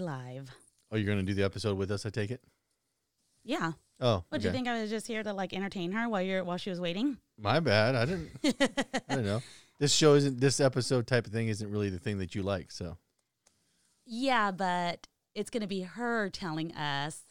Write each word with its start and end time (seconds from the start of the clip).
live. 0.00 0.48
Live. 0.48 0.50
Oh, 0.92 0.96
you're 0.96 1.08
gonna 1.08 1.22
do 1.26 1.34
the 1.34 1.42
episode 1.44 1.76
with 1.76 1.90
us? 1.90 2.06
I 2.06 2.10
take 2.10 2.30
it. 2.30 2.40
Yeah. 3.44 3.72
Oh, 4.00 4.24
What 4.28 4.40
do 4.40 4.48
you 4.48 4.52
think 4.52 4.68
I 4.68 4.80
was 4.80 4.90
just 4.90 5.06
here 5.06 5.22
to 5.22 5.32
like 5.32 5.52
entertain 5.52 5.92
her 5.92 6.08
while 6.08 6.22
you're 6.22 6.42
while 6.44 6.56
she 6.56 6.70
was 6.70 6.80
waiting? 6.80 7.18
My 7.38 7.60
bad. 7.60 7.94
I 7.94 8.04
didn't. 8.04 8.30
I 9.08 9.14
don't 9.14 9.24
know. 9.24 9.40
This 9.78 9.92
show 9.92 10.14
isn't. 10.14 10.40
This 10.40 10.60
episode 10.60 11.06
type 11.06 11.26
of 11.26 11.32
thing 11.32 11.48
isn't 11.48 11.70
really 11.70 11.90
the 11.90 11.98
thing 11.98 12.18
that 12.18 12.34
you 12.34 12.42
like. 12.42 12.70
So 12.70 12.96
yeah, 14.06 14.50
but 14.50 15.06
it's 15.34 15.50
gonna 15.50 15.66
be 15.66 15.82
her 15.82 16.28
telling 16.30 16.72
us. 16.74 17.22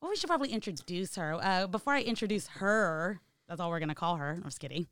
Well, 0.00 0.10
we 0.10 0.16
should 0.16 0.28
probably 0.28 0.50
introduce 0.50 1.14
her. 1.16 1.34
Uh, 1.40 1.66
before 1.68 1.92
I 1.92 2.02
introduce 2.02 2.48
her, 2.48 3.20
that's 3.48 3.60
all 3.60 3.70
we're 3.70 3.80
gonna 3.80 3.94
call 3.94 4.16
her. 4.16 4.32
I'm 4.36 4.44
just 4.44 4.60
kidding. 4.60 4.86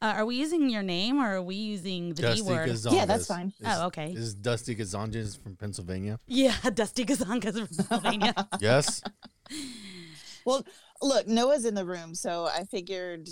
Uh, 0.00 0.14
are 0.16 0.26
we 0.26 0.36
using 0.36 0.68
your 0.70 0.82
name 0.82 1.18
or 1.20 1.36
are 1.36 1.42
we 1.42 1.56
using 1.56 2.14
the 2.14 2.34
D 2.34 2.42
word? 2.42 2.68
Gazongas. 2.68 2.92
Yeah, 2.94 3.06
that's 3.06 3.26
fine. 3.26 3.52
This- 3.58 3.68
Oh, 3.70 3.86
okay. 3.86 4.12
This 4.14 4.24
is 4.24 4.34
Dusty 4.34 4.74
Gazongas 4.76 5.40
from 5.42 5.56
Pennsylvania. 5.56 6.18
Yeah, 6.26 6.54
Dusty 6.74 7.04
Gazongas 7.04 7.54
from 7.54 7.68
Pennsylvania. 7.86 8.34
Yes. 8.60 9.02
Well, 10.44 10.64
look, 11.02 11.26
Noah's 11.26 11.64
in 11.64 11.74
the 11.74 11.84
room, 11.84 12.14
so 12.14 12.46
I 12.46 12.64
figured 12.64 13.28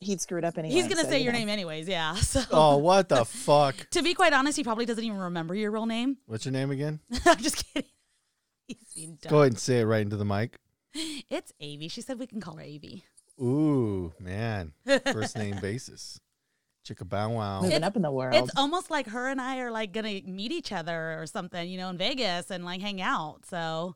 he'd 0.00 0.20
screwed 0.20 0.44
up 0.44 0.58
anyway. 0.58 0.74
He's 0.74 0.88
gonna 0.88 1.02
so, 1.04 1.10
say 1.10 1.18
you 1.18 1.24
your 1.24 1.32
know. 1.32 1.38
name 1.40 1.48
anyways. 1.48 1.88
Yeah. 1.88 2.14
So 2.22 2.42
oh, 2.50 2.76
what 2.78 3.08
the 3.08 3.24
fuck? 3.24 3.74
to 3.90 4.02
be 4.02 4.14
quite 4.14 4.32
honest, 4.32 4.56
he 4.56 4.64
probably 4.64 4.84
doesn't 4.86 5.04
even 5.04 5.18
remember 5.18 5.54
your 5.54 5.70
real 5.70 5.86
name. 5.86 6.18
What's 6.26 6.44
your 6.44 6.52
name 6.52 6.70
again? 6.70 7.00
I'm 7.26 7.36
just 7.38 7.64
kidding. 7.72 7.88
He's 8.68 8.78
being 8.94 9.18
dumb. 9.20 9.30
Go 9.30 9.40
ahead 9.40 9.52
and 9.52 9.58
say 9.58 9.80
it 9.80 9.84
right 9.84 10.02
into 10.02 10.16
the 10.16 10.24
mic. 10.24 10.58
It's 10.94 11.52
Avy. 11.60 11.88
She 11.88 12.00
said 12.02 12.18
we 12.18 12.26
can 12.26 12.40
call 12.40 12.56
her 12.56 12.62
Avy. 12.62 13.04
Ooh, 13.42 14.12
man. 14.20 14.72
First 15.12 15.36
name 15.36 15.58
basis. 15.62 16.20
Chicka 16.86 17.08
bow 17.08 17.30
wow. 17.30 17.60
Moving 17.60 17.76
It's- 17.76 17.86
up 17.86 17.96
in 17.96 18.02
the 18.02 18.10
world. 18.10 18.34
It's 18.34 18.50
almost 18.56 18.90
like 18.90 19.06
her 19.08 19.28
and 19.28 19.40
I 19.40 19.58
are 19.60 19.70
like 19.70 19.92
gonna 19.92 20.20
meet 20.24 20.52
each 20.52 20.72
other 20.72 21.20
or 21.20 21.26
something, 21.26 21.68
you 21.68 21.78
know, 21.78 21.90
in 21.90 21.96
Vegas 21.98 22.50
and 22.50 22.64
like 22.64 22.80
hang 22.80 23.00
out. 23.00 23.46
So, 23.48 23.94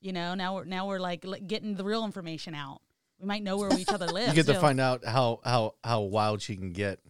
you 0.00 0.12
know, 0.12 0.34
now 0.34 0.54
we're 0.54 0.64
now 0.64 0.86
we're 0.86 1.00
like 1.00 1.24
getting 1.46 1.74
the 1.74 1.84
real 1.84 2.04
information 2.04 2.54
out. 2.54 2.80
We 3.18 3.26
might 3.26 3.42
know 3.42 3.56
where 3.58 3.76
each 3.78 3.88
other 3.88 4.06
live. 4.12 4.28
You 4.28 4.34
get 4.34 4.46
to 4.46 4.54
too. 4.54 4.60
find 4.60 4.80
out 4.80 5.04
how 5.04 5.40
how 5.44 5.74
how 5.82 6.02
wild 6.02 6.40
she 6.40 6.56
can 6.56 6.72
get. 6.72 7.00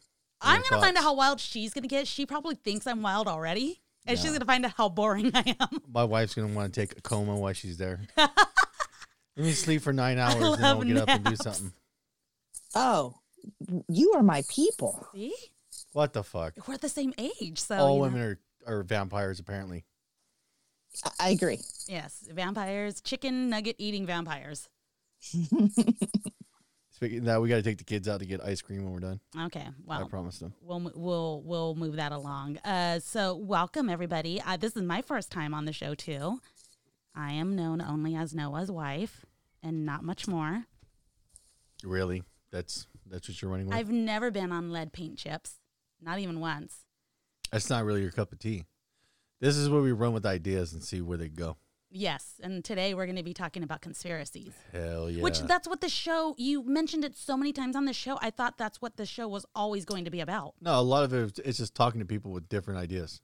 I'm 0.41 0.63
gonna 0.69 0.81
find 0.81 0.97
out 0.97 1.03
how 1.03 1.15
wild 1.15 1.39
she's 1.39 1.75
gonna 1.75 1.87
get. 1.87 2.07
She 2.09 2.25
probably 2.25 2.55
thinks 2.55 2.87
I'm 2.87 3.03
wild 3.03 3.29
already, 3.29 3.83
and 4.07 4.19
she's 4.19 4.33
gonna 4.33 4.47
find 4.47 4.65
out 4.65 4.73
how 4.75 4.89
boring 4.89 5.31
I 5.35 5.55
am. 5.61 5.69
My 5.93 6.05
wife's 6.05 6.35
gonna 6.35 6.49
want 6.55 6.73
to 6.73 6.81
take 6.81 6.97
a 6.99 7.03
coma 7.03 7.37
while 7.37 7.53
she's 7.53 7.77
there. 7.77 8.01
Let 9.37 9.47
me 9.47 9.53
sleep 9.53 9.83
for 9.83 9.93
nine 9.93 10.19
hours, 10.21 10.35
and 10.35 10.43
then 10.43 10.65
I'll 10.65 10.77
love 10.79 10.87
get 10.87 10.97
up 10.99 11.09
and 11.09 11.25
do 11.25 11.37
something. 11.37 11.73
oh, 12.75 13.15
you 13.89 14.13
are 14.15 14.23
my 14.23 14.43
people. 14.49 15.07
See, 15.15 15.33
What 15.93 16.13
the 16.13 16.23
fuck? 16.23 16.55
we're 16.69 16.77
the 16.77 16.89
same 16.89 17.15
age, 17.19 17.59
so 17.61 17.77
All 17.77 17.93
you 17.95 17.97
know. 17.99 18.03
women 18.03 18.21
are, 18.23 18.39
are 18.67 18.83
vampires, 18.83 19.39
apparently. 19.41 19.85
I, 21.05 21.11
I 21.21 21.29
agree. 21.31 21.59
Yes, 21.89 22.27
vampires, 22.33 23.01
chicken 23.01 23.49
nugget 23.49 23.77
eating 23.79 24.07
vampires. 24.07 24.69
Speaking 26.91 27.19
of 27.21 27.25
that, 27.27 27.41
we 27.41 27.49
got 27.49 27.57
to 27.57 27.63
take 27.63 27.79
the 27.79 27.85
kids 27.85 28.09
out 28.09 28.21
to 28.21 28.27
get 28.27 28.45
ice 28.45 28.61
cream 28.61 28.85
when 28.85 28.93
we're 28.93 29.01
done. 29.01 29.21
Okay, 29.47 29.61
I 29.61 29.71
well, 29.87 30.07
promised 30.09 30.41
them. 30.41 30.53
we'll 30.61 30.81
mo- 30.81 30.93
we'll 30.95 31.43
we'll 31.47 31.75
move 31.75 31.97
that 31.97 32.13
along. 32.13 32.59
Uh, 32.59 32.99
so 32.99 33.37
welcome 33.37 33.89
everybody. 33.89 34.43
Uh, 34.43 34.59
this 34.59 34.77
is 34.77 34.83
my 34.83 35.01
first 35.01 35.31
time 35.31 35.55
on 35.55 35.65
the 35.65 35.73
show 35.73 35.95
too. 35.95 36.41
I 37.15 37.33
am 37.33 37.57
known 37.57 37.81
only 37.81 38.15
as 38.15 38.35
Noah's 38.35 38.71
wife, 38.71 39.25
and 39.63 39.85
not 39.85 40.05
much 40.05 40.27
more. 40.29 40.65
Really? 41.85 42.23
That's 42.51 42.87
that's 43.07 43.29
what 43.29 43.41
you're 43.41 43.51
running 43.51 43.67
with. 43.67 43.77
I've 43.77 43.91
never 43.91 44.31
been 44.31 44.53
on 44.53 44.71
lead 44.71 44.93
paint 44.93 45.19
chips, 45.19 45.55
not 46.01 46.19
even 46.19 46.41
once. 46.41 46.85
that's 47.51 47.71
not 47.71 47.85
really 47.85 48.03
your 48.03 48.11
cup 48.13 48.33
of 48.33 48.39
tea. 48.39 48.65
This 49.41 49.57
is 49.57 49.69
where 49.69 49.81
we 49.81 49.93
run 49.93 50.13
with 50.13 50.27
ideas 50.27 50.73
and 50.73 50.83
see 50.83 51.01
where 51.01 51.17
they 51.19 51.29
go. 51.29 51.57
Yes, 51.93 52.35
and 52.43 52.65
today 52.65 52.95
we're 52.95 53.07
going 53.07 53.17
to 53.17 53.23
be 53.25 53.35
talking 53.35 53.65
about 53.65 53.81
conspiracies. 53.81 54.53
Hell 54.73 55.11
yeah! 55.11 55.23
Which 55.23 55.41
that's 55.41 55.67
what 55.67 55.81
the 55.81 55.89
show. 55.89 56.35
You 56.39 56.63
mentioned 56.65 57.05
it 57.05 57.17
so 57.17 57.37
many 57.37 57.53
times 57.53 57.75
on 57.75 57.85
the 57.85 57.93
show. 57.93 58.19
I 58.23 58.31
thought 58.31 58.59
that's 58.59 58.81
what 58.81 58.97
the 58.97 59.07
show 59.07 59.27
was 59.27 59.45
always 59.57 59.85
going 59.85 60.05
to 60.05 60.11
be 60.11 60.21
about. 60.21 60.55
no, 60.61 60.79
a 60.79 60.83
lot 60.83 61.03
of 61.05 61.13
it 61.13 61.39
it's 61.45 61.59
just 61.59 61.75
talking 61.75 61.99
to 62.01 62.07
people 62.07 62.31
with 62.31 62.49
different 62.49 62.79
ideas. 62.79 63.21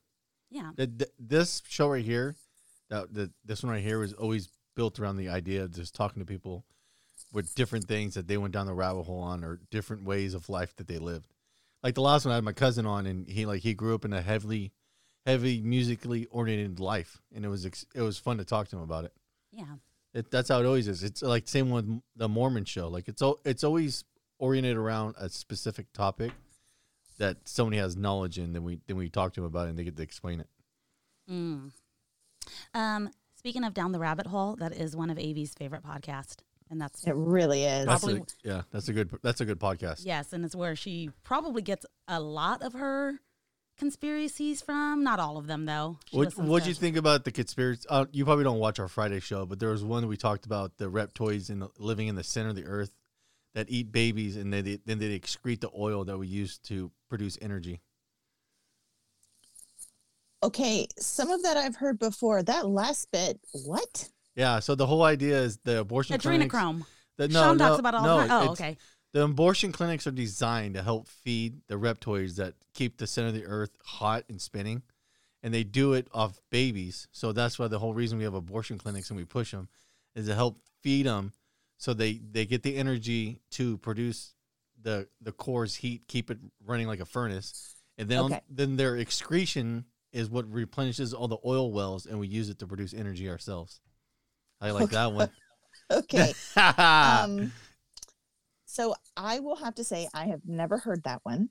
Yeah. 0.50 0.70
Th- 0.76 0.88
th- 0.98 1.10
This 1.18 1.62
show 1.68 1.88
right 1.88 2.04
here, 2.04 2.34
that 2.90 3.12
the, 3.12 3.30
this 3.44 3.62
one 3.62 3.72
right 3.72 3.82
here 3.82 3.98
was 3.98 4.12
always 4.12 4.48
built 4.74 4.98
around 5.00 5.16
the 5.16 5.28
idea 5.28 5.64
of 5.64 5.74
just 5.74 5.94
talking 5.94 6.20
to 6.20 6.26
people 6.26 6.64
with 7.32 7.54
different 7.54 7.86
things 7.86 8.14
that 8.14 8.28
they 8.28 8.36
went 8.36 8.52
down 8.52 8.66
the 8.66 8.74
rabbit 8.74 9.04
hole 9.04 9.20
on 9.20 9.42
or 9.42 9.60
different 9.70 10.04
ways 10.04 10.34
of 10.34 10.48
life 10.48 10.74
that 10.76 10.86
they 10.86 10.98
lived. 10.98 11.32
Like 11.82 11.94
the 11.94 12.02
last 12.02 12.24
one, 12.24 12.32
I 12.32 12.36
had 12.36 12.44
my 12.44 12.52
cousin 12.52 12.86
on, 12.86 13.06
and 13.06 13.28
he 13.28 13.46
like 13.46 13.62
he 13.62 13.74
grew 13.74 13.94
up 13.94 14.04
in 14.04 14.12
a 14.12 14.22
heavily, 14.22 14.72
heavy 15.24 15.60
musically 15.60 16.26
oriented 16.26 16.80
life, 16.80 17.20
and 17.34 17.44
it 17.44 17.48
was 17.48 17.66
ex- 17.66 17.86
it 17.94 18.02
was 18.02 18.18
fun 18.18 18.38
to 18.38 18.44
talk 18.44 18.68
to 18.68 18.76
him 18.76 18.82
about 18.82 19.04
it. 19.04 19.12
Yeah. 19.52 19.76
It, 20.14 20.30
that's 20.30 20.48
how 20.48 20.60
it 20.60 20.66
always 20.66 20.88
is. 20.88 21.04
It's 21.04 21.22
like 21.22 21.46
same 21.46 21.70
with 21.70 22.00
the 22.16 22.28
Mormon 22.28 22.64
show. 22.64 22.88
Like 22.88 23.08
it's 23.08 23.22
it's 23.44 23.64
always 23.64 24.04
oriented 24.38 24.76
around 24.76 25.14
a 25.18 25.28
specific 25.28 25.92
topic 25.92 26.32
that 27.18 27.36
somebody 27.44 27.76
has 27.76 27.96
knowledge 27.96 28.38
in. 28.38 28.52
Then 28.52 28.64
we 28.64 28.80
then 28.86 28.96
we 28.96 29.08
talk 29.08 29.34
to 29.34 29.40
them 29.40 29.46
about 29.46 29.66
it, 29.66 29.70
and 29.70 29.78
they 29.78 29.84
get 29.84 29.96
to 29.96 30.02
explain 30.02 30.40
it. 30.40 30.48
Mm. 31.30 31.70
Um, 32.74 33.10
speaking 33.36 33.64
of 33.64 33.74
down 33.74 33.92
the 33.92 33.98
rabbit 33.98 34.26
hole, 34.26 34.56
that 34.56 34.72
is 34.72 34.96
one 34.96 35.10
of 35.10 35.18
Avy's 35.18 35.54
favorite 35.54 35.82
podcasts, 35.82 36.36
and 36.70 36.80
that's 36.80 37.06
It 37.06 37.14
really 37.14 37.64
is. 37.64 37.86
That's 37.86 38.04
Probably- 38.04 38.20
a, 38.44 38.48
yeah, 38.48 38.62
that's 38.70 38.88
a 38.88 38.92
good 38.92 39.10
that's 39.22 39.40
a 39.40 39.44
good 39.44 39.60
podcast. 39.60 40.02
yes, 40.04 40.32
and 40.32 40.44
it's 40.44 40.54
where 40.56 40.74
she 40.76 41.10
probably 41.24 41.62
gets 41.62 41.86
a 42.08 42.20
lot 42.20 42.62
of 42.62 42.72
her 42.74 43.20
conspiracies 43.78 44.62
from. 44.62 45.02
Not 45.04 45.20
all 45.20 45.36
of 45.36 45.46
them, 45.46 45.66
though. 45.66 45.98
She 46.06 46.16
What 46.16 46.26
listens 46.28 46.48
What 46.48 46.58
do 46.60 46.64
to- 46.64 46.68
you 46.70 46.74
think 46.74 46.96
about 46.96 47.24
the 47.24 47.32
conspiracy? 47.32 47.86
Uh, 47.88 48.06
you 48.10 48.24
probably 48.24 48.44
don't 48.44 48.58
watch 48.58 48.78
our 48.78 48.88
Friday 48.88 49.20
show, 49.20 49.44
but 49.46 49.58
there 49.60 49.68
was 49.70 49.84
one 49.84 50.06
we 50.08 50.16
talked 50.16 50.46
about 50.46 50.78
the 50.78 50.90
reptoids 50.90 51.50
in 51.50 51.58
the, 51.60 51.68
living 51.78 52.08
in 52.08 52.14
the 52.14 52.24
center 52.24 52.48
of 52.50 52.56
the 52.56 52.64
earth 52.64 52.90
that 53.54 53.70
eat 53.70 53.92
babies, 53.92 54.36
and 54.36 54.52
then 54.52 54.64
they, 54.64 54.78
then 54.84 54.98
they 54.98 55.18
excrete 55.18 55.60
the 55.60 55.70
oil 55.76 56.04
that 56.04 56.18
we 56.18 56.26
use 56.26 56.58
to 56.58 56.90
produce 57.08 57.38
energy. 57.40 57.80
Okay, 60.42 60.86
some 60.98 61.30
of 61.30 61.42
that 61.42 61.56
I've 61.56 61.76
heard 61.76 61.98
before. 61.98 62.42
That 62.42 62.68
last 62.68 63.10
bit, 63.10 63.40
what? 63.64 64.08
Yeah, 64.34 64.58
so 64.60 64.74
the 64.74 64.86
whole 64.86 65.02
idea 65.02 65.38
is 65.40 65.58
the 65.64 65.80
abortion 65.80 66.18
clinics. 66.18 66.54
Adrenochrome. 66.54 66.84
The, 67.16 67.30
Sean 67.30 67.56
talks 67.56 67.78
about 67.78 67.94
all 67.94 68.04
no, 68.04 68.20
the 68.20 68.28
time. 68.28 68.48
Oh, 68.48 68.52
okay. 68.52 68.76
The 69.14 69.22
abortion 69.22 69.72
clinics 69.72 70.06
are 70.06 70.10
designed 70.12 70.74
to 70.74 70.82
help 70.82 71.08
feed 71.08 71.62
the 71.68 71.76
reptoids 71.76 72.36
that 72.36 72.52
keep 72.74 72.98
the 72.98 73.06
center 73.06 73.28
of 73.28 73.34
the 73.34 73.46
earth 73.46 73.70
hot 73.82 74.24
and 74.28 74.40
spinning, 74.40 74.82
and 75.42 75.54
they 75.54 75.64
do 75.64 75.94
it 75.94 76.08
off 76.12 76.38
babies. 76.50 77.08
So 77.12 77.32
that's 77.32 77.58
why 77.58 77.68
the 77.68 77.78
whole 77.78 77.94
reason 77.94 78.18
we 78.18 78.24
have 78.24 78.34
abortion 78.34 78.76
clinics 78.76 79.08
and 79.08 79.16
we 79.16 79.24
push 79.24 79.52
them 79.52 79.68
is 80.14 80.26
to 80.26 80.34
help 80.34 80.58
feed 80.82 81.06
them, 81.06 81.32
so 81.78 81.94
they 81.94 82.20
they 82.30 82.44
get 82.44 82.62
the 82.62 82.76
energy 82.76 83.40
to 83.52 83.78
produce 83.78 84.34
the 84.82 85.08
the 85.22 85.32
core's 85.32 85.76
heat, 85.76 86.02
keep 86.08 86.30
it 86.30 86.38
running 86.66 86.86
like 86.86 87.00
a 87.00 87.06
furnace, 87.06 87.74
and 87.96 88.10
then 88.10 88.24
Okay. 88.24 88.40
then 88.50 88.76
their 88.76 88.98
excretion 88.98 89.86
is 90.16 90.30
what 90.30 90.50
replenishes 90.50 91.12
all 91.12 91.28
the 91.28 91.36
oil 91.44 91.70
wells, 91.70 92.06
and 92.06 92.18
we 92.18 92.26
use 92.26 92.48
it 92.48 92.58
to 92.60 92.66
produce 92.66 92.94
energy 92.94 93.28
ourselves. 93.28 93.80
I 94.60 94.70
like 94.70 94.90
that 94.90 95.12
one. 95.12 95.30
Okay. 95.88 96.32
Um, 96.56 97.52
so 98.64 98.94
I 99.16 99.38
will 99.38 99.54
have 99.56 99.76
to 99.76 99.84
say 99.84 100.08
I 100.12 100.26
have 100.26 100.40
never 100.44 100.78
heard 100.78 101.04
that 101.04 101.20
one. 101.22 101.50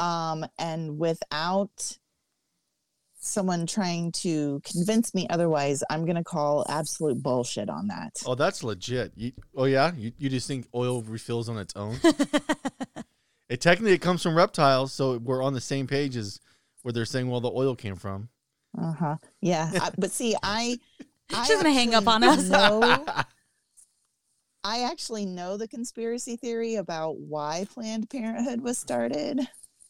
Um, 0.00 0.44
and 0.58 0.98
without 0.98 1.96
someone 3.20 3.66
trying 3.66 4.10
to 4.12 4.60
convince 4.64 5.14
me 5.14 5.28
otherwise, 5.30 5.84
I'm 5.90 6.04
going 6.04 6.16
to 6.16 6.24
call 6.24 6.66
absolute 6.68 7.22
bullshit 7.22 7.70
on 7.70 7.86
that. 7.88 8.14
Oh, 8.26 8.34
that's 8.34 8.64
legit. 8.64 9.12
You, 9.14 9.32
oh 9.54 9.66
yeah, 9.66 9.92
you, 9.96 10.12
you 10.18 10.28
just 10.28 10.48
think 10.48 10.66
oil 10.74 11.02
refills 11.02 11.48
on 11.48 11.58
its 11.58 11.76
own? 11.76 12.00
it 13.48 13.60
technically 13.60 13.92
it 13.92 14.00
comes 14.00 14.22
from 14.22 14.34
reptiles, 14.34 14.92
so 14.92 15.18
we're 15.18 15.42
on 15.42 15.54
the 15.54 15.60
same 15.60 15.86
page 15.86 16.16
as 16.16 16.40
where 16.82 16.92
they're 16.92 17.04
saying 17.04 17.28
well 17.28 17.40
the 17.40 17.50
oil 17.50 17.74
came 17.74 17.96
from. 17.96 18.28
Uh 18.78 18.92
huh. 18.92 19.16
Yeah. 19.40 19.70
I, 19.74 19.90
but 19.98 20.10
see, 20.10 20.34
I. 20.42 20.78
I 21.34 21.44
She's 21.46 21.56
gonna 21.56 21.72
hang 21.72 21.94
up 21.94 22.06
on 22.08 22.22
us. 22.24 22.48
know- 22.48 23.06
I 24.64 24.82
actually 24.84 25.26
know 25.26 25.56
the 25.56 25.66
conspiracy 25.66 26.36
theory 26.36 26.76
about 26.76 27.18
why 27.18 27.66
Planned 27.72 28.08
Parenthood 28.10 28.60
was 28.60 28.78
started. 28.78 29.40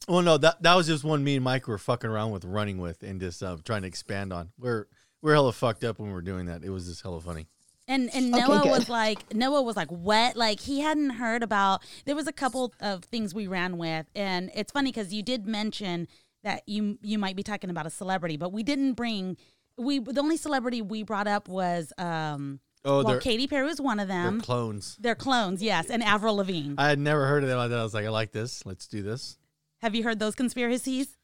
Well, 0.08 0.22
no, 0.22 0.38
that 0.38 0.62
that 0.62 0.74
was 0.74 0.86
just 0.86 1.04
one 1.04 1.22
me 1.22 1.36
and 1.36 1.44
Mike 1.44 1.68
were 1.68 1.78
fucking 1.78 2.08
around 2.08 2.30
with, 2.32 2.44
running 2.44 2.78
with, 2.78 3.02
and 3.02 3.20
just 3.20 3.42
uh, 3.42 3.56
trying 3.64 3.82
to 3.82 3.88
expand 3.88 4.32
on. 4.32 4.50
We're 4.58 4.86
we're 5.20 5.34
hella 5.34 5.52
fucked 5.52 5.84
up 5.84 5.98
when 5.98 6.08
we 6.08 6.14
were 6.14 6.22
doing 6.22 6.46
that. 6.46 6.64
It 6.64 6.70
was 6.70 6.86
just 6.86 7.02
hella 7.02 7.20
funny. 7.20 7.46
And 7.88 8.08
and 8.14 8.32
Okay, 8.34 8.46
Noah 8.46 8.62
good. 8.62 8.70
was 8.70 8.88
like 8.88 9.34
Noah 9.34 9.62
was 9.62 9.76
like 9.76 9.90
what 9.90 10.36
like 10.36 10.60
he 10.60 10.80
hadn't 10.80 11.10
heard 11.10 11.42
about 11.42 11.82
there 12.06 12.14
was 12.16 12.26
a 12.26 12.32
couple 12.32 12.72
of 12.80 13.04
things 13.04 13.34
we 13.34 13.46
ran 13.48 13.76
with 13.76 14.06
and 14.14 14.50
it's 14.54 14.70
funny 14.72 14.90
because 14.90 15.12
you 15.12 15.22
did 15.22 15.46
mention 15.46 16.06
that 16.44 16.62
you 16.66 16.98
you 17.02 17.18
might 17.18 17.36
be 17.36 17.42
talking 17.42 17.70
about 17.70 17.86
a 17.86 17.90
celebrity 17.90 18.36
but 18.36 18.52
we 18.52 18.62
didn't 18.62 18.94
bring 18.94 19.36
we 19.76 19.98
the 19.98 20.20
only 20.20 20.36
celebrity 20.36 20.82
we 20.82 21.02
brought 21.02 21.26
up 21.26 21.48
was 21.48 21.92
um 21.98 22.60
Oh, 22.84 23.04
well 23.04 23.20
Katy 23.20 23.46
Perry 23.46 23.64
was 23.64 23.80
one 23.80 24.00
of 24.00 24.08
they're 24.08 24.22
them 24.24 24.40
clones. 24.40 24.96
they're 25.00 25.14
clones 25.14 25.62
yes 25.62 25.88
and 25.88 26.02
Avril 26.02 26.36
Lavigne 26.36 26.74
I 26.78 26.88
had 26.88 26.98
never 26.98 27.26
heard 27.26 27.44
of 27.44 27.48
them 27.48 27.58
like 27.58 27.70
that. 27.70 27.78
I 27.78 27.82
was 27.84 27.94
like, 27.94 28.04
I 28.04 28.08
like 28.08 28.32
this. 28.32 28.66
Let's 28.66 28.88
do 28.88 29.02
this. 29.02 29.38
have 29.82 29.94
you 29.94 30.02
heard 30.02 30.18
those 30.18 30.34
conspiracies 30.34 31.16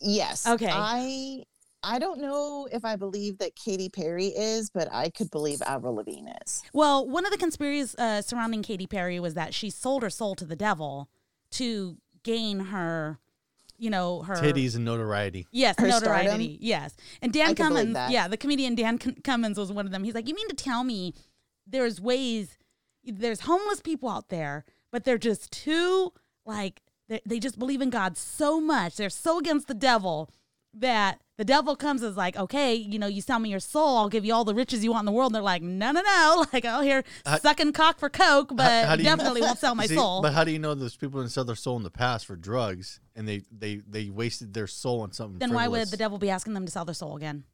Yes. 0.00 0.46
Okay. 0.46 0.70
I 0.72 1.44
I 1.82 1.98
don't 1.98 2.20
know 2.20 2.68
if 2.70 2.84
I 2.84 2.96
believe 2.96 3.38
that 3.38 3.56
Katy 3.56 3.88
Perry 3.88 4.26
is, 4.26 4.68
but 4.70 4.88
I 4.92 5.08
could 5.10 5.30
believe 5.30 5.62
Avril 5.62 5.94
Lavigne 5.96 6.30
is. 6.44 6.62
Well, 6.74 7.08
one 7.08 7.24
of 7.24 7.32
the 7.32 7.38
conspiracies 7.38 7.94
uh, 7.96 8.20
surrounding 8.22 8.62
Katy 8.62 8.86
Perry 8.86 9.18
was 9.18 9.32
that 9.34 9.54
she 9.54 9.70
sold 9.70 10.02
her 10.02 10.10
soul 10.10 10.34
to 10.36 10.44
the 10.44 10.56
devil 10.56 11.08
to 11.52 11.96
gain 12.22 12.60
her, 12.66 13.18
you 13.80 13.90
know, 13.90 14.22
her 14.22 14.36
Titties 14.36 14.76
and 14.76 14.84
notoriety. 14.84 15.46
Yes, 15.50 15.74
Her 15.78 15.88
notoriety. 15.88 16.28
stardom? 16.28 16.56
Yes, 16.60 16.94
and 17.22 17.32
Dan 17.32 17.50
I 17.50 17.54
Cummins. 17.54 17.94
that. 17.94 18.10
Yeah, 18.10 18.28
the 18.28 18.36
comedian 18.36 18.74
Dan 18.74 19.00
C- 19.00 19.12
Cummins 19.24 19.58
was 19.58 19.72
one 19.72 19.86
of 19.86 19.92
them. 19.92 20.04
He's 20.04 20.14
like, 20.14 20.28
you 20.28 20.34
mean 20.34 20.48
to 20.48 20.54
tell 20.56 20.84
me 20.84 21.14
there's 21.66 22.00
ways, 22.00 22.58
there's 23.04 23.40
homeless 23.40 23.80
people 23.80 24.08
out 24.08 24.28
there, 24.28 24.64
but 24.92 25.04
they're 25.04 25.18
just 25.18 25.50
too 25.50 26.12
like 26.44 26.82
they 27.08 27.20
they 27.26 27.38
just 27.38 27.58
believe 27.58 27.80
in 27.80 27.90
God 27.90 28.16
so 28.16 28.60
much. 28.60 28.96
They're 28.96 29.10
so 29.10 29.38
against 29.38 29.66
the 29.66 29.74
devil 29.74 30.30
that 30.74 31.20
the 31.36 31.44
devil 31.44 31.74
comes 31.74 32.02
as 32.02 32.16
like, 32.16 32.36
okay, 32.36 32.74
you 32.74 32.98
know, 32.98 33.06
you 33.06 33.22
sell 33.22 33.38
me 33.38 33.48
your 33.48 33.60
soul, 33.60 33.96
I'll 33.96 34.08
give 34.08 34.24
you 34.24 34.34
all 34.34 34.44
the 34.44 34.54
riches 34.54 34.84
you 34.84 34.90
want 34.92 35.02
in 35.02 35.06
the 35.06 35.12
world. 35.12 35.30
And 35.30 35.34
they're 35.36 35.42
like, 35.42 35.62
no, 35.62 35.90
no, 35.92 36.02
no, 36.02 36.44
like 36.52 36.64
I'll 36.64 36.82
here 36.82 37.02
How- 37.24 37.38
sucking 37.38 37.72
cock 37.72 37.98
for 37.98 38.10
coke, 38.10 38.50
but 38.54 38.84
how 38.84 38.96
do 38.96 39.02
you- 39.02 39.08
definitely 39.08 39.40
won't 39.40 39.58
sell 39.58 39.74
my 39.74 39.86
See, 39.88 39.94
soul. 39.96 40.22
But 40.22 40.32
how 40.34 40.44
do 40.44 40.50
you 40.50 40.58
know 40.58 40.74
those 40.74 40.96
people 40.96 41.20
didn't 41.20 41.32
sell 41.32 41.44
their 41.44 41.56
soul 41.56 41.76
in 41.76 41.82
the 41.82 41.90
past 41.90 42.26
for 42.26 42.36
drugs 42.36 43.00
and 43.16 43.26
they 43.26 43.42
they 43.50 43.76
they 43.88 44.10
wasted 44.10 44.54
their 44.54 44.66
soul 44.66 45.00
on 45.00 45.12
something? 45.12 45.38
then 45.38 45.52
why 45.54 45.66
would 45.68 45.88
the 45.88 45.96
devil 45.96 46.18
be 46.18 46.30
asking 46.30 46.54
them 46.54 46.66
to 46.66 46.70
sell 46.70 46.84
their 46.84 46.94
soul 46.94 47.16
again? 47.16 47.44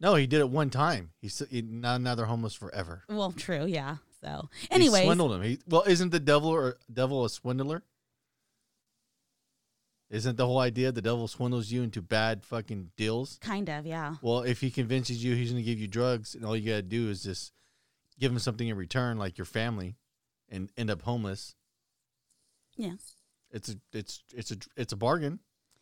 No, 0.00 0.14
he 0.14 0.26
did 0.26 0.40
it 0.40 0.50
one 0.50 0.68
time. 0.70 1.10
He's 1.22 1.42
he, 1.50 1.62
now 1.62 1.96
now 1.98 2.14
they're 2.14 2.26
homeless 2.26 2.54
forever. 2.54 3.04
Well, 3.08 3.32
true, 3.32 3.64
yeah. 3.64 3.96
So, 4.22 4.48
anyway, 4.70 5.04
swindled 5.04 5.32
him. 5.34 5.42
He, 5.42 5.58
well, 5.68 5.84
isn't 5.86 6.10
the 6.10 6.18
devil 6.20 6.50
or 6.50 6.78
devil 6.92 7.24
a 7.24 7.30
swindler? 7.30 7.84
Isn't 10.08 10.36
the 10.36 10.46
whole 10.46 10.60
idea 10.60 10.92
the 10.92 11.02
devil 11.02 11.26
swindles 11.26 11.70
you 11.72 11.82
into 11.82 12.00
bad 12.00 12.44
fucking 12.44 12.90
deals? 12.96 13.38
kind 13.40 13.68
of, 13.68 13.84
yeah. 13.86 14.14
Well, 14.22 14.42
if 14.42 14.60
he 14.60 14.70
convinces 14.70 15.22
you 15.24 15.34
he's 15.34 15.50
going 15.50 15.62
to 15.64 15.68
give 15.68 15.80
you 15.80 15.88
drugs, 15.88 16.34
and 16.34 16.44
all 16.44 16.56
you 16.56 16.68
got 16.70 16.76
to 16.76 16.82
do 16.82 17.08
is 17.10 17.22
just 17.24 17.52
give 18.20 18.30
him 18.30 18.38
something 18.38 18.68
in 18.68 18.76
return, 18.76 19.18
like 19.18 19.36
your 19.36 19.44
family, 19.46 19.96
and 20.48 20.70
end 20.76 20.90
up 20.90 21.02
homeless. 21.02 21.56
Yeah. 22.76 22.92
It's 23.50 23.68
a 23.70 23.76
it's 23.92 24.22
it's 24.34 24.50
a 24.52 24.56
it's 24.76 24.92
a 24.92 24.96
bargain. 24.96 25.40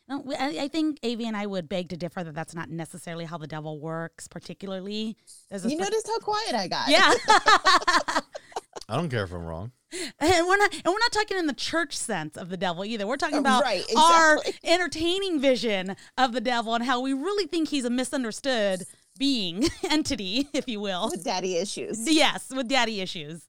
No, 0.08 0.22
I, 0.38 0.58
I 0.60 0.68
think 0.68 0.98
Avi 1.02 1.26
and 1.26 1.36
I 1.36 1.46
would 1.46 1.66
beg 1.68 1.88
to 1.88 1.96
differ 1.96 2.22
that 2.24 2.34
that's 2.34 2.54
not 2.54 2.68
necessarily 2.70 3.24
how 3.24 3.38
the 3.38 3.46
devil 3.46 3.80
works. 3.80 4.28
Particularly, 4.28 5.16
You 5.50 5.58
spe- 5.58 5.64
noticed 5.78 6.06
how 6.06 6.18
quiet 6.18 6.54
I 6.54 6.68
got. 6.68 6.88
yeah, 6.88 7.14
I 8.88 8.96
don't 8.96 9.08
care 9.08 9.24
if 9.24 9.32
I'm 9.32 9.44
wrong. 9.44 9.72
and 10.20 10.46
we're 10.46 10.56
not, 10.56 10.72
and 10.74 10.82
we're 10.86 10.98
not 10.98 11.12
talking 11.12 11.36
in 11.38 11.46
the 11.46 11.52
church 11.54 11.96
sense 11.96 12.36
of 12.36 12.48
the 12.48 12.56
devil 12.56 12.84
either. 12.84 13.06
We're 13.06 13.16
talking 13.16 13.36
Uh, 13.38 13.40
about 13.40 13.62
right, 13.62 13.84
our 13.96 14.40
entertaining 14.64 15.40
vision 15.40 15.96
of 16.18 16.32
the 16.32 16.40
devil 16.40 16.74
and 16.74 16.84
how 16.84 17.00
we 17.00 17.12
really 17.12 17.46
think 17.46 17.68
he's 17.68 17.84
a 17.84 17.90
misunderstood 17.90 18.82
being 19.16 19.68
entity, 19.90 20.48
if 20.52 20.68
you 20.68 20.80
will. 20.80 21.10
With 21.10 21.24
daddy 21.24 21.56
issues. 21.56 22.08
Yes, 22.10 22.50
with 22.50 22.68
daddy 22.68 23.00
issues. 23.00 23.42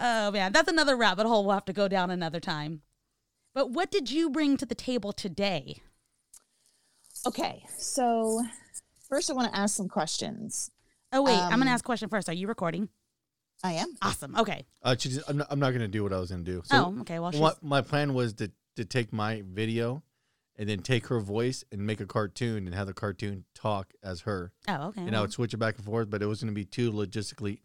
Oh 0.00 0.30
man, 0.30 0.52
that's 0.52 0.68
another 0.70 0.96
rabbit 0.96 1.26
hole 1.26 1.44
we'll 1.44 1.54
have 1.54 1.66
to 1.66 1.74
go 1.74 1.86
down 1.86 2.10
another 2.10 2.40
time. 2.40 2.80
But 3.54 3.70
what 3.70 3.90
did 3.90 4.10
you 4.10 4.30
bring 4.30 4.56
to 4.56 4.64
the 4.64 4.74
table 4.74 5.12
today? 5.12 5.82
Okay, 7.26 7.62
so 7.76 8.42
first 9.08 9.30
I 9.30 9.34
want 9.34 9.52
to 9.52 9.58
ask 9.58 9.76
some 9.76 9.88
questions. 9.88 10.70
Oh 11.12 11.20
wait, 11.22 11.36
I'm 11.36 11.52
Um, 11.52 11.60
gonna 11.60 11.70
ask 11.70 11.84
a 11.84 11.86
question 11.86 12.08
first. 12.08 12.30
Are 12.30 12.32
you 12.32 12.48
recording? 12.48 12.88
I 13.62 13.72
am. 13.74 13.94
Awesome. 14.02 14.36
Okay. 14.36 14.64
Uh, 14.82 14.96
she 14.98 15.10
just, 15.10 15.28
I'm 15.28 15.36
not, 15.38 15.46
I'm 15.50 15.58
not 15.60 15.70
going 15.70 15.80
to 15.82 15.88
do 15.88 16.02
what 16.02 16.12
I 16.12 16.18
was 16.18 16.30
going 16.30 16.44
to 16.44 16.50
do. 16.50 16.62
So 16.64 16.94
oh, 16.96 17.00
okay. 17.02 17.18
Well, 17.18 17.30
she's, 17.30 17.40
what 17.40 17.62
my 17.62 17.80
plan 17.80 18.14
was 18.14 18.34
to 18.34 18.50
to 18.76 18.84
take 18.84 19.12
my 19.12 19.42
video 19.46 20.02
and 20.56 20.68
then 20.68 20.80
take 20.80 21.06
her 21.08 21.20
voice 21.20 21.62
and 21.70 21.86
make 21.86 22.00
a 22.00 22.06
cartoon 22.06 22.66
and 22.66 22.74
have 22.74 22.86
the 22.86 22.92
cartoon 22.94 23.44
talk 23.54 23.92
as 24.02 24.22
her. 24.22 24.52
oh, 24.68 24.88
okay. 24.88 25.02
and 25.02 25.16
I 25.16 25.20
would 25.20 25.32
switch 25.32 25.52
it 25.54 25.58
back 25.58 25.76
and 25.76 25.84
forth, 25.84 26.08
but 26.10 26.22
it 26.22 26.26
was 26.26 26.40
going 26.42 26.52
to 26.52 26.54
be 26.54 26.64
too 26.64 26.90
logistically. 26.92 27.58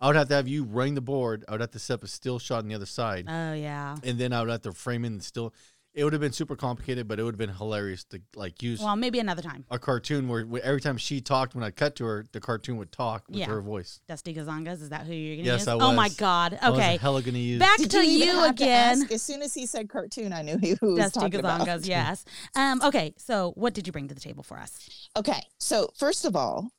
I 0.00 0.08
would 0.08 0.16
have 0.16 0.28
to 0.28 0.34
have 0.34 0.48
you 0.48 0.64
running 0.64 0.94
the 0.94 1.00
board. 1.00 1.44
I 1.48 1.52
would 1.52 1.60
have 1.60 1.70
to 1.70 1.78
set 1.78 1.94
up 1.94 2.04
a 2.04 2.08
still 2.08 2.38
shot 2.38 2.58
on 2.58 2.68
the 2.68 2.74
other 2.74 2.86
side, 2.86 3.26
Oh 3.28 3.52
yeah. 3.54 3.96
and 4.02 4.18
then 4.18 4.32
I 4.32 4.40
would 4.40 4.50
have 4.50 4.62
to 4.62 4.72
frame 4.72 5.04
in 5.04 5.18
the 5.18 5.24
still. 5.24 5.54
It 5.94 6.02
would 6.02 6.12
have 6.12 6.20
been 6.20 6.32
super 6.32 6.56
complicated, 6.56 7.06
but 7.06 7.20
it 7.20 7.22
would 7.22 7.34
have 7.34 7.38
been 7.38 7.54
hilarious 7.54 8.02
to 8.06 8.20
like 8.34 8.60
use 8.64 8.80
Well, 8.80 8.96
maybe 8.96 9.20
another 9.20 9.42
time. 9.42 9.64
a 9.70 9.78
cartoon 9.78 10.26
where, 10.26 10.44
where 10.44 10.60
every 10.64 10.80
time 10.80 10.96
she 10.96 11.20
talked, 11.20 11.54
when 11.54 11.62
I 11.62 11.70
cut 11.70 11.94
to 11.96 12.04
her, 12.04 12.24
the 12.32 12.40
cartoon 12.40 12.78
would 12.78 12.90
talk 12.90 13.22
with 13.28 13.38
Yeah. 13.38 13.46
her 13.46 13.60
voice. 13.60 14.00
Dusty 14.08 14.34
Gazongas. 14.34 14.82
Is 14.82 14.88
that 14.88 15.06
who 15.06 15.12
you're 15.14 15.36
gonna 15.36 15.46
Yes, 15.46 15.60
use? 15.60 15.68
I 15.68 15.74
Oh 15.74 15.92
my 15.92 16.06
was. 16.08 16.16
God. 16.16 16.58
I 16.60 16.70
was 16.70 16.80
Okay. 16.80 16.96
hella 16.96 17.22
going 17.22 17.34
to 17.34 17.40
use. 17.40 17.60
Back 17.60 17.76
Did 17.78 17.90
to 17.92 18.00
even 18.00 18.26
you 18.28 18.34
have 18.34 18.56
to 18.56 18.64
again. 18.64 19.02
ask? 19.02 19.12
As 19.12 19.22
soon 19.22 19.40
as 19.40 19.54
he 19.54 19.66
said 19.66 19.88
cartoon, 19.88 20.32
I 20.32 20.42
knew 20.42 20.58
he 20.58 20.74
who 20.80 20.94
was 20.94 20.98
Dusty 21.12 21.20
talking 21.20 21.38
about. 21.38 21.60
Gazongas. 21.60 21.86
Yes. 21.94 22.24
Um. 22.56 22.82
Okay. 22.82 23.14
So, 23.16 23.52
what 23.54 23.72
did 23.72 23.86
you 23.86 23.92
bring 23.92 24.08
to 24.08 24.14
the 24.14 24.20
table 24.20 24.42
for 24.42 24.58
us? 24.58 25.08
Okay, 25.16 25.42
so 25.60 25.90
first 25.96 26.24
of 26.24 26.34
all, 26.34 26.70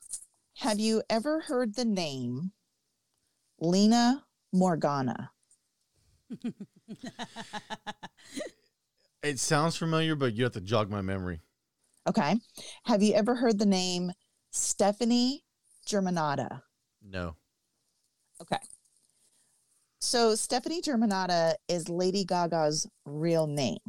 have 0.58 0.78
you 0.78 1.02
ever 1.10 1.40
heard 1.40 1.76
the 1.76 1.86
name 1.86 2.52
Lena 3.62 4.26
Morgana? 4.52 5.32
It 9.25 9.39
sounds 9.39 9.75
familiar, 9.75 10.13
but 10.16 10.36
you 10.36 10.44
have 10.44 10.54
to 10.54 10.62
jog 10.62 10.92
my 10.92 11.01
memory. 11.01 11.42
Okay. 12.07 12.36
Have 12.86 13.01
you 13.01 13.16
ever 13.16 13.33
heard 13.33 13.57
the 13.57 13.66
name 13.66 14.12
Stefani 14.51 15.44
Germanotta? 15.88 16.62
No. 17.01 17.36
Okay. 18.39 18.60
So 20.00 20.36
Stefani 20.36 20.80
Germanotta 20.80 21.56
is 21.68 21.89
Lady 21.89 22.23
Gaga's 22.23 22.88
real 23.07 23.47
name. 23.47 23.80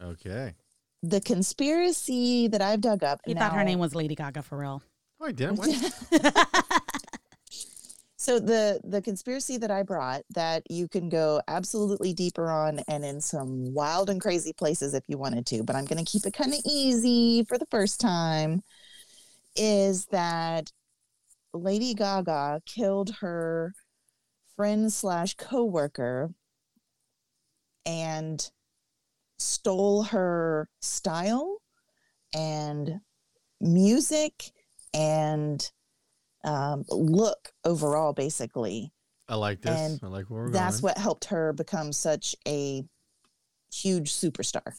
Okay. 0.00 0.54
The 1.02 1.20
conspiracy 1.20 2.46
that 2.46 2.62
I've 2.62 2.80
dug 2.80 3.02
up. 3.02 3.20
He 3.26 3.34
thought 3.34 3.54
her 3.54 3.64
name 3.64 3.80
was 3.80 3.92
Lady 3.92 4.14
Gaga 4.14 4.42
for 4.42 4.58
real. 4.58 4.84
Oh, 5.20 5.26
I 5.26 5.32
didn't. 5.32 5.58
So 8.28 8.38
the 8.38 8.78
the 8.84 9.00
conspiracy 9.00 9.56
that 9.56 9.70
I 9.70 9.82
brought 9.82 10.20
that 10.34 10.70
you 10.70 10.86
can 10.86 11.08
go 11.08 11.40
absolutely 11.48 12.12
deeper 12.12 12.50
on 12.50 12.80
and 12.86 13.02
in 13.02 13.22
some 13.22 13.72
wild 13.72 14.10
and 14.10 14.20
crazy 14.20 14.52
places 14.52 14.92
if 14.92 15.02
you 15.08 15.16
wanted 15.16 15.46
to, 15.46 15.62
but 15.62 15.74
I'm 15.74 15.86
going 15.86 16.04
to 16.04 16.12
keep 16.12 16.26
it 16.26 16.34
kind 16.34 16.52
of 16.52 16.60
easy 16.66 17.44
for 17.44 17.56
the 17.56 17.64
first 17.70 18.00
time 18.00 18.62
is 19.56 20.04
that 20.10 20.70
Lady 21.54 21.94
Gaga 21.94 22.60
killed 22.66 23.14
her 23.20 23.72
friend 24.56 24.92
slash 24.92 25.34
coworker 25.36 26.28
and 27.86 28.50
stole 29.38 30.02
her 30.02 30.68
style 30.82 31.62
and 32.34 33.00
music 33.58 34.52
and 34.92 35.70
um, 36.44 36.84
look 36.90 37.52
overall, 37.64 38.12
basically. 38.12 38.92
I 39.28 39.34
like 39.34 39.60
this. 39.60 39.78
And 39.78 40.00
I 40.02 40.06
like 40.06 40.26
where 40.30 40.44
we're 40.44 40.50
That's 40.50 40.80
going. 40.80 40.90
what 40.94 40.98
helped 40.98 41.26
her 41.26 41.52
become 41.52 41.92
such 41.92 42.34
a 42.46 42.84
huge 43.72 44.12
superstar. 44.12 44.74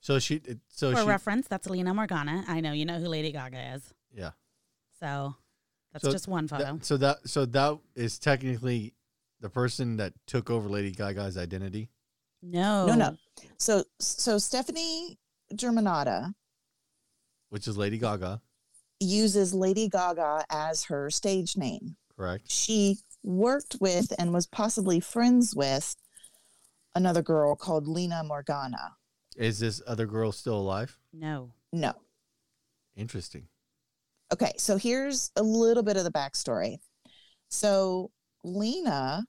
So 0.00 0.18
she. 0.18 0.40
So 0.68 0.92
for 0.92 1.02
she. 1.02 1.06
reference, 1.06 1.46
that's 1.46 1.68
Lena 1.68 1.94
Morgana. 1.94 2.44
I 2.48 2.60
know 2.60 2.72
you 2.72 2.84
know 2.84 2.98
who 2.98 3.06
Lady 3.06 3.32
Gaga 3.32 3.74
is. 3.74 3.94
yeah. 4.12 4.30
So, 4.98 5.34
that's 5.92 6.04
So 6.04 6.10
just 6.12 6.28
one 6.28 6.48
photo. 6.48 6.74
That, 6.74 6.84
so 6.84 6.96
that 6.98 7.28
so 7.28 7.46
that 7.46 7.78
is 7.94 8.18
technically 8.18 8.94
the 9.40 9.48
person 9.48 9.96
that 9.98 10.12
took 10.26 10.50
over 10.50 10.68
Lady 10.68 10.90
Gaga's 10.90 11.36
identity. 11.38 11.88
no. 12.42 12.86
No, 12.86 12.94
no. 12.94 13.16
So, 13.58 13.84
so 13.98 14.38
Stefani 14.38 15.18
Germanotta 15.54 16.34
which 17.50 17.66
is 17.66 17.76
Lady 17.76 17.98
Gaga, 17.98 18.40
uses 19.00 19.54
Lady 19.54 19.88
Gaga 19.88 20.44
as 20.50 20.84
her 20.84 21.10
stage 21.10 21.56
name. 21.56 21.96
correct? 22.16 22.50
She 22.50 22.98
worked 23.22 23.76
with 23.80 24.12
and 24.18 24.32
was 24.32 24.46
possibly 24.46 25.00
friends 25.00 25.54
with 25.54 25.96
another 26.94 27.22
girl 27.22 27.56
called 27.56 27.88
Lena 27.88 28.22
Morgana. 28.24 28.96
Is 29.36 29.58
this 29.58 29.80
other 29.86 30.06
girl 30.06 30.32
still 30.32 30.56
alive? 30.56 30.98
No. 31.12 31.52
No. 31.72 31.94
Interesting. 32.96 33.46
Okay, 34.32 34.52
so 34.58 34.76
here's 34.76 35.30
a 35.36 35.42
little 35.42 35.82
bit 35.82 35.96
of 35.96 36.04
the 36.04 36.10
backstory. 36.10 36.78
So 37.48 38.10
Lena 38.44 39.24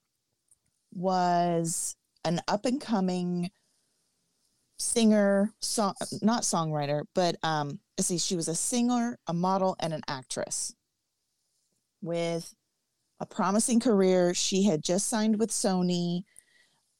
was 0.93 1.95
an 2.23 2.41
up 2.47 2.65
and 2.65 2.79
coming 2.79 3.49
singer, 4.81 5.53
song 5.61 5.93
not 6.21 6.43
songwriter, 6.43 7.03
but 7.13 7.37
um 7.43 7.79
let's 7.97 8.07
see, 8.07 8.17
she 8.17 8.35
was 8.35 8.47
a 8.47 8.55
singer, 8.55 9.19
a 9.27 9.33
model, 9.33 9.75
and 9.79 9.93
an 9.93 10.01
actress 10.07 10.73
with 12.01 12.53
a 13.19 13.25
promising 13.25 13.79
career. 13.79 14.33
She 14.33 14.63
had 14.63 14.83
just 14.83 15.07
signed 15.07 15.39
with 15.39 15.51
Sony 15.51 16.23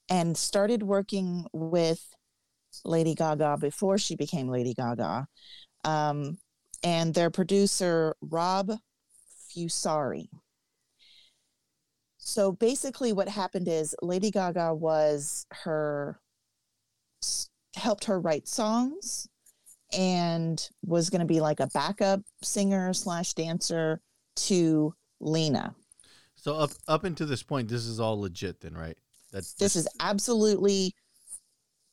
and 0.08 0.36
started 0.36 0.82
working 0.82 1.46
with 1.52 2.14
Lady 2.84 3.14
Gaga 3.14 3.58
before 3.60 3.98
she 3.98 4.16
became 4.16 4.48
Lady 4.48 4.74
Gaga. 4.74 5.26
Um, 5.84 6.38
and 6.84 7.14
their 7.14 7.30
producer 7.30 8.14
Rob 8.20 8.72
Fusari. 9.50 10.28
So 12.18 12.52
basically, 12.52 13.12
what 13.12 13.28
happened 13.28 13.68
is 13.68 13.96
Lady 14.00 14.30
Gaga 14.30 14.74
was 14.74 15.46
her 15.64 16.20
helped 17.74 18.04
her 18.04 18.20
write 18.20 18.48
songs 18.48 19.28
and 19.92 20.68
was 20.84 21.10
going 21.10 21.20
to 21.20 21.26
be 21.26 21.40
like 21.40 21.60
a 21.60 21.66
backup 21.68 22.20
singer 22.42 22.92
slash 22.92 23.34
dancer 23.34 24.00
to 24.36 24.94
Lena. 25.20 25.74
So 26.34 26.54
up 26.56 26.70
up 26.88 27.04
until 27.04 27.26
this 27.26 27.42
point, 27.42 27.68
this 27.68 27.86
is 27.86 28.00
all 28.00 28.20
legit, 28.20 28.60
then, 28.60 28.74
right? 28.74 28.96
That's 29.32 29.54
This 29.54 29.76
is 29.76 29.88
absolutely 30.00 30.94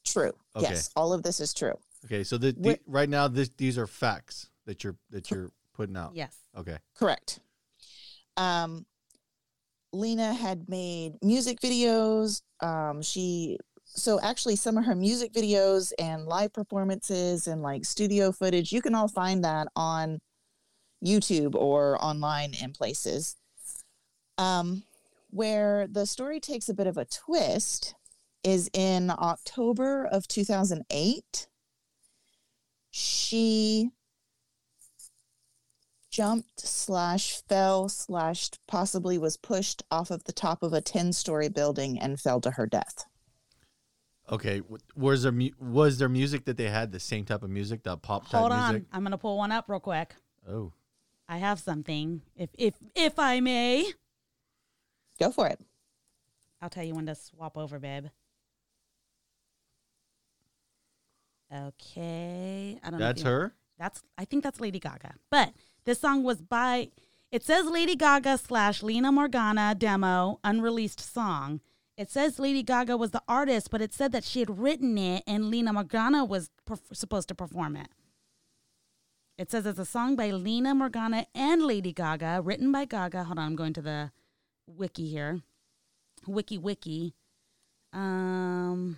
true. 0.05 0.33
Okay. 0.55 0.69
Yes, 0.69 0.89
all 0.95 1.13
of 1.13 1.24
this 1.24 1.39
is 1.39 1.53
true. 1.53 1.75
okay. 2.05 2.24
So 2.24 2.38
the, 2.38 2.53
the 2.57 2.79
right 2.88 3.09
now, 3.09 3.27
this 3.27 3.50
these 3.57 3.77
are 3.77 3.88
facts 3.88 4.50
that 4.65 4.83
you're 4.83 4.95
that 5.12 5.29
you're 5.29 5.51
putting 5.75 5.98
out. 5.98 6.12
Yes. 6.15 6.36
Okay. 6.57 6.77
Correct. 6.95 7.39
Um, 8.38 8.86
Lena 9.91 10.33
had 10.33 10.67
made 10.69 11.13
music 11.21 11.59
videos. 11.59 12.41
Um, 12.62 13.01
she 13.01 13.57
so 13.96 14.19
actually 14.22 14.55
some 14.55 14.77
of 14.77 14.86
her 14.86 14.96
music 14.96 15.34
videos 15.34 15.91
and 16.00 16.25
live 16.25 16.53
performances 16.53 17.48
and 17.48 17.62
like 17.62 17.86
studio 17.86 18.31
footage, 18.31 18.72
you 18.72 18.81
can 18.81 18.96
all 18.96 19.08
find 19.08 19.43
that 19.43 19.67
on 19.75 20.19
YouTube 21.03 21.55
or 21.55 22.03
online 22.03 22.53
in 22.62 22.72
places. 22.72 23.36
Um, 24.38 24.84
where 25.31 25.88
the 25.88 26.05
story 26.05 26.39
takes 26.39 26.69
a 26.69 26.74
bit 26.74 26.88
of 26.88 26.98
a 26.98 27.05
twist 27.05 27.93
is 28.43 28.69
in 28.74 29.12
October 29.12 30.05
of 30.05 30.27
2008. 30.27 31.48
She 32.91 33.91
jumped 36.10 36.60
slash 36.62 37.41
fell 37.48 37.88
slash 37.89 38.50
possibly 38.67 39.17
was 39.17 39.38
pushed 39.38 39.84
off 39.91 40.10
of 40.10 40.24
the 40.24 40.34
top 40.34 40.63
of 40.63 40.74
a 40.74 40.81
10 40.81 41.13
story 41.13 41.50
building 41.50 42.00
and 42.00 42.19
fell 42.19 42.41
to 42.41 42.51
her 42.51 42.65
death 42.65 43.05
Okay. 44.31 44.62
Was 44.95 45.24
there 45.24 45.31
mu- 45.31 45.50
was 45.59 45.98
there 45.98 46.09
music 46.09 46.45
that 46.45 46.57
they 46.57 46.69
had 46.69 46.91
the 46.91 47.00
same 47.00 47.25
type 47.25 47.41
of 47.43 47.50
music, 47.50 47.83
that 47.83 48.01
pop 48.01 48.29
type 48.29 48.39
Hold 48.39 48.51
on. 48.51 48.74
music? 48.74 48.88
I'm 48.93 49.03
gonna 49.03 49.17
pull 49.17 49.38
one 49.38 49.51
up 49.51 49.65
real 49.67 49.79
quick. 49.79 50.15
Oh, 50.48 50.71
I 51.27 51.38
have 51.38 51.59
something. 51.59 52.21
If 52.36 52.50
if 52.57 52.75
if 52.95 53.17
I 53.19 53.39
may, 53.39 53.91
go 55.19 55.31
for 55.31 55.48
it 55.48 55.59
I'll 56.62 56.69
tell 56.69 56.83
you 56.83 56.93
when 56.95 57.05
to 57.07 57.15
swap 57.15 57.57
over, 57.57 57.79
babe. 57.79 58.07
Okay. 61.53 62.79
I 62.83 62.89
don't 62.89 63.00
know. 63.00 63.05
if 63.05 63.09
that's 63.15 63.21
you- 63.24 63.29
her. 63.29 63.53
That's 63.77 64.01
I 64.17 64.25
think 64.25 64.43
that's 64.43 64.59
Lady 64.59 64.79
Gaga. 64.79 65.15
But 65.31 65.53
this 65.86 66.00
song 66.01 66.24
was 66.24 66.41
by 66.41 66.89
it 67.31 67.43
says 67.45 67.65
Lady 67.65 67.95
Gaga 67.95 68.38
slash 68.38 68.83
Lena 68.83 69.12
Morgana 69.12 69.74
demo 69.74 70.39
unreleased 70.43 71.00
song. 71.00 71.62
It 71.99 72.09
says 72.09 72.39
Lady 72.39 72.63
Gaga 72.63 72.95
was 72.95 73.11
the 73.11 73.21
artist, 73.27 73.69
but 73.69 73.81
it 73.81 73.93
said 73.93 74.13
that 74.13 74.23
she 74.23 74.39
had 74.39 74.57
written 74.57 74.97
it 74.97 75.21
and 75.27 75.51
Lena 75.51 75.73
Morgana 75.73 76.23
was 76.23 76.49
perf- 76.65 76.95
supposed 76.95 77.27
to 77.27 77.35
perform 77.35 77.75
it. 77.75 77.89
It 79.37 79.51
says 79.51 79.65
it's 79.65 79.79
a 79.79 79.83
song 79.83 80.15
by 80.15 80.31
Lena 80.31 80.73
Morgana 80.73 81.25
and 81.35 81.61
Lady 81.61 81.91
Gaga, 81.91 82.39
written 82.41 82.71
by 82.71 82.85
Gaga. 82.85 83.25
Hold 83.25 83.37
on, 83.37 83.47
I'm 83.47 83.55
going 83.57 83.73
to 83.73 83.81
the 83.81 84.11
wiki 84.65 85.09
here. 85.09 85.41
Wiki 86.25 86.57
wiki. 86.57 87.15
Um 87.91 88.97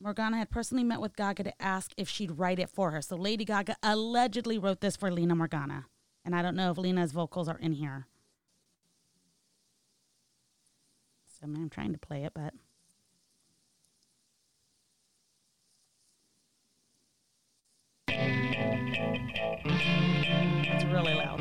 Morgana 0.00 0.36
had 0.36 0.50
personally 0.50 0.84
met 0.84 1.00
with 1.00 1.16
Gaga 1.16 1.42
to 1.42 1.60
ask 1.60 1.90
if 1.96 2.08
she'd 2.08 2.38
write 2.38 2.60
it 2.60 2.70
for 2.70 2.92
her. 2.92 3.02
So 3.02 3.16
Lady 3.16 3.44
Gaga 3.44 3.74
allegedly 3.82 4.60
wrote 4.60 4.80
this 4.80 4.94
for 4.94 5.10
Lena 5.10 5.34
Morgana. 5.34 5.86
And 6.24 6.36
I 6.36 6.42
don't 6.42 6.54
know 6.54 6.70
if 6.70 6.78
Lena's 6.78 7.10
vocals 7.10 7.48
are 7.48 7.58
in 7.58 7.72
here. 7.72 8.06
So 11.38 11.44
I'm 11.44 11.68
trying 11.68 11.92
to 11.92 11.98
play 11.98 12.24
it, 12.24 12.32
but 12.34 12.54
it's 20.64 20.84
really 20.86 21.12
loud. 21.12 21.40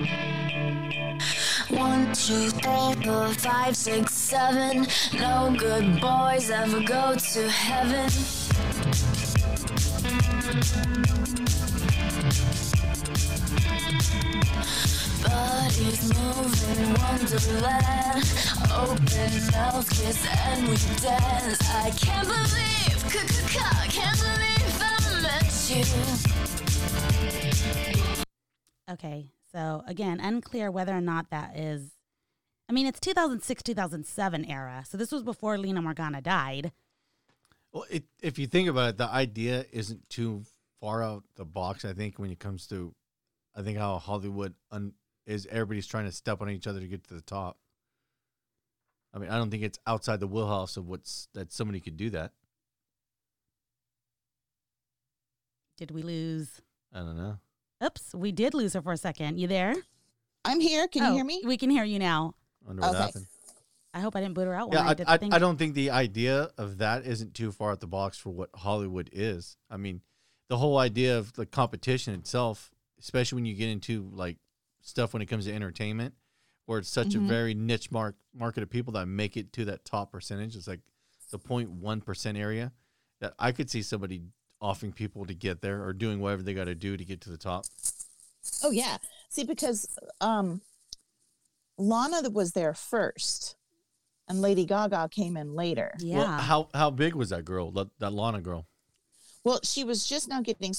One, 1.70 2.14
two, 2.14 2.50
three, 2.50 3.06
four, 3.06 3.30
five, 3.36 3.78
six, 3.78 4.14
seven. 4.14 4.86
No 5.14 5.56
good 5.58 6.02
boys 6.02 6.50
ever 6.50 6.82
go 6.82 7.16
to 7.16 7.50
heaven. 7.50 8.12
Bodies 15.24 16.14
moving 16.14 16.94
wonderland. 16.94 18.24
Open 18.74 19.32
mouth 19.52 19.90
kiss 19.90 20.26
and 20.26 20.62
we 20.68 20.76
dance. 21.02 21.60
I 21.72 21.92
can't 21.92 22.28
believe, 22.28 23.00
c-c-c- 23.12 23.90
can't 23.90 24.20
believe 24.20 24.82
I 24.82 25.22
met 25.22 25.52
you. 28.88 28.94
Okay, 28.94 29.28
so 29.52 29.84
again, 29.88 30.20
unclear 30.22 30.72
whether 30.72 30.96
or 30.96 31.02
not 31.02 31.30
that 31.32 31.58
is. 31.58 31.92
I 32.70 32.74
mean, 32.74 32.88
it's 32.88 33.00
2006, 33.02 33.62
2007 33.62 34.46
era. 34.46 34.86
So 34.90 34.98
this 34.98 35.12
was 35.12 35.22
before 35.24 35.58
Lena 35.58 35.82
Morgana 35.82 36.22
died. 36.22 36.72
Well, 37.76 37.86
it, 37.90 38.06
if 38.24 38.40
you 38.40 38.48
think 38.48 38.70
about 38.70 38.92
it, 38.92 38.98
the 38.98 39.10
idea 39.10 39.66
isn't 39.74 40.08
too 40.10 40.44
far 40.80 41.04
out 41.04 41.26
the 41.36 41.44
box. 41.44 41.84
I 41.84 41.92
think 41.92 42.18
when 42.18 42.32
it 42.32 42.40
comes 42.40 42.68
to, 42.68 42.96
I 43.54 43.64
think 43.64 43.78
how 43.78 43.98
Hollywood 43.98 44.54
un, 44.72 44.94
is 45.26 45.46
everybody's 45.52 45.86
trying 45.86 46.06
to 46.06 46.12
step 46.14 46.42
on 46.42 46.50
each 46.50 46.68
other 46.68 46.80
to 46.80 46.88
get 46.88 47.04
to 47.10 47.14
the 47.14 47.22
top. 47.22 47.58
I 49.14 49.18
mean, 49.20 49.30
I 49.30 49.38
don't 49.38 49.52
think 49.52 49.64
it's 49.64 49.78
outside 49.86 50.22
the 50.22 50.28
wheelhouse 50.28 50.78
of 50.78 50.88
what's 50.88 51.28
that 51.34 51.52
somebody 51.52 51.82
could 51.82 51.98
do 51.98 52.10
that. 52.12 52.32
Did 55.78 55.92
we 55.92 56.02
lose? 56.02 56.62
I 56.94 57.00
don't 57.00 57.18
know. 57.18 57.40
Oops, 57.84 58.16
we 58.16 58.32
did 58.32 58.54
lose 58.54 58.72
her 58.72 58.82
for 58.82 58.94
a 58.94 58.98
second. 58.98 59.38
You 59.38 59.48
there? 59.48 59.76
i'm 60.48 60.60
here 60.60 60.88
can 60.88 61.02
you 61.04 61.10
Oh, 61.10 61.14
hear 61.16 61.26
me 61.26 61.42
We 61.44 61.58
can 61.58 61.72
hear 61.72 61.84
you 61.84 62.00
now. 62.00 62.36
I 62.64 62.68
wonder 62.68 62.82
what 62.84 62.92
Okay. 62.92 63.00
happened. 63.00 63.26
I 63.96 64.02
hope 64.02 64.16
I 64.16 64.20
didn't 64.22 64.34
boot 64.36 64.46
her 64.46 64.54
out 64.54 64.70
when 64.70 64.78
Yeah, 64.78 64.86
I 64.86 64.90
I, 64.90 64.94
did 64.94 65.08
I, 65.08 65.14
the 65.16 65.20
thing. 65.22 65.34
I 65.34 65.40
don't 65.40 65.58
think 65.58 65.74
the 65.74 65.90
idea 65.92 66.50
of 66.58 66.80
that 66.80 67.06
isn't 67.06 67.34
too 67.34 67.52
far 67.54 67.72
out 67.72 67.80
the 67.80 67.88
box 67.88 68.18
for 68.18 68.30
what 68.30 68.50
Hollywood 68.54 69.10
is. 69.14 69.56
I 69.70 69.78
mean, 69.78 70.02
the 70.50 70.58
whole 70.58 70.78
idea 70.78 71.18
of 71.18 71.32
the 71.34 71.46
competition 71.46 72.14
itself, 72.14 72.72
especially 73.00 73.38
when 73.38 73.46
you 73.46 73.56
get 73.56 73.70
into 73.70 74.10
like 74.12 74.38
stuff 74.82 75.14
when 75.14 75.22
it 75.22 75.28
comes 75.28 75.46
to 75.46 75.54
entertainment, 75.54 76.14
where 76.66 76.80
it's 76.80 76.90
such 76.90 77.10
Mhm. 77.10 77.24
a 77.24 77.28
very 77.28 77.54
niche 77.54 77.90
mark 77.90 78.16
market 78.34 78.64
of 78.64 78.70
people 78.70 78.92
that 78.94 79.06
make 79.06 79.38
it 79.38 79.54
to 79.54 79.66
that 79.66 79.86
top 79.86 80.12
percentage. 80.12 80.56
It's 80.58 80.68
like 80.68 80.82
the 81.32 81.40
0.1 81.40 82.02
percent 82.02 82.38
area 82.38 82.74
that 83.22 83.34
I 83.40 83.54
could 83.54 83.70
see 83.70 83.82
somebody 83.82 84.24
offering 84.60 84.92
people 84.92 85.26
to 85.26 85.34
get 85.34 85.62
there 85.62 85.84
or 85.86 85.94
doing 85.94 86.20
whatever 86.20 86.44
they 86.44 86.54
got 86.54 86.66
to 86.66 86.76
do 86.76 86.98
to 86.98 87.06
get 87.06 87.22
to 87.22 87.30
the 87.30 87.38
top. 87.38 87.66
oh 88.64 88.72
yeah 88.72 88.98
see 89.30 89.44
because 89.44 89.88
um 90.22 90.62
lana 91.78 92.30
was 92.30 92.52
there 92.52 92.74
first 92.74 93.56
and 94.28 94.42
lady 94.42 94.66
gaga 94.66 95.08
came 95.10 95.38
in 95.38 95.54
later 95.54 95.94
yeah. 96.00 96.18
Well, 96.18 96.28
how 96.28 96.70
how 96.74 96.90
big 96.90 97.16
was 97.16 97.30
that 97.30 97.46
girl? 97.46 97.72
That, 97.72 97.88
that 98.00 98.12
Lana 98.12 98.42
girl? 98.42 98.68
Well, 99.44 99.60
she 99.64 99.84
was 99.84 100.08
just 100.08 100.28
now 100.28 100.42
getting, 100.42 100.74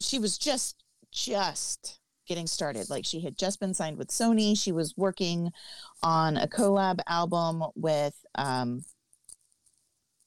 she 0.00 0.18
was 0.18 0.38
just, 0.38 0.82
just 1.12 2.00
getting 2.26 2.46
started. 2.46 2.88
Like 2.88 3.04
she 3.04 3.20
had 3.20 3.36
just 3.36 3.60
been 3.60 3.74
signed 3.74 3.98
with 3.98 4.08
Sony. 4.08 4.58
She 4.58 4.72
was 4.72 4.94
working 4.96 5.52
on 6.02 6.38
a 6.38 6.46
collab 6.48 7.00
album 7.06 7.62
with, 7.74 8.14
um, 8.34 8.84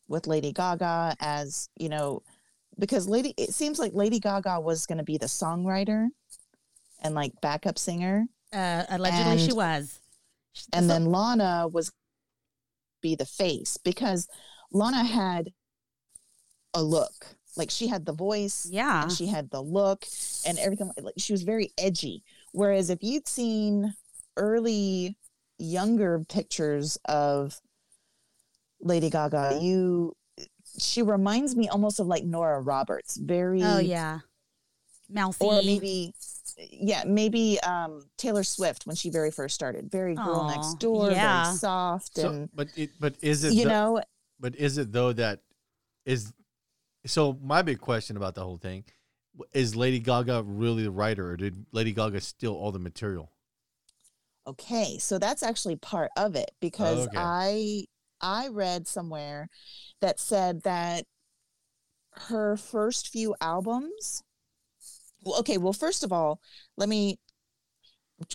with 0.08 0.28
Lady 0.28 0.52
Gaga 0.54 1.16
as, 1.20 1.70
you 1.78 1.90
know, 1.90 2.22
because 2.78 3.08
Lady, 3.08 3.34
it 3.38 3.56
seems 3.56 3.80
like 3.80 3.94
Lady 3.96 4.20
Gaga 4.20 4.60
was 4.60 4.86
going 4.86 5.00
to 5.00 5.04
be 5.04 5.18
the 5.18 5.26
songwriter 5.26 6.08
and 7.02 7.16
like 7.16 7.34
backup 7.42 7.80
singer. 7.80 8.26
uh, 8.54 8.84
allegedly, 8.90 9.40
she 9.40 9.52
was. 9.54 9.98
And 10.74 10.86
So- 10.86 10.94
then 10.94 11.06
Lana 11.08 11.68
was 11.68 11.92
be 13.02 13.16
the 13.16 13.26
face 13.26 13.78
because 13.78 14.28
Lana 14.72 15.04
had 15.04 15.52
a 16.74 16.84
look. 16.84 17.28
Like 17.58 17.72
she 17.72 17.88
had 17.88 18.06
the 18.06 18.14
voice 18.14 18.68
yeah, 18.70 19.04
and 19.04 19.12
she 19.12 19.26
had 19.26 19.50
the 19.50 19.62
look 19.62 20.06
and 20.46 20.58
everything 20.60 20.92
like 21.02 21.16
she 21.18 21.34
was 21.34 21.44
very 21.44 21.72
edgy 21.78 22.24
whereas 22.52 22.90
if 22.90 23.00
you'd 23.02 23.28
seen 23.28 23.94
early 24.38 25.18
younger 25.58 26.24
pictures 26.30 26.98
of 27.06 27.60
lady 28.82 29.10
gaga 29.10 29.60
you 29.62 30.16
she 30.80 31.02
reminds 31.02 31.56
me 31.56 31.68
almost 31.68 32.00
of 32.00 32.08
like 32.08 32.24
nora 32.24 32.62
roberts 32.62 33.18
very 33.18 33.62
oh 33.64 33.80
yeah, 33.80 34.20
mousy. 35.10 35.46
or 35.46 35.62
maybe 35.62 36.14
yeah 36.72 37.04
maybe 37.06 37.60
um 37.62 38.04
taylor 38.18 38.44
swift 38.44 38.86
when 38.86 38.96
she 38.96 39.10
very 39.10 39.32
first 39.32 39.56
started 39.56 39.90
very 39.92 40.16
girl 40.16 40.42
Aw, 40.42 40.48
next 40.56 40.80
door 40.80 41.10
yeah. 41.12 41.44
very 41.44 41.58
soft 41.58 42.18
So, 42.18 42.30
and 42.30 42.50
but 42.54 42.68
it, 42.76 42.90
but 43.00 43.16
is 43.22 43.44
it 43.44 43.54
you 43.54 43.64
the- 43.64 43.70
know 43.70 44.02
But 44.40 44.56
is 44.56 44.78
it 44.78 44.92
though 44.92 45.14
that 45.14 45.42
is 46.06 46.34
so 47.06 47.38
my 47.42 47.62
big 47.62 47.80
question 47.80 48.18
about 48.18 48.36
the 48.36 48.44
whole 48.44 48.58
thing 48.58 48.84
is 49.54 49.76
Lady 49.76 50.00
Gaga 50.00 50.44
really 50.46 50.84
the 50.84 50.92
writer 50.92 51.32
or 51.32 51.38
did 51.38 51.66
Lady 51.72 51.94
Gaga 51.94 52.20
steal 52.20 52.54
all 52.54 52.72
the 52.72 52.80
material? 52.80 53.32
Okay, 54.48 54.98
so 54.98 55.20
that's 55.20 55.44
actually 55.44 55.76
part 55.76 56.10
of 56.18 56.36
it 56.36 56.52
because 56.60 57.08
okay. 57.08 57.18
I 57.18 57.86
I 58.22 58.48
read 58.50 58.88
somewhere 58.88 59.50
that 60.02 60.20
said 60.20 60.64
that 60.64 61.06
her 62.28 62.58
first 62.58 63.08
few 63.10 63.36
albums. 63.40 64.24
Well, 65.24 65.40
okay, 65.40 65.58
well, 65.58 65.74
first 65.74 66.04
of 66.04 66.14
all, 66.14 66.40
let 66.78 66.90
me 66.90 67.20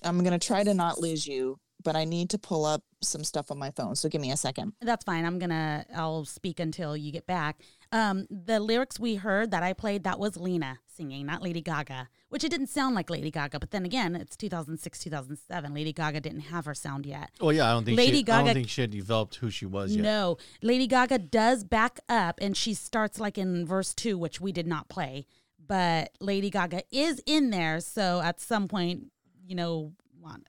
I'm 0.02 0.18
going 0.20 0.38
to 0.38 0.44
try 0.44 0.64
to 0.64 0.74
not 0.74 0.98
lose 0.98 1.26
you, 1.26 1.58
but 1.82 1.96
I 1.96 2.04
need 2.04 2.30
to 2.30 2.38
pull 2.38 2.64
up 2.64 2.82
some 3.02 3.24
stuff 3.24 3.50
on 3.50 3.58
my 3.58 3.70
phone. 3.70 3.94
So 3.94 4.08
give 4.08 4.20
me 4.20 4.30
a 4.32 4.36
second. 4.36 4.72
That's 4.80 5.04
fine. 5.04 5.24
I'm 5.24 5.38
gonna. 5.38 5.84
I'll 5.94 6.24
speak 6.24 6.58
until 6.58 6.96
you 6.96 7.12
get 7.12 7.26
back. 7.26 7.60
Um, 7.92 8.26
the 8.30 8.58
lyrics 8.58 8.98
we 8.98 9.16
heard 9.16 9.50
that 9.50 9.62
I 9.62 9.74
played 9.74 10.04
that 10.04 10.18
was 10.18 10.36
Lena 10.36 10.78
singing, 10.86 11.26
not 11.26 11.42
Lady 11.42 11.60
Gaga. 11.60 12.08
Which 12.30 12.42
it 12.42 12.50
didn't 12.50 12.68
sound 12.68 12.96
like 12.96 13.10
Lady 13.10 13.30
Gaga, 13.30 13.60
but 13.60 13.70
then 13.70 13.84
again, 13.84 14.16
it's 14.16 14.36
2006, 14.36 14.98
2007. 14.98 15.74
Lady 15.74 15.92
Gaga 15.92 16.20
didn't 16.20 16.40
have 16.40 16.64
her 16.64 16.74
sound 16.74 17.06
yet. 17.06 17.30
Oh 17.40 17.50
yeah, 17.50 17.68
I 17.68 17.72
don't 17.72 17.84
think 17.84 17.98
Lady 17.98 18.24
she, 18.24 18.32
I 18.32 18.42
don't 18.42 18.54
think 18.54 18.68
she 18.68 18.80
had 18.80 18.90
developed 18.90 19.36
who 19.36 19.50
she 19.50 19.66
was 19.66 19.94
yet. 19.94 20.02
No, 20.02 20.38
Lady 20.62 20.86
Gaga 20.86 21.18
does 21.18 21.62
back 21.62 22.00
up, 22.08 22.38
and 22.40 22.56
she 22.56 22.72
starts 22.74 23.20
like 23.20 23.36
in 23.36 23.66
verse 23.66 23.94
two, 23.94 24.16
which 24.16 24.40
we 24.40 24.50
did 24.50 24.66
not 24.66 24.88
play. 24.88 25.26
But 25.66 26.10
Lady 26.20 26.50
Gaga 26.50 26.82
is 26.90 27.22
in 27.26 27.50
there, 27.50 27.80
so 27.80 28.20
at 28.20 28.40
some 28.40 28.68
point, 28.68 29.06
you 29.46 29.54
know, 29.54 29.92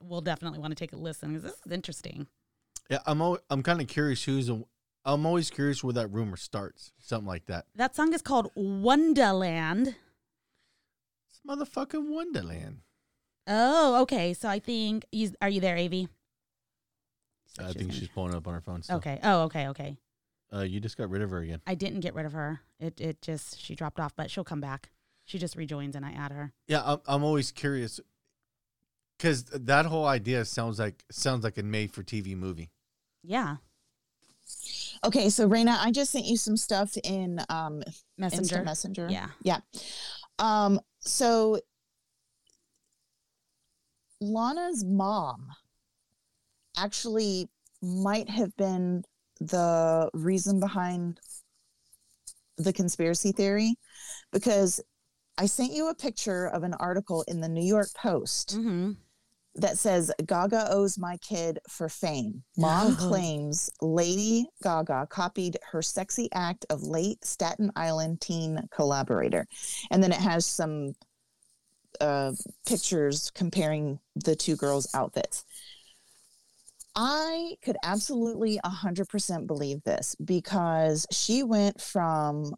we'll 0.02 0.22
definitely 0.22 0.60
want 0.60 0.72
to 0.72 0.76
take 0.76 0.94
a 0.94 0.98
listen 0.98 1.30
because 1.30 1.44
this 1.44 1.62
is 1.66 1.72
interesting. 1.72 2.28
Yeah, 2.90 3.00
I'm 3.06 3.22
al- 3.22 3.40
I'm 3.50 3.64
kind 3.64 3.82
of 3.82 3.88
curious 3.88 4.24
who's. 4.24 4.50
A, 4.50 4.64
I'm 5.06 5.26
always 5.26 5.50
curious 5.50 5.84
where 5.84 5.94
that 5.94 6.08
rumor 6.08 6.38
starts. 6.38 6.92
Something 7.00 7.28
like 7.28 7.46
that. 7.46 7.66
That 7.76 7.96
song 7.96 8.14
is 8.14 8.22
called 8.22 8.52
Wonderland. 8.56 9.96
It's 11.30 11.42
motherfucking 11.48 12.10
Wonderland. 12.10 12.80
Oh, 13.48 14.02
okay. 14.02 14.34
So 14.34 14.50
I 14.50 14.60
think 14.60 15.06
you 15.12 15.32
are 15.42 15.50
you 15.50 15.62
there, 15.62 15.78
Avi? 15.78 16.08
I 17.60 17.72
think 17.72 17.94
she's 17.94 18.10
pulling 18.10 18.36
up 18.36 18.48
on 18.48 18.54
her 18.54 18.62
phone. 18.62 18.82
Still. 18.82 18.98
Okay. 18.98 19.20
Oh, 19.24 19.44
okay, 19.44 19.68
okay. 19.70 19.98
Uh, 20.54 20.62
you 20.62 20.80
just 20.80 20.98
got 20.98 21.10
rid 21.10 21.22
of 21.22 21.30
her 21.32 21.40
again. 21.40 21.62
I 21.66 21.76
didn't 21.76 22.02
get 22.02 22.14
rid 22.14 22.26
of 22.26 22.34
her. 22.34 22.62
It 22.80 23.00
it 23.00 23.22
just 23.22 23.60
she 23.60 23.76
dropped 23.76 24.00
off, 24.00 24.16
but 24.16 24.30
she'll 24.30 24.44
come 24.44 24.62
back. 24.62 24.90
She 25.26 25.40
just 25.40 25.56
rejoins 25.56 25.96
and 25.96 26.06
I 26.06 26.12
add 26.12 26.32
her. 26.32 26.54
Yeah, 26.68 26.82
I'm, 26.86 27.00
I'm 27.08 27.24
always 27.24 27.52
curious 27.52 28.00
because 29.18 29.44
that 29.46 29.86
whole 29.86 30.06
idea 30.06 30.46
sounds 30.46 30.80
like 30.80 31.04
sounds 31.10 31.44
like 31.44 31.58
a 31.58 31.64
made 31.64 31.92
for 31.92 32.04
TV 32.04 32.36
movie. 32.36 32.70
Yeah. 33.24 33.58
Okay, 35.04 35.30
so 35.30 35.50
Raina, 35.50 35.78
I 35.80 35.92
just 35.92 36.12
sent 36.12 36.26
you 36.26 36.38
some 36.38 36.58
stuff 36.58 36.96
in 37.04 37.40
um 37.50 37.82
Messenger. 38.18 38.42
Instant 38.42 38.66
Messenger. 38.66 39.08
Yeah. 39.10 39.28
Yeah. 39.42 39.60
Um, 40.40 40.80
so 41.00 41.60
Lana's 44.22 44.84
mom 44.84 45.48
actually 46.78 47.50
might 47.82 48.30
have 48.30 48.56
been 48.58 49.04
the 49.40 50.10
reason 50.14 50.60
behind 50.60 51.20
the 52.58 52.74
conspiracy 52.74 53.32
theory 53.32 53.76
because 54.32 54.82
I 55.38 55.46
sent 55.48 55.74
you 55.74 55.90
a 55.90 55.96
picture 55.96 56.48
of 56.48 56.64
an 56.64 56.74
article 56.76 57.24
in 57.28 57.42
the 57.42 57.50
New 57.50 57.64
York 57.66 57.90
Post 57.94 58.56
Mm-hmm. 58.58 58.92
that 59.56 59.78
says 59.78 60.12
Gaga 60.26 60.68
owes 60.72 60.98
my 60.98 61.18
kid 61.18 61.60
for 61.70 61.90
fame. 61.90 62.44
Mom 62.58 62.96
Oh. 63.00 63.08
claims 63.08 63.70
Lady 63.82 64.48
Gaga 64.64 65.08
copied 65.10 65.58
her 65.72 65.82
sexy 65.82 66.30
act 66.34 66.66
of 66.70 66.84
late 66.84 67.24
Staten 67.26 67.72
Island 67.76 68.22
teen 68.22 68.68
collaborator. 68.72 69.48
And 69.92 70.02
then 70.04 70.12
it 70.12 70.20
has 70.20 70.46
some 70.46 70.94
uh, 72.02 72.34
pictures 72.66 73.32
comparing 73.34 74.00
the 74.16 74.36
two 74.36 74.56
girls' 74.58 74.88
outfits. 74.94 75.46
I 76.98 77.56
could 77.62 77.76
absolutely 77.84 78.60
100% 78.66 79.48
believe 79.48 79.84
this 79.84 80.16
because 80.24 81.06
she 81.12 81.44
went 81.44 81.82
from 81.82 82.54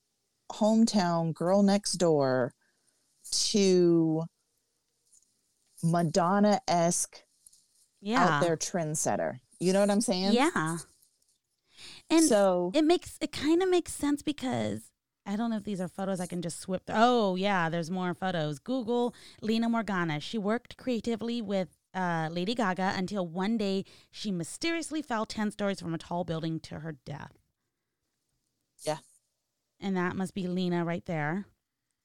hometown 0.51 1.33
girl 1.33 1.61
next 1.63 1.93
door 1.93 2.53
to 3.51 4.23
Madonna 5.83 6.59
esque 6.67 7.23
Yeah. 8.01 8.23
out 8.23 8.41
there 8.41 8.57
trendsetter. 8.57 9.39
You 9.59 9.73
know 9.73 9.79
what 9.79 9.89
I'm 9.91 10.01
saying? 10.01 10.33
Yeah. 10.33 10.77
And 12.09 12.23
so 12.25 12.71
it 12.73 12.83
makes 12.83 13.17
it 13.21 13.31
kind 13.31 13.61
of 13.61 13.69
makes 13.69 13.93
sense 13.93 14.21
because 14.23 14.91
I 15.25 15.35
don't 15.35 15.49
know 15.49 15.57
if 15.57 15.63
these 15.63 15.81
are 15.81 15.87
photos 15.87 16.19
I 16.19 16.25
can 16.25 16.41
just 16.41 16.59
swip 16.59 16.85
through. 16.85 16.95
Oh 16.97 17.35
yeah, 17.35 17.69
there's 17.69 17.91
more 17.91 18.13
photos. 18.13 18.59
Google 18.59 19.13
Lena 19.41 19.69
Morgana. 19.69 20.19
She 20.19 20.37
worked 20.37 20.77
creatively 20.77 21.41
with 21.41 21.69
uh, 21.93 22.29
Lady 22.31 22.55
Gaga 22.55 22.93
until 22.95 23.27
one 23.27 23.57
day 23.57 23.83
she 24.11 24.31
mysteriously 24.31 25.01
fell 25.01 25.25
ten 25.25 25.51
stories 25.51 25.79
from 25.81 25.93
a 25.93 25.97
tall 25.97 26.23
building 26.23 26.59
to 26.61 26.79
her 26.79 26.93
death. 27.05 27.33
Yeah. 28.83 28.97
And 29.79 29.95
that 29.97 30.15
must 30.15 30.33
be 30.33 30.47
Lena 30.47 30.83
right 30.85 31.05
there, 31.05 31.45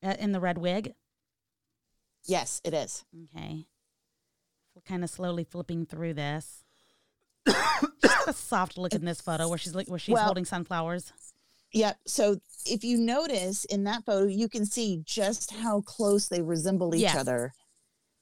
uh, 0.03 0.15
in 0.19 0.33
the 0.33 0.41
red 0.41 0.59
wig. 0.59 0.95
Yes, 2.25 2.61
it 2.65 2.75
is. 2.75 3.05
Okay. 3.35 3.67
We're 4.75 4.83
kind 4.83 5.05
of 5.05 5.11
slowly 5.11 5.45
flipping 5.45 5.87
through 5.87 6.15
this. 6.15 6.65
She's 7.47 7.55
a 8.27 8.33
soft 8.33 8.79
look 8.79 8.95
in 8.95 9.05
this 9.05 9.21
photo 9.21 9.49
where 9.49 9.59
she's 9.59 9.75
like 9.75 9.89
where 9.89 9.99
she's 9.99 10.13
Well- 10.15 10.25
holding 10.25 10.45
sunflowers. 10.45 11.13
Yep. 11.75 11.97
So 12.07 12.37
if 12.67 12.85
you 12.85 12.99
notice 12.99 13.65
in 13.65 13.85
that 13.85 14.05
photo, 14.05 14.27
you 14.27 14.47
can 14.49 14.67
see 14.67 15.01
just 15.05 15.51
how 15.53 15.81
close 15.81 16.29
they 16.29 16.43
resemble 16.43 16.95
each 16.95 17.01
Yes. 17.01 17.17
other. 17.17 17.55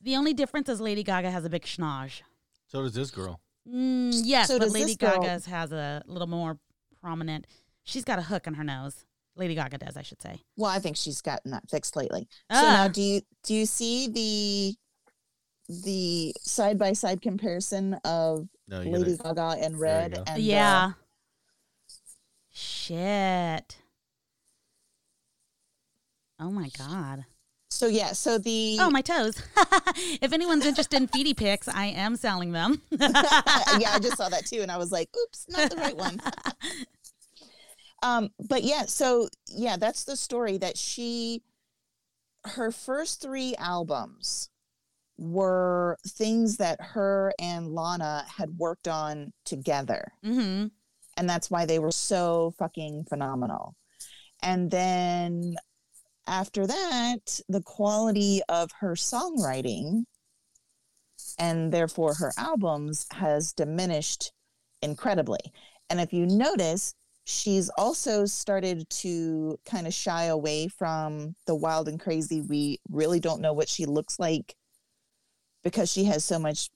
The 0.00 0.14
only 0.16 0.32
difference 0.32 0.68
is 0.68 0.80
Lady 0.80 1.02
Gaga 1.02 1.30
has 1.32 1.44
a 1.44 1.50
big 1.50 1.64
schnoz. 1.64 2.22
So 2.68 2.82
does 2.82 2.94
this 2.94 3.10
girl. 3.10 3.40
Mm, 3.68 4.12
yes, 4.24 4.46
So 4.48 4.58
but 4.58 4.66
does 4.66 4.72
Lady 4.72 4.86
this 4.86 4.96
girl- 4.96 5.20
Gaga's 5.20 5.46
has 5.46 5.72
a 5.72 6.02
little 6.06 6.28
more 6.28 6.58
prominent. 7.00 7.46
She's 7.82 8.04
got 8.04 8.20
a 8.20 8.22
hook 8.22 8.46
on 8.46 8.54
her 8.54 8.62
nose. 8.64 9.04
Lady 9.40 9.54
Gaga 9.56 9.78
does, 9.78 9.96
I 9.96 10.02
should 10.02 10.20
say. 10.22 10.40
Well, 10.56 10.70
I 10.70 10.78
think 10.78 10.96
she's 10.96 11.20
gotten 11.22 11.50
that 11.50 11.68
fixed 11.68 11.96
lately. 11.96 12.28
So 12.52 12.58
Ah. 12.58 12.72
now 12.84 12.88
do 12.88 13.00
you 13.02 13.22
do 13.42 13.54
you 13.54 13.66
see 13.66 14.06
the 14.08 14.76
the 15.82 16.34
side 16.42 16.78
by 16.78 16.92
side 16.92 17.22
comparison 17.22 17.94
of 18.04 18.48
No, 18.68 18.80
Lady 18.82 19.16
gotta, 19.16 19.34
Gaga 19.34 19.64
in 19.64 19.76
red 19.78 20.14
go. 20.14 20.24
and 20.26 20.36
the- 20.36 20.42
yeah. 20.42 20.92
Shit. 22.52 23.78
Oh 26.38 26.50
my 26.50 26.70
god. 26.76 27.24
so 27.70 27.86
yeah, 27.86 28.12
so 28.12 28.36
the 28.38 28.76
Oh 28.80 28.90
my 28.90 29.00
toes. 29.02 29.40
if 30.20 30.32
anyone's 30.32 30.66
interested 30.66 30.96
in 30.96 31.06
feety 31.08 31.36
pics, 31.36 31.68
I 31.68 31.86
am 31.86 32.16
selling 32.16 32.52
them. 32.52 32.82
yeah, 32.90 33.08
I 33.92 33.98
just 34.02 34.16
saw 34.16 34.28
that 34.28 34.46
too, 34.50 34.60
and 34.62 34.70
I 34.70 34.76
was 34.76 34.90
like, 34.90 35.08
"Oops, 35.22 35.46
not 35.48 35.70
the 35.70 35.76
right 35.76 35.96
one." 35.96 36.20
Um, 38.02 38.30
but 38.48 38.62
yeah, 38.62 38.84
so 38.86 39.28
yeah, 39.48 39.76
that's 39.76 40.04
the 40.04 40.16
story 40.16 40.58
that 40.58 40.76
she, 40.76 41.42
her 42.44 42.70
first 42.70 43.20
three 43.20 43.54
albums 43.56 44.48
were 45.18 45.98
things 46.06 46.56
that 46.56 46.80
her 46.80 47.32
and 47.38 47.74
Lana 47.74 48.24
had 48.26 48.56
worked 48.58 48.88
on 48.88 49.32
together, 49.44 50.12
hmm 50.22 50.66
and 51.16 51.28
that's 51.28 51.50
why 51.50 51.66
they 51.66 51.78
were 51.78 51.92
so 51.92 52.54
fucking 52.58 53.04
phenomenal. 53.08 53.74
And 54.42 54.70
then 54.70 55.56
after 56.26 56.66
that, 56.66 57.40
the 57.48 57.60
quality 57.60 58.40
of 58.48 58.70
her 58.80 58.92
songwriting 58.94 60.04
and 61.38 61.72
therefore 61.72 62.14
her 62.14 62.32
albums 62.38 63.06
has 63.12 63.52
diminished 63.52 64.32
incredibly. 64.82 65.40
And 65.88 66.00
if 66.00 66.12
you 66.12 66.26
notice, 66.26 66.94
she's 67.30 67.68
also 67.78 68.26
started 68.26 68.88
to 68.90 69.58
kind 69.64 69.86
of 69.86 69.94
shy 69.94 70.24
away 70.24 70.68
from 70.68 71.34
the 71.46 71.54
wild 71.54 71.88
and 71.88 72.00
crazy. 72.00 72.40
We 72.40 72.78
really 72.90 73.20
don't 73.20 73.40
know 73.40 73.52
what 73.52 73.68
she 73.68 73.86
looks 73.86 74.18
like 74.18 74.54
because 75.62 75.90
she 75.92 76.04
has 76.04 76.24
so 76.24 76.38
much 76.38 76.68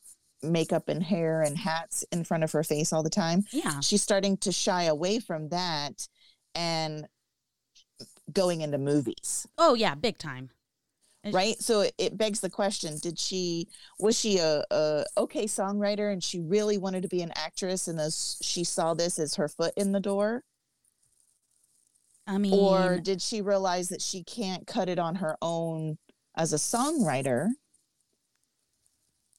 makeup 0.42 0.88
and 0.88 1.02
hair 1.02 1.42
and 1.42 1.56
hats 1.58 2.04
in 2.12 2.22
front 2.22 2.44
of 2.44 2.52
her 2.52 2.62
face 2.62 2.92
all 2.92 3.02
the 3.02 3.08
time 3.08 3.44
Yeah. 3.50 3.80
she's 3.80 4.02
starting 4.02 4.36
to 4.38 4.52
shy 4.52 4.82
away 4.84 5.18
from 5.18 5.48
that 5.48 6.06
and 6.54 7.06
going 8.30 8.60
into 8.60 8.76
movies 8.76 9.46
Oh 9.56 9.72
yeah, 9.74 9.94
big 9.94 10.18
time. 10.18 10.50
And 11.24 11.34
right? 11.34 11.60
So 11.60 11.80
it, 11.80 11.94
it 11.98 12.18
begs 12.18 12.40
the 12.40 12.50
question 12.50 12.98
did 13.02 13.18
she 13.18 13.68
was 13.98 14.18
she 14.18 14.38
a, 14.38 14.62
a 14.70 15.04
okay 15.16 15.46
songwriter 15.46 16.12
and 16.12 16.22
she 16.22 16.40
really 16.40 16.78
wanted 16.78 17.02
to 17.02 17.08
be 17.08 17.22
an 17.22 17.32
actress 17.34 17.88
and 17.88 17.98
this 17.98 18.38
she 18.42 18.62
saw 18.62 18.94
this 18.94 19.18
as 19.18 19.34
her 19.36 19.48
foot 19.48 19.72
in 19.76 19.92
the 19.92 20.00
door? 20.00 20.44
I 22.26 22.38
mean, 22.38 22.54
or 22.54 22.98
did 23.00 23.20
she 23.20 23.42
realize 23.42 23.88
that 23.88 24.00
she 24.00 24.22
can't 24.22 24.66
cut 24.66 24.88
it 24.88 24.98
on 24.98 25.16
her 25.16 25.36
own 25.42 25.98
as 26.36 26.52
a 26.52 26.56
songwriter 26.56 27.48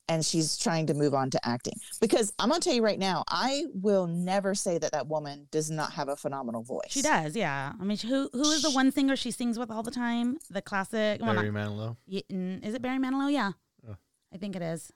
and 0.07 0.23
she's 0.25 0.57
trying 0.57 0.85
to 0.87 0.93
move 0.93 1.13
on 1.13 1.29
to 1.31 1.39
acting 1.47 1.73
because 1.99 2.31
i'm 2.39 2.49
going 2.49 2.61
to 2.61 2.65
tell 2.69 2.75
you 2.75 2.83
right 2.83 2.99
now 2.99 3.23
i 3.27 3.63
will 3.73 4.05
never 4.07 4.53
say 4.53 4.77
that 4.77 4.91
that 4.91 5.07
woman 5.07 5.47
does 5.51 5.71
not 5.71 5.91
have 5.93 6.09
a 6.09 6.15
phenomenal 6.15 6.61
voice 6.63 6.81
she 6.89 7.01
does. 7.01 7.35
Yeah. 7.35 7.73
I 7.79 7.83
mean, 7.83 7.97
who 7.97 8.29
who 8.31 8.51
is 8.51 8.61
the 8.61 8.71
one 8.71 8.91
singer 8.91 9.15
she 9.15 9.31
sings 9.31 9.57
with 9.57 9.71
all 9.71 9.81
the 9.83 9.91
time? 9.91 10.37
The 10.49 10.61
classic. 10.61 11.19
well, 11.21 11.33
not- 11.33 11.41
Barry 11.41 11.51
Manilow. 11.53 11.97
Is 12.07 12.73
it 12.75 12.81
Barry 12.81 12.99
Manilow? 12.99 13.31
Yeah. 13.31 13.51
Oh. 13.89 13.95
I 14.33 14.37
think 14.37 14.55
it 14.55 14.61
is. 14.61 14.91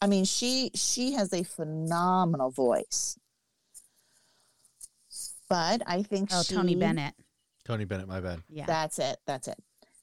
I 0.00 0.06
mean, 0.08 0.24
she 0.24 0.70
she 0.74 1.12
has 1.12 1.32
a 1.32 1.42
phenomenal 1.44 2.50
voice. 2.50 3.16
But 5.48 5.82
I 5.86 6.02
think 6.02 6.30
Oh, 6.32 6.42
she, 6.42 6.54
Tony 6.54 6.74
Bennett. 6.74 7.14
Tony 7.64 7.84
Bennett, 7.84 8.08
my 8.08 8.20
bad. 8.20 8.42
Yeah. 8.48 8.66
That's 8.66 8.98
it. 8.98 9.18
That's 9.26 9.48
it. 9.48 9.58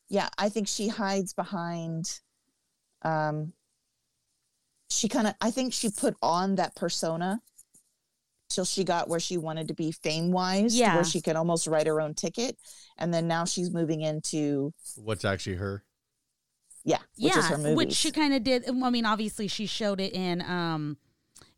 Yeah, 0.08 0.30
I 0.38 0.50
think 0.50 0.67
she 0.67 0.88
hides 0.88 1.34
behind 1.34 2.19
um 3.03 3.53
she 4.89 5.07
kind 5.07 5.27
of 5.27 5.35
I 5.41 5.51
think 5.51 5.73
she 5.73 5.89
put 5.89 6.15
on 6.21 6.55
that 6.55 6.75
persona 6.75 7.41
till 8.49 8.65
she 8.65 8.83
got 8.83 9.07
where 9.07 9.19
she 9.19 9.38
wanted 9.38 9.67
to 9.67 9.73
be 9.75 9.91
fame 9.91 10.31
wise 10.31 10.75
Yeah. 10.75 10.95
where 10.95 11.03
she 11.03 11.21
could 11.21 11.35
almost 11.35 11.67
write 11.67 11.88
her 11.88 12.01
own 12.01 12.15
ticket 12.15 12.57
and 12.97 13.13
then 13.13 13.27
now 13.27 13.45
she's 13.45 13.69
moving 13.71 14.01
into 14.01 14.73
What's 14.95 15.23
actually 15.25 15.57
her? 15.57 15.83
yeah, 16.83 16.97
which 17.17 17.33
yeah, 17.35 17.39
is 17.39 17.45
her 17.47 17.75
which 17.75 17.93
she 17.93 18.12
kind 18.12 18.33
of 18.33 18.43
did. 18.43 18.67
I 18.67 18.89
mean, 18.89 19.05
obviously, 19.05 19.47
she 19.47 19.65
showed 19.65 19.99
it 19.99 20.13
in, 20.13 20.41
um, 20.41 20.97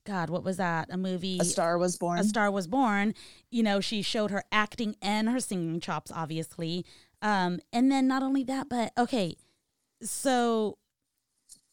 God, 0.03 0.29
what 0.31 0.43
was 0.43 0.57
that? 0.57 0.89
A 0.91 0.97
movie. 0.97 1.37
a 1.39 1.45
star 1.45 1.77
was 1.77 1.95
born. 1.95 2.19
A 2.19 2.23
Star 2.23 2.49
Was 2.51 2.67
Born. 2.67 3.13
You 3.51 3.61
know, 3.63 3.79
she 3.79 4.01
showed 4.01 4.31
her 4.31 4.43
acting 4.51 4.95
and 5.01 5.29
her 5.29 5.39
singing 5.39 5.79
chops, 5.79 6.11
obviously. 6.13 6.85
Um, 7.21 7.59
and 7.71 7.91
then 7.91 8.07
not 8.07 8.23
only 8.23 8.43
that, 8.45 8.67
but 8.67 8.91
okay, 8.97 9.35
so 10.01 10.79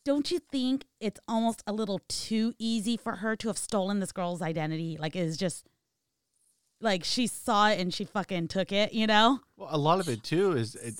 don't 0.08 0.30
you 0.30 0.38
think 0.38 0.86
it's 1.00 1.20
almost 1.28 1.62
a 1.66 1.72
little 1.72 2.00
too 2.08 2.54
easy 2.58 2.96
for 2.96 3.16
her 3.16 3.36
to 3.36 3.48
have 3.48 3.58
stolen 3.58 4.00
this 4.00 4.10
girl's 4.10 4.40
identity? 4.40 4.96
Like, 4.98 5.14
it's 5.14 5.36
just 5.36 5.68
like 6.80 7.04
she 7.04 7.26
saw 7.26 7.68
it 7.68 7.78
and 7.78 7.92
she 7.92 8.06
fucking 8.06 8.48
took 8.48 8.72
it, 8.72 8.94
you 8.94 9.06
know? 9.06 9.40
Well, 9.58 9.68
a 9.70 9.76
lot 9.76 10.00
of 10.00 10.08
it 10.08 10.22
too 10.22 10.52
is 10.52 10.76
it, 10.76 10.94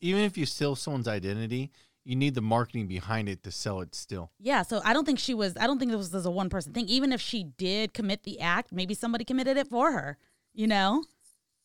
even 0.00 0.22
if 0.22 0.38
you 0.38 0.46
steal 0.46 0.76
someone's 0.76 1.08
identity, 1.08 1.72
you 2.04 2.14
need 2.14 2.36
the 2.36 2.42
marketing 2.42 2.86
behind 2.86 3.28
it 3.28 3.42
to 3.42 3.50
sell 3.50 3.80
it 3.80 3.92
still. 3.96 4.30
Yeah, 4.38 4.62
so 4.62 4.80
I 4.84 4.92
don't 4.92 5.04
think 5.04 5.18
she 5.18 5.34
was. 5.34 5.56
I 5.56 5.66
don't 5.66 5.80
think 5.80 5.90
this 5.90 6.12
was 6.12 6.24
a 6.24 6.30
one 6.30 6.48
person 6.48 6.72
thing. 6.72 6.86
Even 6.86 7.12
if 7.12 7.20
she 7.20 7.42
did 7.58 7.92
commit 7.92 8.22
the 8.22 8.38
act, 8.38 8.70
maybe 8.70 8.94
somebody 8.94 9.24
committed 9.24 9.56
it 9.56 9.66
for 9.66 9.90
her. 9.90 10.16
You 10.54 10.68
know? 10.68 11.02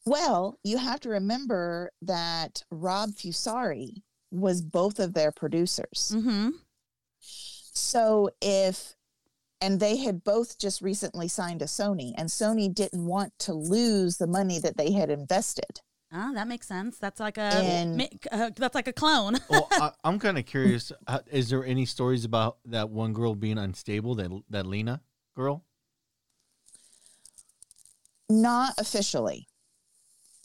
Well, 0.08 0.58
you 0.64 0.80
have 0.80 1.02
to 1.02 1.10
remember 1.10 1.92
that 2.02 2.64
Rob 2.72 3.12
Fusari 3.12 4.02
was 4.32 4.62
both 4.62 5.00
of 5.00 5.14
their 5.14 5.32
producers. 5.32 6.12
Mm-hmm. 6.16 6.50
So 7.20 8.30
if 8.42 8.96
and 9.60 9.80
they 9.80 9.98
had 9.98 10.24
both 10.24 10.60
just 10.60 10.82
recently 10.82 11.28
signed 11.28 11.60
to 11.62 11.66
Sony 11.66 12.14
and 12.18 12.30
Sony 12.30 12.72
didn't 12.74 13.06
want 13.06 13.34
to 13.40 13.54
lose 13.54 14.18
the 14.18 14.28
money 14.28 14.60
that 14.60 14.78
they 14.78 14.92
had 14.92 15.10
invested. 15.10 15.82
Oh, 16.14 16.34
that 16.36 16.48
makes 16.48 16.68
sense. 16.68 16.98
That's 17.00 17.20
like 17.20 17.38
a 17.38 17.42
And- 17.42 18.08
uh, 18.32 18.52
that's 18.56 18.76
like 18.76 18.88
a 18.88 18.94
clone. 18.94 19.36
Well, 19.50 19.68
I, 19.72 19.92
I'm 20.04 20.20
kind 20.20 20.38
of 20.38 20.46
curious. 20.46 20.92
uh, 21.08 21.20
Is 21.32 21.50
there 21.50 21.66
any 21.66 21.86
stories 21.86 22.24
about 22.24 22.58
that 22.66 22.90
one 22.90 23.14
girl 23.14 23.36
being 23.36 23.58
unstable? 23.58 24.16
That 24.16 24.32
that 24.50 24.66
Lena 24.66 25.02
girl? 25.36 25.64
Not 28.30 28.74
officially. 28.78 29.48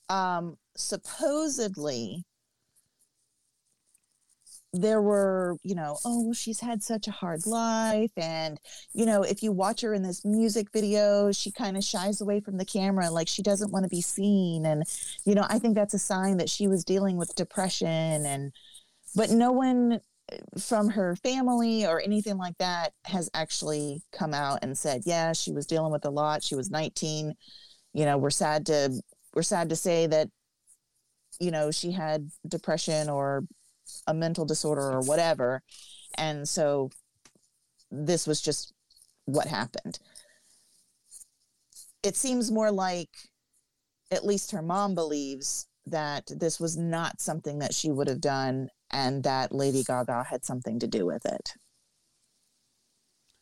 Um 0.09 0.57
supposedly 0.77 2.25
there 4.73 5.03
were, 5.03 5.59
you 5.63 5.75
know, 5.75 5.99
oh, 6.05 6.33
she's 6.33 6.61
had 6.61 6.83
such 6.83 7.07
a 7.07 7.11
hard 7.11 7.47
life. 7.47 8.11
And, 8.17 8.59
you 8.95 9.05
know, 9.05 9.23
if 9.23 9.43
you 9.43 9.53
watch 9.53 9.83
her 9.83 9.93
in 9.93 10.03
this 10.03 10.25
music 10.25 10.69
video, 10.73 11.31
she 11.31 11.51
kind 11.51 11.77
of 11.77 11.85
shies 11.85 12.21
away 12.21 12.41
from 12.41 12.57
the 12.57 12.65
camera, 12.65 13.11
like 13.11 13.29
she 13.29 13.43
doesn't 13.43 13.71
want 13.71 13.85
to 13.85 13.91
be 13.91 14.01
seen. 14.01 14.65
And, 14.65 14.85
you 15.27 15.35
know, 15.35 15.47
I 15.49 15.59
think 15.59 15.75
that's 15.75 15.93
a 15.95 15.99
sign 15.99 16.39
that 16.39 16.49
she 16.49 16.69
was 16.69 16.85
dealing 16.85 17.19
with 17.19 17.35
depression. 17.35 18.25
And, 18.25 18.53
but 19.15 19.31
no 19.31 19.53
one 19.53 20.01
uh, 20.33 20.37
from 20.59 20.89
her 20.89 21.17
family 21.17 21.87
or 21.87 22.01
anything 22.01 22.39
like 22.39 22.57
that 22.57 22.95
has 23.05 23.29
actually 23.35 24.01
come 24.11 24.33
out 24.33 24.61
and 24.63 24.77
said, 24.77 25.03
yeah, 25.05 25.35
she 25.35 25.53
was 25.53 25.67
dealing 25.67 25.93
with 25.93 26.07
a 26.07 26.11
lot. 26.11 26.43
She 26.43 26.55
was 26.55 26.71
19. 26.71 27.35
You 27.93 28.05
know, 28.07 28.17
we're 28.17 28.31
sad 28.31 28.65
to, 28.67 29.03
we're 29.35 29.43
sad 29.43 29.69
to 29.69 29.77
say 29.77 30.07
that, 30.07 30.29
you 31.39 31.51
know, 31.51 31.71
she 31.71 31.93
had 31.93 32.31
depression 32.49 33.11
or 33.11 33.45
a 34.07 34.15
mental 34.15 34.45
disorder 34.45 34.91
or 34.93 35.01
whatever. 35.01 35.63
And 36.17 36.49
so 36.49 36.91
this 37.91 38.27
was 38.27 38.41
just 38.41 38.73
what 39.25 39.47
happened. 39.47 39.99
It 42.03 42.17
seems 42.17 42.51
more 42.51 42.71
like, 42.71 43.11
at 44.11 44.27
least 44.27 44.51
her 44.51 44.63
mom 44.63 44.95
believes, 44.95 45.69
that 45.87 46.31
this 46.37 46.61
was 46.61 46.77
not 46.77 47.21
something 47.21 47.59
that 47.59 47.75
she 47.75 47.91
would 47.91 48.09
have 48.09 48.21
done 48.21 48.69
and 48.91 49.23
that 49.25 49.53
Lady 49.53 49.83
Gaga 49.83 50.25
had 50.25 50.45
something 50.45 50.79
to 50.79 50.87
do 50.87 51.07
with 51.07 51.25
it. 51.27 51.55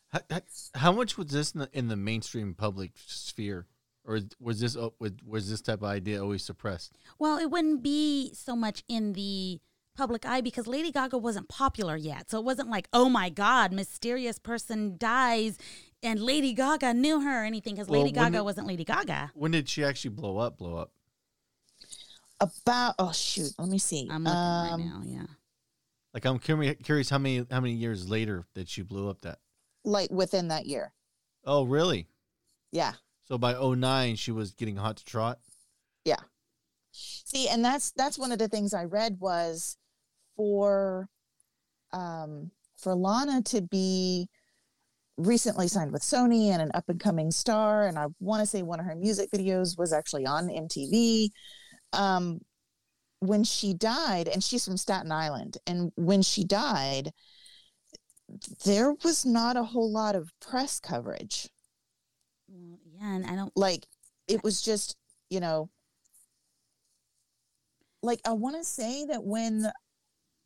How, 0.09 0.21
how, 0.31 0.41
how 0.75 0.93
much 0.93 1.17
was 1.17 1.29
this 1.29 1.53
in 1.53 1.61
the, 1.61 1.71
in 1.73 1.89
the 1.89 1.97
mainstream 1.97 2.55
public 2.55 2.93
sphere, 3.07 3.67
or 4.05 4.21
was 4.41 4.61
this 4.61 4.77
oh, 4.77 4.95
was, 4.99 5.13
was 5.25 5.51
this 5.51 5.61
type 5.61 5.83
of 5.83 5.89
idea 5.89 6.21
always 6.21 6.45
suppressed? 6.45 6.97
well, 7.19 7.39
it 7.39 7.51
wouldn't 7.51 7.83
be 7.83 8.33
so 8.35 8.57
much 8.57 8.83
in 8.89 9.13
the 9.13 9.61
public 10.01 10.25
eye 10.25 10.41
because 10.41 10.67
Lady 10.67 10.91
Gaga 10.91 11.19
wasn't 11.19 11.47
popular 11.49 11.95
yet. 11.95 12.31
So 12.31 12.39
it 12.39 12.45
wasn't 12.45 12.71
like, 12.71 12.89
oh 12.95 13.11
my 13.11 13.29
God, 13.29 13.71
mysterious 13.73 14.39
person 14.39 14.97
dies 14.97 15.59
and 16.03 16.19
Lady 16.19 16.55
Gaga 16.55 16.95
knew 16.95 17.21
her 17.21 17.43
or 17.43 17.45
anything 17.45 17.75
because 17.75 17.89
Well, 17.89 18.01
Lady 18.01 18.13
Gaga 18.13 18.39
it- 18.39 18.45
wasn't 18.45 18.67
Lady 18.67 18.85
Gaga. 18.85 19.33
When 19.35 19.51
did 19.51 19.69
she 19.69 19.85
actually 19.85 20.13
blow 20.13 20.39
up? 20.39 20.57
Blow 20.57 20.77
up? 20.77 20.91
About, 22.41 22.95
oh, 22.99 23.13
shoot, 23.13 23.53
let 23.59 23.69
me 23.69 23.79
see. 23.79 24.09
I'm 24.11 24.25
looking 24.25 24.35
right 24.39 24.71
Um, 24.73 24.81
now. 24.89 25.03
Yeah. 25.05 25.27
Like 26.15 26.25
I'm 26.25 26.39
curious, 26.39 26.77
curious 26.83 27.11
how 27.11 27.19
many 27.19 27.47
how 27.51 27.61
many 27.61 27.75
years 27.75 28.09
later 28.09 28.47
that 28.55 28.69
she 28.69 28.81
blew 28.83 29.11
up 29.11 29.21
that? 29.21 29.39
Like 29.85 30.11
within 30.11 30.49
that 30.49 30.65
year. 30.67 30.95
Oh, 31.45 31.65
really? 31.65 32.09
Yeah. 32.73 32.95
So 33.29 33.37
by 33.37 33.53
09, 33.53 34.17
she 34.17 34.33
was 34.33 34.53
getting 34.53 34.77
hot 34.77 34.97
to 34.97 35.05
trot. 35.05 35.39
Yeah. 36.07 36.17
See, 36.93 37.47
and 37.49 37.63
that's 37.65 37.93
that's 37.93 38.19
one 38.19 38.33
of 38.33 38.39
the 38.39 38.49
things 38.49 38.73
I 38.75 38.85
read 38.85 39.19
was 39.21 39.77
for 40.37 41.09
um 41.93 42.51
for 42.77 42.95
Lana 42.95 43.43
to 43.43 43.61
be 43.61 44.29
recently 45.17 45.69
signed 45.69 45.93
with 45.93 46.03
Sony 46.03 46.47
and 46.47 46.63
an 46.63 46.71
up 46.73 46.89
and 46.89 46.99
coming 46.99 47.31
star 47.31 47.87
and 47.87 47.99
I 47.99 48.07
want 48.21 48.41
to 48.41 48.47
say 48.47 48.63
one 48.63 48.81
of 48.81 48.87
her 48.87 48.95
music 48.95 49.31
videos 49.31 49.77
was 49.79 49.93
actually 49.93 50.25
on 50.27 50.49
MTV 50.49 51.29
um 51.93 52.41
when 53.19 53.45
she 53.45 53.75
died 53.75 54.29
and 54.29 54.43
she's 54.43 54.65
from 54.65 54.79
Staten 54.79 55.13
Island 55.13 55.59
and 55.67 55.93
when 55.97 56.23
she 56.23 56.43
died 56.45 57.11
there 58.65 58.93
was 59.05 59.27
not 59.27 59.57
a 59.57 59.65
whole 59.65 59.91
lot 59.93 60.15
of 60.15 60.33
press 60.41 60.79
coverage 60.81 61.49
Well, 62.49 62.79
yeah, 62.95 63.15
and 63.17 63.27
I 63.27 63.35
don't. 63.35 63.53
like 63.57 63.87
it 64.29 64.43
was 64.43 64.63
just 64.63 64.97
you 65.29 65.41
know 65.41 65.69
like 68.03 68.21
i 68.25 68.31
want 68.33 68.57
to 68.57 68.65
say 68.65 69.05
that 69.05 69.25
when 69.25 69.71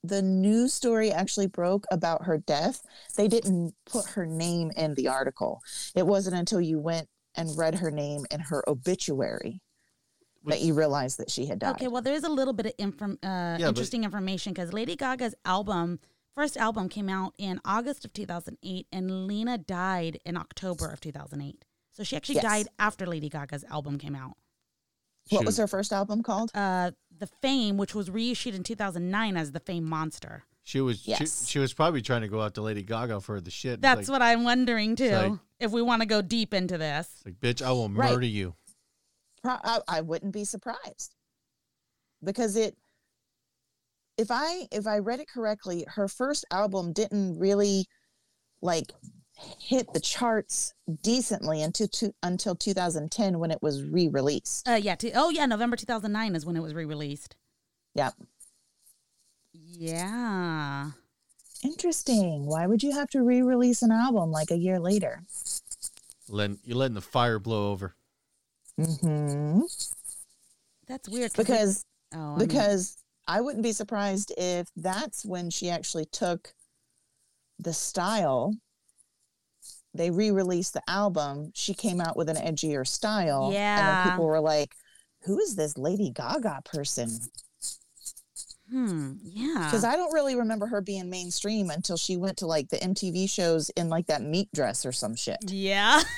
the 0.07 0.21
news 0.23 0.75
story 0.75 1.11
actually 1.11 1.47
broke 1.47 1.87
about 1.91 2.25
her 2.27 2.37
death 2.39 2.83
they 3.17 3.27
didn't 3.27 3.75
put 3.87 4.05
her 4.07 4.27
name 4.27 4.71
in 4.77 4.95
the 4.95 5.09
article 5.09 5.63
it 5.95 6.07
wasn't 6.07 6.37
until 6.37 6.61
you 6.61 6.79
went 6.79 7.09
and 7.35 7.57
read 7.57 7.75
her 7.77 7.91
name 7.91 8.25
in 8.31 8.39
her 8.41 8.63
obituary 8.69 9.61
that 10.45 10.61
you 10.61 10.75
realized 10.75 11.19
that 11.19 11.31
she 11.31 11.47
had 11.47 11.59
died 11.59 11.71
Okay, 11.77 11.89
well, 11.89 12.03
there 12.03 12.13
is 12.15 12.23
a 12.25 12.29
little 12.29 12.53
bit 12.53 12.67
of 12.67 12.73
inform- 12.79 13.19
uh, 13.23 13.57
but- 13.59 13.63
interesting 13.63 14.05
information 14.05 14.53
because 14.53 14.75
Lady 14.75 14.95
Gaga's 14.95 15.35
album, 15.47 15.99
first 16.35 16.59
album, 16.59 16.91
came 16.91 17.09
out 17.09 17.33
in 17.39 17.61
August 17.65 18.05
of 18.05 18.13
2008, 18.13 18.87
and 18.93 19.27
Lena 19.27 19.57
died 19.57 20.21
in 20.27 20.37
October 20.37 20.89
of 20.91 21.01
2008. 21.01 21.65
So 21.93 22.05
she 22.05 22.15
actually 22.15 22.35
Yes. 22.37 22.45
died 22.45 22.69
after 22.79 23.07
Lady 23.07 23.31
Gaga's 23.31 23.65
album 23.65 23.97
came 23.99 24.15
out. 24.15 24.37
what 25.31 25.47
was 25.47 25.57
her 25.57 25.67
first 25.67 25.91
album 25.91 26.23
called 26.23 26.51
Uh, 26.55 26.91
the 27.19 27.27
Fame, 27.27 27.77
which 27.77 27.95
was 27.95 28.11
reissued 28.11 28.55
in 28.55 28.63
2009 28.63 29.37
as 29.37 29.53
the 29.53 29.61
Fame 29.61 29.85
Monster. 29.85 30.45
She 30.63 30.81
was 30.81 31.07
Yes. 31.07 31.19
she, 31.47 31.53
she 31.53 31.59
was 31.59 31.73
probably 31.75 32.01
trying 32.03 32.23
to 32.23 32.29
go 32.29 32.41
out 32.41 32.55
to 32.55 32.63
Lady 32.63 32.83
Gaga 32.83 33.21
for 33.21 33.41
the 33.41 33.51
shit. 33.51 33.81
That's 33.83 34.09
like, 34.09 34.15
what 34.21 34.23
I'm 34.23 34.45
wondering 34.45 34.97
too. 34.97 35.11
like- 35.11 35.33
if 35.61 35.71
we 35.71 35.83
want 35.83 36.03
to 36.03 36.07
go 36.07 36.21
deep 36.23 36.53
into 36.53 36.77
this, 36.79 37.09
like, 37.25 37.39
bitch, 37.41 37.63
I 37.63 37.71
will 37.73 37.89
Right. 37.89 38.11
murder 38.11 38.27
you. 38.27 38.55
Pro- 39.43 39.59
I, 39.63 39.81
I 39.89 40.01
wouldn't 40.01 40.33
be 40.33 40.45
surprised 40.45 41.15
because 42.23 42.57
it 42.57 42.77
if 44.17 44.29
i 44.31 44.67
if 44.73 44.87
i 44.87 44.99
read 44.99 45.21
it 45.21 45.29
correctly 45.29 45.85
her 45.89 46.09
first 46.09 46.45
album 46.51 46.93
didn't 46.95 47.39
really 47.39 47.85
like 48.63 48.91
hit 49.59 49.93
the 49.93 50.01
charts 50.01 50.75
decently 51.03 51.63
until 51.63 51.89
two, 51.89 52.15
until 52.23 52.55
2010 52.55 53.39
when 53.39 53.51
it 53.51 53.63
was 53.63 53.83
re-released 53.83 54.67
uh, 54.69 54.75
yeah. 54.75 54.95
To, 54.95 55.11
oh, 55.15 55.31
yeah. 55.31 55.45
November 55.47 55.77
2009 55.77 56.37
is 56.37 56.47
when 56.47 56.57
it 56.57 56.61
was 56.63 56.73
re-released. 56.75 57.35
yeah 57.95 58.11
Yeah. 59.53 60.91
interesting 61.65 62.47
why 62.47 62.67
would 62.67 62.83
you 62.83 62.93
have 62.93 63.09
to 63.11 63.23
re-release 63.23 63.83
an 63.83 63.91
album 63.93 64.31
like 64.31 64.51
a 64.51 64.57
year 64.57 64.79
later 64.79 65.23
Letting, 66.29 66.59
you're 66.65 66.79
letting 66.79 66.95
the 66.95 67.03
fire 67.03 67.39
blow 67.39 67.71
over. 67.73 67.95
hmm 68.79 69.61
That's 70.87 71.09
weird. 71.09 71.33
it- 71.33 71.37
because 71.37 71.85
oh, 72.15 72.19
I 72.19 72.29
mean- 72.39 72.47
because 72.49 72.97
I 73.27 73.41
wouldn't 73.41 73.63
be 73.63 73.73
surprised 73.73 74.33
if 74.39 74.69
that's 74.77 75.25
when 75.25 75.49
she 75.51 75.71
actually 75.71 76.05
took 76.07 76.55
the 77.59 77.73
style. 77.73 78.55
They 79.95 80.11
re-released 80.11 80.75
the 80.75 80.83
album. 80.89 81.53
She 81.55 81.73
came 81.75 82.01
out 82.01 82.17
with 82.17 82.29
an 82.29 82.37
edgier 82.37 82.87
style, 82.87 83.45
and 83.47 83.55
Yeah. 83.55 84.05
then 84.05 84.13
people 84.13 84.27
were 84.27 84.41
like, 84.41 84.75
who 85.25 85.39
is 85.39 85.55
this 85.57 85.79
Lady 85.79 86.11
Gaga 86.11 86.63
person? 86.65 87.11
Hmm. 88.71 89.13
Yeah. 89.23 89.65
Because 89.67 89.85
I 89.85 89.95
don't 89.95 90.13
really 90.13 90.37
remember 90.37 90.67
her 90.67 90.81
being 90.81 91.11
mainstream 91.11 91.71
until 91.71 91.97
she 91.99 92.17
went 92.17 92.39
to 92.39 92.47
like 92.47 92.71
the 92.71 92.79
MTV 92.79 93.29
shows 93.29 93.69
in 93.71 93.89
like 93.91 94.07
that 94.07 94.23
meat 94.23 94.49
dress 94.55 94.87
or 94.87 94.93
some 94.93 95.15
shit. 95.15 95.39
Yeah. 95.49 96.03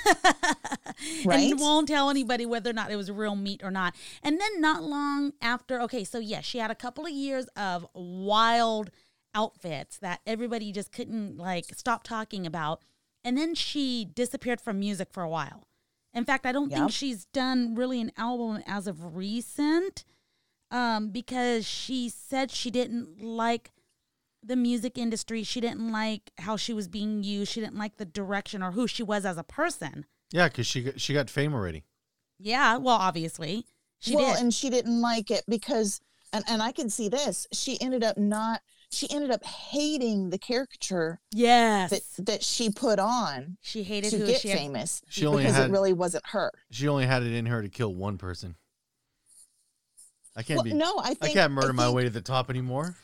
Right? 1.27 1.51
And 1.51 1.61
won't 1.61 1.89
tell 1.89 2.09
anybody 2.09 2.47
whether 2.47 2.71
or 2.71 2.73
not 2.73 2.91
it 2.91 2.97
was 2.97 3.11
real 3.11 3.37
meat 3.37 3.61
or 3.62 3.71
not. 3.71 3.95
And 4.23 4.41
then 4.41 4.61
not 4.62 4.83
long 4.83 5.33
after, 5.43 5.79
okay, 5.83 6.05
so 6.05 6.19
yeah, 6.19 6.41
she 6.41 6.57
had 6.59 6.71
a 6.71 6.75
couple 6.75 7.05
of 7.05 7.11
years 7.12 7.47
of 7.57 7.87
wild 7.95 8.91
outfits 9.35 9.99
that 9.99 10.21
everybody 10.27 10.73
just 10.73 10.93
couldn't 10.93 11.37
like 11.37 11.67
stop 11.77 12.03
talking 12.03 12.47
about. 12.47 12.81
And 13.27 13.37
then 13.37 13.57
she 13.57 14.05
disappeared 14.05 14.61
from 14.61 14.79
music 14.79 15.09
for 15.11 15.25
a 15.25 15.29
while. 15.29 15.67
In 16.15 16.25
fact, 16.25 16.47
I 16.47 16.53
don't 16.53 16.71
Yep. 16.71 16.79
think 16.79 16.93
she's 16.93 17.25
done 17.27 17.75
really 17.75 18.01
an 18.01 18.12
album 18.17 18.62
as 18.69 18.87
of 18.87 19.17
recent 19.17 20.05
um, 20.71 21.11
because 21.11 21.67
she 21.67 22.09
said 22.09 22.53
she 22.53 22.71
didn't 22.71 23.21
like 23.21 23.73
the 24.45 24.55
music 24.55 24.97
industry. 24.97 25.43
She 25.43 25.61
didn't 25.61 25.91
like 25.91 26.31
how 26.39 26.57
she 26.57 26.73
was 26.73 26.87
being 26.87 27.25
used. 27.25 27.51
She 27.53 27.61
didn't 27.61 27.77
like 27.77 27.97
the 27.97 28.05
direction 28.05 28.62
or 28.62 28.71
who 28.71 28.87
she 28.87 29.03
was 29.03 29.27
as 29.27 29.37
a 29.39 29.43
person. 29.43 30.07
Yeah, 30.31 30.47
because 30.47 30.69
she 30.69 30.83
got, 30.85 31.01
she 31.01 31.12
got 31.12 31.29
fame 31.29 31.53
already. 31.53 31.83
Yeah, 32.39 32.77
well, 32.77 32.95
obviously 32.97 33.67
she 33.99 34.15
well, 34.15 34.35
did. 34.35 34.41
and 34.41 34.55
she 34.55 34.71
didn't 34.71 35.01
like 35.01 35.33
it 35.33 35.43
because, 35.49 36.01
and, 36.33 36.45
and 36.49 36.62
I 36.62 36.71
can 36.71 36.91
see 36.91 37.09
this, 37.09 37.49
she 37.53 37.81
ended 37.81 38.05
up 38.05 38.17
not, 38.17 38.62
she 38.90 39.11
ended 39.11 39.31
up 39.31 39.44
hating 39.44 40.31
the 40.31 40.38
caricature 40.38 41.20
yes, 41.33 41.90
that, 41.90 42.25
that 42.27 42.42
she 42.42 42.70
put 42.70 42.99
on 42.99 43.57
she 43.61 43.83
hated 43.83 44.11
to 44.11 44.18
who 44.18 44.27
get 44.27 44.40
she 44.40 44.49
had. 44.49 44.59
famous 44.59 45.03
She 45.09 45.27
only 45.27 45.42
because 45.42 45.57
had 45.57 45.70
it 45.70 45.72
really 45.72 45.92
wasn't 45.92 46.25
her. 46.29 46.53
she 46.70 46.88
only 46.88 47.07
had 47.07 47.22
it 47.22 47.33
in 47.33 47.46
her 47.46 47.62
to 47.62 47.68
kill 47.68 47.94
one 47.94 48.16
person. 48.18 48.55
I 50.37 50.42
can't 50.42 50.59
Well, 50.59 50.64
be. 50.64 50.72
no, 50.75 50.99
I 51.03 51.14
think 51.14 51.25
I 51.25 51.33
can't 51.33 51.53
murder 51.53 51.70
I 51.70 51.72
my 51.72 51.90
way 51.90 52.05
to 52.05 52.11
the 52.11 52.20
top 52.20 52.51
anymore. 52.51 52.94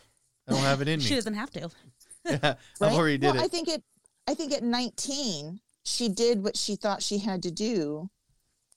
I 0.46 0.52
don't 0.52 0.60
have 0.62 0.80
it 0.82 0.88
in 0.88 0.98
me. 1.00 1.04
She 1.04 1.14
doesn't 1.14 1.34
have 1.34 1.50
to. 1.52 1.70
yeah, 2.26 2.54
I've 2.80 2.92
already 2.94 3.18
did 3.18 3.34
well, 3.34 3.44
I 3.44 3.48
think 3.48 3.68
it. 3.68 3.82
I 4.28 4.34
think 4.34 4.52
at 4.52 4.62
19, 4.62 5.58
she 5.84 6.08
did 6.08 6.44
what 6.44 6.56
she 6.56 6.76
thought 6.76 7.02
she 7.02 7.18
had 7.18 7.42
to 7.42 7.50
do 7.50 8.08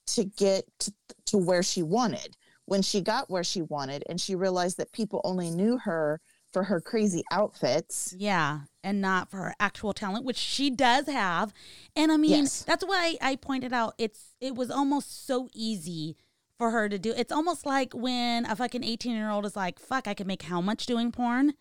to 0.08 0.24
get 0.24 0.64
to, 0.80 0.92
to 1.26 1.38
where 1.38 1.62
she 1.62 1.82
wanted. 1.82 2.36
When 2.64 2.82
she 2.82 3.00
got 3.00 3.30
where 3.30 3.44
she 3.44 3.62
wanted, 3.62 4.02
and 4.08 4.20
she 4.20 4.34
realized 4.34 4.76
that 4.78 4.90
people 4.90 5.20
only 5.22 5.50
knew 5.50 5.78
her 5.78 6.20
for 6.56 6.62
her 6.64 6.80
crazy 6.80 7.22
outfits. 7.30 8.14
Yeah, 8.16 8.60
and 8.82 8.98
not 9.02 9.30
for 9.30 9.36
her 9.36 9.54
actual 9.60 9.92
talent, 9.92 10.24
which 10.24 10.38
she 10.38 10.70
does 10.70 11.06
have. 11.06 11.52
And 11.94 12.10
I 12.10 12.16
mean, 12.16 12.30
Yes. 12.44 12.62
that's 12.62 12.82
why 12.82 13.18
I 13.20 13.36
pointed 13.36 13.74
out 13.74 13.92
it's 13.98 14.32
it 14.40 14.54
was 14.54 14.70
almost 14.70 15.26
so 15.26 15.50
easy 15.52 16.16
for 16.56 16.70
her 16.70 16.88
to 16.88 16.98
do. 16.98 17.12
It's 17.14 17.30
almost 17.30 17.66
like 17.66 17.92
when 17.92 18.46
a 18.46 18.56
fucking 18.56 18.80
18-year-old 18.80 19.44
is 19.44 19.54
like, 19.54 19.78
"Fuck, 19.78 20.08
I 20.08 20.14
can 20.14 20.26
make 20.26 20.44
how 20.44 20.62
much 20.62 20.86
doing 20.86 21.12
porn?" 21.12 21.52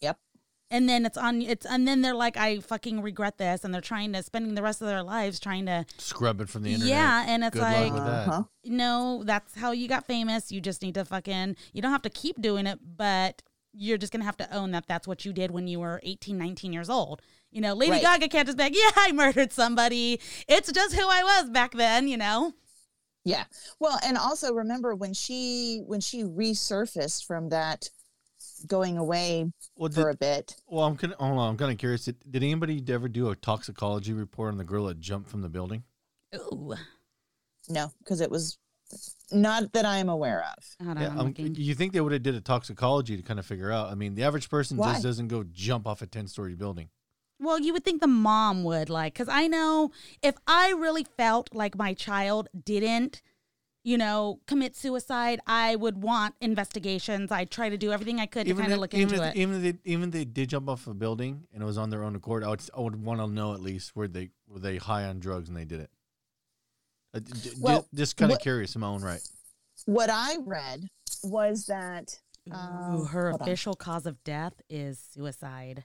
Yep. 0.00 0.18
And 0.70 0.88
then 0.88 1.04
it's 1.04 1.18
on 1.18 1.42
it's 1.42 1.66
and 1.66 1.86
then 1.86 2.00
they're 2.00 2.14
like, 2.14 2.38
"I 2.38 2.60
fucking 2.60 3.02
regret 3.02 3.36
this." 3.36 3.64
And 3.64 3.74
they're 3.74 3.82
trying 3.82 4.14
to 4.14 4.22
spending 4.22 4.54
the 4.54 4.62
rest 4.62 4.80
of 4.80 4.86
their 4.86 5.02
lives 5.02 5.38
trying 5.38 5.66
to 5.66 5.84
Scrub 5.98 6.40
it 6.40 6.48
from 6.48 6.62
the 6.62 6.72
internet. 6.72 6.88
Yeah, 6.88 7.24
and 7.28 7.44
it's 7.44 7.52
Good 7.52 7.60
like 7.60 7.92
that. 7.92 8.28
Uh-huh. 8.28 8.42
no, 8.64 9.24
that's 9.26 9.54
how 9.56 9.72
you 9.72 9.88
got 9.88 10.06
famous. 10.06 10.50
You 10.50 10.62
just 10.62 10.80
need 10.80 10.94
to 10.94 11.04
fucking, 11.04 11.56
you 11.74 11.82
don't 11.82 11.92
have 11.92 12.00
to 12.00 12.08
keep 12.10 12.40
doing 12.40 12.66
it, 12.66 12.78
but 12.96 13.42
you're 13.72 13.98
just 13.98 14.12
going 14.12 14.20
to 14.20 14.26
have 14.26 14.36
to 14.38 14.54
own 14.54 14.70
that 14.72 14.86
that's 14.86 15.06
what 15.08 15.24
you 15.24 15.32
did 15.32 15.50
when 15.50 15.66
you 15.66 15.80
were 15.80 16.00
18, 16.02 16.36
19 16.36 16.72
years 16.72 16.90
old. 16.90 17.22
You 17.50 17.60
know, 17.60 17.74
Lady 17.74 17.92
Right. 17.92 18.02
Gaga 18.02 18.28
can't 18.28 18.46
just 18.46 18.58
be 18.58 18.64
like, 18.64 18.76
yeah, 18.76 18.90
I 18.96 19.12
murdered 19.12 19.52
somebody. 19.52 20.20
It's 20.48 20.70
just 20.72 20.94
who 20.94 21.06
I 21.08 21.22
was 21.22 21.50
back 21.50 21.72
then, 21.72 22.08
you 22.08 22.16
know? 22.16 22.52
Yeah. 23.24 23.44
Well, 23.78 23.98
and 24.04 24.18
also 24.18 24.52
remember 24.52 24.94
when 24.94 25.14
she 25.14 25.82
when 25.86 26.00
she 26.00 26.24
resurfaced 26.24 27.24
from 27.24 27.50
that 27.50 27.88
going 28.66 28.98
away 28.98 29.52
Well, 29.76 29.90
for 29.92 30.10
a 30.10 30.14
bit. 30.16 30.56
well, 30.66 30.84
I'm 30.84 30.96
kind 30.96 31.12
of 31.12 31.18
hold 31.20 31.38
on. 31.38 31.50
I'm 31.50 31.56
kind 31.56 31.70
of 31.70 31.78
curious. 31.78 32.04
Did, 32.04 32.16
did 32.28 32.42
anybody 32.42 32.82
ever 32.88 33.08
do 33.08 33.30
a 33.30 33.36
toxicology 33.36 34.12
report 34.12 34.50
on 34.52 34.58
the 34.58 34.64
girl 34.64 34.86
that 34.86 34.98
jumped 34.98 35.30
from 35.30 35.42
the 35.42 35.48
building? 35.48 35.84
Ooh. 36.34 36.74
No, 37.68 37.92
because 38.00 38.20
it 38.20 38.30
was 38.30 38.58
not 39.30 39.72
that 39.72 39.84
I 39.84 39.98
am 39.98 40.08
aware 40.08 40.44
of. 40.56 40.76
Yeah, 40.80 41.08
I'm 41.10 41.18
um, 41.18 41.26
looking. 41.28 41.54
you 41.54 41.74
think 41.74 41.92
they 41.92 42.00
would 42.00 42.12
have 42.12 42.22
did 42.22 42.34
a 42.34 42.40
toxicology 42.40 43.16
to 43.16 43.22
kind 43.22 43.38
of 43.38 43.46
figure 43.46 43.70
out? 43.70 43.90
I 43.90 43.94
mean, 43.94 44.14
the 44.14 44.24
average 44.24 44.50
person 44.50 44.76
Why? 44.76 44.92
just 44.92 45.02
doesn't 45.02 45.28
go 45.28 45.44
jump 45.44 45.86
off 45.86 46.02
a 46.02 46.06
ten 46.06 46.26
story 46.26 46.54
building. 46.54 46.88
Well, 47.40 47.58
you 47.58 47.72
would 47.72 47.84
think 47.84 48.00
the 48.00 48.06
mom 48.06 48.62
would 48.62 48.88
like, 48.88 49.14
because 49.14 49.28
I 49.28 49.48
know 49.48 49.90
if 50.22 50.36
I 50.46 50.70
really 50.70 51.04
felt 51.16 51.52
like 51.52 51.76
my 51.76 51.92
child 51.92 52.48
didn't, 52.64 53.20
you 53.82 53.98
know, 53.98 54.38
commit 54.46 54.76
suicide, 54.76 55.40
I 55.44 55.74
would 55.74 56.00
want 56.00 56.36
investigations. 56.40 57.32
I'd 57.32 57.50
try 57.50 57.68
to 57.68 57.76
do 57.76 57.90
everything 57.90 58.20
I 58.20 58.26
could 58.26 58.46
to 58.46 58.54
kind 58.54 58.66
of 58.66 58.72
if- 58.74 58.78
look 58.78 58.94
even 58.94 59.14
into 59.14 59.24
if, 59.24 59.34
it. 59.34 59.38
even 59.38 59.56
if 59.56 59.62
they 59.62 59.90
even 59.90 60.08
if 60.08 60.10
they 60.12 60.24
did 60.24 60.50
jump 60.50 60.68
off 60.68 60.86
a 60.86 60.94
building 60.94 61.48
and 61.52 61.62
it 61.62 61.66
was 61.66 61.78
on 61.78 61.90
their 61.90 62.04
own 62.04 62.14
accord, 62.14 62.44
I 62.44 62.48
would 62.50 62.62
I 62.76 62.80
would 62.80 63.02
want 63.02 63.20
to 63.20 63.26
know 63.26 63.54
at 63.54 63.60
least 63.60 63.96
were 63.96 64.06
they 64.06 64.30
were 64.46 64.60
they 64.60 64.76
high 64.76 65.04
on 65.04 65.18
drugs 65.18 65.48
and 65.48 65.56
they 65.56 65.64
did 65.64 65.80
it. 65.80 65.90
Uh, 67.14 67.18
d- 67.18 67.32
d- 67.42 67.50
Well, 67.60 67.86
just 67.94 68.16
kind 68.16 68.32
of 68.32 68.38
curious 68.40 68.74
in 68.74 68.80
my 68.80 68.86
own 68.88 69.02
right. 69.02 69.20
What 69.86 70.10
I 70.10 70.36
read 70.44 70.88
was 71.22 71.66
that 71.66 72.18
Ooh, 72.48 72.52
um, 72.54 73.06
her 73.06 73.30
hold 73.30 73.42
on. 73.42 73.48
official 73.48 73.74
cause 73.74 74.06
of 74.06 74.22
death 74.24 74.54
is 74.70 74.98
suicide. 75.12 75.84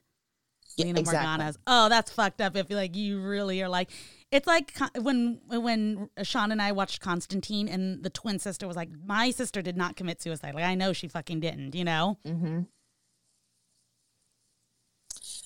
Yeah, 0.78 0.86
Lena 0.86 1.00
exactly. 1.00 1.26
Morgana's. 1.28 1.58
Oh, 1.66 1.90
that's 1.90 2.12
fucked 2.12 2.40
up. 2.40 2.56
If 2.56 2.70
like 2.70 2.96
you 2.96 3.20
really 3.20 3.64
are 3.64 3.70
like, 3.70 3.90
it's 4.32 4.46
like 4.46 4.74
when 4.96 5.40
when 5.48 6.10
Sean 6.22 6.52
and 6.52 6.62
I 6.62 6.72
watched 6.72 7.02
Constantine, 7.02 7.68
and 7.68 8.04
the 8.04 8.12
twin 8.12 8.38
sister 8.38 8.68
was 8.68 8.76
like, 8.76 8.90
"My 9.06 9.32
sister 9.32 9.64
did 9.64 9.76
not 9.76 9.96
commit 9.96 10.22
suicide. 10.22 10.54
Like 10.54 10.66
I 10.66 10.76
know 10.76 10.94
she 10.94 11.08
fucking 11.08 11.40
didn't." 11.40 11.74
You 11.74 11.84
know? 11.84 12.20
Mm-hmm. 12.28 12.62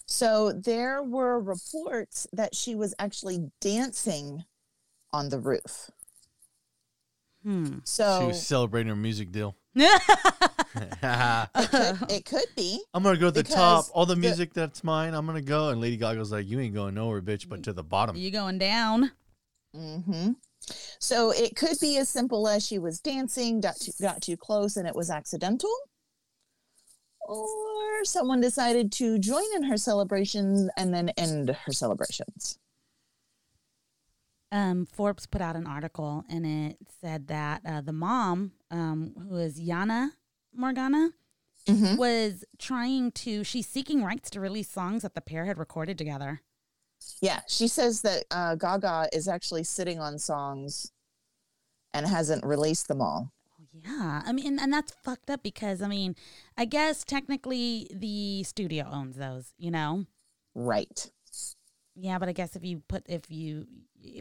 So 0.05 0.51
there 0.51 1.01
were 1.01 1.39
reports 1.39 2.27
that 2.33 2.53
she 2.53 2.75
was 2.75 2.93
actually 2.99 3.51
dancing 3.61 4.43
on 5.13 5.29
the 5.29 5.39
roof. 5.39 5.89
Hmm. 7.43 7.79
So 7.83 8.19
she 8.19 8.27
was 8.27 8.45
celebrating 8.45 8.89
her 8.89 8.95
music 8.95 9.31
deal. 9.31 9.55
it, 9.75 9.99
could, 11.53 12.11
it 12.11 12.25
could 12.25 12.45
be. 12.55 12.83
I'm 12.93 13.03
gonna 13.03 13.17
go 13.17 13.27
to 13.27 13.31
the 13.31 13.43
top. 13.43 13.85
All 13.93 14.05
the 14.05 14.15
the- 14.15 14.21
music 14.21 14.53
that's 14.53 14.83
mine, 14.83 15.13
I'm 15.13 15.25
gonna 15.25 15.41
go. 15.41 15.69
And 15.69 15.81
Lady 15.81 15.97
Gaga's 15.97 16.31
like, 16.31 16.47
"You 16.47 16.59
ain't 16.59 16.73
going 16.75 16.93
nowhere, 16.93 17.21
bitch, 17.21 17.47
but 17.49 17.63
to 17.63 17.73
the 17.73 17.83
bottom." 17.83 18.15
you 18.15 18.31
going 18.31 18.57
down? 18.57 19.11
hmm 19.73 20.31
So 20.99 21.31
it 21.31 21.55
could 21.55 21.79
be 21.79 21.97
as 21.97 22.09
simple 22.09 22.47
as 22.47 22.65
she 22.65 22.77
was 22.79 22.99
dancing, 22.99 23.61
got 23.61 23.77
too, 23.77 23.91
got 24.01 24.21
too 24.21 24.37
close, 24.37 24.75
and 24.77 24.87
it 24.87 24.95
was 24.95 25.09
accidental. 25.09 25.71
Or 27.21 28.03
someone 28.03 28.41
decided 28.41 28.91
to 28.93 29.17
join 29.19 29.43
in 29.55 29.63
her 29.63 29.77
celebrations 29.77 30.69
and 30.75 30.93
then 30.93 31.09
end 31.17 31.49
her 31.49 31.71
celebrations. 31.71 32.57
Um, 34.51 34.85
Forbes 34.85 35.25
put 35.25 35.41
out 35.41 35.55
an 35.55 35.65
article 35.67 36.25
and 36.29 36.45
it 36.45 36.77
said 36.99 37.27
that 37.27 37.61
uh, 37.65 37.81
the 37.81 37.93
mom, 37.93 38.51
um, 38.69 39.13
who 39.29 39.37
is 39.37 39.59
Yana 39.59 40.09
Morgana, 40.53 41.11
Mhm. 41.67 41.97
was 41.97 42.43
trying 42.57 43.11
to, 43.11 43.43
she's 43.43 43.67
seeking 43.67 44.03
rights 44.03 44.31
to 44.31 44.39
release 44.39 44.69
songs 44.69 45.03
that 45.03 45.13
the 45.13 45.21
pair 45.21 45.45
had 45.45 45.59
recorded 45.59 45.95
together. 45.97 46.41
Yeah, 47.21 47.41
she 47.47 47.67
says 47.67 48.01
that 48.01 48.25
uh, 48.31 48.55
Gaga 48.55 49.09
is 49.13 49.27
actually 49.27 49.63
sitting 49.63 49.99
on 49.99 50.17
songs 50.17 50.91
and 51.93 52.07
hasn't 52.07 52.43
released 52.45 52.87
them 52.87 52.99
all. 53.01 53.31
Oh, 53.59 53.65
Yeah, 53.73 54.23
I 54.25 54.31
mean, 54.33 54.57
and 54.59 54.73
that's 54.73 54.91
fucked 55.03 55.29
up 55.29 55.43
because 55.43 55.81
I 55.83 55.87
mean, 55.87 56.15
I 56.57 56.65
guess 56.65 57.03
technically 57.03 57.87
the 57.93 58.43
studio 58.43 58.87
owns 58.91 59.17
those, 59.17 59.53
you 59.59 59.69
know. 59.71 60.05
Right. 60.55 61.11
Yeah, 61.95 62.17
but 62.17 62.27
I 62.29 62.31
guess 62.33 62.55
if 62.55 62.63
you 62.65 62.81
put 62.87 63.03
if 63.07 63.29
you 63.29 63.67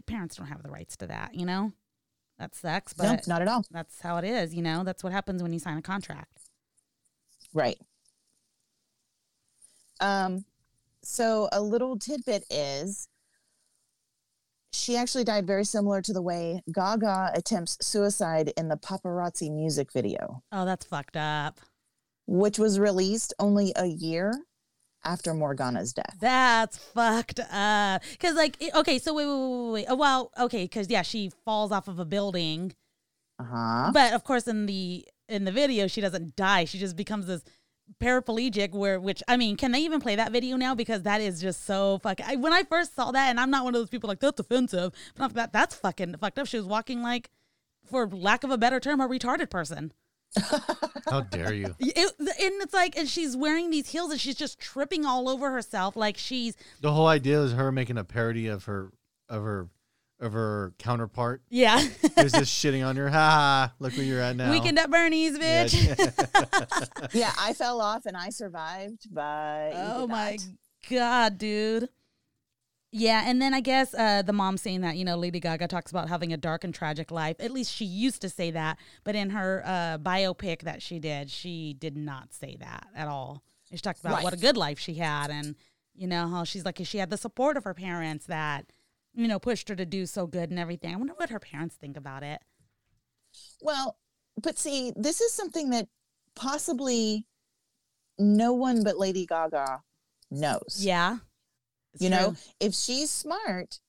parents 0.05 0.35
don't 0.35 0.47
have 0.47 0.63
the 0.63 0.69
rights 0.71 0.95
to 0.97 1.07
that, 1.07 1.33
you 1.35 1.45
know, 1.45 1.71
that 2.39 2.55
sucks. 2.55 2.93
But 2.93 3.03
no, 3.11 3.19
not 3.27 3.41
at 3.41 3.47
all. 3.47 3.63
that's 3.71 4.01
how 4.01 4.17
it 4.17 4.25
is, 4.25 4.53
you 4.53 4.61
know. 4.61 4.83
That's 4.83 5.03
what 5.03 5.13
happens 5.13 5.41
when 5.43 5.53
you 5.53 5.59
sign 5.59 5.77
a 5.77 5.81
contract. 5.81 6.39
Right. 7.53 7.77
Um, 9.99 10.45
so 11.03 11.49
a 11.51 11.61
little 11.61 11.97
tidbit 11.97 12.45
is 12.49 13.07
she 14.73 14.95
actually 14.95 15.23
died 15.23 15.45
very 15.45 15.65
similar 15.65 16.01
to 16.01 16.13
the 16.13 16.21
way 16.21 16.61
Gaga 16.73 17.31
attempts 17.35 17.77
suicide 17.85 18.53
in 18.57 18.69
the 18.69 18.77
paparazzi 18.77 19.51
music 19.51 19.91
video, 19.91 20.41
Oh, 20.51 20.65
that's 20.65 20.85
fucked 20.85 21.17
up. 21.17 21.59
which 22.25 22.57
was 22.57 22.79
released 22.79 23.33
only 23.37 23.73
a 23.75 23.85
year 23.85 24.33
after 25.03 25.33
Morgana's 25.33 25.93
death. 25.93 26.17
That's 26.19 26.77
fucked 26.77 27.39
up. 27.51 28.01
Cause 28.19 28.35
like, 28.35 28.57
okay, 28.75 28.99
so 28.99 29.13
wait, 29.13 29.25
wait, 29.25 29.33
wait, 29.33 29.63
wait, 29.65 29.71
wait. 29.73 29.85
Oh, 29.89 29.95
well, 29.95 30.31
okay, 30.39 30.67
cause 30.67 30.89
yeah, 30.89 31.01
she 31.01 31.31
falls 31.45 31.71
off 31.71 31.87
of 31.87 31.99
a 31.99 32.05
building, 32.05 32.73
Uh-huh. 33.39 33.91
but 33.93 34.13
of 34.13 34.23
course 34.23 34.47
in 34.47 34.65
the 34.65 35.05
in 35.27 35.45
the 35.45 35.51
video 35.51 35.87
she 35.87 36.01
doesn't 36.01 36.35
die. 36.35 36.65
She 36.65 36.77
just 36.77 36.95
becomes 36.95 37.25
this 37.27 37.43
paraplegic. 37.99 38.71
Where, 38.71 38.99
which 38.99 39.23
I 39.27 39.37
mean, 39.37 39.57
can 39.57 39.71
they 39.71 39.79
even 39.79 39.99
play 40.01 40.15
that 40.15 40.31
video 40.31 40.55
now? 40.57 40.75
Because 40.75 41.03
that 41.03 41.21
is 41.21 41.41
just 41.41 41.65
so 41.65 41.99
fucking. 42.03 42.25
I, 42.27 42.35
when 42.35 42.53
I 42.53 42.63
first 42.63 42.95
saw 42.95 43.11
that, 43.11 43.29
and 43.29 43.39
I'm 43.39 43.49
not 43.51 43.63
one 43.63 43.73
of 43.75 43.81
those 43.81 43.89
people 43.89 44.07
like 44.07 44.19
that's 44.19 44.39
offensive, 44.39 44.93
but 45.15 45.33
that 45.33 45.53
that's 45.53 45.75
fucking 45.75 46.15
fucked 46.19 46.37
up. 46.39 46.47
She 46.47 46.57
was 46.57 46.65
walking 46.65 47.01
like 47.01 47.29
for 47.89 48.07
lack 48.07 48.43
of 48.43 48.51
a 48.51 48.57
better 48.57 48.79
term, 48.79 49.01
a 49.01 49.07
retarded 49.07 49.49
person. 49.49 49.91
How 51.09 51.21
dare 51.21 51.53
you? 51.53 51.75
It, 51.79 52.13
and 52.19 52.61
it's 52.61 52.73
like, 52.73 52.97
and 52.97 53.07
she's 53.07 53.35
wearing 53.35 53.69
these 53.69 53.89
heels 53.89 54.11
and 54.11 54.19
she's 54.19 54.35
just 54.35 54.59
tripping 54.59 55.05
all 55.05 55.27
over 55.29 55.51
herself, 55.51 55.95
like 55.95 56.17
she's 56.17 56.55
The 56.81 56.91
whole 56.93 57.07
idea 57.07 57.41
is 57.41 57.53
her 57.53 57.71
making 57.71 57.97
a 57.97 58.03
parody 58.03 58.47
of 58.47 58.65
her 58.65 58.91
of 59.29 59.43
her 59.43 59.67
of 60.19 60.33
her 60.33 60.73
counterpart. 60.77 61.41
yeah. 61.49 61.79
Who's 61.79 62.31
just 62.31 62.53
shitting 62.63 62.85
on 62.85 62.95
her. 62.95 63.09
Ha 63.09 63.17
ha! 63.17 63.73
Look 63.79 63.93
where 63.97 64.05
you're 64.05 64.21
at 64.21 64.35
now. 64.35 64.51
Weekend 64.51 64.77
at 64.77 64.89
Bernie's, 64.91 65.37
bitch. 65.37 65.73
yeah, 67.13 67.33
I 67.39 67.53
fell 67.53 67.81
off 67.81 68.05
and 68.05 68.15
I 68.15 68.29
survived, 68.29 69.07
but 69.11 69.73
you 69.73 69.79
Oh 69.79 70.07
my 70.07 70.37
god, 70.89 71.37
dude. 71.37 71.89
Yeah, 72.93 73.23
and 73.25 73.41
then 73.41 73.53
I 73.53 73.61
guess 73.61 73.93
uh, 73.93 74.21
the 74.21 74.33
mom 74.33 74.57
saying 74.57 74.81
that 74.81 74.97
you 74.97 75.05
know 75.05 75.15
Lady 75.15 75.39
Gaga 75.39 75.67
talks 75.69 75.91
about 75.91 76.09
having 76.09 76.33
a 76.33 76.37
dark 76.37 76.65
and 76.65 76.73
tragic 76.73 77.09
life. 77.09 77.37
At 77.39 77.51
least 77.51 77.73
she 77.73 77.85
used 77.85 78.21
to 78.21 78.29
say 78.29 78.51
that, 78.51 78.77
but 79.05 79.15
in 79.15 79.29
her 79.29 79.63
uh, 79.65 79.97
biopic 79.97 80.63
that 80.63 80.81
she 80.81 80.99
did, 80.99 81.29
she 81.29 81.73
did 81.73 81.95
not 81.95 82.33
say 82.33 82.57
that 82.59 82.87
at 82.93 83.07
all. 83.07 83.43
She 83.69 83.77
talked 83.77 84.01
about 84.01 84.23
what 84.23 84.33
a 84.33 84.37
good 84.37 84.57
life 84.57 84.77
she 84.77 84.95
had, 84.95 85.31
and 85.31 85.55
you 85.95 86.05
know 86.05 86.27
how 86.27 86.43
she's 86.43 86.65
like 86.65 86.81
she 86.83 86.97
had 86.97 87.09
the 87.09 87.17
support 87.17 87.55
of 87.55 87.63
her 87.63 87.73
parents 87.73 88.25
that 88.25 88.65
you 89.13 89.27
know 89.27 89.39
pushed 89.39 89.69
her 89.69 89.75
to 89.75 89.85
do 89.85 90.05
so 90.05 90.27
good 90.27 90.49
and 90.49 90.59
everything. 90.59 90.93
I 90.93 90.97
wonder 90.97 91.13
what 91.15 91.29
her 91.29 91.39
parents 91.39 91.75
think 91.75 91.95
about 91.95 92.23
it. 92.23 92.41
Well, 93.61 93.97
but 94.41 94.59
see, 94.59 94.91
this 94.97 95.21
is 95.21 95.31
something 95.31 95.69
that 95.69 95.87
possibly 96.35 97.25
no 98.19 98.51
one 98.51 98.83
but 98.83 98.97
Lady 98.97 99.25
Gaga 99.25 99.81
knows. 100.29 100.79
Yeah, 100.79 101.19
It's 101.93 102.03
you 102.03 102.09
know, 102.09 102.35
if 102.59 102.73
she's 102.73 103.09
smart, 103.09 103.79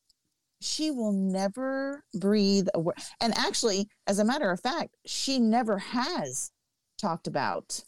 she 0.61 0.91
will 0.91 1.13
never 1.13 2.05
breathe 2.15 2.69
a 2.75 2.81
word. 2.81 2.97
And 3.21 3.37
actually, 3.37 3.89
as 4.07 4.19
a 4.19 4.25
matter 4.25 4.51
of 4.51 4.61
fact, 4.61 4.97
she 5.07 5.39
never 5.39 5.79
has 5.79 6.51
talked 6.99 7.27
about 7.27 7.83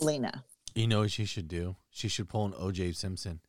Lina. 0.00 0.44
You 0.74 0.86
know 0.86 1.00
what 1.00 1.10
she 1.10 1.24
should 1.24 1.48
do? 1.48 1.76
She 1.90 2.08
should 2.08 2.28
pull 2.28 2.44
an 2.46 2.52
OJ 2.52 2.94
Simpson 2.96 3.40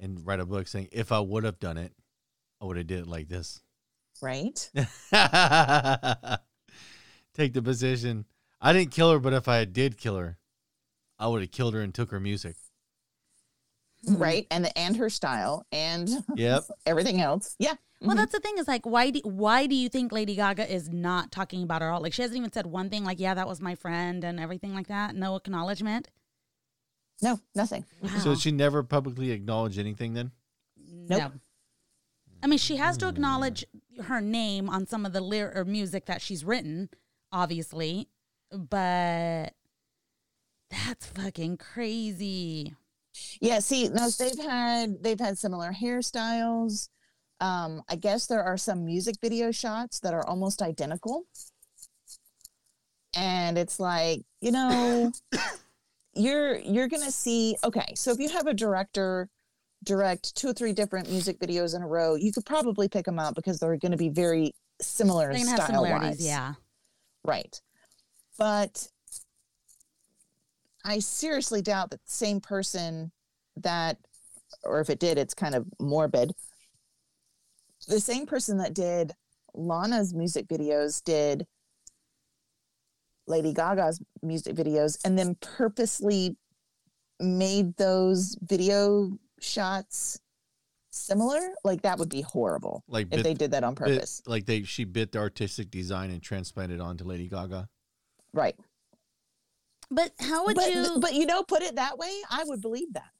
and 0.00 0.26
write 0.26 0.40
a 0.40 0.46
book 0.46 0.66
saying, 0.66 0.88
"If 0.90 1.12
I 1.12 1.20
would 1.20 1.44
have 1.44 1.60
done 1.60 1.78
it, 1.78 1.92
I 2.60 2.64
would 2.64 2.76
have 2.76 2.86
did 2.86 3.00
it 3.00 3.06
like 3.06 3.28
this." 3.28 3.62
Right? 4.20 4.70
Take 7.34 7.52
the 7.52 7.62
position. 7.62 8.24
I 8.60 8.72
didn't 8.72 8.90
kill 8.90 9.12
her, 9.12 9.18
but 9.18 9.34
if 9.34 9.46
I 9.46 9.64
did 9.64 9.98
kill 9.98 10.16
her, 10.16 10.38
I 11.18 11.28
would 11.28 11.42
have 11.42 11.50
killed 11.50 11.74
her 11.74 11.80
and 11.80 11.94
took 11.94 12.10
her 12.10 12.20
music. 12.20 12.56
Hmm. 14.06 14.16
Right? 14.16 14.46
And 14.50 14.64
the, 14.64 14.78
and 14.78 14.96
her 14.96 15.10
style 15.10 15.66
and 15.72 16.08
Yep. 16.36 16.64
everything 16.86 17.20
else. 17.20 17.56
Yeah. 17.58 17.74
Well, 18.00 18.14
Mhm. 18.14 18.18
that's 18.18 18.32
the 18.32 18.40
thing 18.40 18.58
is 18.58 18.68
like, 18.68 18.84
why 18.86 19.10
do 19.10 19.20
why 19.24 19.66
do 19.66 19.74
you 19.74 19.88
think 19.88 20.12
Lady 20.12 20.36
Gaga 20.36 20.70
is 20.72 20.88
not 20.90 21.32
talking 21.32 21.62
about 21.62 21.80
her 21.82 21.90
all? 21.90 22.00
Like, 22.02 22.12
she 22.12 22.22
hasn't 22.22 22.36
even 22.38 22.52
said 22.52 22.66
one 22.66 22.90
thing 22.90 23.04
like, 23.04 23.18
"Yeah, 23.18 23.34
that 23.34 23.48
was 23.48 23.60
my 23.60 23.74
friend" 23.74 24.22
and 24.22 24.38
everything 24.38 24.74
like 24.74 24.88
that. 24.88 25.14
No 25.16 25.34
acknowledgement. 25.36 26.08
no, 27.22 27.40
nothing. 27.54 27.86
Wow. 28.02 28.18
So 28.18 28.34
she 28.34 28.52
never 28.52 28.82
publicly 28.82 29.30
acknowledged 29.30 29.78
anything 29.78 30.12
then? 30.12 30.32
No. 30.76 31.32
I 32.42 32.46
mean, 32.46 32.58
she 32.58 32.76
has 32.76 32.98
to 32.98 33.08
acknowledge 33.08 33.64
her 34.04 34.20
name 34.20 34.68
on 34.68 34.86
some 34.86 35.06
of 35.06 35.14
the 35.14 35.22
lyric 35.22 35.56
or 35.56 35.64
music 35.64 36.04
that 36.06 36.20
she's 36.20 36.44
written, 36.44 36.90
obviously, 37.32 38.10
but 38.52 39.54
that's 40.70 41.06
fucking 41.06 41.56
crazy. 41.56 42.74
Yeah, 43.40 43.58
see, 43.60 43.88
no, 43.88 44.08
they've 44.10 44.38
had 44.38 45.02
they've 45.02 45.20
had 45.20 45.38
similar 45.38 45.72
hairstyles. 45.72 46.88
Um, 47.40 47.82
I 47.88 47.96
guess 47.96 48.26
there 48.26 48.42
are 48.42 48.56
some 48.56 48.84
music 48.84 49.16
video 49.20 49.50
shots 49.50 50.00
that 50.00 50.14
are 50.14 50.26
almost 50.26 50.62
identical. 50.62 51.24
And 53.14 53.58
it's 53.58 53.78
like, 53.78 54.22
you 54.40 54.52
know, 54.52 55.12
you're 56.14 56.58
you're 56.58 56.88
gonna 56.88 57.10
see 57.10 57.56
okay, 57.64 57.92
so 57.94 58.10
if 58.10 58.18
you 58.18 58.28
have 58.30 58.46
a 58.46 58.54
director 58.54 59.28
direct 59.84 60.34
two 60.34 60.48
or 60.48 60.52
three 60.52 60.72
different 60.72 61.10
music 61.10 61.38
videos 61.38 61.76
in 61.76 61.82
a 61.82 61.86
row, 61.86 62.14
you 62.14 62.32
could 62.32 62.46
probably 62.46 62.88
pick 62.88 63.04
them 63.04 63.18
out 63.18 63.34
because 63.34 63.58
they're 63.58 63.76
gonna 63.76 63.96
be 63.96 64.08
very 64.08 64.54
similar 64.80 65.34
style 65.36 65.82
wise. 65.82 66.24
yeah. 66.24 66.54
Right. 67.24 67.60
But 68.38 68.88
I 70.86 71.00
seriously 71.00 71.62
doubt 71.62 71.90
that 71.90 72.04
the 72.04 72.10
same 72.12 72.40
person 72.40 73.10
that, 73.56 73.98
or 74.64 74.80
if 74.80 74.88
it 74.88 75.00
did, 75.00 75.18
it's 75.18 75.34
kind 75.34 75.54
of 75.56 75.66
morbid. 75.80 76.32
The 77.88 78.00
same 78.00 78.24
person 78.26 78.58
that 78.58 78.72
did 78.72 79.12
Lana's 79.52 80.14
music 80.14 80.46
videos 80.46 81.02
did 81.02 81.46
Lady 83.26 83.52
Gaga's 83.52 84.00
music 84.22 84.54
videos 84.54 84.98
and 85.04 85.18
then 85.18 85.36
purposely 85.40 86.36
made 87.18 87.76
those 87.76 88.38
video 88.40 89.18
shots 89.40 90.20
similar. 90.90 91.40
Like 91.64 91.82
that 91.82 91.98
would 91.98 92.08
be 92.08 92.20
horrible 92.20 92.84
Like 92.88 93.06
if 93.06 93.10
bit, 93.10 93.22
they 93.24 93.34
did 93.34 93.50
that 93.50 93.64
on 93.64 93.74
bit- 93.74 93.78
purpose. 93.78 94.22
like 94.26 94.46
they 94.46 94.62
she 94.62 94.84
bit 94.84 95.12
the 95.12 95.18
artistic 95.18 95.70
design 95.70 96.10
and 96.10 96.22
transplanted 96.22 96.80
onto 96.80 97.04
Lady 97.04 97.28
Gaga. 97.28 97.68
Right. 98.32 98.54
But 99.90 100.12
how 100.18 100.44
would 100.46 100.56
but, 100.56 100.70
you? 100.70 100.98
but 101.00 101.14
you 101.14 101.26
know, 101.26 101.42
put 101.42 101.62
it 101.62 101.76
that 101.76 101.98
way, 101.98 102.10
I 102.30 102.44
would 102.44 102.60
believe 102.60 102.92
that. 102.94 103.10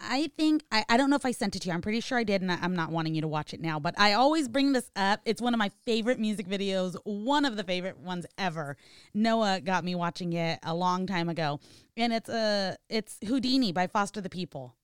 I 0.00 0.30
think 0.36 0.64
I, 0.70 0.84
I 0.88 0.96
don't 0.96 1.08
know 1.08 1.16
if 1.16 1.24
I 1.24 1.30
sent 1.30 1.56
it 1.56 1.60
to 1.62 1.68
you. 1.68 1.74
I'm 1.74 1.80
pretty 1.80 2.00
sure 2.00 2.18
I 2.18 2.24
did, 2.24 2.42
and 2.42 2.50
I, 2.50 2.58
I'm 2.60 2.74
not 2.74 2.90
wanting 2.90 3.14
you 3.14 3.22
to 3.22 3.28
watch 3.28 3.54
it 3.54 3.60
now. 3.60 3.78
But 3.78 3.94
I 3.98 4.12
always 4.12 4.48
bring 4.48 4.72
this 4.72 4.90
up. 4.96 5.20
It's 5.24 5.40
one 5.40 5.54
of 5.54 5.58
my 5.58 5.70
favorite 5.84 6.18
music 6.18 6.48
videos, 6.48 6.96
one 7.04 7.44
of 7.44 7.56
the 7.56 7.64
favorite 7.64 7.98
ones 7.98 8.26
ever. 8.36 8.76
Noah 9.14 9.60
got 9.60 9.84
me 9.84 9.94
watching 9.94 10.32
it 10.32 10.58
a 10.62 10.74
long 10.74 11.06
time 11.06 11.28
ago, 11.28 11.60
and 11.96 12.12
it's 12.12 12.28
uh 12.28 12.74
it's 12.88 13.18
Houdini 13.26 13.72
by 13.72 13.86
Foster 13.86 14.20
the 14.20 14.28
People. 14.28 14.74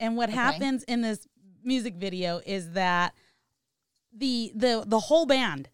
And 0.00 0.16
what 0.16 0.28
Okay. 0.28 0.38
happens 0.38 0.82
in 0.84 1.02
this 1.02 1.26
music 1.62 1.96
video 1.96 2.40
is 2.46 2.70
that 2.72 3.12
the 4.16 4.52
the 4.54 4.84
the 4.86 5.00
whole 5.00 5.26
band 5.26 5.68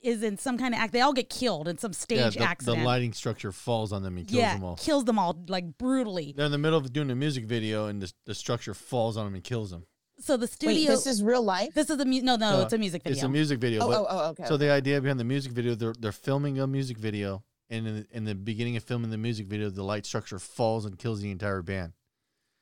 is 0.00 0.22
in 0.22 0.38
some 0.38 0.58
kind 0.58 0.74
of 0.74 0.80
act. 0.80 0.92
They 0.92 1.00
all 1.00 1.12
get 1.12 1.28
killed 1.28 1.68
in 1.68 1.78
some 1.78 1.92
stage 1.92 2.36
yeah, 2.36 2.54
the, 2.58 2.64
the 2.64 2.74
lighting 2.76 3.12
structure 3.12 3.52
falls 3.52 3.92
on 3.92 4.02
them 4.02 4.16
and 4.16 4.26
kills 4.26 4.38
yeah, 4.38 4.54
them 4.54 4.64
all. 4.64 4.76
kills 4.76 5.04
them 5.04 5.18
all 5.18 5.36
like 5.48 5.76
brutally. 5.78 6.34
They're 6.36 6.46
in 6.46 6.52
the 6.52 6.58
middle 6.58 6.78
of 6.78 6.92
doing 6.92 7.10
a 7.10 7.16
music 7.16 7.44
video 7.44 7.86
and 7.86 8.00
the, 8.02 8.12
the 8.26 8.34
structure 8.34 8.74
falls 8.74 9.16
on 9.16 9.24
them 9.24 9.34
and 9.34 9.42
kills 9.42 9.70
them. 9.70 9.86
So 10.20 10.36
the 10.36 10.46
studio. 10.48 10.74
Wait, 10.74 10.88
this 10.88 11.06
is 11.06 11.22
real 11.22 11.42
life? 11.42 11.74
This 11.74 11.90
is 11.90 12.00
a 12.00 12.04
mu- 12.04 12.22
no, 12.22 12.36
no, 12.36 12.58
Uh, 12.58 12.62
it's 12.62 12.72
a 12.72 12.78
music 12.78 13.02
video. 13.02 13.14
It's 13.14 13.22
a 13.22 13.28
music 13.28 13.60
video. 13.60 13.82
Oh, 13.82 13.88
but, 13.88 14.00
oh, 14.00 14.06
oh, 14.08 14.28
okay. 14.30 14.44
So 14.46 14.54
okay. 14.54 14.66
the 14.66 14.72
idea 14.72 15.00
behind 15.00 15.20
the 15.20 15.24
music 15.24 15.52
video, 15.52 15.74
they're 15.74 15.94
they're 15.98 16.12
filming 16.12 16.58
a 16.58 16.66
music 16.66 16.98
video, 16.98 17.44
and 17.70 17.86
in 17.86 17.94
the, 17.96 18.06
in 18.10 18.24
the 18.24 18.34
beginning 18.34 18.76
of 18.76 18.82
filming 18.82 19.10
the 19.10 19.18
music 19.18 19.46
video, 19.46 19.70
the 19.70 19.84
light 19.84 20.06
structure 20.06 20.38
falls 20.38 20.84
and 20.86 20.98
kills 20.98 21.20
the 21.20 21.30
entire 21.30 21.62
band. 21.62 21.92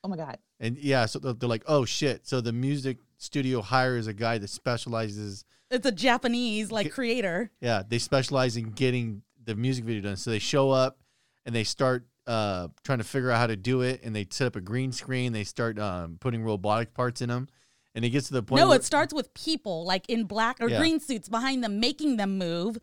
oh 0.03 0.07
my 0.07 0.17
god. 0.17 0.37
And 0.59 0.77
yeah, 0.77 1.05
so 1.07 1.19
they're, 1.19 1.33
they're 1.33 1.49
like, 1.49 1.63
oh 1.67 1.85
shit. 1.85 2.27
So 2.27 2.41
the 2.41 2.53
music 2.53 2.97
studio 3.17 3.61
hires 3.61 4.07
a 4.07 4.13
guy 4.13 4.37
that 4.39 4.49
specializes. 4.49 5.43
It's 5.69 5.85
a 5.85 5.91
Japanese 5.91 6.71
like 6.71 6.91
creator. 6.91 7.51
Yeah, 7.61 7.83
they 7.87 7.99
specialize 7.99 8.55
in 8.57 8.71
getting 8.71 9.23
the 9.43 9.55
music 9.55 9.85
video 9.85 10.01
done. 10.03 10.15
So 10.17 10.29
they 10.31 10.39
show 10.39 10.71
up 10.71 10.99
and 11.45 11.53
they 11.53 11.63
start 11.63 12.05
uh, 12.25 12.67
trying 12.83 12.97
to 12.99 13.03
figure 13.03 13.31
out 13.31 13.37
how 13.37 13.47
to 13.47 13.55
do 13.55 13.81
it, 13.81 14.01
and 14.03 14.15
they 14.15 14.27
set 14.29 14.47
up 14.47 14.55
a 14.55 14.61
green 14.61 14.91
screen. 14.91 15.31
They 15.33 15.43
start 15.45 15.79
um, 15.79 16.17
putting 16.19 16.43
robotic 16.43 16.93
parts 16.93 17.21
in 17.21 17.29
them, 17.29 17.47
and 17.95 18.03
it 18.03 18.09
gets 18.09 18.27
to 18.27 18.33
the 18.33 18.43
point. 18.43 18.61
No, 18.61 18.67
where- 18.69 18.77
it 18.77 18.83
starts 18.83 19.13
with 19.13 19.33
people 19.33 19.85
like 19.85 20.09
in 20.09 20.25
black 20.25 20.57
or 20.61 20.69
Yeah. 20.69 20.79
green 20.79 20.99
suits 20.99 21.29
behind 21.29 21.63
them, 21.63 21.79
making 21.79 22.17
them 22.17 22.37
move 22.37 22.77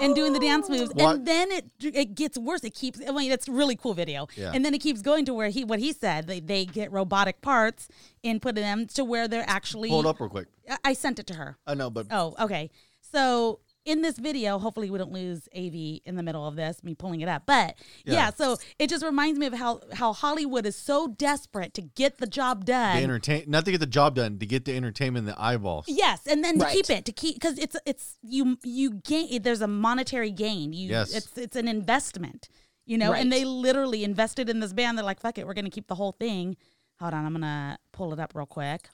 and 0.00 0.14
doing 0.14 0.32
the 0.32 0.38
dance 0.40 0.68
moves. 0.68 0.92
What- 0.94 1.16
And 1.16 1.26
then 1.26 1.50
it 1.52 1.64
it 1.80 2.14
gets 2.14 2.36
worse. 2.38 2.62
It 2.64 2.74
keeps. 2.74 3.00
I 3.06 3.10
mean, 3.12 3.30
it's 3.32 3.48
really 3.48 3.76
cool 3.76 3.94
video. 3.94 4.26
Yeah. 4.36 4.52
And 4.54 4.64
then 4.64 4.74
it 4.74 4.78
keeps 4.80 5.02
going 5.02 5.24
to 5.26 5.34
where 5.34 5.48
he 5.48 5.64
what 5.64 5.78
he 5.78 5.92
said. 5.92 6.26
They 6.26 6.40
they 6.40 6.64
get 6.64 6.90
robotic 6.92 7.40
parts 7.42 7.88
and 8.22 8.40
put 8.40 8.54
them 8.54 8.86
to 8.88 9.04
where 9.04 9.28
they're 9.28 9.48
actually. 9.48 9.88
Hold 9.90 10.06
up 10.06 10.20
real 10.20 10.28
quick. 10.28 10.48
I- 10.70 10.78
I 10.84 10.92
sent 10.94 11.18
it 11.18 11.26
to 11.28 11.34
her. 11.34 11.58
I 11.66 11.74
know, 11.74 11.90
but 11.90 12.06
Oh, 12.10 12.34
okay. 12.40 12.70
So 13.00 13.60
in 13.84 14.02
this 14.02 14.18
video, 14.18 14.58
hopefully 14.58 14.90
we 14.90 14.98
don't 14.98 15.12
lose 15.12 15.48
AV 15.54 16.00
in 16.04 16.16
the 16.16 16.22
middle 16.22 16.46
of 16.46 16.56
this, 16.56 16.82
me 16.82 16.94
pulling 16.94 17.20
it 17.20 17.28
up. 17.28 17.42
But 17.46 17.76
yeah, 18.04 18.14
Yeah. 18.14 18.30
so 18.30 18.56
it 18.78 18.88
just 18.88 19.04
reminds 19.04 19.38
me 19.38 19.46
of 19.46 19.54
how 19.54 19.80
how 19.92 20.12
Hollywood 20.12 20.66
is 20.66 20.76
so 20.76 21.08
desperate 21.08 21.74
to 21.74 21.82
get 21.82 22.18
the 22.18 22.26
job 22.26 22.64
they 22.66 22.72
done. 22.72 22.96
entertain 22.98 23.44
not 23.46 23.64
to 23.66 23.70
get 23.70 23.78
the 23.80 23.86
job 23.86 24.14
done, 24.14 24.38
to 24.38 24.46
get 24.46 24.64
the 24.64 24.76
entertainment 24.76 25.26
in 25.28 25.34
the 25.34 25.40
eyeballs. 25.40 25.84
Yes, 25.88 26.26
and 26.26 26.42
then 26.42 26.58
to 26.58 26.66
keep 26.70 26.88
it 26.90 27.04
to 27.04 27.12
keep 27.12 27.34
because 27.36 27.58
it's 27.58 27.76
it's 27.84 28.16
you 28.22 28.58
you 28.62 28.94
gain 29.04 29.42
there's 29.42 29.60
a 29.60 29.68
monetary 29.68 30.30
gain. 30.30 30.72
You 30.72 30.90
Yes. 30.90 31.14
it's 31.14 31.36
it's 31.36 31.56
an 31.56 31.68
investment, 31.68 32.48
you 32.86 32.96
know. 32.98 33.12
And 33.12 33.30
they 33.32 33.44
literally 33.44 34.02
invested 34.04 34.48
in 34.48 34.60
this 34.60 34.72
band. 34.72 34.96
They're 34.96 35.04
like, 35.04 35.20
fuck 35.20 35.38
it, 35.38 35.46
we're 35.46 35.54
gonna 35.54 35.70
keep 35.70 35.88
the 35.88 35.94
whole 35.94 36.12
thing. 36.12 36.56
Hold 37.00 37.12
on, 37.14 37.26
I'm 37.26 37.32
gonna 37.32 37.78
pull 37.92 38.12
it 38.12 38.18
up 38.20 38.32
real 38.34 38.46
quick. 38.46 38.88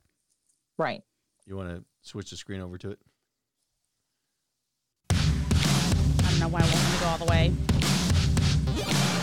Right. 0.78 1.03
You 1.47 1.57
want 1.57 1.68
to 1.68 1.84
switch 2.03 2.30
the 2.30 2.36
screen 2.36 2.61
over 2.61 2.78
to 2.78 2.91
it? 2.93 2.99
Don't 6.41 6.51
know 6.51 6.57
why 6.57 6.62
I 6.62 6.68
let 6.68 6.93
me 6.93 6.99
go 7.01 7.07
all 7.07 7.18
the 7.18 7.24
way. 7.26 9.19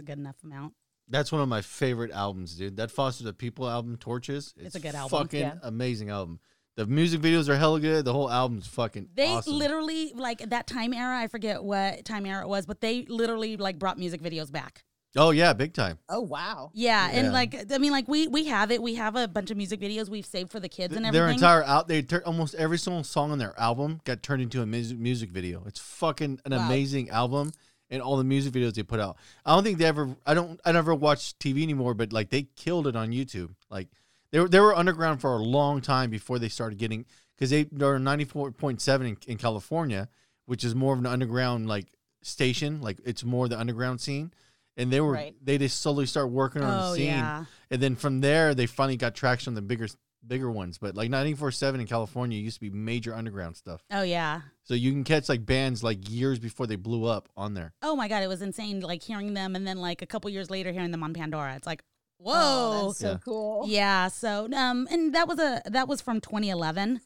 A 0.00 0.02
good 0.02 0.18
enough 0.18 0.36
amount. 0.42 0.74
That's 1.08 1.32
one 1.32 1.40
of 1.40 1.48
my 1.48 1.60
favorite 1.62 2.12
albums, 2.12 2.54
dude. 2.56 2.76
That 2.76 2.90
Foster 2.90 3.24
the 3.24 3.32
People 3.32 3.68
album, 3.68 3.96
Torches. 3.96 4.54
It's 4.56 4.74
a 4.76 4.80
good 4.80 4.94
album. 4.94 5.18
Fucking 5.18 5.40
Yeah. 5.40 5.54
amazing 5.62 6.08
album. 6.10 6.40
The 6.76 6.86
music 6.86 7.20
videos 7.20 7.48
are 7.48 7.56
hella 7.56 7.80
good. 7.80 8.04
The 8.04 8.12
whole 8.12 8.30
album's 8.30 8.66
fucking 8.68 9.08
They 9.14 9.28
awesome. 9.34 9.54
literally 9.58 10.12
like 10.14 10.38
that 10.50 10.66
time 10.68 10.94
era. 10.94 11.18
I 11.18 11.26
forget 11.26 11.62
what 11.64 12.04
time 12.04 12.26
era 12.26 12.42
it 12.42 12.48
was, 12.48 12.64
but 12.64 12.80
they 12.80 13.04
literally 13.06 13.56
like 13.56 13.78
brought 13.78 13.98
music 13.98 14.22
videos 14.22 14.50
back. 14.52 14.84
oh 15.16 15.32
yeah, 15.32 15.52
big 15.52 15.74
time. 15.74 15.98
Oh 16.08 16.20
wow. 16.20 16.70
Yeah, 16.72 17.10
Yeah. 17.10 17.18
and 17.18 17.32
like 17.32 17.72
I 17.72 17.78
mean, 17.78 17.90
like 17.90 18.06
we 18.06 18.28
we 18.28 18.44
have 18.44 18.70
it. 18.70 18.80
We 18.80 18.94
have 18.94 19.16
a 19.16 19.26
bunch 19.26 19.50
of 19.50 19.56
music 19.56 19.80
videos 19.80 20.08
we've 20.08 20.24
saved 20.24 20.52
for 20.52 20.60
the 20.60 20.68
kids 20.68 20.94
and 20.96 21.04
everything. 21.04 21.26
Their 21.26 21.32
entire 21.34 21.64
out, 21.64 21.88
they 21.88 22.02
tur- 22.02 22.22
almost 22.24 22.54
every 22.54 22.78
single 22.78 23.02
song 23.02 23.32
on 23.32 23.38
their 23.38 23.58
album 23.58 24.00
got 24.04 24.22
turned 24.22 24.40
into 24.40 24.62
a 24.62 24.66
music 24.66 24.96
music 24.98 25.30
video. 25.30 25.64
It's 25.66 25.80
fucking 25.80 26.38
an 26.44 26.52
Wow. 26.52 26.64
amazing 26.66 27.10
album, 27.10 27.50
and 27.90 28.00
all 28.00 28.16
the 28.16 28.24
music 28.24 28.52
videos 28.54 28.74
they 28.74 28.82
put 28.82 29.00
out. 29.00 29.16
I 29.44 29.54
don't 29.54 29.64
think 29.64 29.78
they 29.78 29.84
ever. 29.84 30.14
I 30.26 30.34
don't. 30.34 30.60
I 30.64 30.72
never 30.72 30.94
watch 30.94 31.38
TV 31.38 31.62
anymore, 31.62 31.94
but 31.94 32.12
like 32.12 32.30
they 32.30 32.44
killed 32.56 32.86
it 32.86 32.96
on 32.96 33.10
YouTube. 33.10 33.54
Like 33.70 33.88
they 34.30 34.38
were 34.40 34.48
they 34.48 34.60
were 34.60 34.74
underground 34.76 35.20
for 35.20 35.32
a 35.32 35.42
long 35.42 35.80
time 35.80 36.10
before 36.10 36.38
they 36.38 36.48
started 36.48 36.78
getting 36.78 37.04
because 37.36 37.50
they 37.50 37.64
they're 37.64 37.98
ninety 37.98 38.24
four 38.24 38.50
point 38.52 38.80
seven 38.80 39.06
in, 39.06 39.16
in 39.26 39.36
California, 39.38 40.08
which 40.46 40.64
is 40.64 40.74
more 40.74 40.92
of 40.94 40.98
an 41.00 41.06
underground 41.06 41.66
like 41.68 41.86
station. 42.22 42.80
Like 42.80 42.98
it's 43.04 43.24
more 43.24 43.48
the 43.48 43.58
underground 43.58 44.00
scene. 44.00 44.32
And 44.76 44.90
they 44.90 45.00
were 45.00 45.12
Right. 45.12 45.34
they 45.42 45.58
just 45.58 45.80
slowly 45.80 46.06
start 46.06 46.30
working 46.30 46.62
on 46.62 46.72
Oh, 46.72 46.90
the 46.92 46.96
scene, 46.96 47.06
yeah. 47.08 47.44
and 47.70 47.82
then 47.82 47.96
from 47.96 48.20
there 48.20 48.54
they 48.54 48.66
finally 48.66 48.96
got 48.96 49.14
traction 49.14 49.50
on 49.50 49.54
the 49.54 49.60
bigger 49.62 49.88
bigger 50.26 50.50
ones. 50.50 50.78
But 50.78 50.94
like 50.96 51.10
ninety 51.10 51.34
four 51.34 51.50
seven 51.50 51.80
in 51.80 51.86
California 51.86 52.38
used 52.38 52.56
to 52.56 52.60
be 52.60 52.70
major 52.70 53.14
underground 53.14 53.56
stuff. 53.56 53.82
oh 53.90 54.02
yeah. 54.02 54.40
So 54.64 54.74
you 54.74 54.92
can 54.92 55.04
catch 55.04 55.28
like 55.28 55.44
bands 55.44 55.82
like 55.82 56.08
years 56.08 56.38
before 56.38 56.66
they 56.66 56.76
blew 56.76 57.04
up 57.06 57.28
on 57.36 57.54
there. 57.54 57.72
Oh 57.82 57.96
my 57.96 58.08
god, 58.08 58.22
it 58.22 58.28
was 58.28 58.42
insane. 58.42 58.80
Like 58.80 59.02
hearing 59.02 59.34
them, 59.34 59.56
and 59.56 59.66
then 59.66 59.78
like 59.78 60.02
a 60.02 60.06
couple 60.06 60.30
years 60.30 60.50
later, 60.50 60.70
hearing 60.72 60.90
them 60.90 61.02
on 61.02 61.12
Pandora. 61.14 61.54
It's 61.56 61.66
like, 61.66 61.82
Oh, 62.22 62.24
whoa. 62.24 62.86
that's 62.88 62.98
so 62.98 63.10
Yeah. 63.12 63.16
cool. 63.24 63.64
Yeah. 63.66 64.08
So, 64.08 64.48
um, 64.52 64.86
and 64.90 65.14
that 65.14 65.26
was 65.26 65.38
a 65.38 65.62
that 65.66 65.88
was 65.88 66.00
from 66.00 66.20
2011, 66.20 67.00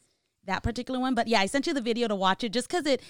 that 0.45 0.63
particular 0.63 0.99
one. 0.99 1.15
But 1.15 1.27
yeah, 1.27 1.39
I 1.39 1.45
sent 1.45 1.67
you 1.67 1.73
the 1.73 1.81
video 1.81 2.07
to 2.07 2.15
watch 2.15 2.43
it 2.43 2.49
just 2.53 2.67
because 2.69 2.85
it 2.85 3.01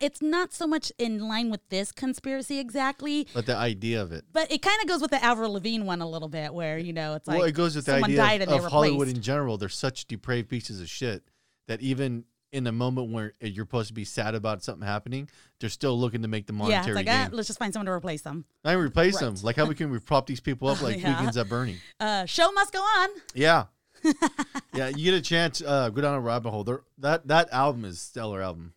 it's 0.00 0.22
not 0.22 0.52
so 0.52 0.66
much 0.66 0.92
in 0.98 1.28
line 1.28 1.50
with 1.50 1.60
this 1.68 1.92
conspiracy 1.92 2.58
exactly, 2.58 3.26
But 3.34 3.46
the 3.46 3.56
idea 3.56 4.00
of 4.02 4.12
it. 4.12 4.24
but 4.32 4.50
it 4.50 4.62
kind 4.62 4.80
of 4.82 4.88
goes 4.88 5.00
with 5.00 5.10
the 5.10 5.22
Avril 5.22 5.52
Lavigne 5.52 5.84
one 5.84 6.00
a 6.00 6.08
little 6.08 6.28
bit, 6.28 6.52
where 6.54 6.78
you 6.78 6.92
know 6.92 7.14
it's 7.14 7.26
like 7.28 7.38
well, 7.38 7.46
it 7.46 7.52
goes 7.52 7.76
with 7.76 7.86
the 7.86 7.92
someone 7.92 8.10
idea 8.10 8.16
died 8.16 8.42
of, 8.42 8.48
of 8.48 8.64
Hollywood 8.70 9.08
in 9.08 9.20
general. 9.20 9.58
They're 9.58 9.68
such 9.68 10.06
depraved 10.06 10.48
pieces 10.48 10.80
of 10.80 10.88
shit 10.88 11.24
that 11.68 11.80
even 11.80 12.24
in 12.52 12.68
a 12.68 12.72
moment 12.72 13.10
where 13.10 13.32
you're 13.40 13.64
supposed 13.64 13.88
to 13.88 13.94
be 13.94 14.04
sad 14.04 14.36
about 14.36 14.62
something 14.62 14.86
happening, 14.86 15.28
they're 15.58 15.68
still 15.68 15.98
looking 15.98 16.22
to 16.22 16.28
make 16.28 16.46
the 16.46 16.52
yeah, 16.52 16.58
monetary 16.58 17.00
it's 17.00 17.06
like 17.08 17.08
ah, 17.08 17.28
let's 17.32 17.48
just 17.48 17.58
find 17.58 17.72
someone 17.72 17.86
to 17.86 17.92
replace 17.92 18.22
them. 18.22 18.44
I 18.64 18.74
replace 18.74 19.18
them. 19.18 19.34
Like 19.42 19.56
how 19.56 19.64
we 19.64 19.74
can 19.74 19.90
we 19.90 19.98
prop 19.98 20.26
these 20.26 20.38
people 20.40 20.68
up 20.68 20.80
like 20.82 21.00
Yeah. 21.00 21.16
weekends 21.16 21.36
at 21.36 21.48
Bernie. 21.48 21.78
Uh, 21.98 22.26
show 22.26 22.52
must 22.52 22.72
go 22.72 22.78
on. 22.78 23.08
Yeah. 23.34 23.64
yeah, 24.74 24.88
you 24.88 25.04
get 25.04 25.14
a 25.14 25.20
chance, 25.20 25.62
uh, 25.62 25.90
go 25.90 26.02
down 26.02 26.14
a 26.14 26.20
rabbit 26.20 26.50
hole. 26.50 26.64
They're, 26.64 26.82
that 26.98 27.26
that 27.28 27.52
album 27.52 27.84
is 27.84 28.00
stellar 28.00 28.42
album. 28.42 28.74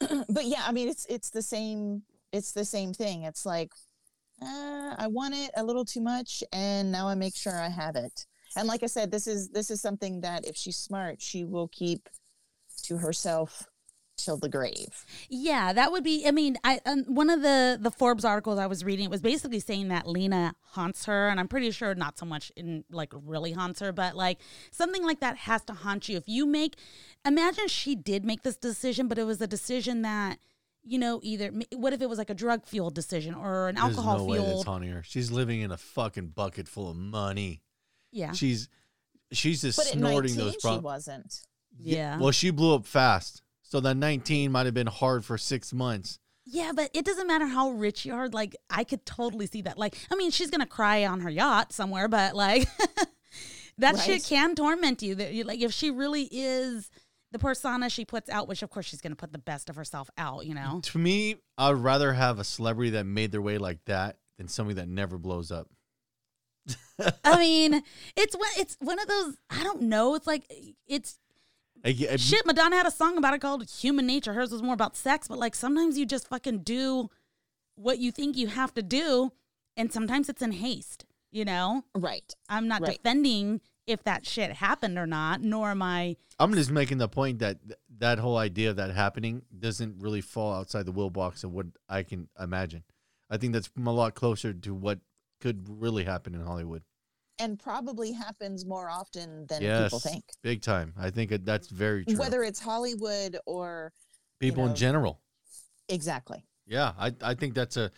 but 0.00 0.44
yeah, 0.44 0.62
I 0.66 0.72
mean, 0.72 0.88
it's 0.88 1.06
it's 1.06 1.30
the 1.30 1.42
same. 1.42 2.02
It's 2.32 2.52
the 2.52 2.64
same 2.64 2.92
thing. 2.92 3.22
It's 3.22 3.46
like, 3.46 3.72
uh, 4.42 4.94
I 4.98 5.06
want 5.08 5.34
it 5.34 5.50
a 5.56 5.64
little 5.64 5.84
too 5.84 6.00
much, 6.00 6.42
and 6.52 6.90
now 6.90 7.08
I 7.08 7.14
make 7.14 7.36
sure 7.36 7.58
I 7.58 7.68
have 7.68 7.96
it. 7.96 8.26
And 8.56 8.68
like 8.68 8.82
I 8.82 8.86
said, 8.86 9.10
this 9.10 9.26
is 9.26 9.50
this 9.50 9.70
is 9.70 9.80
something 9.80 10.20
that 10.22 10.46
if 10.46 10.56
she's 10.56 10.76
smart, 10.76 11.22
she 11.22 11.44
will 11.44 11.68
keep 11.68 12.08
to 12.84 12.98
herself 12.98 13.66
till 14.16 14.36
the 14.36 14.48
grave. 14.48 15.04
Yeah, 15.28 15.72
that 15.72 15.92
would 15.92 16.02
be. 16.04 16.26
I 16.26 16.30
mean, 16.30 16.56
I 16.64 16.80
um, 16.86 17.04
one 17.04 17.30
of 17.30 17.42
the 17.42 17.78
the 17.80 17.90
Forbes 17.90 18.24
articles 18.24 18.58
I 18.58 18.66
was 18.66 18.84
reading 18.84 19.04
it 19.06 19.10
was 19.10 19.20
basically 19.20 19.60
saying 19.60 19.88
that 19.88 20.06
Lina 20.08 20.54
haunts 20.72 21.04
her, 21.06 21.28
and 21.28 21.38
I'm 21.38 21.48
pretty 21.48 21.70
sure 21.70 21.94
not 21.94 22.18
so 22.18 22.26
much 22.26 22.50
in 22.56 22.84
like 22.90 23.12
really 23.12 23.52
haunts 23.52 23.80
her, 23.80 23.92
but 23.92 24.16
like 24.16 24.38
something 24.70 25.04
like 25.04 25.20
that 25.20 25.36
has 25.36 25.62
to 25.64 25.72
haunt 25.74 26.08
you. 26.08 26.16
If 26.16 26.24
you 26.28 26.46
make, 26.46 26.76
imagine 27.24 27.68
she 27.68 27.94
did 27.94 28.24
make 28.24 28.42
this 28.42 28.56
decision, 28.56 29.08
but 29.08 29.18
it 29.18 29.24
was 29.24 29.40
a 29.40 29.46
decision 29.46 30.02
that 30.02 30.38
you 30.82 30.98
know 30.98 31.20
either 31.22 31.52
what 31.74 31.92
if 31.92 32.00
it 32.00 32.08
was 32.08 32.16
like 32.18 32.30
a 32.30 32.34
drug 32.34 32.64
fueled 32.64 32.94
decision 32.94 33.34
or 33.34 33.68
an 33.68 33.74
There's 33.74 33.86
alcohol 33.88 34.18
no 34.18 34.24
way 34.24 34.38
that's 34.38 34.48
fueled? 34.50 34.66
haunting 34.66 34.90
her. 34.90 35.02
She's 35.02 35.30
living 35.30 35.60
in 35.60 35.70
a 35.72 35.76
fucking 35.76 36.28
bucket 36.28 36.68
full 36.68 36.88
of 36.90 36.96
money. 36.96 37.60
Yeah, 38.12 38.32
She's 38.32 38.68
she's 39.32 39.60
just 39.60 39.76
But 39.76 39.86
at 39.88 39.92
snorting 39.94 40.36
19, 40.36 40.36
those 40.36 40.56
Problems. 40.56 40.80
she 40.80 40.84
wasn't. 40.84 41.40
yeah, 41.78 42.18
Well, 42.18 42.30
she 42.30 42.50
blew 42.50 42.74
up 42.76 42.86
fast. 42.86 43.42
So 43.68 43.80
the 43.80 43.94
19 43.94 44.52
might 44.52 44.66
have 44.66 44.74
been 44.74 44.86
hard 44.86 45.24
for 45.24 45.36
six 45.36 45.72
months. 45.72 46.18
Yeah, 46.44 46.70
but 46.74 46.90
it 46.94 47.04
doesn't 47.04 47.26
matter 47.26 47.46
how 47.46 47.70
rich 47.70 48.06
you 48.06 48.14
are. 48.14 48.28
Like, 48.28 48.54
I 48.70 48.84
could 48.84 49.04
totally 49.04 49.46
see 49.48 49.62
that. 49.62 49.76
Like, 49.76 49.98
I 50.12 50.14
mean, 50.14 50.30
she's 50.30 50.50
gonna 50.50 50.66
cry 50.66 51.04
on 51.04 51.20
her 51.20 51.30
yacht 51.30 51.72
somewhere, 51.72 52.06
but 52.06 52.36
like, 52.36 52.68
that 53.78 53.98
shit 53.98 54.24
can 54.24 54.54
torment 54.54 55.02
you. 55.02 55.16
That 55.16 55.32
you 55.32 55.42
like, 55.42 55.60
if 55.60 55.72
she 55.72 55.90
really 55.90 56.28
is 56.30 56.88
the 57.32 57.40
persona 57.40 57.90
she 57.90 58.04
puts 58.04 58.30
out, 58.30 58.46
which 58.46 58.62
of 58.62 58.70
course 58.70 58.86
she's 58.86 59.00
gonna 59.00 59.16
put 59.16 59.32
the 59.32 59.38
best 59.38 59.68
of 59.68 59.74
herself 59.74 60.08
out. 60.16 60.46
You 60.46 60.54
know? 60.54 60.80
To 60.84 60.98
me, 60.98 61.36
I'd 61.58 61.72
rather 61.72 62.12
have 62.12 62.38
a 62.38 62.44
celebrity 62.44 62.90
that 62.90 63.06
made 63.06 63.32
their 63.32 63.42
way 63.42 63.58
like 63.58 63.84
that 63.86 64.18
than 64.38 64.46
somebody 64.46 64.76
that 64.76 64.88
never 64.88 65.18
blows 65.18 65.50
up. 65.50 65.68
I 67.24 67.38
mean, 67.38 67.82
it's 68.16 68.36
one. 68.36 68.48
It's 68.56 68.76
one 68.80 69.00
of 69.00 69.08
those. 69.08 69.36
I 69.50 69.64
don't 69.64 69.82
know. 69.82 70.14
It's 70.14 70.26
like 70.28 70.44
it's 70.86 71.18
I, 71.86 71.90
I- 72.12 72.16
shit. 72.16 72.44
Madonna 72.46 72.76
had 72.76 72.86
a 72.86 72.90
song 72.90 73.16
about 73.16 73.34
it 73.34 73.40
called 73.40 73.68
"Human 73.70 74.06
Nature." 74.06 74.32
Hers 74.34 74.50
was 74.50 74.62
more 74.62 74.74
about 74.74 74.96
sex, 74.96 75.28
but 75.28 75.38
like 75.38 75.54
sometimes 75.54 75.96
you 75.96 76.04
just 76.06 76.28
fucking 76.28 76.60
do 76.64 77.08
what 77.76 77.98
you 77.98 78.10
think 78.10 78.36
you 78.36 78.48
have 78.48 78.74
to 78.74 78.82
do, 78.82 79.32
and 79.76 79.92
sometimes 79.92 80.28
it's 80.28 80.42
in 80.42 80.52
haste. 80.52 81.04
You 81.32 81.44
know? 81.44 81.82
Right. 81.94 82.32
I'm 82.48 82.66
not 82.66 82.80
Right. 82.80 82.96
defending 82.96 83.60
if 83.86 84.02
that 84.04 84.24
shit 84.24 84.52
happened 84.52 84.96
or 84.96 85.06
not, 85.06 85.42
nor 85.42 85.70
am 85.70 85.82
I. 85.82 86.16
I'm 86.38 86.54
just 86.54 86.70
making 86.70 86.96
the 86.98 87.08
point 87.08 87.40
that 87.40 87.60
th- 87.62 87.78
that 87.98 88.18
whole 88.18 88.38
idea 88.38 88.70
of 88.70 88.76
that 88.76 88.90
happening 88.92 89.42
doesn't 89.58 89.98
really 90.00 90.22
fall 90.22 90.54
outside 90.54 90.86
the 90.86 90.92
will 90.92 91.10
box 91.10 91.44
of 91.44 91.52
what 91.52 91.66
I 91.90 92.04
can 92.04 92.28
imagine. 92.40 92.84
I 93.28 93.36
think 93.36 93.52
that's 93.52 93.68
a 93.76 93.90
lot 93.92 94.14
closer 94.14 94.54
to 94.54 94.74
what 94.74 95.00
could 95.40 95.66
really 95.68 96.04
happen 96.04 96.34
in 96.34 96.40
Hollywood. 96.40 96.82
And 97.38 97.58
probably 97.58 98.12
happens 98.12 98.64
more 98.64 98.88
often 98.88 99.46
than 99.46 99.62
yes, 99.62 99.84
people 99.84 100.00
think. 100.00 100.24
big 100.42 100.62
time. 100.62 100.94
I 100.98 101.10
think 101.10 101.30
that's 101.44 101.68
very 101.68 102.04
true. 102.04 102.16
Whether 102.16 102.42
it's 102.42 102.60
Hollywood 102.60 103.36
or 103.44 103.92
People 104.38 104.64
in 104.64 104.70
know, 104.70 104.76
general. 104.76 105.20
exactly. 105.88 106.44
Yeah, 106.66 106.92
I, 106.98 107.14
I 107.22 107.34
think 107.34 107.54
that's 107.54 107.76
a 107.76 107.90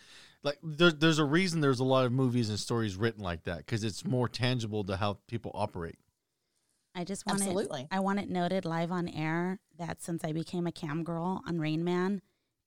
like 0.43 0.57
there, 0.63 0.91
there's 0.91 1.19
a 1.19 1.25
reason 1.25 1.59
there's 1.59 1.79
a 1.79 1.85
lot 1.85 2.05
of 2.05 2.11
movies 2.11 2.49
and 2.49 2.57
stories 2.57 2.95
written 2.95 3.23
like 3.23 3.43
that 3.43 3.57
because 3.57 3.83
it's 3.83 4.05
more 4.05 4.29
tangible 4.29 4.83
to 4.85 4.95
how 4.95 5.19
people 5.27 5.51
operate. 5.53 5.97
I 6.95 7.03
just 7.03 7.25
want 7.25 7.41
Absolutely. 7.41 7.81
it. 7.81 7.87
I 7.91 7.99
want 7.99 8.19
it 8.19 8.29
noted 8.29 8.65
live 8.65 8.91
on 8.91 9.07
air 9.07 9.59
that 9.77 10.01
since 10.01 10.23
I 10.23 10.31
became 10.31 10.65
a 10.65 10.71
cam 10.71 11.03
girl 11.03 11.41
on 11.45 11.59
Rain 11.59 11.83
Man, 11.83 12.21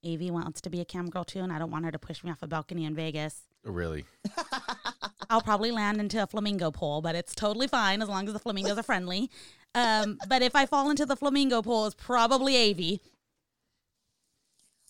Avi 0.05 0.31
wants 0.31 0.61
to 0.61 0.69
be 0.69 0.81
a 0.81 0.85
cam 0.85 1.09
girl 1.09 1.23
too, 1.23 1.39
and 1.39 1.51
I 1.51 1.59
don't 1.59 1.71
want 1.71 1.85
her 1.85 1.91
to 1.91 1.99
push 1.99 2.23
me 2.23 2.31
off 2.31 2.41
a 2.43 2.47
balcony 2.47 2.85
in 2.85 2.95
Vegas. 2.95 3.43
Really, 3.63 4.05
I'll 5.33 5.41
probably 5.41 5.71
land 5.71 5.99
into 5.99 6.21
a 6.21 6.27
flamingo 6.27 6.69
pool, 6.69 7.01
but 7.01 7.15
it's 7.15 7.33
totally 7.33 7.67
fine 7.67 8.03
as 8.03 8.07
long 8.07 8.27
as 8.27 8.33
the 8.33 8.39
flamingos 8.39 8.77
are 8.77 8.83
friendly. 8.83 9.31
Um, 9.73 10.19
but 10.29 10.43
if 10.43 10.55
I 10.55 10.67
fall 10.67 10.91
into 10.91 11.07
the 11.07 11.15
flamingo 11.15 11.63
pool, 11.63 11.87
it's 11.87 11.95
probably 11.95 12.69
Avi, 12.69 13.01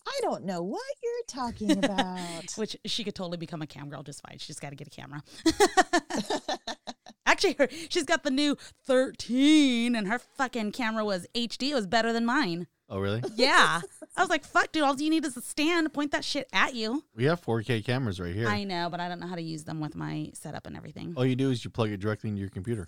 I 0.05 0.19
don't 0.21 0.43
know 0.43 0.61
what 0.61 0.81
you're 1.01 1.13
talking 1.27 1.71
about. 1.71 2.51
which 2.57 2.75
she 2.83 3.05
could 3.05 3.15
totally 3.15 3.37
become 3.37 3.61
a 3.61 3.67
cam 3.67 3.87
girl 3.89 4.03
just 4.03 4.21
fine. 4.21 4.37
She 4.37 4.47
just 4.47 4.59
got 4.59 4.71
to 4.71 4.75
get 4.75 4.87
a 4.87 4.89
camera. 4.89 5.23
Actually, 7.25 7.53
her, 7.53 7.69
she's 7.87 8.03
got 8.03 8.23
the 8.23 8.29
new 8.29 8.57
13, 8.85 9.95
and 9.95 10.09
her 10.09 10.19
fucking 10.19 10.73
camera 10.73 11.05
was 11.05 11.25
HD. 11.33 11.69
It 11.69 11.75
was 11.75 11.87
better 11.87 12.11
than 12.11 12.25
mine. 12.25 12.67
Oh 12.93 12.99
really? 12.99 13.21
Yeah. 13.35 13.81
I 14.15 14.21
was 14.21 14.29
like, 14.29 14.45
fuck, 14.45 14.71
dude, 14.71 14.83
all 14.83 14.95
you 14.95 15.09
need 15.09 15.25
is 15.25 15.35
a 15.35 15.41
stand, 15.41 15.91
point 15.91 16.11
that 16.11 16.23
shit 16.23 16.47
at 16.53 16.75
you. 16.75 17.03
we 17.15 17.23
have 17.25 17.41
4K 17.41 17.83
cameras 17.83 18.19
right 18.19 18.33
here. 18.33 18.47
I 18.47 18.63
know, 18.63 18.87
but 18.91 18.99
I 18.99 19.09
don't 19.09 19.19
know 19.19 19.25
how 19.27 19.35
to 19.35 19.41
use 19.41 19.63
them 19.63 19.79
with 19.79 19.95
my 19.95 20.29
setup 20.33 20.67
and 20.67 20.77
everything. 20.77 21.15
All 21.17 21.25
you 21.25 21.35
do 21.35 21.49
is 21.49 21.65
you 21.65 21.71
plug 21.71 21.89
it 21.89 21.97
directly 21.99 22.29
into 22.29 22.39
your 22.39 22.51
computer. 22.51 22.87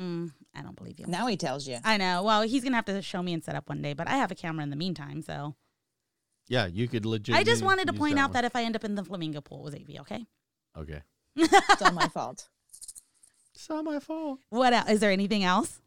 Mm, 0.00 0.32
I 0.54 0.62
don't 0.62 0.74
believe 0.74 0.98
you. 0.98 1.06
now 1.06 1.26
he 1.26 1.36
tells 1.36 1.68
you. 1.68 1.78
I 1.84 1.98
know. 1.98 2.22
Well, 2.22 2.42
he's 2.42 2.62
going 2.62 2.72
to 2.72 2.76
have 2.76 2.86
to 2.86 3.02
show 3.02 3.22
me 3.22 3.34
and 3.34 3.44
set 3.44 3.54
up 3.54 3.68
one 3.68 3.82
day, 3.82 3.92
but 3.92 4.08
I 4.08 4.12
have 4.12 4.30
a 4.30 4.34
camera 4.34 4.62
in 4.62 4.70
the 4.70 4.76
meantime, 4.76 5.20
so. 5.20 5.54
Yeah, 6.48 6.66
you 6.66 6.88
could 6.88 7.04
legit. 7.04 7.34
I 7.36 7.44
just 7.44 7.62
wanted 7.62 7.88
to 7.88 7.92
point 7.92 8.18
out 8.18 8.32
that 8.32 8.44
if 8.44 8.56
I 8.56 8.64
end 8.64 8.74
up 8.74 8.84
in 8.84 8.94
the 8.94 9.04
flamingo 9.04 9.42
pool, 9.42 9.60
it 9.60 9.64
was 9.64 9.74
AV, 9.74 10.00
okay? 10.00 10.24
Okay, 10.78 11.02
It's 11.36 11.82
all 11.82 11.92
my 11.92 12.08
fault. 12.08 12.48
it's 13.54 13.68
not 13.68 13.84
my 13.84 14.00
fault. 14.00 14.40
What 14.48 14.72
else? 14.72 14.88
Is 14.88 15.00
there 15.00 15.10
anything 15.10 15.44
else? 15.44 15.80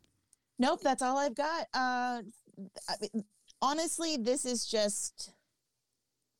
Nope, 0.59 0.81
that's 0.81 1.01
all 1.01 1.17
I've 1.17 1.35
got. 1.35 1.67
Uh, 1.73 2.21
I 2.89 2.93
mean, 3.01 3.23
honestly, 3.61 4.17
this 4.17 4.45
is 4.45 4.65
just 4.65 5.31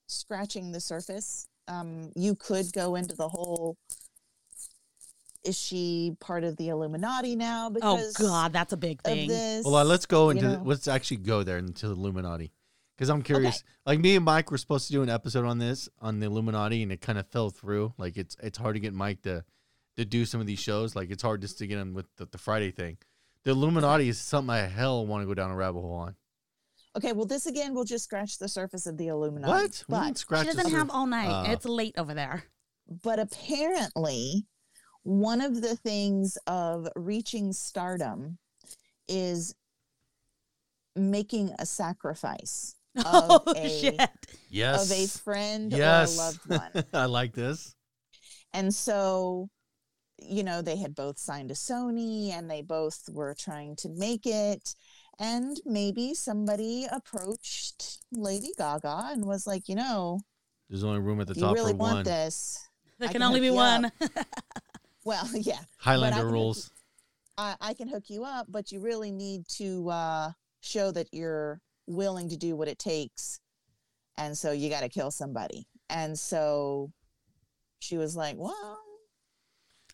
scratching 0.07 0.71
the 0.71 0.79
surface. 0.79 1.47
Um, 1.67 2.11
you 2.15 2.35
could 2.35 2.71
go 2.73 2.95
into 2.95 3.15
the 3.15 3.27
whole 3.27 3.77
is 5.45 5.57
she 5.57 6.15
part 6.19 6.43
of 6.43 6.57
the 6.57 6.69
Illuminati 6.69 7.35
now? 7.35 7.67
Oh, 7.67 7.69
because 7.69 8.15
oh 8.19 8.27
God, 8.27 8.53
that's 8.53 8.73
a 8.73 8.77
big 8.77 9.01
thing. 9.01 9.27
This, 9.27 9.63
well, 9.63 9.75
uh, 9.75 9.83
let's 9.83 10.05
go 10.05 10.29
into 10.29 10.59
let's 10.63 10.87
actually 10.87 11.17
go 11.17 11.43
there 11.43 11.57
into 11.57 11.87
the 11.87 11.93
Illuminati 11.93 12.51
because 12.97 13.09
I'm 13.09 13.21
curious. 13.21 13.57
Okay. 13.57 13.63
Like 13.85 13.99
me 13.99 14.15
and 14.15 14.25
Mike 14.25 14.51
were 14.51 14.57
supposed 14.57 14.87
to 14.87 14.93
do 14.93 15.03
an 15.03 15.09
episode 15.09 15.45
on 15.45 15.59
this 15.59 15.87
on 16.01 16.19
the 16.19 16.25
Illuminati, 16.25 16.83
and 16.83 16.91
it 16.91 17.01
kind 17.01 17.17
of 17.17 17.27
fell 17.27 17.49
through. 17.49 17.93
Like 17.97 18.17
it's 18.17 18.35
it's 18.41 18.57
hard 18.57 18.75
to 18.75 18.79
get 18.79 18.93
Mike 18.93 19.21
to 19.21 19.43
to 19.97 20.05
do 20.05 20.25
some 20.25 20.41
of 20.41 20.47
these 20.47 20.59
shows. 20.59 20.95
Like 20.95 21.11
it's 21.11 21.23
hard 21.23 21.41
just 21.41 21.59
to 21.59 21.67
get 21.67 21.77
him 21.77 21.93
with 21.93 22.07
the, 22.17 22.25
the 22.25 22.37
Friday 22.37 22.71
thing. 22.71 22.97
The 23.45 23.51
Illuminati 23.51 24.09
is 24.09 24.19
something 24.19 24.49
I 24.49 24.65
hell 24.65 25.05
want 25.05 25.21
to 25.21 25.27
go 25.27 25.35
down 25.35 25.51
a 25.51 25.55
rabbit 25.55 25.79
hole 25.81 25.93
on. 25.93 26.15
Okay, 26.97 27.11
well, 27.13 27.25
this 27.25 27.45
again 27.45 27.73
will 27.75 27.83
just 27.83 28.05
scratch 28.05 28.37
the 28.39 28.47
surface 28.47 28.87
of 28.87 28.97
the 28.97 29.07
Illuminati. 29.07 29.51
What? 29.51 29.83
We 29.87 29.95
didn't 29.95 30.07
But 30.07 30.17
scratch 30.17 30.45
She 30.45 30.51
the 30.51 30.57
doesn't 30.63 30.71
have 30.71 30.89
all 30.89 31.05
night. 31.05 31.29
Uh, 31.29 31.51
it's 31.51 31.65
late 31.65 31.93
over 31.97 32.13
there. 32.13 32.43
but 33.03 33.19
apparently, 33.19 34.45
one 35.03 35.41
of 35.41 35.61
the 35.61 35.75
things 35.75 36.37
of 36.47 36.87
reaching 36.95 37.53
stardom 37.53 38.37
is 39.07 39.53
making 40.95 41.53
a 41.59 41.65
sacrifice 41.65 42.75
of 42.97 43.03
Oh 43.05 43.43
a 43.55 43.69
shit! 43.69 43.99
yes, 44.49 44.89
of 44.89 44.97
a 44.97 45.05
friend 45.07 45.71
yes, 45.71 46.17
or 46.17 46.21
a 46.21 46.25
loved 46.25 46.73
one. 46.73 46.85
I 46.93 47.05
like 47.05 47.33
this. 47.33 47.75
And 48.53 48.73
so, 48.73 49.49
you 50.19 50.43
know, 50.43 50.61
they 50.61 50.77
had 50.77 50.95
both 50.95 51.17
signed 51.19 51.49
to 51.49 51.55
Sony 51.55 52.31
and 52.31 52.49
they 52.49 52.61
both 52.61 53.07
were 53.11 53.35
trying 53.37 53.75
to 53.77 53.89
make 53.89 54.25
it. 54.25 54.75
And 55.19 55.57
maybe 55.65 56.13
somebody 56.13 56.87
approached 56.91 57.99
Lady 58.11 58.51
Gaga 58.57 59.09
and 59.11 59.25
was 59.25 59.47
like, 59.47 59.69
you 59.69 59.75
know, 59.75 60.19
There's 60.69 60.83
only 60.83 60.99
room 60.99 61.21
at 61.21 61.27
the 61.27 61.31
if 61.31 61.37
you 61.37 61.43
top 61.43 61.55
really 61.55 61.71
for 61.71 61.77
want 61.77 61.93
one. 61.95 62.03
this. 62.03 62.59
There 62.99 63.07
I 63.09 63.11
can 63.11 63.21
can 63.21 63.27
only 63.27 63.39
be 63.41 63.49
one. 63.51 63.91
Well, 65.05 65.29
yeah, 65.35 65.59
Highlander 65.77 66.21
can- 66.23 66.31
rules. 66.31 66.71
I, 67.37 67.55
I 67.61 67.73
can 67.75 67.87
hook 67.87 68.05
you 68.07 68.23
up, 68.23 68.47
but 68.49 68.71
you 68.71 68.79
really 68.79 69.11
need 69.11 69.47
to 69.57 69.87
uh, 69.89 70.31
show 70.61 70.89
that 70.91 71.07
you're 71.11 71.61
willing 71.85 72.29
to 72.29 72.37
do 72.37 72.55
what 72.55 72.67
it 72.67 72.79
takes. 72.79 73.39
And 74.17 74.35
so 74.37 74.51
you 74.51 74.69
got 74.69 74.81
to 74.81 74.89
kill 74.89 75.11
somebody. 75.11 75.67
And 75.89 76.17
so 76.17 76.91
she 77.79 77.97
was 77.97 78.15
like, 78.15 78.35
well, 78.37 78.79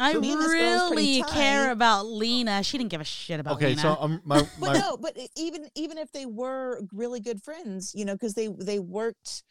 I 0.02 0.14
Me 0.16 0.32
and 0.32 0.42
this 0.42 0.48
girl's 0.48 0.92
pretty 0.92 1.22
really 1.22 1.32
care 1.32 1.72
about 1.72 2.08
Lina. 2.08 2.64
She 2.64 2.78
didn't 2.78 2.90
give 2.90 3.02
a 3.02 3.06
shit 3.06 3.40
about 3.40 3.56
Okay, 3.56 3.68
Lina. 3.70 3.82
so 3.82 3.98
um, 4.00 4.22
my, 4.26 4.44
but 4.60 4.74
no 4.74 4.98
but 4.98 5.16
even 5.38 5.68
even 5.76 5.98
if 5.98 6.12
they 6.12 6.26
were 6.26 6.82
really 6.92 7.20
good 7.20 7.42
friends 7.44 7.94
you 7.96 8.04
know 8.04 8.14
because 8.14 8.34
they 8.34 8.48
they 8.48 8.80
worked 8.80 9.44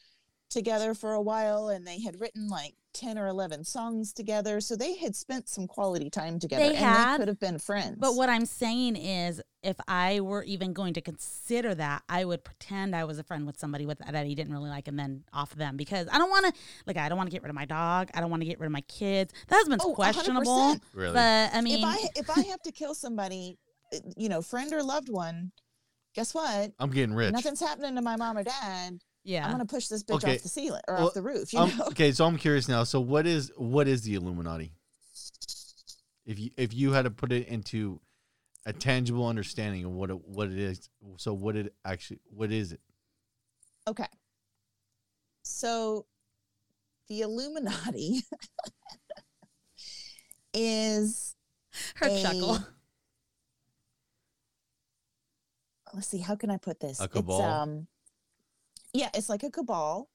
together 0.51 0.95
for 0.95 1.13
a 1.13 1.23
while 1.23 1.69
and 1.69 1.87
they 1.87 2.01
had 2.01 2.21
written 2.21 2.49
like 2.49 2.75
10 2.95 3.17
or 3.17 3.29
11 3.29 3.63
songs 3.63 4.13
together 4.13 4.61
so 4.61 4.75
they 4.75 4.97
had 4.97 5.15
spent 5.15 5.49
some 5.49 5.69
quality 5.69 6.11
time 6.11 6.41
together 6.41 6.65
They 6.65 6.71
and 6.71 6.79
had, 6.79 7.15
they 7.15 7.19
could 7.19 7.29
have 7.29 7.39
been 7.39 7.59
friends 7.61 7.97
But 8.01 8.17
what 8.17 8.29
I'm 8.29 8.45
saying 8.47 8.97
is, 8.97 9.41
if 9.63 9.77
I 9.87 10.21
were 10.21 10.43
even 10.45 10.73
going 10.73 10.95
to 10.95 11.01
consider 11.01 11.75
that, 11.75 12.03
I 12.09 12.25
would 12.25 12.45
pretend 12.45 12.97
I 12.97 13.05
was 13.05 13.19
a 13.19 13.23
friend 13.23 13.47
with 13.47 13.59
somebody 13.59 13.85
with 13.87 13.99
that 13.99 14.27
he 14.27 14.35
didn't 14.35 14.53
really 14.53 14.71
like, 14.71 14.89
and 14.89 14.99
then 14.99 15.25
off 15.33 15.55
them 15.55 15.77
because 15.77 16.09
I 16.11 16.19
don't 16.19 16.31
want 16.31 16.47
to, 16.47 16.53
like, 16.87 16.97
I 16.97 17.09
don't 17.09 17.19
want 17.19 17.29
to 17.29 17.33
get 17.33 17.43
rid 17.43 17.51
of 17.51 17.55
my 17.57 17.67
dog. 17.67 18.09
I 18.15 18.21
don't 18.21 18.31
want 18.31 18.41
to 18.43 18.47
get 18.49 18.59
rid 18.59 18.67
of 18.67 18.73
my 18.73 18.81
kids. 18.83 19.33
The 19.49 19.55
husband's 19.57 19.85
Oh, 19.85 19.95
questionable, 19.95 20.75
100%. 20.75 20.81
really. 20.95 21.13
but 21.15 21.51
I 21.55 21.61
mean, 21.61 21.79
if 21.79 21.85
i 21.85 22.09
if 22.17 22.31
i 22.31 22.43
have 22.51 22.63
to 22.63 22.73
kill 22.73 22.95
somebody 22.95 23.59
uh, 23.95 23.99
you 24.17 24.29
know 24.29 24.41
friend 24.43 24.73
or 24.73 24.83
loved 24.83 25.09
one 25.09 25.53
guess 26.15 26.35
what 26.35 26.73
I'm 26.79 26.91
getting 26.91 27.15
rich. 27.15 27.33
nothing's 27.33 27.61
happening 27.61 27.95
to 27.97 28.03
my 28.03 28.17
mom 28.17 28.39
or 28.39 28.43
dad 28.45 28.99
yeah, 29.25 29.45
i'm 29.45 29.51
gonna 29.53 29.67
push 29.67 29.89
this 29.89 30.03
bitch 30.03 30.15
Okay. 30.17 30.37
off 30.37 30.43
the 30.43 30.49
ceiling 30.49 30.81
or 30.89 30.95
Well, 30.95 31.07
off 31.09 31.15
the 31.15 31.23
roof 31.23 31.53
you 31.53 31.61
Um, 31.61 31.73
know 31.77 31.85
okay, 31.89 32.13
so 32.13 32.25
I'm 32.25 32.37
curious 32.39 32.69
now. 32.69 32.85
So 32.85 33.01
what 33.01 33.27
is 33.27 33.53
what 33.57 33.87
is 33.89 34.03
the 34.03 34.15
Illuminati? 34.15 34.73
If 36.27 36.39
you 36.39 36.51
if 36.57 36.73
you 36.75 36.93
had 36.93 37.03
to 37.03 37.11
put 37.11 37.33
it 37.33 37.49
into 37.49 38.01
a 38.67 38.73
tangible 38.73 39.27
understanding 39.27 39.85
of 39.85 39.93
what 39.93 40.11
it, 40.11 40.29
what 40.29 40.49
it 40.49 40.59
is, 40.59 40.89
so 41.17 41.33
what 41.33 41.57
it 41.57 41.73
actually 41.85 42.21
what 42.31 42.53
is 42.53 42.73
it? 42.73 42.81
Okay. 43.89 44.07
So 45.43 46.07
the 47.09 47.23
Illuminati 47.23 48.23
is 50.55 51.35
her 51.97 52.09
a- 52.09 52.23
chuckle. 52.23 52.59
let's 55.95 56.07
see, 56.07 56.19
how 56.19 56.37
can 56.37 56.51
I 56.51 56.57
put 56.57 56.81
this? 56.81 57.01
A 57.01 57.09
cabal? 57.09 57.41
It's 57.41 57.49
um 57.49 57.87
yeah, 58.93 59.09
it's 59.15 59.29
like 59.29 59.43
a 59.43 59.51
cabal. 59.51 60.09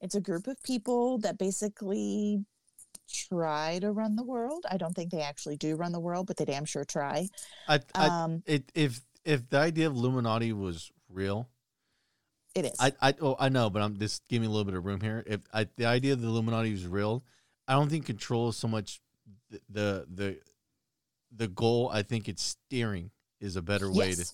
It's 0.00 0.14
a 0.14 0.20
group 0.20 0.46
of 0.46 0.62
people 0.62 1.18
that 1.18 1.38
basically 1.38 2.44
try 3.12 3.78
to 3.80 3.92
run 3.92 4.16
the 4.16 4.24
world. 4.24 4.66
I 4.70 4.76
don't 4.76 4.94
think 4.94 5.10
they 5.10 5.22
actually 5.22 5.56
do 5.56 5.76
run 5.76 5.92
the 5.92 6.00
world, 6.00 6.26
but 6.26 6.36
they 6.36 6.44
damn 6.44 6.64
sure 6.64 6.84
try. 6.84 7.28
I, 7.68 7.80
I 7.94 8.06
Um 8.06 8.42
it, 8.46 8.70
if 8.74 9.00
if 9.24 9.48
the 9.48 9.58
idea 9.58 9.86
of 9.86 9.94
Illuminati 9.94 10.52
was 10.52 10.90
real, 11.08 11.48
it 12.54 12.64
is. 12.64 12.76
I 12.78 12.92
I 13.00 13.14
oh 13.20 13.36
I 13.38 13.48
know, 13.48 13.70
but 13.70 13.82
I'm 13.82 13.98
just 13.98 14.26
give 14.28 14.40
me 14.40 14.46
a 14.46 14.50
little 14.50 14.64
bit 14.64 14.74
of 14.74 14.84
room 14.84 15.00
here. 15.00 15.22
If 15.26 15.40
I, 15.52 15.68
the 15.76 15.86
idea 15.86 16.12
of 16.12 16.20
the 16.20 16.28
Illuminati 16.28 16.72
was 16.72 16.86
real, 16.86 17.24
I 17.68 17.74
don't 17.74 17.88
think 17.88 18.06
control 18.06 18.48
is 18.48 18.56
so 18.56 18.68
much 18.68 19.00
the 19.50 19.60
the 19.68 20.06
the, 20.12 20.40
the 21.34 21.48
goal. 21.48 21.90
I 21.92 22.02
think 22.02 22.28
it's 22.28 22.42
steering 22.42 23.10
is 23.40 23.56
a 23.56 23.62
better 23.62 23.90
way 23.90 24.14
to 24.14 24.24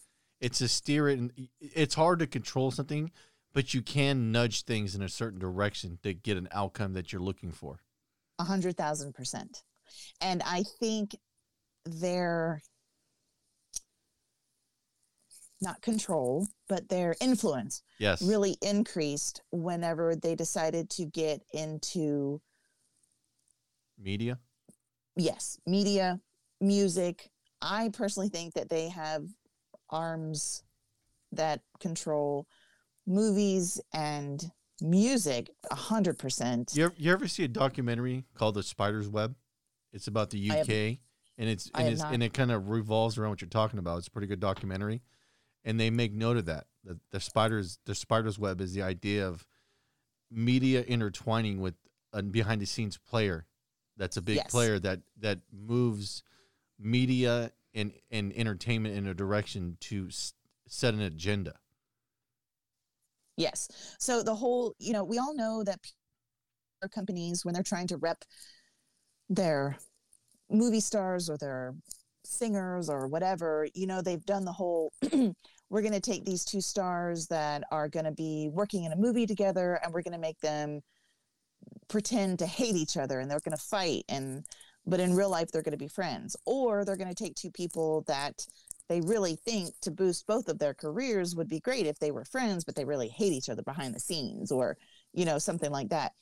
it's 0.40 0.58
to 0.58 0.68
steer 0.68 1.08
it 1.08 1.18
and 1.18 1.32
it's 1.60 1.94
hard 1.94 2.20
to 2.20 2.26
control 2.26 2.70
something 2.70 3.10
but 3.52 3.74
you 3.74 3.82
can 3.82 4.30
nudge 4.30 4.62
things 4.62 4.94
in 4.94 5.02
a 5.02 5.08
certain 5.08 5.38
direction 5.38 5.98
to 6.02 6.14
get 6.14 6.36
an 6.36 6.48
outcome 6.52 6.92
that 6.92 7.12
you're 7.12 7.22
looking 7.22 7.50
for 7.50 7.80
A 8.38 8.44
hundred 8.44 8.76
thousand 8.76 9.14
percent. 9.14 9.62
And 10.20 10.42
I 10.44 10.64
think 10.80 11.16
their 11.84 12.62
not 15.60 15.82
control, 15.82 16.46
but 16.68 16.88
their 16.88 17.16
influence 17.20 17.82
yes 17.98 18.22
really 18.22 18.56
increased 18.62 19.42
whenever 19.50 20.14
they 20.14 20.34
decided 20.34 20.88
to 20.90 21.04
get 21.06 21.42
into 21.52 22.40
media 23.98 24.38
yes, 25.18 25.58
media, 25.66 26.20
music. 26.60 27.30
I 27.60 27.90
personally 27.92 28.28
think 28.28 28.54
that 28.54 28.70
they 28.70 28.88
have 28.88 29.24
arms 29.90 30.62
that 31.32 31.60
control 31.80 32.46
movies 33.06 33.80
and 33.92 34.42
music 34.80 35.50
a 35.70 35.74
hundred 35.74 36.18
percent. 36.18 36.72
you 36.74 36.84
ever, 36.84 36.94
you 36.96 37.12
ever 37.12 37.26
see 37.28 37.44
a 37.44 37.48
documentary 37.48 38.24
called 38.34 38.54
the 38.54 38.62
spider's 38.62 39.08
web 39.08 39.34
it's 39.92 40.06
about 40.06 40.30
the 40.30 40.50
I 40.50 40.54
have- 40.56 40.68
uk 40.68 40.70
and 40.70 41.48
it's 41.48 41.70
and 41.74 41.88
it's 41.88 42.02
and 42.02 42.22
it 42.22 42.32
kind 42.32 42.50
of 42.52 42.68
revolves 42.68 43.18
around 43.18 43.30
what 43.30 43.40
you're 43.40 43.48
talking 43.48 43.78
about 43.78 43.98
it's 43.98 44.06
a 44.08 44.10
pretty 44.10 44.26
good 44.28 44.40
documentary 44.40 45.02
and 45.64 45.78
they 45.80 45.90
make 45.90 46.12
note 46.12 46.36
of 46.36 46.46
that 46.46 46.66
the, 46.84 46.98
the 47.10 47.20
spiders 47.20 47.78
the 47.86 47.94
spider's 47.94 48.38
web 48.38 48.60
is 48.60 48.72
the 48.74 48.82
idea 48.82 49.26
of 49.26 49.46
media 50.30 50.82
intertwining 50.82 51.60
with 51.60 51.74
a 52.12 52.22
behind 52.22 52.60
the 52.60 52.66
scenes 52.66 52.98
player 52.98 53.46
that's 53.96 54.16
a 54.16 54.22
big 54.22 54.36
Yes. 54.36 54.50
player 54.50 54.78
that 54.78 55.00
that 55.18 55.40
moves 55.52 56.22
media 56.78 57.50
and 57.74 57.92
and 58.10 58.32
entertainment 58.36 58.94
in 58.96 59.06
a 59.06 59.14
direction 59.14 59.76
to 59.80 60.06
s- 60.08 60.34
set 60.66 60.94
an 60.94 61.00
agenda 61.00 61.54
Yes. 63.38 63.68
So 63.98 64.22
the 64.22 64.34
whole, 64.34 64.74
you 64.78 64.92
know, 64.92 65.04
we 65.04 65.18
all 65.18 65.34
know 65.34 65.62
that 65.64 65.78
companies, 66.92 67.44
when 67.44 67.54
they're 67.54 67.62
trying 67.62 67.86
to 67.88 67.96
rep 67.96 68.24
their 69.28 69.78
movie 70.50 70.80
stars 70.80 71.30
or 71.30 71.38
their 71.38 71.74
singers 72.24 72.90
or 72.90 73.06
whatever, 73.06 73.66
you 73.74 73.86
know, 73.86 74.02
they've 74.02 74.24
done 74.24 74.44
the 74.44 74.52
whole 74.52 74.92
we're 75.70 75.82
going 75.82 75.92
to 75.92 76.00
take 76.00 76.24
these 76.24 76.44
two 76.44 76.60
stars 76.60 77.26
that 77.28 77.62
are 77.70 77.88
going 77.88 78.04
to 78.04 78.12
be 78.12 78.48
working 78.52 78.84
in 78.84 78.92
a 78.92 78.96
movie 78.96 79.26
together 79.26 79.78
and 79.82 79.92
we're 79.92 80.02
going 80.02 80.12
to 80.12 80.18
make 80.18 80.40
them 80.40 80.80
pretend 81.88 82.38
to 82.38 82.46
hate 82.46 82.76
each 82.76 82.96
other 82.96 83.20
and 83.20 83.30
they're 83.30 83.40
going 83.40 83.56
to 83.56 83.62
fight 83.62 84.04
and 84.08 84.44
but 84.86 85.00
in 85.00 85.14
real 85.14 85.30
life 85.30 85.50
they're 85.50 85.62
going 85.62 85.72
to 85.72 85.78
be 85.78 85.88
friends 85.88 86.36
or 86.46 86.84
they're 86.84 86.96
going 86.96 87.08
to 87.08 87.14
take 87.14 87.34
two 87.34 87.50
people 87.50 88.04
that 88.06 88.46
they 88.88 89.00
really 89.02 89.36
think 89.36 89.74
to 89.82 89.90
boost 89.90 90.26
both 90.26 90.48
of 90.48 90.58
their 90.58 90.74
careers 90.74 91.36
would 91.36 91.48
be 91.48 91.60
great 91.60 91.86
if 91.86 91.98
they 91.98 92.10
were 92.10 92.24
friends 92.24 92.64
but 92.64 92.74
they 92.74 92.84
really 92.84 93.08
hate 93.08 93.32
each 93.32 93.48
other 93.48 93.62
behind 93.62 93.94
the 93.94 94.00
scenes 94.00 94.50
or 94.50 94.76
you 95.12 95.24
know 95.24 95.38
something 95.38 95.70
like 95.70 95.88
that. 95.90 96.12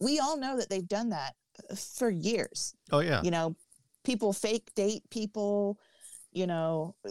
We 0.00 0.18
all 0.20 0.36
know 0.38 0.56
that 0.58 0.70
they've 0.70 0.86
done 0.88 1.10
that 1.10 1.34
uh, 1.70 1.74
for 1.74 2.08
years. 2.10 2.74
Oh 2.92 3.00
yeah. 3.00 3.22
You 3.22 3.30
know 3.30 3.56
people 4.04 4.32
fake 4.32 4.70
date 4.74 5.02
people 5.10 5.78
you 6.32 6.46
know 6.46 6.94
uh, 7.06 7.10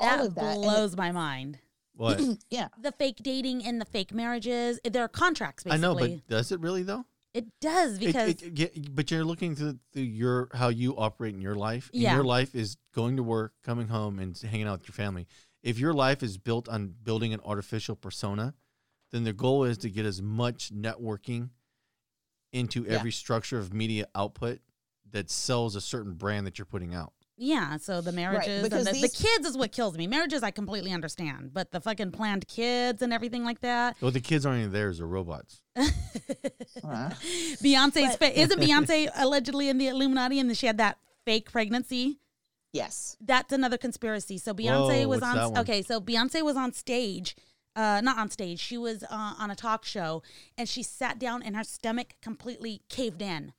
That 0.00 0.18
all 0.20 0.26
of 0.26 0.34
that 0.36 0.44
and 0.56 0.64
it- 0.64 0.66
blows 0.66 0.96
my 0.96 1.12
mind. 1.12 1.58
what? 1.96 2.20
Yeah. 2.50 2.68
The 2.80 2.92
fake 2.92 3.18
dating 3.22 3.64
and 3.66 3.80
the 3.80 3.84
fake 3.84 4.12
marriages, 4.14 4.78
there 4.84 5.02
are 5.04 5.08
contracts 5.08 5.64
basically. 5.64 5.78
i 5.86 5.92
know 5.92 5.94
but 5.98 6.26
does 6.28 6.52
it 6.52 6.60
really 6.60 6.82
though 6.82 7.04
it 7.34 7.46
does 7.60 7.94
It- 7.96 8.00
because 8.00 8.42
it, 8.42 8.94
but 8.94 9.10
you're 9.10 9.24
looking 9.24 9.54
through, 9.54 9.78
through 9.92 10.02
your 10.02 10.48
how 10.52 10.68
you 10.68 10.96
operate 10.96 11.34
in 11.34 11.40
your 11.40 11.54
life. 11.54 11.90
And 11.92 12.02
Yeah. 12.02 12.14
your 12.14 12.24
life 12.24 12.54
is 12.54 12.76
going 12.92 13.16
to 13.16 13.22
work, 13.22 13.54
coming 13.62 13.88
home, 13.88 14.18
and 14.18 14.36
hanging 14.36 14.66
out 14.66 14.80
with 14.80 14.88
your 14.88 14.94
family. 14.94 15.26
If 15.62 15.78
your 15.78 15.92
life 15.92 16.22
is 16.22 16.38
built 16.38 16.68
on 16.68 16.88
building 17.02 17.32
an 17.34 17.40
artificial 17.44 17.94
persona, 17.96 18.54
then 19.10 19.24
the 19.24 19.32
goal 19.32 19.64
is 19.64 19.76
to 19.78 19.90
get 19.90 20.06
as 20.06 20.22
much 20.22 20.72
networking 20.72 21.50
into 22.52 22.82
Yeah. 22.84 22.90
every 22.92 23.12
structure 23.12 23.58
of 23.58 23.72
media 23.72 24.06
output 24.14 24.60
that 25.10 25.30
sells 25.30 25.76
a 25.76 25.80
certain 25.80 26.14
brand 26.14 26.46
that 26.46 26.58
you're 26.58 26.66
putting 26.66 26.94
out. 26.94 27.12
Yeah, 27.42 27.78
so 27.78 28.02
the 28.02 28.12
marriages 28.12 28.62
because 28.62 28.86
and 28.86 28.94
the, 28.94 29.00
the 29.00 29.08
kids 29.08 29.46
is 29.46 29.56
what 29.56 29.72
kills 29.72 29.96
me. 29.96 30.06
Marriages 30.06 30.42
I 30.42 30.50
completely 30.50 30.92
understand, 30.92 31.54
but 31.54 31.70
the 31.72 31.80
fucking 31.80 32.12
planned 32.12 32.46
kids 32.46 33.00
and 33.00 33.14
everything 33.14 33.44
like 33.44 33.60
that. 33.62 33.96
Well, 34.02 34.10
the 34.10 34.20
kids 34.20 34.44
aren't 34.44 34.60
even 34.60 34.72
theirs; 34.72 34.98
they're 34.98 35.06
robots. 35.06 35.62
Uh, 36.84 37.10
Beyonce's 37.62 38.16
But- 38.16 38.18
fa- 38.18 38.40
isn't 38.40 38.60
Beyonce 38.60 39.08
allegedly 39.16 39.68
in 39.68 39.78
the 39.78 39.88
Illuminati 39.88 40.38
and 40.38 40.48
then 40.48 40.54
she 40.54 40.66
had 40.66 40.78
that 40.78 40.98
fake 41.24 41.50
pregnancy? 41.50 42.20
yes. 42.72 43.16
That's 43.20 43.52
another 43.52 43.76
conspiracy. 43.76 44.38
So 44.38 44.54
Beyonce 44.54 45.02
Whoa, 45.02 45.08
was 45.08 45.22
on. 45.22 45.58
Okay, 45.58 45.82
so 45.82 46.00
Beyonce 46.00 46.42
was 46.42 46.56
on 46.56 46.72
stage. 46.72 47.36
Uh, 47.76 48.00
not 48.02 48.18
on 48.18 48.30
stage. 48.30 48.60
She 48.60 48.76
was 48.78 49.02
uh, 49.04 49.34
on 49.38 49.50
a 49.50 49.54
talk 49.56 49.84
show, 49.84 50.22
and 50.58 50.68
she 50.68 50.82
sat 50.82 51.18
down, 51.18 51.42
and 51.42 51.56
her 51.56 51.64
stomach 51.64 52.14
completely 52.22 52.82
caved 52.88 53.22
in. 53.22 53.52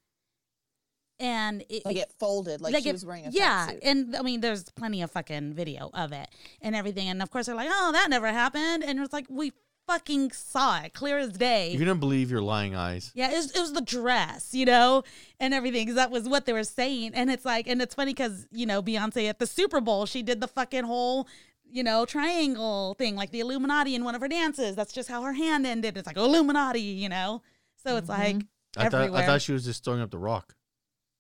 And 1.22 1.64
it, 1.70 1.86
Like 1.86 1.98
it 1.98 2.12
folded, 2.20 2.62
like, 2.62 2.74
like 2.74 2.84
she 2.84 2.90
it- 2.90 2.94
was 2.94 3.06
wearing 3.06 3.28
a 3.28 3.30
yeah, 3.30 3.68
suit. 3.68 3.80
and 3.84 4.16
I 4.16 4.24
mean, 4.24 4.42
there's 4.42 4.64
plenty 4.64 5.04
of 5.04 5.12
fucking 5.12 5.54
video 5.54 5.92
of 5.94 6.12
it 6.12 6.28
and 6.62 6.76
everything, 6.76 7.08
and 7.10 7.22
of 7.22 7.30
course 7.30 7.46
they're 7.46 7.56
like, 7.56 7.70
"Oh, 7.72 7.92
that 7.92 8.10
never 8.10 8.28
happened," 8.28 8.84
and 8.84 9.00
it's 9.00 9.14
like 9.14 9.28
we 9.30 9.54
fucking 9.88 10.32
saw 10.32 10.82
it 10.82 10.94
clear 10.94 11.18
as 11.18 11.34
day. 11.34 11.72
You 11.72 11.78
couldn't 11.78 12.00
believe 12.00 12.32
your 12.32 12.42
lying 12.42 12.76
eyes. 12.76 13.12
Yeah, 13.14 13.32
it 13.32 13.36
was, 13.36 13.52
it 13.52 13.60
was 13.60 13.74
the 13.74 13.82
dress, 13.82 14.54
you 14.54 14.66
know, 14.66 15.04
and 15.40 15.54
everything 15.54 15.84
because 15.84 15.96
that 15.96 16.12
was 16.12 16.28
what 16.28 16.46
they 16.46 16.54
were 16.54 16.64
saying. 16.64 17.12
And 17.14 17.30
it's 17.30 17.46
like, 17.46 17.68
and 17.68 17.82
it's 17.82 17.96
funny 17.96 18.14
because, 18.14 18.48
you 18.52 18.66
know, 18.66 18.82
Beyonce 18.82 19.28
at 19.28 19.40
the 19.40 19.48
Super 19.48 19.82
Bowl, 19.82 20.06
she 20.06 20.24
did 20.24 20.40
the 20.40 20.48
fucking 20.48 20.86
whole, 20.86 21.28
you 21.70 21.84
know, 21.84 22.06
triangle 22.06 22.96
thing, 22.98 23.16
like 23.16 23.32
the 23.32 23.42
Illuminati 23.42 23.96
in 23.96 24.04
one 24.04 24.16
of 24.16 24.22
her 24.22 24.28
dances. 24.28 24.76
That's 24.76 24.94
just 24.94 25.10
how 25.10 25.24
her 25.24 25.34
hand 25.34 25.66
ended. 25.66 25.98
It's 25.98 26.08
like 26.08 26.18
Illuminati, 26.18 26.82
you 26.82 27.10
know? 27.10 27.42
So 27.84 27.98
it's 27.98 28.10
mm-hmm. 28.10 28.38
like 28.38 28.46
I 28.78 28.90
thought. 28.90 29.14
I 29.14 29.26
thought 29.26 29.42
she 29.42 29.54
was 29.54 29.66
just 29.66 29.84
throwing 29.84 30.02
up 30.02 30.12
the 30.12 30.18
rock. 30.18 30.56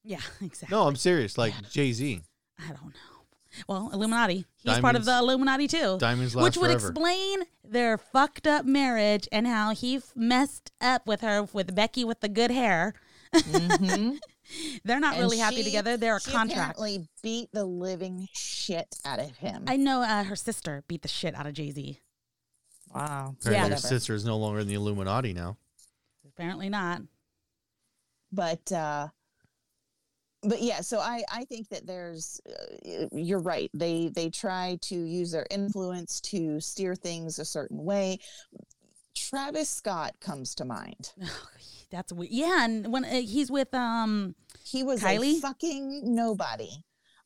Yeah, 0.04 0.20
exactly. 0.42 0.76
No, 0.76 0.88
I'm 0.88 0.96
serious. 0.96 1.38
Like 1.38 1.54
Jay 1.70 1.92
Z. 1.94 2.22
I 2.60 2.68
don't 2.68 2.86
know. 2.86 3.26
Well, 3.68 3.90
Illuminati. 3.92 4.46
He's 4.64 4.80
part 4.80 4.96
of 4.96 5.04
the 5.04 5.18
Illuminati 5.18 5.68
too. 5.68 5.98
diamonds 6.00 6.36
last 6.36 6.44
Which 6.44 6.58
would 6.58 6.68
forever. 6.72 6.88
explain 6.90 7.40
their 7.66 7.98
fucked 7.98 8.48
up 8.48 8.66
marriage 8.66 9.28
and 9.32 9.46
how 9.46 9.72
he 9.74 9.98
f- 9.98 10.14
messed 10.16 10.72
up 10.80 11.06
with 11.06 11.20
her, 11.22 11.44
with 11.52 11.76
Becky 11.76 12.06
with 12.06 12.22
the 12.22 12.30
good 12.30 12.50
hair. 12.52 12.94
Mhm. 13.34 14.18
They're 14.86 15.00
not 15.02 15.14
And 15.16 15.24
really 15.24 15.38
happy 15.40 15.58
she- 15.58 15.64
together. 15.64 15.98
They're 15.98 16.16
a 16.16 16.22
she 16.22 16.32
contract. 16.32 16.78
apparently 16.80 17.10
beat 17.22 17.50
the 17.52 17.66
living 17.66 18.30
shit 18.34 18.96
out 19.04 19.20
of 19.20 19.36
him. 19.38 19.66
I 19.68 19.76
know 19.76 20.02
uh, 20.02 20.24
her 20.24 20.36
sister 20.38 20.84
beat 20.88 21.02
the 21.02 21.08
shit 21.10 21.36
out 21.36 21.46
of 21.46 21.54
Jay 21.54 21.72
Z. 21.72 22.00
wow. 22.94 23.36
Apparently, 23.42 23.52
Yeah. 23.54 23.68
your 23.68 23.78
sister 23.78 24.14
is 24.16 24.24
no 24.26 24.38
longer 24.38 24.60
in 24.62 24.68
the 24.68 24.74
Illuminati 24.76 25.34
now. 25.34 25.58
Apparently 26.26 26.70
not. 26.70 27.02
but 28.32 28.72
uh 28.72 29.10
but 30.44 30.62
yeah 30.62 30.82
so 30.82 31.00
i 31.00 31.24
i 31.32 31.44
think 31.46 31.70
that 31.70 31.86
there's 31.86 32.42
uh, 32.50 33.06
you're 33.12 33.40
right 33.40 33.70
they 33.74 34.10
they 34.16 34.30
try 34.30 34.78
to 34.82 34.96
use 34.96 35.32
their 35.32 35.46
influence 35.52 36.20
to 36.22 36.60
steer 36.60 36.96
things 36.96 37.40
a 37.40 37.46
certain 37.46 37.84
way 37.84 38.18
travis 39.16 39.70
scott 39.70 40.14
comes 40.20 40.56
to 40.56 40.66
mind 40.66 41.14
That's 41.92 42.14
weird. 42.14 42.32
Yeah, 42.32 42.64
and 42.64 42.92
when 42.92 43.04
uh, 43.04 43.22
he's 43.22 43.52
with 43.52 43.74
um, 43.74 44.34
he 44.64 44.82
was 44.82 45.04
Kylie? 45.04 45.38
a 45.38 45.42
fucking 45.42 46.16
nobody 46.16 46.70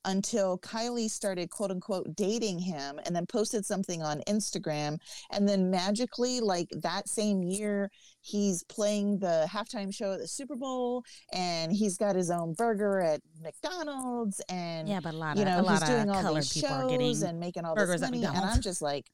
until 0.06 0.58
Kylie 0.60 1.10
started 1.10 1.50
quote 1.50 1.72
unquote 1.72 2.16
dating 2.16 2.60
him 2.60 3.00
and 3.06 3.16
then 3.16 3.26
posted 3.26 3.66
something 3.66 4.02
on 4.02 4.22
Instagram. 4.28 5.00
And 5.32 5.48
then 5.48 5.70
magically, 5.70 6.40
like 6.40 6.70
that 6.82 7.10
same 7.10 7.44
year, 7.44 7.92
he's 8.22 8.64
playing 8.64 9.20
the 9.20 9.48
halftime 9.52 9.94
show 9.94 10.14
at 10.14 10.20
the 10.20 10.28
Super 10.28 10.56
Bowl 10.56 11.04
and 11.34 11.72
he's 11.72 11.98
got 11.98 12.16
his 12.16 12.32
own 12.32 12.54
burger 12.54 13.02
at 13.02 13.22
McDonald's. 13.42 14.42
And, 14.50 14.88
yeah, 14.88 15.00
but 15.02 15.14
a 15.14 15.18
lot 15.18 15.36
you 15.36 15.44
of 15.44 15.48
know, 15.48 15.60
a 15.60 15.64
lot 15.64 15.82
he's 15.82 15.90
doing 15.90 16.10
of 16.10 16.26
all 16.26 16.34
these 16.34 16.54
people 16.54 16.70
are 16.70 16.82
shows 16.90 16.92
getting. 17.20 17.30
and 17.30 17.40
making 17.40 17.66
all 17.66 17.76
burgers 17.76 18.02
this 18.02 18.10
money. 18.10 18.24
And 18.24 18.38
I'm 18.38 18.62
just 18.62 18.82
like, 18.82 19.06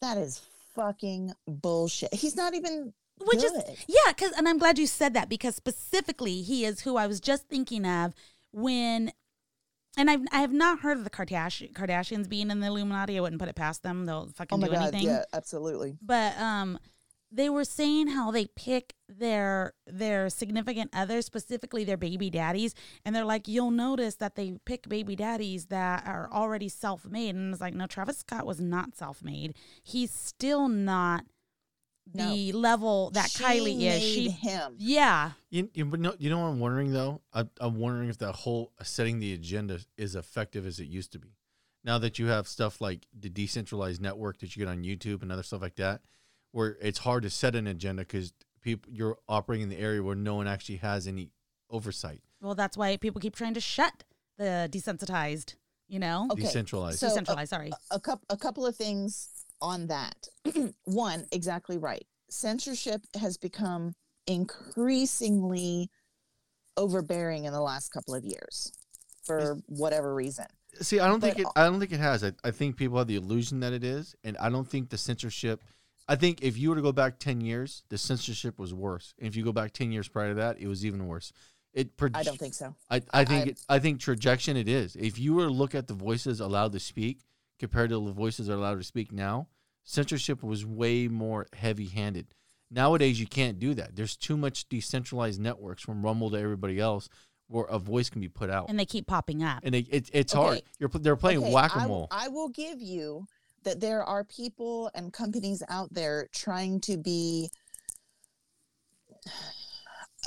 that 0.00 0.16
is 0.18 0.40
fucking 0.74 1.32
bullshit. 1.46 2.14
He's 2.14 2.36
not 2.36 2.54
even 2.54 2.92
which 3.26 3.44
is 3.44 3.52
yeah 3.86 3.96
because 4.08 4.32
and 4.32 4.48
i'm 4.48 4.56
glad 4.56 4.78
you 4.78 4.86
said 4.86 5.12
that 5.12 5.28
because 5.28 5.54
specifically 5.54 6.40
he 6.40 6.64
is 6.64 6.80
who 6.80 6.96
i 6.96 7.06
was 7.06 7.20
just 7.20 7.46
thinking 7.48 7.84
of 7.84 8.14
when 8.52 9.12
and 9.96 10.10
I've, 10.10 10.20
I 10.32 10.40
have 10.40 10.52
not 10.52 10.80
heard 10.80 10.98
of 10.98 11.04
the 11.04 11.10
Kardashian, 11.10 11.72
Kardashians 11.72 12.28
being 12.28 12.50
in 12.50 12.60
the 12.60 12.66
Illuminati. 12.68 13.16
I 13.18 13.20
wouldn't 13.20 13.40
put 13.40 13.48
it 13.48 13.56
past 13.56 13.82
them. 13.82 14.06
They'll 14.06 14.28
fucking 14.28 14.56
Oh 14.56 14.60
my 14.60 14.66
do 14.68 14.72
God. 14.74 14.82
anything. 14.82 15.06
Yeah, 15.06 15.24
absolutely. 15.32 15.96
But 16.00 16.38
um, 16.38 16.78
they 17.32 17.48
were 17.48 17.64
saying 17.64 18.08
how 18.08 18.30
they 18.30 18.46
pick 18.46 18.94
their 19.08 19.74
their 19.86 20.28
significant 20.30 20.90
others, 20.92 21.26
specifically 21.26 21.84
their 21.84 21.96
baby 21.96 22.30
daddies, 22.30 22.74
and 23.04 23.14
they're 23.14 23.24
like, 23.24 23.46
you'll 23.48 23.70
notice 23.70 24.16
that 24.16 24.34
they 24.36 24.54
pick 24.64 24.88
baby 24.88 25.16
daddies 25.16 25.66
that 25.66 26.06
are 26.06 26.28
already 26.32 26.68
self 26.68 27.04
made, 27.06 27.34
and 27.34 27.52
it's 27.52 27.60
like, 27.60 27.74
no, 27.74 27.86
Travis 27.86 28.18
Scott 28.18 28.46
was 28.46 28.60
not 28.60 28.96
self 28.96 29.22
made. 29.22 29.54
He's 29.82 30.10
still 30.12 30.68
not 30.68 31.24
the 32.14 32.52
level 32.52 33.10
that 33.10 33.30
She 33.30 33.42
Kylie 33.42 33.80
is. 33.82 34.02
She, 34.02 34.28
him. 34.30 34.74
yeah, 34.78 35.32
You, 35.50 35.68
you, 35.74 35.84
but 35.84 36.00
no, 36.00 36.14
you 36.18 36.30
know 36.30 36.38
what 36.38 36.46
I'm 36.46 36.60
wondering 36.60 36.92
though? 36.92 37.20
I, 37.32 37.44
I'm 37.60 37.76
wondering 37.78 38.08
if 38.08 38.18
that 38.18 38.32
whole 38.32 38.72
setting 38.82 39.20
the 39.20 39.32
agenda 39.34 39.80
is 39.96 40.14
effective 40.16 40.66
as 40.66 40.80
it 40.80 40.86
used 40.88 41.12
to 41.12 41.18
be. 41.18 41.36
Now 41.84 41.98
that 41.98 42.18
you 42.18 42.26
have 42.26 42.46
stuff 42.46 42.80
like 42.80 43.06
the 43.18 43.28
decentralized 43.30 44.00
network 44.02 44.38
that 44.38 44.54
you 44.54 44.64
get 44.64 44.70
on 44.70 44.82
YouTube 44.82 45.22
and 45.22 45.32
other 45.32 45.42
stuff 45.42 45.62
like 45.62 45.76
that, 45.76 46.02
where 46.52 46.76
it's 46.80 46.98
hard 46.98 47.22
to 47.22 47.30
set 47.30 47.54
an 47.54 47.66
agenda 47.66 48.02
because 48.02 48.32
people 48.60 48.92
you're 48.92 49.16
operating 49.28 49.62
in 49.64 49.68
the 49.70 49.78
area 49.78 50.02
where 50.02 50.16
no 50.16 50.34
one 50.34 50.46
actually 50.46 50.76
has 50.76 51.06
any 51.06 51.30
oversight. 51.70 52.20
well, 52.42 52.54
that's 52.54 52.76
why 52.76 52.96
people 52.96 53.20
keep 53.20 53.34
trying 53.36 53.54
to 53.54 53.60
shut 53.60 54.04
the 54.36 54.68
desensitized. 54.70 55.54
You 55.88 55.98
know, 55.98 56.28
Okay, 56.30 56.42
Decentralized. 56.42 57.00
so, 57.00 57.06
uh, 57.06 57.10
decentralized. 57.10 57.50
sorry. 57.50 57.72
a 57.90 57.98
couple 57.98 58.24
a 58.30 58.36
couple 58.36 58.64
of 58.64 58.76
things 58.76 59.28
on 59.60 59.86
that. 59.88 60.28
One, 60.84 61.26
exactly 61.32 61.78
right. 61.78 62.06
Censorship 62.28 63.02
has 63.18 63.36
become 63.36 63.94
increasingly 64.26 65.90
overbearing 66.76 67.44
in 67.44 67.52
the 67.52 67.60
last 67.60 67.92
couple 67.92 68.14
of 68.14 68.24
years 68.24 68.72
for 69.24 69.58
whatever 69.66 70.14
reason. 70.14 70.46
See, 70.80 71.00
I 71.00 71.08
don't 71.08 71.20
think 71.20 71.38
it. 71.38 71.46
I 71.56 71.64
don't 71.64 71.80
think 71.80 71.92
it 71.92 72.00
has. 72.00 72.22
I, 72.22 72.32
I 72.44 72.52
think 72.52 72.76
people 72.76 72.98
have 72.98 73.08
the 73.08 73.16
illusion 73.16 73.60
that 73.60 73.72
it 73.72 73.82
is, 73.82 74.14
and 74.22 74.36
I 74.38 74.48
don't 74.50 74.68
think 74.68 74.88
the 74.88 74.98
censorship. 74.98 75.62
I 76.08 76.16
think 76.16 76.42
if 76.42 76.56
you 76.56 76.70
were 76.70 76.76
to 76.76 76.82
go 76.82 76.92
back 76.92 77.18
ten 77.18 77.40
years, 77.40 77.82
the 77.88 77.98
censorship 77.98 78.58
was 78.58 78.72
worse. 78.72 79.14
And 79.18 79.26
if 79.26 79.34
you 79.34 79.44
go 79.44 79.52
back 79.52 79.72
ten 79.72 79.90
years 79.90 80.08
prior 80.08 80.28
to 80.28 80.34
that, 80.36 80.60
it 80.60 80.68
was 80.68 80.86
even 80.86 81.06
worse. 81.08 81.32
It. 81.74 81.96
Pro- 81.96 82.10
I 82.14 82.22
don't 82.22 82.38
think 82.38 82.54
so. 82.54 82.74
I, 82.88 83.02
I 83.12 83.24
think 83.24 83.46
I- 83.46 83.50
it, 83.50 83.60
I 83.68 83.78
think 83.80 84.00
trajection 84.00 84.54
it 84.56 84.68
is. 84.68 84.94
If 84.96 85.18
you 85.18 85.34
were 85.34 85.46
to 85.46 85.52
look 85.52 85.74
at 85.74 85.88
the 85.88 85.94
voices 85.94 86.38
allowed 86.40 86.72
to 86.72 86.80
speak 86.80 87.18
compared 87.60 87.90
to 87.90 88.04
the 88.04 88.12
voices 88.12 88.48
that 88.48 88.54
are 88.54 88.56
allowed 88.56 88.78
to 88.78 88.84
speak 88.84 89.12
now, 89.12 89.46
censorship 89.84 90.42
was 90.42 90.66
way 90.66 91.06
more 91.06 91.46
heavy 91.52 91.86
handed. 91.86 92.34
Nowadays 92.70 93.20
you 93.20 93.26
can't 93.26 93.58
do 93.58 93.74
that. 93.74 93.94
There's 93.94 94.16
too 94.16 94.36
much 94.36 94.68
decentralized 94.68 95.40
networks 95.40 95.82
from 95.82 96.02
Rumble 96.02 96.30
to 96.30 96.38
everybody 96.38 96.80
else 96.80 97.08
where 97.48 97.64
a 97.64 97.78
voice 97.78 98.08
can 98.08 98.20
be 98.20 98.28
put 98.28 98.48
out. 98.48 98.68
And 98.68 98.78
they 98.78 98.84
keep 98.84 99.06
popping 99.06 99.42
up. 99.42 99.60
And 99.64 99.74
it, 99.74 99.86
it, 99.90 100.10
it's 100.12 100.32
hard. 100.32 100.62
You're 100.78 100.88
they're 100.88 101.16
playing 101.16 101.42
Okay, 101.42 101.52
whack 101.52 101.72
a 101.74 101.86
mole. 101.86 102.08
I 102.10 102.28
will 102.28 102.48
give 102.48 102.80
you 102.80 103.26
that 103.64 103.80
there 103.80 104.04
are 104.04 104.24
people 104.24 104.90
and 104.94 105.12
companies 105.12 105.62
out 105.68 105.92
there 105.92 106.28
trying 106.32 106.80
to 106.82 106.96
be 106.96 107.50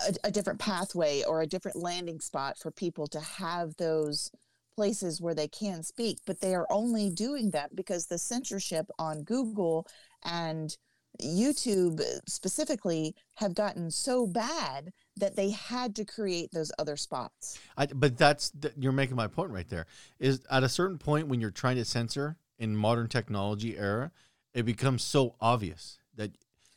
a, 0.06 0.14
a 0.26 0.32
different 0.32 0.60
pathway 0.60 1.24
or 1.24 1.42
a 1.42 1.48
different 1.48 1.78
landing 1.78 2.20
spot 2.20 2.58
for 2.58 2.72
people 2.72 3.08
to 3.08 3.20
have 3.22 3.76
those 3.78 4.30
places 4.76 5.22
where 5.22 5.36
they 5.36 5.48
can 5.48 5.84
speak 5.84 6.20
but 6.26 6.42
they 6.42 6.54
are 6.56 6.68
only 6.70 7.10
doing 7.10 7.52
that 7.52 7.76
because 7.76 8.08
the 8.08 8.18
censorship 8.18 8.88
on 9.00 9.24
google 9.24 9.88
and 10.24 10.78
youtube 11.22 12.02
uh, 12.02 12.20
specifically 12.28 13.16
have 13.36 13.54
gotten 13.54 13.92
so 13.92 14.26
bad 14.26 14.92
that 15.16 15.36
they 15.36 15.52
had 15.52 15.96
to 15.96 16.04
create 16.04 16.50
those 16.52 16.72
other 16.80 16.98
spots 16.98 17.60
I, 17.78 17.86
but 17.88 18.18
that's 18.18 18.52
you're 18.78 18.92
making 18.92 19.16
my 19.16 19.28
point 19.28 19.52
right 19.52 19.68
there. 19.68 19.86
Is 20.20 20.42
at 20.50 20.64
a 20.64 20.70
certain 20.70 20.98
point 20.98 21.28
when 21.28 21.42
you're 21.42 21.52
trying 21.52 21.78
to 21.78 21.86
censor 21.86 22.38
in 22.60 22.76
modern 22.76 23.08
technology 23.08 23.78
era, 23.78 24.12
it 24.54 24.64
becomes 24.64 25.04
so 25.04 25.36
obvious 25.42 26.00
that 26.16 26.32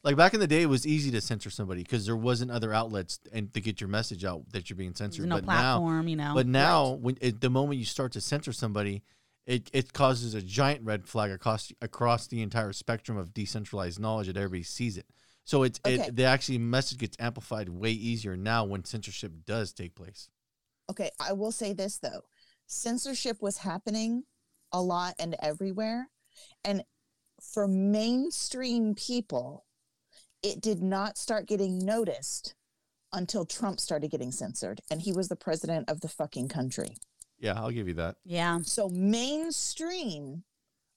like 0.07 0.17
back 0.17 0.35
in 0.35 0.41
the 0.41 0.47
day, 0.47 0.63
it 0.63 0.69
was 0.69 0.87
easy 0.87 1.11
to 1.11 1.21
censor 1.21 1.51
somebody 1.51 1.83
because 1.83 2.07
there 2.07 2.17
wasn't 2.17 2.53
other 2.53 2.73
outlets 2.73 3.19
and 3.33 3.53
to 3.53 3.61
get 3.61 3.81
your 3.81 3.89
message 3.89 4.25
out 4.25 4.49
that 4.53 4.71
you're 4.71 4.77
being 4.77 4.95
censored. 4.95 5.27
no 5.27 5.35
but 5.35 5.45
platform, 5.45 6.07
you 6.07 6.15
know. 6.15 6.29
now, 6.29 6.35
but 6.35 6.47
now 6.47 6.91
when 6.93 7.19
at 7.21 7.41
the 7.41 7.51
moment 7.51 7.81
you 7.81 7.85
start 7.85 8.13
to 8.13 8.21
censor 8.21 8.53
somebody, 8.53 9.03
it, 9.47 9.69
it 9.73 9.93
causes 9.93 10.35
a 10.35 10.41
giant 10.41 10.85
red 10.85 11.09
flag 11.09 11.33
across 11.33 11.73
across 11.83 12.29
the 12.29 12.41
entire 12.41 12.73
spectrum 12.73 13.19
of 13.19 13.35
decentralized 13.35 13.99
knowledge 13.99 14.29
that 14.29 14.37
everybody 14.37 14.63
sees 14.63 14.97
it. 14.97 15.07
So 15.45 15.65
it's 15.65 15.81
Okay. 15.85 15.97
it, 15.97 16.15
the 16.15 16.23
actually 16.23 16.59
message 16.59 16.99
gets 16.99 17.17
amplified 17.19 17.69
way 17.69 17.91
easier 17.91 18.37
now 18.37 18.65
when 18.65 18.85
censorship 18.85 19.33
does 19.45 19.73
take 19.73 19.97
place. 19.97 20.29
Okay, 20.89 21.11
I 21.19 21.33
will 21.33 21.53
say 21.53 21.73
this 21.73 21.99
though. 21.99 22.23
Censorship 22.67 23.43
was 23.43 23.59
happening 23.59 24.23
a 24.71 24.81
lot 24.81 25.15
and 25.19 25.35
everywhere. 25.43 26.11
And 26.65 26.85
for 27.41 27.67
mainstream 27.67 28.95
people, 28.95 29.66
it 30.47 30.61
did 30.61 30.80
not 30.82 31.18
start 31.18 31.47
getting 31.47 31.84
noticed 31.84 32.55
until 33.12 33.44
Trump 33.44 33.80
started 33.80 34.11
getting 34.11 34.30
censored 34.30 34.80
and 34.90 35.03
he 35.03 35.12
was 35.12 35.28
the 35.28 35.36
president 35.36 35.90
of 35.90 36.01
the 36.01 36.09
fucking 36.09 36.49
country. 36.49 36.97
Yeah, 37.38 37.55
I'll 37.57 37.70
give 37.70 37.88
you 37.88 37.94
that. 37.94 38.16
Yeah. 38.24 38.61
So 38.62 38.88
mainstream 38.88 40.44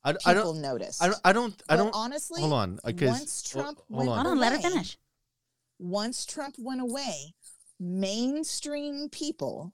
I, 0.03 0.13
people 0.13 0.29
I 0.29 0.33
don't. 0.33 0.61
noticed. 0.61 1.03
I 1.03 1.07
don't. 1.07 1.19
I 1.25 1.33
don't. 1.33 1.63
I 1.69 1.75
don't. 1.75 1.91
honestly, 1.93 2.41
hold 2.41 2.53
on, 2.53 2.79
because 2.85 3.09
once 3.09 3.41
Trump 3.41 3.79
hold 3.89 4.07
went 4.07 4.09
on. 4.09 4.25
Hold 4.25 4.27
on, 4.27 4.39
let 4.39 4.53
her 4.53 4.59
finish. 4.59 4.97
once 5.79 6.25
Trump 6.25 6.55
went 6.57 6.79
away, 6.79 7.33
mainstream 7.79 9.09
people 9.09 9.73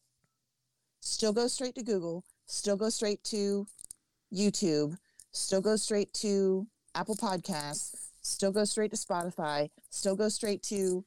still 1.01 1.33
go 1.33 1.47
straight 1.47 1.75
to 1.75 1.83
Google, 1.83 2.23
still 2.47 2.77
go 2.77 2.89
straight 2.89 3.23
to 3.25 3.67
YouTube, 4.33 4.97
still 5.31 5.61
go 5.61 5.75
straight 5.75 6.11
to 6.13 6.65
Apple 6.95 7.15
Podcasts, 7.15 8.04
still 8.25 8.51
go 8.51 8.63
straight 8.65 8.91
to 8.91 8.97
Spotify, 8.97 9.69
still 9.89 10.15
go 10.15 10.29
straight 10.29 10.63
to 10.63 11.03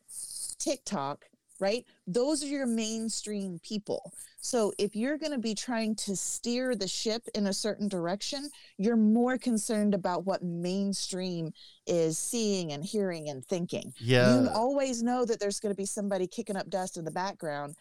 TikTok, 0.58 1.24
right? 1.60 1.84
Those 2.06 2.42
are 2.42 2.46
your 2.46 2.66
mainstream 2.66 3.58
people. 3.62 4.12
So 4.40 4.72
if 4.78 4.94
you're 4.94 5.18
going 5.18 5.32
to 5.32 5.38
be 5.38 5.54
trying 5.54 5.96
to 5.96 6.14
steer 6.14 6.76
the 6.76 6.86
ship 6.86 7.22
in 7.34 7.48
a 7.48 7.52
certain 7.52 7.88
direction, 7.88 8.48
you're 8.78 8.96
more 8.96 9.36
concerned 9.36 9.94
about 9.94 10.24
what 10.24 10.42
mainstream 10.44 11.52
is 11.86 12.16
seeing 12.18 12.72
and 12.72 12.84
hearing 12.84 13.28
and 13.30 13.44
thinking. 13.44 13.92
Yeah, 13.98 14.42
You 14.42 14.48
always 14.54 15.02
know 15.02 15.24
that 15.24 15.40
there's 15.40 15.58
going 15.58 15.74
to 15.74 15.76
be 15.76 15.86
somebody 15.86 16.28
kicking 16.28 16.56
up 16.56 16.70
dust 16.70 16.96
in 16.96 17.04
the 17.04 17.10
background, 17.10 17.74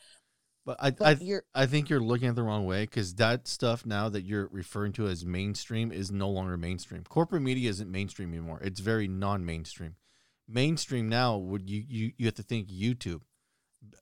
but 0.67 0.75
I. 0.81 0.91
but 0.91 1.07
I 1.07 1.39
I 1.55 1.65
think 1.65 1.89
you're 1.89 2.01
looking 2.01 2.27
at 2.27 2.35
the 2.35 2.43
wrong 2.43 2.65
way 2.65 2.83
because 2.83 3.15
that 3.15 3.47
stuff 3.47 3.85
now 3.85 4.09
that 4.09 4.23
you're 4.23 4.49
referring 4.51 4.91
to 4.93 5.07
as 5.07 5.25
mainstream 5.25 5.93
is 5.93 6.11
no 6.11 6.29
longer 6.29 6.57
mainstream. 6.57 7.03
Corporate 7.07 7.41
media 7.41 7.69
isn't 7.69 7.89
mainstream 7.89 8.33
anymore. 8.33 8.59
It's 8.61 8.81
very 8.81 9.07
non-mainstream. 9.07 9.95
Mainstream 10.45 11.07
now 11.07 11.37
would 11.37 11.69
you 11.69 11.83
you 11.87 12.11
you 12.17 12.25
have 12.25 12.35
to 12.35 12.43
think 12.43 12.67
YouTube. 12.67 13.21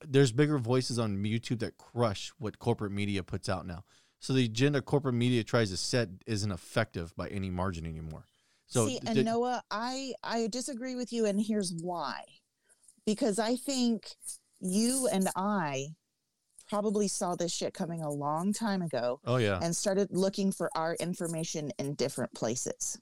There's 0.04 0.32
bigger 0.32 0.58
voices 0.58 0.98
on 0.98 1.16
YouTube 1.18 1.60
that 1.60 1.78
crush 1.78 2.32
what 2.38 2.58
corporate 2.58 2.92
media 2.92 3.22
puts 3.22 3.48
out 3.48 3.64
now. 3.64 3.84
So 4.18 4.32
the 4.32 4.46
agenda 4.46 4.82
corporate 4.82 5.14
media 5.14 5.44
tries 5.44 5.70
to 5.70 5.76
set 5.76 6.08
isn't 6.26 6.50
effective 6.50 7.14
by 7.16 7.28
any 7.28 7.48
margin 7.48 7.86
anymore. 7.86 8.24
So 8.66 8.88
See, 8.88 8.98
th- 8.98 9.16
and 9.16 9.24
Noah, 9.24 9.62
I 9.70 10.14
I 10.24 10.48
disagree 10.48 10.96
with 10.96 11.12
you, 11.12 11.26
and 11.26 11.40
here's 11.40 11.72
why. 11.80 12.24
Because 13.04 13.38
I 13.38 13.54
think 13.54 14.08
you 14.58 15.08
and 15.12 15.28
I 15.36 15.94
probably 16.68 17.08
saw 17.08 17.34
this 17.34 17.52
shit 17.52 17.74
coming 17.74 18.02
a 18.02 18.10
long 18.10 18.52
time 18.52 18.82
ago 18.82 19.20
oh 19.24 19.36
yeah, 19.36 19.58
and 19.62 19.74
started 19.74 20.08
looking 20.10 20.52
for 20.52 20.70
our 20.76 20.94
information 20.96 21.70
in 21.78 21.94
different 21.94 22.32
places. 22.34 22.98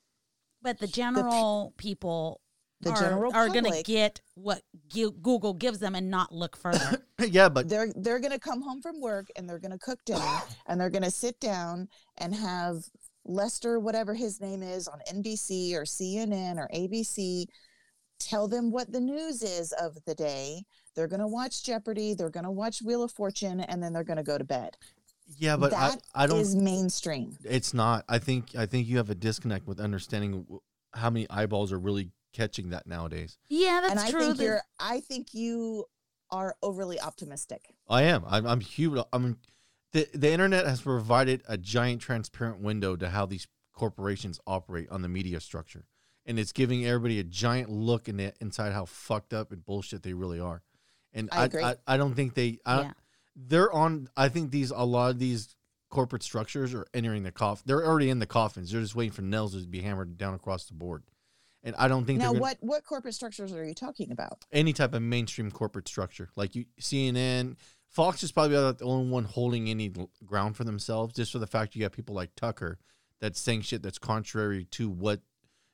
But 0.62 0.79
the 0.79 0.87
general 0.87 1.75
people 1.77 2.41
The 2.81 2.91
are, 2.91 3.01
general 3.01 3.35
are 3.35 3.49
going 3.49 3.71
to 3.71 3.83
get 3.83 4.23
what 4.35 4.62
Google 4.91 5.53
gives 5.53 5.79
them 5.79 5.95
and 5.95 6.11
not 6.11 6.33
look 6.33 6.57
further. 6.57 7.05
yeah, 7.21 7.51
but 7.51 7.69
They're 7.69 7.93
they're 7.95 8.21
gonna 8.21 8.39
come 8.39 8.62
home 8.62 8.81
from 8.81 9.01
work 9.01 9.29
and 9.37 9.49
they're 9.49 9.59
gonna 9.59 9.79
cook 9.79 10.01
dinner 10.07 10.41
and 10.67 10.81
they're 10.81 10.91
gonna 10.91 11.11
sit 11.11 11.39
down 11.41 11.89
and 12.19 12.35
have 12.35 12.85
Lester, 13.27 13.81
whatever 13.81 14.15
his 14.15 14.41
name 14.41 14.62
is, 14.62 14.87
on 14.87 15.01
NBC 15.11 15.75
or 15.75 15.83
CNN 15.83 16.59
or 16.59 16.69
ABC, 16.75 17.47
tell 18.19 18.49
them 18.49 18.71
what 18.71 18.93
the 18.93 19.01
news 19.01 19.43
is 19.43 19.73
of 19.73 19.97
the 20.07 20.15
day. 20.15 20.62
They're 20.95 21.09
gonna 21.09 21.29
watch 21.29 21.63
Jeopardy, 21.65 22.15
they're 22.15 22.31
gonna 22.31 22.53
watch 22.53 22.83
Wheel 22.83 23.03
of 23.03 23.13
Fortune, 23.13 23.61
and 23.61 23.83
then 23.83 23.93
they're 23.93 24.05
gonna 24.05 24.23
go 24.23 24.39
to 24.39 24.45
bed. 24.45 24.77
yeah, 25.39 25.57
but 25.57 25.73
I, 25.73 25.91
That 25.91 26.03
I 26.15 26.27
don't. 26.27 26.39
is 26.41 26.55
mainstream. 26.55 27.37
It's 27.45 27.73
not. 27.75 28.05
I 28.09 28.19
think 28.19 28.55
I 28.57 28.67
think 28.67 28.87
you 28.89 28.97
have 28.99 29.11
a 29.11 29.15
disconnect 29.15 29.67
with 29.67 29.81
understanding 29.81 30.47
how 30.93 31.11
many 31.11 31.29
eyeballs 31.31 31.73
are 31.73 31.79
really 31.79 32.11
catching 32.33 32.71
that 32.71 32.87
nowadays. 32.87 33.39
yeah, 33.49 33.81
that's 33.81 33.91
and 33.93 34.01
I 34.01 34.11
true. 34.11 34.21
think 34.21 34.37
that- 34.39 34.45
you're 34.45 34.63
I 34.79 35.01
think 35.01 35.35
you 35.35 35.87
are 36.31 36.57
overly 36.63 37.01
optimistic. 37.01 37.75
I 37.89 38.03
am. 38.03 38.25
I'm, 38.27 38.47
I'm 38.47 38.61
huge. 38.61 39.01
I'm. 39.13 39.39
The 39.93 40.09
the 40.15 40.31
internet 40.33 40.67
has 40.67 40.81
provided 40.83 41.43
a 41.49 41.57
giant 41.57 42.01
transparent 42.03 42.61
window 42.61 42.97
to 42.97 43.11
how 43.11 43.27
these 43.27 43.47
corporations 43.73 44.41
operate 44.47 44.89
on 44.91 45.03
the 45.03 45.09
media 45.09 45.39
structure, 45.41 45.85
and 46.27 46.39
it's 46.39 46.53
giving 46.53 46.85
everybody 46.87 47.19
a 47.21 47.25
giant 47.25 47.71
look 47.71 48.09
in 48.09 48.17
the, 48.17 48.33
inside 48.41 48.73
how 48.73 48.85
fucked 48.85 49.33
up 49.33 49.53
and 49.53 49.65
bullshit 49.65 50.03
they 50.03 50.13
really 50.13 50.41
are. 50.41 50.63
And 51.15 51.29
I 51.33 51.45
I. 51.45 51.62
I, 51.62 51.77
I 51.87 51.97
don't 51.97 52.15
think 52.15 52.35
they. 52.35 52.59
I, 52.67 52.83
Yeah. 52.83 52.93
They're 53.37 53.73
on. 53.73 54.09
I 54.17 54.29
think 54.29 54.51
these 54.51 54.71
a 54.71 54.85
lot 54.85 55.11
of 55.11 55.19
these 55.19 55.57
corporate 55.91 56.23
structures 56.23 56.75
are 56.75 56.87
entering 56.93 57.23
the 57.23 57.33
coffin. 57.33 57.62
They're 57.67 57.87
already 57.87 58.11
in 58.11 58.19
the 58.19 58.27
coffins. 58.27 58.71
They're 58.71 58.81
just 58.81 58.97
waiting 58.97 59.12
for 59.12 59.23
nails 59.23 59.55
to 59.55 59.67
be 59.67 59.81
hammered 59.81 60.19
down 60.19 60.35
across 60.35 60.67
the 60.67 60.75
board. 60.75 61.05
And 61.62 61.75
I 61.77 61.89
don't 61.89 62.05
think 62.05 62.19
Now 62.19 62.33
what 62.33 62.59
what 62.61 62.85
corporate 62.85 63.15
structures 63.15 63.53
are 63.53 63.65
you 63.65 63.75
talking 63.75 64.11
about? 64.11 64.45
any 64.53 64.73
type 64.73 64.93
of 64.93 65.03
mainstream 65.03 65.51
corporate 65.51 65.89
structure 65.89 66.29
like 66.37 66.55
you 66.55 66.67
CNN. 66.81 67.57
Fox 67.89 68.25
is 68.25 68.33
probably 68.33 68.57
about 68.57 68.79
the 68.79 68.85
only 68.85 69.09
one 69.09 69.23
holding 69.23 69.69
any 69.69 69.93
ground 70.27 70.57
for 70.57 70.65
themselves, 70.65 71.15
just 71.15 71.31
for 71.31 71.39
the 71.39 71.47
fact 71.47 71.77
you 71.77 71.83
got 71.83 71.93
people 71.93 72.15
like 72.15 72.35
Tucker 72.35 72.79
that's 73.21 73.41
saying 73.41 73.62
shit 73.62 73.83
that's 73.83 73.99
contrary 73.99 74.67
to 74.73 74.91
what 74.91 75.21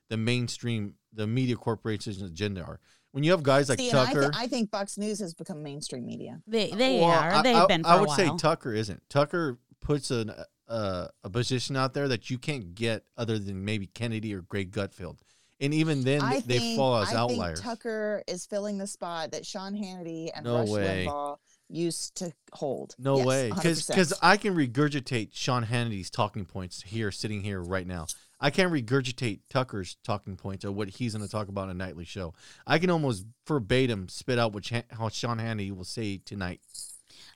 the 0.09 0.17
mainstream, 0.17 0.93
the 1.11 1.25
media 1.25 1.55
corporations' 1.55 2.21
agenda 2.21 2.61
are. 2.63 2.79
When 3.11 3.23
you 3.23 3.31
have 3.31 3.43
guys 3.43 3.67
like 3.69 3.79
See, 3.79 3.89
and 3.89 3.99
I, 3.99 4.05
Tucker, 4.07 4.21
th- 4.21 4.33
I 4.35 4.47
think 4.47 4.71
Fox 4.71 4.97
News 4.97 5.19
has 5.19 5.33
become 5.33 5.61
mainstream 5.63 6.05
media. 6.05 6.41
they 6.47 6.71
they 6.71 6.99
Well, 6.99 7.09
are. 7.09 7.31
I- 7.33 7.41
They've 7.41 7.55
I, 7.55 7.65
been 7.67 7.83
for 7.83 7.89
I 7.89 7.95
a 7.95 7.99
would 7.99 8.07
while. 8.07 8.17
say 8.17 8.29
Tucker 8.37 8.73
isn't. 8.73 9.01
Tucker 9.09 9.59
puts 9.81 10.11
an 10.11 10.31
uh, 10.69 11.07
a 11.23 11.29
position 11.29 11.75
out 11.75 11.93
there 11.93 12.07
that 12.07 12.29
you 12.29 12.37
can't 12.37 12.73
get 12.73 13.03
other 13.17 13.37
than 13.37 13.65
maybe 13.65 13.87
Kennedy 13.87 14.33
or 14.33 14.41
Greg 14.41 14.71
Gutfeld, 14.71 15.17
and 15.59 15.73
even 15.73 16.03
then 16.03 16.21
I 16.21 16.39
they 16.39 16.59
think, 16.59 16.77
fall 16.77 16.95
as 16.97 17.13
I 17.13 17.17
outliers. 17.17 17.59
think 17.59 17.65
Tucker 17.77 18.23
is 18.27 18.45
filling 18.45 18.77
the 18.77 18.87
spot 18.87 19.31
that 19.31 19.45
Sean 19.45 19.73
Hannity 19.75 20.29
and 20.33 20.45
No 20.45 20.59
Rush 20.59 20.69
way. 20.69 21.05
Limbaugh 21.09 21.37
used 21.67 22.15
to 22.15 22.31
hold. 22.53 22.95
No 22.97 23.17
Yes, 23.17 23.25
way, 23.25 23.49
because 23.49 23.83
100%. 23.89 24.13
I 24.21 24.37
can 24.37 24.55
regurgitate 24.55 25.29
Sean 25.33 25.63
Hannity's 25.63 26.09
talking 26.09 26.45
points 26.45 26.81
here, 26.83 27.11
sitting 27.11 27.41
here 27.43 27.61
right 27.61 27.87
now. 27.87 28.07
I 28.43 28.49
can't 28.49 28.73
regurgitate 28.73 29.41
Tucker's 29.49 29.97
talking 30.03 30.35
points 30.35 30.65
or 30.65 30.71
what 30.71 30.89
he's 30.89 31.13
going 31.13 31.23
to 31.25 31.31
talk 31.31 31.47
about 31.47 31.65
in 31.65 31.69
a 31.69 31.73
nightly 31.75 32.05
show. 32.05 32.33
I 32.65 32.79
can 32.79 32.89
almost 32.89 33.25
verbatim 33.47 34.09
spit 34.09 34.39
out 34.39 34.51
what 34.51 34.65
Shan- 34.65 34.83
how 34.89 35.09
Sean 35.09 35.37
Hannity 35.37 35.71
will 35.75 35.83
say 35.85 36.17
tonight. 36.17 36.59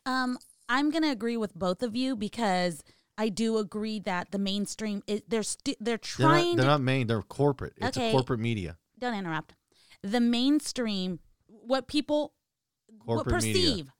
Um, 0.06 0.38
I'm 0.68 0.90
gonna 0.90 1.12
agree 1.12 1.38
with 1.38 1.54
both 1.54 1.84
of 1.84 1.96
you 1.96 2.16
because 2.16 2.84
I 3.18 3.30
do 3.30 3.58
agree 3.60 4.00
that 4.00 4.32
the 4.32 4.40
mainstream 4.40 5.04
is 5.06 5.22
they're 5.28 5.44
sti- 5.44 5.76
they're 5.80 5.98
They're 5.98 5.98
trying 6.00 6.56
not, 6.56 6.58
they're 6.58 6.72
not 6.72 6.82
main; 6.82 7.06
they're 7.08 7.22
corporate. 7.22 7.74
It's 7.78 7.96
Okay. 7.98 8.10
a 8.10 8.12
corporate 8.12 8.40
media. 8.40 8.78
don't 8.98 9.14
interrupt. 9.14 9.54
The 10.02 10.20
mainstream, 10.20 11.20
what 11.48 11.88
people 11.88 12.34
what 13.04 13.16
Corporate 13.26 13.44
media. 13.44 13.62
perceive, 13.62 13.92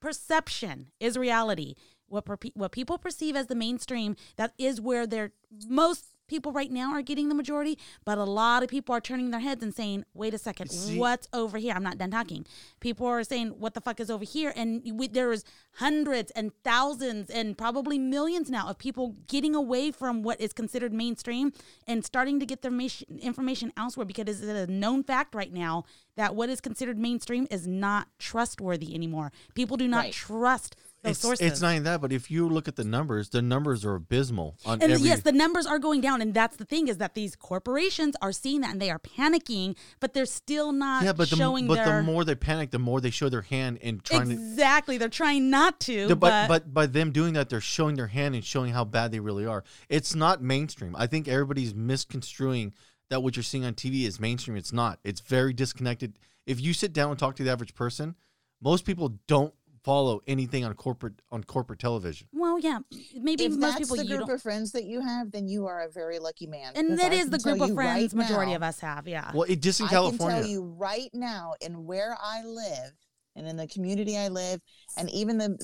perception 0.00 0.88
is 1.00 1.16
reality. 1.16 1.74
What 2.06 2.26
per, 2.26 2.36
what 2.54 2.72
people 2.72 2.98
perceive 2.98 3.34
as 3.36 3.46
the 3.46 3.54
mainstream, 3.54 4.16
that 4.36 4.52
is 4.58 4.80
where 4.80 5.06
they're 5.06 5.32
most 5.68 6.04
people 6.28 6.52
right 6.52 6.70
now 6.70 6.92
are 6.92 7.02
getting 7.02 7.28
the 7.28 7.34
majority. 7.34 7.78
But 8.04 8.18
a 8.18 8.24
lot 8.24 8.62
of 8.62 8.68
people 8.68 8.94
are 8.94 9.00
turning 9.00 9.30
their 9.30 9.40
heads 9.40 9.62
and 9.62 9.74
saying, 9.74 10.04
"Wait 10.14 10.34
a 10.34 10.38
second, 10.38 10.70
See- 10.70 10.98
what's 10.98 11.28
over 11.32 11.58
here?" 11.58 11.72
I'm 11.74 11.82
not 11.82 11.98
done 11.98 12.10
talking. 12.10 12.46
People 12.80 13.06
are 13.06 13.24
saying, 13.24 13.48
"What 13.58 13.74
the 13.74 13.80
fuck 13.80 14.00
is 14.00 14.10
over 14.10 14.24
here?" 14.24 14.52
And 14.56 14.82
we, 14.98 15.08
there's 15.08 15.44
hundreds 15.78 16.30
and 16.32 16.52
thousands 16.62 17.30
and 17.30 17.56
probably 17.58 17.98
millions 17.98 18.50
now 18.50 18.68
of 18.68 18.78
people 18.78 19.16
getting 19.28 19.54
away 19.54 19.90
from 19.90 20.22
what 20.22 20.40
is 20.40 20.52
considered 20.52 20.92
mainstream 20.92 21.52
and 21.86 22.04
starting 22.04 22.38
to 22.40 22.46
get 22.46 22.62
their 22.62 22.72
information 23.20 23.72
elsewhere 23.76 24.06
because 24.06 24.28
it's 24.28 24.42
a 24.42 24.66
known 24.70 25.02
fact 25.02 25.34
right 25.34 25.52
now 25.52 25.84
that 26.16 26.34
what 26.34 26.48
is 26.48 26.60
considered 26.60 26.98
mainstream 26.98 27.46
is 27.50 27.66
not 27.66 28.08
trustworthy 28.18 28.94
anymore. 28.94 29.32
People 29.54 29.76
do 29.76 29.88
not 29.88 30.04
Right. 30.04 30.12
trust 30.12 30.76
those 31.04 31.12
It's, 31.12 31.20
sources. 31.20 31.46
it's 31.46 31.60
not 31.60 31.70
even 31.72 31.84
that, 31.84 32.00
but 32.00 32.12
if 32.12 32.30
you 32.30 32.48
look 32.48 32.66
at 32.66 32.76
the 32.76 32.84
numbers, 32.84 33.28
the 33.28 33.40
numbers 33.42 33.84
are 33.84 33.94
abysmal 33.94 34.56
on 34.66 34.82
and 34.82 34.90
every. 34.92 35.06
yes, 35.06 35.20
the 35.22 35.32
numbers 35.32 35.66
are 35.66 35.78
going 35.78 36.00
down, 36.00 36.20
and 36.20 36.34
that's 36.34 36.56
the 36.56 36.64
thing 36.64 36.88
is 36.88 36.98
that 36.98 37.14
these 37.14 37.36
corporations 37.36 38.16
are 38.20 38.32
seeing 38.32 38.60
that 38.62 38.72
and 38.72 38.82
they 38.82 38.90
are 38.90 38.98
panicking, 38.98 39.76
but 40.00 40.14
they're 40.14 40.26
still 40.26 40.72
not 40.72 41.04
yeah, 41.04 41.12
but 41.12 41.30
the 41.30 41.36
showing 41.36 41.66
but 41.66 41.76
their 41.76 41.98
the 41.98 42.02
more 42.02 42.24
they 42.24 42.34
panic, 42.34 42.70
the 42.70 42.78
more 42.78 43.00
they 43.00 43.10
show 43.10 43.28
their 43.28 43.42
hand 43.42 43.78
and 43.82 44.02
trying 44.02 44.28
to 44.28 44.34
exactly. 44.34 44.98
They're 44.98 45.08
trying 45.08 45.50
not 45.50 45.78
to, 45.80 46.08
The- 46.08 46.16
but, 46.16 46.48
but, 46.48 46.64
but 46.64 46.74
by 46.74 46.86
them 46.86 47.12
doing 47.12 47.34
that, 47.34 47.48
they're 47.48 47.60
showing 47.60 47.94
their 47.96 48.08
hand 48.08 48.34
and 48.34 48.44
showing 48.44 48.72
how 48.72 48.84
bad 48.84 49.12
they 49.12 49.20
really 49.20 49.46
are. 49.46 49.62
It's 49.88 50.14
not 50.14 50.42
mainstream. 50.42 50.96
I 50.98 51.06
think 51.06 51.28
everybody's 51.28 51.74
misconstruing 51.74 52.72
that 53.10 53.22
what 53.22 53.36
you're 53.36 53.42
seeing 53.42 53.64
on 53.64 53.74
TV 53.74 54.06
is 54.06 54.18
mainstream. 54.18 54.56
It's 54.56 54.72
not. 54.72 54.98
It's 55.04 55.20
very 55.20 55.52
disconnected. 55.52 56.18
If 56.46 56.60
you 56.60 56.72
sit 56.72 56.92
down 56.92 57.10
and 57.10 57.18
talk 57.18 57.36
to 57.36 57.44
the 57.44 57.50
average 57.50 57.74
person, 57.74 58.14
most 58.62 58.84
people 58.86 59.18
don't 59.26 59.52
follow 59.84 60.20
anything 60.26 60.64
on 60.64 60.72
corporate 60.74 61.14
on 61.30 61.44
corporate 61.44 61.78
television. 61.78 62.26
well, 62.32 62.58
yeah, 62.58 62.78
maybe 63.20 63.44
if 63.44 63.52
most 63.52 63.60
that's 63.60 63.78
people 63.80 63.96
the 63.96 64.02
you 64.04 64.08
group 64.16 64.26
don't. 64.28 64.34
of 64.36 64.42
friends 64.42 64.72
that 64.72 64.84
you 64.84 65.00
have, 65.00 65.30
then 65.30 65.46
you 65.46 65.66
are 65.66 65.82
a 65.82 65.90
very 65.90 66.18
lucky 66.18 66.46
man. 66.46 66.72
and 66.74 66.88
because 66.88 67.00
that 67.00 67.12
I 67.12 67.16
is 67.16 67.30
the 67.30 67.38
group 67.38 67.60
of 67.60 67.74
friends 67.74 68.14
right 68.14 68.14
majority 68.14 68.50
now- 68.52 68.56
of 68.56 68.62
us 68.62 68.80
have. 68.80 69.06
Yeah. 69.06 69.30
Well, 69.34 69.44
it 69.44 69.60
just 69.62 69.80
in 69.80 69.86
California. 69.88 70.14
I 70.16 70.18
California. 70.18 70.36
can 70.36 70.42
tell 70.42 70.50
you 70.50 70.74
right 70.78 71.10
now 71.12 71.54
in 71.60 71.84
where 71.84 72.16
I 72.22 72.42
live 72.44 72.92
and 73.36 73.46
in 73.46 73.56
the 73.56 73.66
community 73.66 74.16
I 74.16 74.28
live 74.28 74.60
and 74.96 75.10
even 75.10 75.38
the 75.38 75.58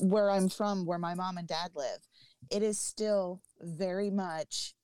where 0.00 0.30
I'm 0.30 0.48
from 0.48 0.86
where 0.86 0.98
my 0.98 1.14
mom 1.14 1.36
and 1.36 1.46
dad 1.48 1.70
live 1.74 1.98
it 2.50 2.62
is 2.62 2.78
still 2.78 3.40
very 3.60 4.10
much 4.10 4.74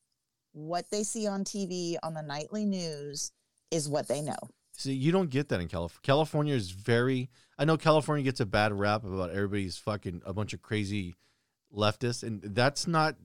what 0.53 0.87
they 0.91 1.03
see 1.05 1.27
on 1.27 1.45
TV 1.45 1.97
on 2.03 2.15
the 2.15 2.23
nightly 2.23 2.65
news 2.67 3.33
is 3.71 3.89
what 3.89 4.09
they 4.09 4.21
know. 4.23 4.37
See, 4.79 4.93
you 4.93 5.11
don't 5.11 5.29
get 5.29 5.49
that 5.49 5.61
in 5.61 5.67
California. 5.67 6.01
California 6.03 6.55
is 6.55 6.71
very. 6.71 7.31
I 7.59 7.65
know 7.65 7.77
California 7.77 8.23
gets 8.23 8.39
a 8.39 8.47
bad 8.47 8.73
rap 8.73 9.05
about 9.05 9.31
everybody's 9.31 9.77
fucking 9.77 10.23
a 10.25 10.33
bunch 10.33 10.55
of 10.55 10.63
crazy 10.63 11.17
leftists, 11.77 12.23
and 12.23 12.41
that's 12.43 12.87
not. 12.87 13.17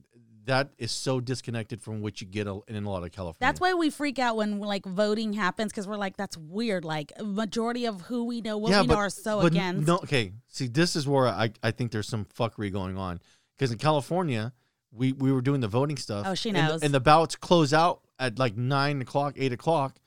That 0.45 0.71
is 0.77 0.91
so 0.91 1.21
disconnected 1.21 1.81
from 1.81 2.01
what 2.01 2.19
you 2.19 2.27
get 2.27 2.47
in 2.47 2.85
a 2.85 2.89
lot 2.89 3.03
of 3.03 3.11
California. 3.11 3.37
That's 3.39 3.61
why 3.61 3.75
we 3.75 3.89
freak 3.89 4.19
out 4.19 4.35
when 4.35 4.59
like 4.59 4.83
voting 4.83 5.31
happens 5.31 5.71
because 5.71 5.87
we're 5.87 5.95
like, 5.95 6.17
that's 6.17 6.35
weird. 6.35 6.83
Like 6.83 7.13
majority 7.21 7.85
of 7.85 8.01
who 8.01 8.25
we 8.25 8.41
know, 8.41 8.57
what 8.57 8.71
we 8.81 8.87
know, 8.87 8.95
are 8.95 9.09
so 9.09 9.39
but 9.39 9.53
against. 9.53 9.87
No, 9.87 9.97
okay. 9.97 10.33
See, 10.49 10.67
this 10.67 10.97
is 10.97 11.07
where 11.07 11.27
I, 11.27 11.51
I 11.61 11.71
think 11.71 11.91
there's 11.91 12.09
some 12.09 12.25
fuckery 12.25 12.73
going 12.73 12.97
on 12.97 13.21
because 13.55 13.71
in 13.71 13.77
California, 13.77 14.51
we 14.91 15.13
we 15.13 15.31
were 15.31 15.41
doing 15.41 15.61
the 15.61 15.67
voting 15.67 15.97
stuff. 15.97 16.25
Oh, 16.27 16.35
she 16.35 16.49
and 16.49 16.57
knows. 16.57 16.83
And 16.83 16.93
the, 16.93 16.99
ballots 16.99 17.35
close 17.35 17.73
out 17.73 18.01
at 18.19 18.37
like 18.39 18.57
nine 18.57 19.01
o'clock, 19.01 19.35
eight 19.37 19.53
o'clock, 19.53 19.97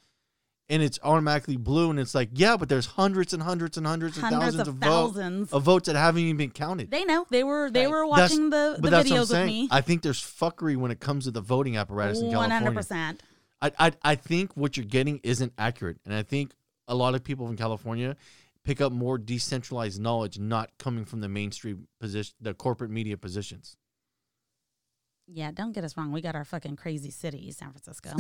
and 0.68 0.82
it's 0.82 0.98
automatically 1.02 1.56
blue. 1.56 1.90
And 1.90 1.98
it's 2.00 2.14
like, 2.14 2.30
yeah, 2.32 2.56
but 2.56 2.68
there's 2.68 2.86
hundreds 2.86 3.32
and 3.32 3.42
hundreds 3.42 3.76
and 3.76 3.86
hundreds, 3.86 4.16
and 4.16 4.26
Hundreds 4.26 4.56
thousands 4.56 4.68
of 4.68 4.74
of, 4.74 4.80
vote- 5.14 5.56
of 5.56 5.62
votes 5.62 5.86
that 5.86 5.96
haven't 5.96 6.22
even 6.22 6.36
been 6.36 6.50
counted. 6.50 6.90
They 6.90 7.04
know 7.04 7.26
they 7.30 7.44
were 7.44 7.70
they 7.70 7.84
Right. 7.86 7.90
were 7.90 8.06
That's- 8.10 8.30
watching 8.30 8.50
the, 8.50 8.74
the 8.76 8.82
but 8.82 8.90
that's 8.90 9.08
what 9.10 9.16
I'm 9.16 9.18
videos 9.18 9.20
with 9.20 9.28
saying. 9.30 9.46
me. 9.46 9.68
I 9.70 9.80
think 9.80 10.02
there's 10.02 10.20
fuckery 10.20 10.76
when 10.76 10.90
it 10.90 11.00
comes 11.00 11.24
to 11.24 11.30
the 11.30 11.40
voting 11.40 11.76
apparatus 11.76 12.20
in 12.20 12.30
california 12.30 12.72
100% 12.82 13.18
I, 13.62 13.72
I 13.78 13.92
I 14.02 14.14
think 14.16 14.56
what 14.56 14.76
you're 14.76 14.84
getting 14.86 15.18
isn't 15.22 15.52
accurate, 15.56 15.98
and 16.04 16.12
I 16.12 16.22
think 16.22 16.52
a 16.88 16.94
lot 16.94 17.14
of 17.14 17.24
people 17.24 17.48
in 17.48 17.56
California 17.56 18.14
pick 18.64 18.80
up 18.82 18.92
more 18.92 19.16
decentralized 19.16 19.98
knowledge, 20.00 20.38
not 20.38 20.70
coming 20.78 21.04
from 21.06 21.20
the 21.20 21.28
mainstream 21.28 21.88
position, 21.98 22.34
the 22.40 22.52
corporate 22.52 22.90
media 22.90 23.16
positions. 23.16 23.76
Yeah, 25.28 25.50
don't 25.50 25.72
get 25.72 25.82
us 25.82 25.96
wrong. 25.96 26.12
We 26.12 26.20
got 26.20 26.36
our 26.36 26.44
fucking 26.44 26.76
crazy 26.76 27.10
city, 27.10 27.50
San 27.50 27.72
Francisco. 27.72 28.10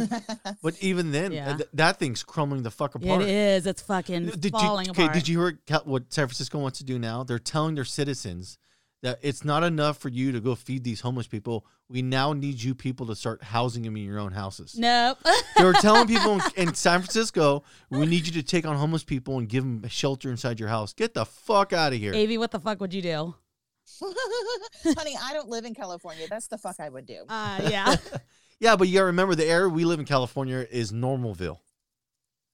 But 0.62 0.74
even 0.82 1.12
then, 1.12 1.32
Yeah. 1.32 1.56
th- 1.56 1.68
that 1.74 1.98
thing's 1.98 2.22
crumbling 2.24 2.62
the 2.64 2.70
fuck 2.70 2.94
apart. 2.96 3.22
it 3.22 3.28
is. 3.28 3.66
It's 3.66 3.82
fucking 3.82 4.26
Did 4.26 4.44
you, 4.46 4.50
falling 4.50 4.90
okay, 4.90 5.04
apart. 5.04 5.14
did 5.14 5.28
you 5.28 5.38
hear 5.40 5.58
what 5.84 6.12
San 6.12 6.26
Francisco 6.26 6.58
wants 6.58 6.78
to 6.78 6.84
do 6.84 6.98
now? 6.98 7.22
They're 7.22 7.38
telling 7.38 7.76
their 7.76 7.84
citizens 7.84 8.58
that 9.02 9.18
it's 9.22 9.44
not 9.44 9.62
enough 9.62 9.98
for 9.98 10.08
you 10.08 10.32
to 10.32 10.40
go 10.40 10.54
feed 10.56 10.82
these 10.82 11.00
homeless 11.02 11.28
people. 11.28 11.64
We 11.88 12.02
now 12.02 12.32
need 12.32 12.60
you 12.60 12.74
people 12.74 13.06
to 13.06 13.14
start 13.14 13.40
housing 13.42 13.82
them 13.84 13.96
in 13.96 14.02
your 14.04 14.18
own 14.18 14.32
houses. 14.32 14.74
Nope. 14.76 15.18
They 15.56 15.64
were 15.64 15.74
telling 15.74 16.06
people 16.08 16.32
in, 16.34 16.40
in 16.68 16.74
San 16.74 17.00
Francisco, 17.00 17.62
we 17.88 18.04
need 18.06 18.26
you 18.26 18.32
to 18.32 18.42
take 18.42 18.66
on 18.66 18.76
homeless 18.76 19.04
people 19.04 19.38
and 19.38 19.48
give 19.48 19.62
them 19.62 19.86
shelter 19.88 20.28
inside 20.30 20.58
your 20.58 20.68
house. 20.70 20.92
Get 20.92 21.14
the 21.14 21.24
fuck 21.24 21.72
out 21.72 21.92
of 21.92 21.98
here. 21.98 22.14
Avi, 22.14 22.36
what 22.36 22.50
the 22.50 22.58
fuck 22.60 22.80
would 22.80 22.92
you 22.92 23.00
do? 23.02 23.34
Honey, 24.84 25.16
I 25.22 25.32
don't 25.32 25.48
live 25.48 25.64
in 25.64 25.74
California. 25.74 26.26
That's 26.28 26.48
the 26.48 26.58
fuck 26.58 26.76
I 26.80 26.88
would 26.88 27.06
do. 27.06 27.24
Uh, 27.28 27.68
yeah. 27.70 27.96
Yeah, 28.58 28.74
but 28.76 28.88
you 28.88 28.94
gotta 28.94 29.06
remember 29.06 29.34
the 29.34 29.44
area 29.44 29.68
we 29.68 29.84
live 29.84 30.00
in 30.00 30.06
California 30.06 30.66
is 30.70 30.90
Normalville. 30.90 31.58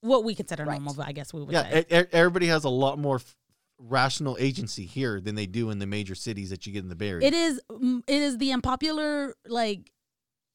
what 0.01 0.25
we 0.25 0.35
consider 0.35 0.65
Right. 0.65 0.73
normal, 0.73 0.95
but 0.95 1.07
I 1.07 1.13
guess 1.13 1.33
we 1.33 1.41
would 1.41 1.53
Yeah, 1.53 1.63
say. 1.69 1.79
e- 1.89 1.95
e- 1.95 2.05
everybody 2.11 2.47
has 2.47 2.65
a 2.65 2.69
lot 2.69 2.99
more 2.99 3.15
f- 3.15 3.37
rational 3.77 4.35
agency 4.37 4.85
here 4.85 5.21
than 5.21 5.35
they 5.35 5.45
do 5.45 5.69
in 5.69 5.79
the 5.79 5.85
major 5.85 6.13
cities 6.13 6.49
that 6.49 6.67
you 6.67 6.73
get 6.73 6.83
in 6.83 6.89
the 6.89 6.95
Bay 6.95 7.07
Area. 7.09 7.25
It 7.27 7.33
is 7.33 7.61
mm, 7.71 8.03
it 8.05 8.21
is 8.21 8.37
the 8.37 8.51
unpopular 8.51 9.33
like 9.47 9.93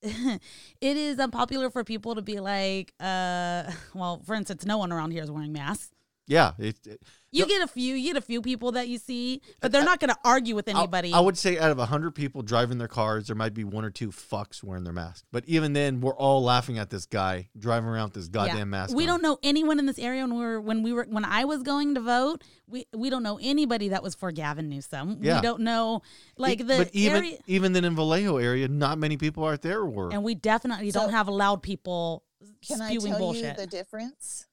it 0.03 0.41
is 0.81 1.18
unpopular 1.18 1.70
for 1.70 1.83
people 1.83 2.14
to 2.14 2.22
be 2.22 2.41
like 2.41 2.93
uh 3.01 3.64
well 3.95 4.20
for 4.26 4.35
instance 4.35 4.64
no 4.66 4.76
one 4.79 4.93
around 4.93 5.11
here 5.12 5.22
is 5.22 5.31
wearing 5.31 5.53
masks 5.53 5.91
yeah, 6.26 6.53
it, 6.59 6.76
it- 6.87 7.03
you 7.31 7.43
No. 7.43 7.49
get 7.49 7.62
a 7.62 7.66
few 7.66 7.95
you 7.95 8.12
get 8.12 8.16
a 8.16 8.24
few 8.24 8.41
people 8.41 8.72
that 8.72 8.89
you 8.89 8.99
see 8.99 9.41
but 9.61 9.70
they're 9.72 9.85
not 9.85 10.01
going 10.01 10.09
to 10.11 10.18
argue 10.24 10.55
with 10.55 10.68
anybody 10.68 11.12
I, 11.12 11.20
would 11.20 11.37
say 11.37 11.59
out 11.59 11.70
of 11.70 11.79
hundred 11.89 12.14
people 12.14 12.43
driving 12.43 12.79
their 12.79 12.89
cars, 12.89 13.26
there 13.26 13.37
might 13.37 13.55
be 13.55 13.64
one 13.64 13.85
or 13.85 13.91
two 13.91 14.09
fucks 14.11 14.62
wearing 14.62 14.85
their 14.85 14.93
mask. 14.93 15.24
But 15.33 15.45
even 15.47 15.72
then, 15.72 16.01
we're 16.01 16.16
all 16.16 16.43
laughing 16.43 16.79
at 16.79 16.91
this 16.91 17.07
guy 17.07 17.49
driving 17.59 17.89
around 17.89 18.05
with 18.07 18.14
this 18.14 18.29
goddamn 18.29 18.57
Yeah. 18.59 18.64
mask. 18.64 18.95
we 18.97 19.05
on. 19.05 19.09
don't 19.09 19.22
know 19.22 19.39
anyone 19.43 19.79
in 19.79 19.87
this 19.87 19.99
area 19.99 20.22
when 20.22 20.35
we 20.35 20.41
were 20.45 20.61
when 20.61 20.83
we 20.83 20.93
were 20.93 21.07
when 21.09 21.24
I 21.24 21.45
was 21.45 21.62
going 21.62 21.95
to 21.95 22.01
vote 22.01 22.43
we 22.66 22.87
we 22.95 23.11
don't 23.11 23.22
know 23.22 23.39
anybody 23.41 23.89
that 23.91 24.03
was 24.03 24.14
for 24.14 24.33
Gavin 24.33 24.68
Newsom 24.68 25.18
Yeah. 25.20 25.37
we 25.37 25.43
don't 25.43 25.61
know 25.61 26.03
like 26.37 26.59
the 26.59 26.64
but 26.79 26.91
even 26.93 27.24
area 27.24 27.39
even 27.47 27.72
then 27.72 27.85
in 27.85 27.95
Vallejo 27.95 28.39
area, 28.39 28.68
not 28.68 28.99
many 28.99 29.16
people 29.16 29.45
out 29.47 29.62
there 29.62 29.85
were. 29.85 30.11
and 30.12 30.22
we 30.24 30.35
definitely 30.35 30.91
So- 30.91 31.01
don't 31.01 31.11
have 31.11 31.29
loud 31.29 31.62
people 31.62 32.24
Can 32.66 32.81
I 32.83 32.89
spewing 32.95 33.12
tell 33.12 33.18
bullshit 33.18 33.45
you 33.59 33.64
the 33.64 33.66
difference? 33.66 34.47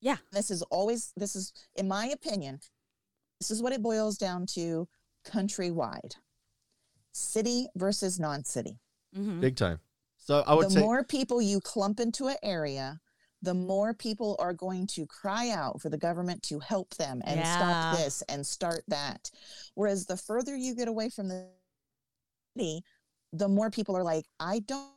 Yeah. 0.00 0.16
This 0.32 0.50
is 0.50 0.62
always 0.62 1.12
this 1.16 1.36
is 1.36 1.52
in 1.76 1.86
my 1.88 2.06
opinion, 2.06 2.60
this 3.38 3.50
is 3.50 3.62
what 3.62 3.72
it 3.72 3.82
boils 3.82 4.16
down 4.16 4.46
to 4.54 4.88
countrywide. 5.26 6.14
City 7.12 7.66
versus 7.76 8.18
non-city. 8.20 8.78
Mhm. 9.16 9.40
big 9.40 9.56
time. 9.56 9.80
So 10.16 10.40
I 10.46 10.54
would 10.54 10.66
the 10.66 10.70
say 10.74 10.80
more 10.80 11.02
people 11.02 11.42
you 11.42 11.60
clump 11.60 11.98
into 11.98 12.28
an 12.28 12.36
area, 12.42 13.00
the 13.42 13.54
more 13.54 13.92
people 13.94 14.36
are 14.38 14.52
going 14.52 14.86
to 14.88 15.06
cry 15.06 15.50
out 15.50 15.80
for 15.80 15.88
the 15.88 15.96
government 15.98 16.42
to 16.44 16.60
help 16.60 16.94
them 16.94 17.20
and 17.24 17.40
Yeah. 17.40 17.56
stop 17.56 17.96
this 17.98 18.22
and 18.28 18.46
start 18.46 18.84
that. 18.88 19.30
Whereas 19.74 20.06
the 20.06 20.16
further 20.16 20.54
you 20.56 20.74
get 20.76 20.86
away 20.88 21.08
from 21.08 21.26
the 21.28 21.48
city, 22.56 22.84
the 23.32 23.48
more 23.48 23.70
people 23.70 23.96
are 23.96 24.04
like, 24.04 24.26
I 24.38 24.60
don't 24.60 24.94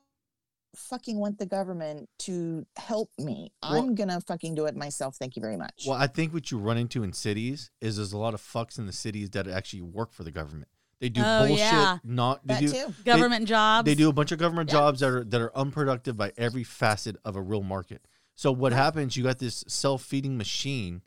fucking 0.75 1.17
want 1.19 1.37
the 1.39 1.45
government 1.45 2.09
to 2.19 2.65
help 2.77 3.09
me. 3.17 3.51
Well- 3.61 3.73
I'm 3.81 3.95
gonna 3.95 4.21
fucking 4.21 4.55
do 4.55 4.65
it 4.65 4.75
myself. 4.75 5.15
Thank 5.17 5.35
you 5.35 5.41
very 5.41 5.57
much. 5.57 5.83
Well, 5.87 5.97
I 5.97 6.07
think 6.07 6.33
what 6.33 6.51
you 6.51 6.57
run 6.57 6.77
into 6.77 7.03
in 7.03 7.13
cities 7.13 7.69
is 7.81 7.97
there's 7.97 8.13
a 8.13 8.17
lot 8.17 8.33
of 8.33 8.41
fucks 8.41 8.77
in 8.79 8.85
the 8.85 8.93
cities 8.93 9.29
that 9.31 9.47
actually 9.47 9.81
work 9.81 10.11
for 10.13 10.23
the 10.23 10.31
government. 10.31 10.69
They 10.99 11.09
do 11.09 11.21
Oh, 11.23 11.39
bullshit. 11.47 11.57
yeah. 11.59 11.97
Not 12.03 12.47
they 12.47 12.53
that 12.53 12.59
do 12.61 12.71
too. 12.71 12.93
government 13.03 13.47
jobs 13.47 13.85
they 13.85 13.95
do 13.95 14.07
a 14.09 14.13
bunch 14.13 14.31
of 14.31 14.39
government 14.39 14.69
Yeah. 14.69 14.79
jobs 14.79 14.99
that 15.01 15.09
are 15.09 15.23
that 15.25 15.41
are 15.41 15.55
unproductive 15.57 16.15
by 16.15 16.31
every 16.37 16.63
facet 16.63 17.17
of 17.25 17.35
a 17.35 17.41
real 17.41 17.61
market. 17.63 18.05
So 18.35 18.51
what 18.51 18.71
happens? 18.73 19.15
You 19.17 19.23
got 19.23 19.39
this 19.39 19.63
self 19.67 20.01
feeding 20.03 20.37
machine 20.37 21.01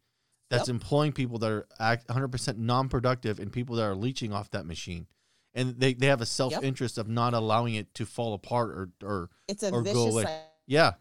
that's 0.48 0.68
employing 0.68 1.10
people 1.12 1.38
that 1.38 1.50
are 1.50 1.66
100 1.80 2.28
percent 2.28 2.58
non 2.58 2.88
productive 2.88 3.38
and 3.40 3.50
people 3.52 3.74
that 3.76 3.82
are 3.84 3.96
leeching 3.96 4.32
off 4.32 4.50
that 4.50 4.64
machine, 4.66 5.06
and 5.56 5.74
they, 5.80 5.94
they 5.94 6.06
have 6.06 6.20
a 6.20 6.26
self 6.26 6.52
interest 6.62 6.98
of 6.98 7.08
not 7.08 7.34
allowing 7.34 7.74
it 7.74 7.92
to 7.94 8.06
fall 8.06 8.34
apart 8.34 8.70
or 8.70 8.90
or 9.02 9.30
It's 9.48 9.62
a 9.64 9.70
or 9.72 9.82
go 9.82 10.08
away. 10.08 10.22
cycle. 10.24 10.40
yeah, 10.66 10.92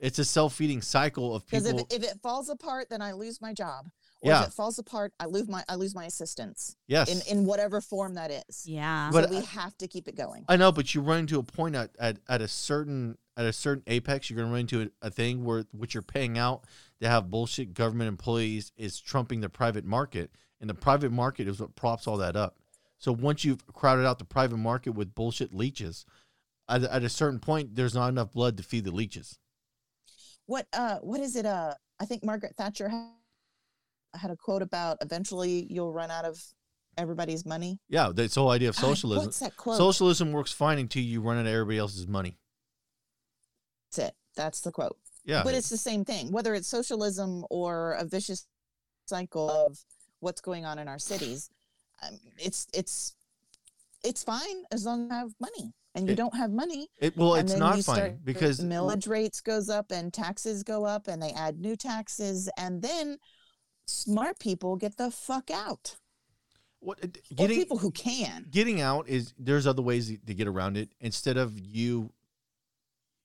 it's 0.00 0.18
a 0.18 0.24
self 0.24 0.54
feeding 0.54 0.82
cycle 0.82 1.36
of 1.36 1.44
Because 1.46 1.64
people. 1.70 1.86
if, 1.90 2.02
if 2.02 2.10
it 2.12 2.18
falls 2.22 2.48
apart, 2.48 2.88
then 2.90 3.02
I 3.02 3.12
lose 3.12 3.40
my 3.40 3.52
job. 3.52 3.86
Or 4.20 4.30
Yeah. 4.32 4.42
if 4.42 4.48
it 4.48 4.52
falls 4.54 4.80
apart, 4.80 5.12
I 5.20 5.26
lose 5.26 5.46
my 5.48 5.62
I 5.68 5.76
lose 5.76 5.94
my 5.94 6.06
assistance 6.06 6.74
yes, 6.88 7.08
in 7.28 7.38
in 7.38 7.44
whatever 7.44 7.80
form 7.80 8.14
that 8.14 8.32
is. 8.48 8.66
yeah 8.66 9.10
But 9.12 9.28
so 9.30 9.36
I- 9.36 9.38
we 9.40 9.46
have 9.46 9.76
to 9.78 9.86
keep 9.86 10.08
it 10.08 10.16
going. 10.16 10.44
I 10.48 10.56
know, 10.56 10.72
but 10.72 10.92
you 10.94 11.02
run 11.02 11.20
into 11.20 11.38
a 11.38 11.42
point 11.44 11.76
at, 11.76 11.90
at, 12.00 12.18
at 12.28 12.40
a 12.42 12.48
certain 12.48 13.16
at 13.36 13.44
a 13.44 13.52
certain 13.52 13.84
apex, 13.86 14.28
you're 14.30 14.38
gonna 14.38 14.50
run 14.50 14.60
into 14.62 14.82
a, 15.02 15.06
a 15.06 15.10
thing 15.10 15.44
where 15.44 15.64
what 15.70 15.94
you're 15.94 16.02
paying 16.02 16.36
out 16.38 16.64
to 17.00 17.08
have 17.08 17.30
bullshit 17.30 17.72
government 17.74 18.08
employees 18.08 18.72
is 18.76 18.98
trumping 18.98 19.40
the 19.42 19.48
private 19.48 19.84
market, 19.84 20.32
and 20.60 20.68
the 20.68 20.74
private 20.74 21.12
market 21.12 21.46
is 21.46 21.60
what 21.60 21.76
props 21.76 22.08
all 22.08 22.16
that 22.16 22.34
up. 22.34 22.56
So 22.98 23.12
once 23.12 23.44
you've 23.44 23.64
crowded 23.68 24.06
out 24.06 24.18
the 24.18 24.24
private 24.24 24.56
market 24.56 24.90
with 24.92 25.14
bullshit 25.14 25.54
leeches, 25.54 26.04
at, 26.68 26.82
at 26.82 27.04
a 27.04 27.08
certain 27.08 27.38
point, 27.38 27.74
there's 27.76 27.94
not 27.94 28.08
enough 28.08 28.32
blood 28.32 28.56
to 28.56 28.62
feed 28.62 28.84
the 28.84 28.90
leeches. 28.90 29.38
what 30.46 30.66
uh 30.72 30.98
what 30.98 31.20
is 31.20 31.36
it 31.36 31.46
uh 31.46 31.74
i 32.00 32.04
think 32.04 32.24
margaret 32.24 32.54
thatcher 32.56 32.88
had, 32.88 34.30
a 34.30 34.36
quote 34.36 34.62
about 34.62 34.96
eventually 35.02 35.66
you'll 35.70 35.92
run 35.92 36.10
out 36.10 36.24
of 36.24 36.42
everybody's 36.96 37.44
money 37.46 37.78
Yeah, 37.88 38.10
that's 38.14 38.34
the 38.34 38.40
whole 38.40 38.50
idea 38.50 38.70
of 38.70 38.76
God, 38.76 38.86
socialism. 38.88 39.26
what's 39.26 39.38
that 39.40 39.56
quote 39.56 39.76
Socialism 39.76 40.32
works 40.32 40.50
fine 40.50 40.78
until 40.78 41.02
you 41.02 41.20
run 41.20 41.36
out 41.38 41.46
of 41.46 41.52
everybody 41.52 41.78
else's 41.78 42.08
money. 42.08 42.38
that's 43.90 44.08
it 44.08 44.14
that's 44.34 44.60
the 44.62 44.72
quote 44.72 44.96
Yeah, 45.24 45.42
but 45.44 45.54
it's 45.54 45.68
the 45.68 45.76
same 45.76 46.04
thing 46.04 46.32
whether 46.32 46.54
it's 46.54 46.66
socialism 46.68 47.44
or 47.50 47.92
a 47.92 48.04
vicious 48.04 48.46
cycle 49.06 49.48
of 49.50 49.78
what's 50.20 50.40
going 50.40 50.64
on 50.64 50.78
in 50.78 50.88
our 50.88 50.98
cities 50.98 51.50
um, 52.02 52.18
it's 52.38 52.66
it's 52.72 53.14
it's 54.04 54.22
fine 54.22 54.64
as 54.72 54.84
long 54.84 55.04
as 55.04 55.08
you 55.10 55.16
have 55.16 55.34
money 55.40 55.72
and 55.94 56.06
you 56.06 56.12
It- 56.12 56.16
don't 56.16 56.36
have 56.36 56.50
money. 56.50 56.88
It, 56.98 57.16
well, 57.16 57.34
it's 57.34 57.56
not 57.56 57.80
fine 57.80 58.20
because 58.22 58.60
millage 58.60 59.08
rates 59.08 59.40
goes 59.40 59.68
up 59.68 59.90
and 59.90 60.12
taxes 60.12 60.62
go 60.62 60.84
up 60.84 61.08
and 61.08 61.20
they 61.22 61.32
add 61.32 61.58
new 61.58 61.76
taxes 61.76 62.48
and 62.56 62.82
then 62.82 63.18
smart 63.86 64.38
people 64.38 64.76
get 64.76 64.96
the 64.96 65.10
fuck 65.10 65.50
out. 65.50 65.96
What, 66.80 67.02
or 67.02 67.08
getting 67.34 67.56
people 67.56 67.78
who 67.78 67.90
can. 67.90 68.46
getting 68.50 68.80
out 68.80 69.08
is 69.08 69.34
there's 69.36 69.66
other 69.66 69.82
ways 69.82 70.16
to 70.24 70.34
get 70.34 70.46
around 70.46 70.76
it. 70.76 70.90
Instead 71.00 71.36
of 71.36 71.58
you 71.58 72.12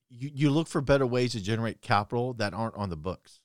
you 0.09 0.31
you 0.33 0.49
look 0.49 0.67
for 0.67 0.81
better 0.81 1.05
ways 1.05 1.33
to 1.33 1.41
generate 1.41 1.81
capital 1.81 2.33
that 2.35 2.53
aren't 2.53 2.75
on 2.75 2.89
the 2.89 2.95
books. 2.97 3.41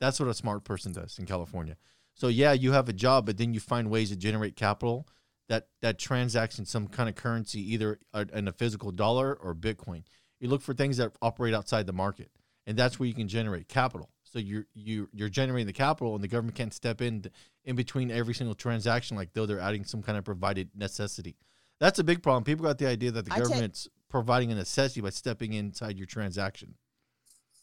That's 0.00 0.18
what 0.18 0.28
a 0.28 0.34
smart 0.34 0.64
person 0.64 0.92
does 0.92 1.16
in 1.20 1.26
california 1.26 1.76
so 2.14 2.28
yeah 2.28 2.52
you 2.52 2.72
have 2.72 2.88
a 2.88 2.92
job 2.92 3.26
but 3.26 3.38
then 3.38 3.54
you 3.54 3.60
find 3.60 3.90
ways 3.90 4.10
to 4.10 4.16
generate 4.16 4.56
capital 4.56 5.06
that 5.52 5.68
that 5.82 5.98
transacts 5.98 6.58
in 6.58 6.64
some 6.64 6.86
kind 6.86 7.08
of 7.08 7.14
currency 7.14 7.60
either 7.74 7.98
in 8.32 8.48
a 8.48 8.52
physical 8.52 8.90
dollar 8.90 9.34
or 9.34 9.54
bitcoin. 9.54 10.02
You 10.40 10.48
look 10.48 10.62
for 10.62 10.72
things 10.72 10.96
that 10.96 11.12
operate 11.20 11.52
outside 11.52 11.86
the 11.86 11.92
market 11.92 12.30
and 12.66 12.76
that's 12.76 12.98
where 12.98 13.06
you 13.06 13.14
can 13.14 13.28
generate 13.28 13.68
capital. 13.68 14.08
So 14.24 14.38
you're 14.38 14.66
you 14.74 15.08
you're 15.12 15.28
generating 15.28 15.66
the 15.66 15.74
capital 15.74 16.14
and 16.14 16.24
the 16.24 16.28
government 16.28 16.56
can't 16.56 16.72
step 16.72 17.02
in 17.02 17.26
in 17.64 17.76
between 17.76 18.10
every 18.10 18.32
single 18.32 18.54
transaction 18.54 19.16
like 19.16 19.34
though 19.34 19.44
they're 19.44 19.60
adding 19.60 19.84
some 19.84 20.02
kind 20.02 20.16
of 20.16 20.24
provided 20.24 20.70
necessity. 20.74 21.36
That's 21.80 21.98
a 21.98 22.04
big 22.04 22.22
problem. 22.22 22.44
People 22.44 22.64
got 22.64 22.78
the 22.78 22.86
idea 22.86 23.10
that 23.10 23.26
the 23.26 23.34
I 23.34 23.40
government's 23.40 23.88
providing 24.08 24.52
a 24.52 24.54
necessity 24.54 25.00
by 25.00 25.10
stepping 25.10 25.52
inside 25.52 25.98
your 25.98 26.06
transaction. 26.06 26.76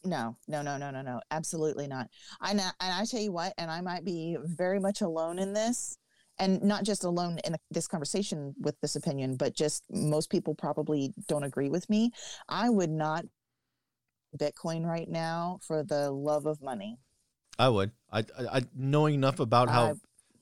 No, 0.05 0.37
no, 0.47 0.61
no, 0.61 0.77
no, 0.77 0.91
no, 0.91 1.01
no. 1.01 1.19
Absolutely 1.31 1.87
not. 1.87 2.07
I 2.39 2.53
know, 2.53 2.69
and 2.79 2.93
I 2.93 3.05
tell 3.05 3.19
you 3.19 3.31
what, 3.31 3.53
and 3.57 3.69
I 3.69 3.81
might 3.81 4.05
be 4.05 4.37
very 4.43 4.79
much 4.79 5.01
alone 5.01 5.39
in 5.39 5.53
this, 5.53 5.97
and 6.37 6.61
not 6.63 6.85
just 6.85 7.03
alone 7.03 7.39
in 7.43 7.55
this 7.69 7.87
conversation 7.87 8.53
with 8.61 8.79
this 8.81 8.95
opinion, 8.95 9.35
but 9.35 9.53
just 9.53 9.83
most 9.89 10.29
people 10.29 10.55
probably 10.55 11.13
don't 11.27 11.43
agree 11.43 11.69
with 11.69 11.89
me. 11.89 12.11
I 12.47 12.69
would 12.69 12.89
not 12.89 13.25
Bitcoin 14.37 14.85
right 14.85 15.09
now 15.09 15.59
for 15.61 15.83
the 15.83 16.11
love 16.11 16.45
of 16.45 16.61
money. 16.61 16.97
I 17.57 17.67
would. 17.69 17.91
I, 18.11 18.19
I, 18.19 18.23
I 18.57 18.61
knowing 18.75 19.15
enough 19.15 19.39
about 19.39 19.69
how 19.69 19.85
I- 19.87 19.93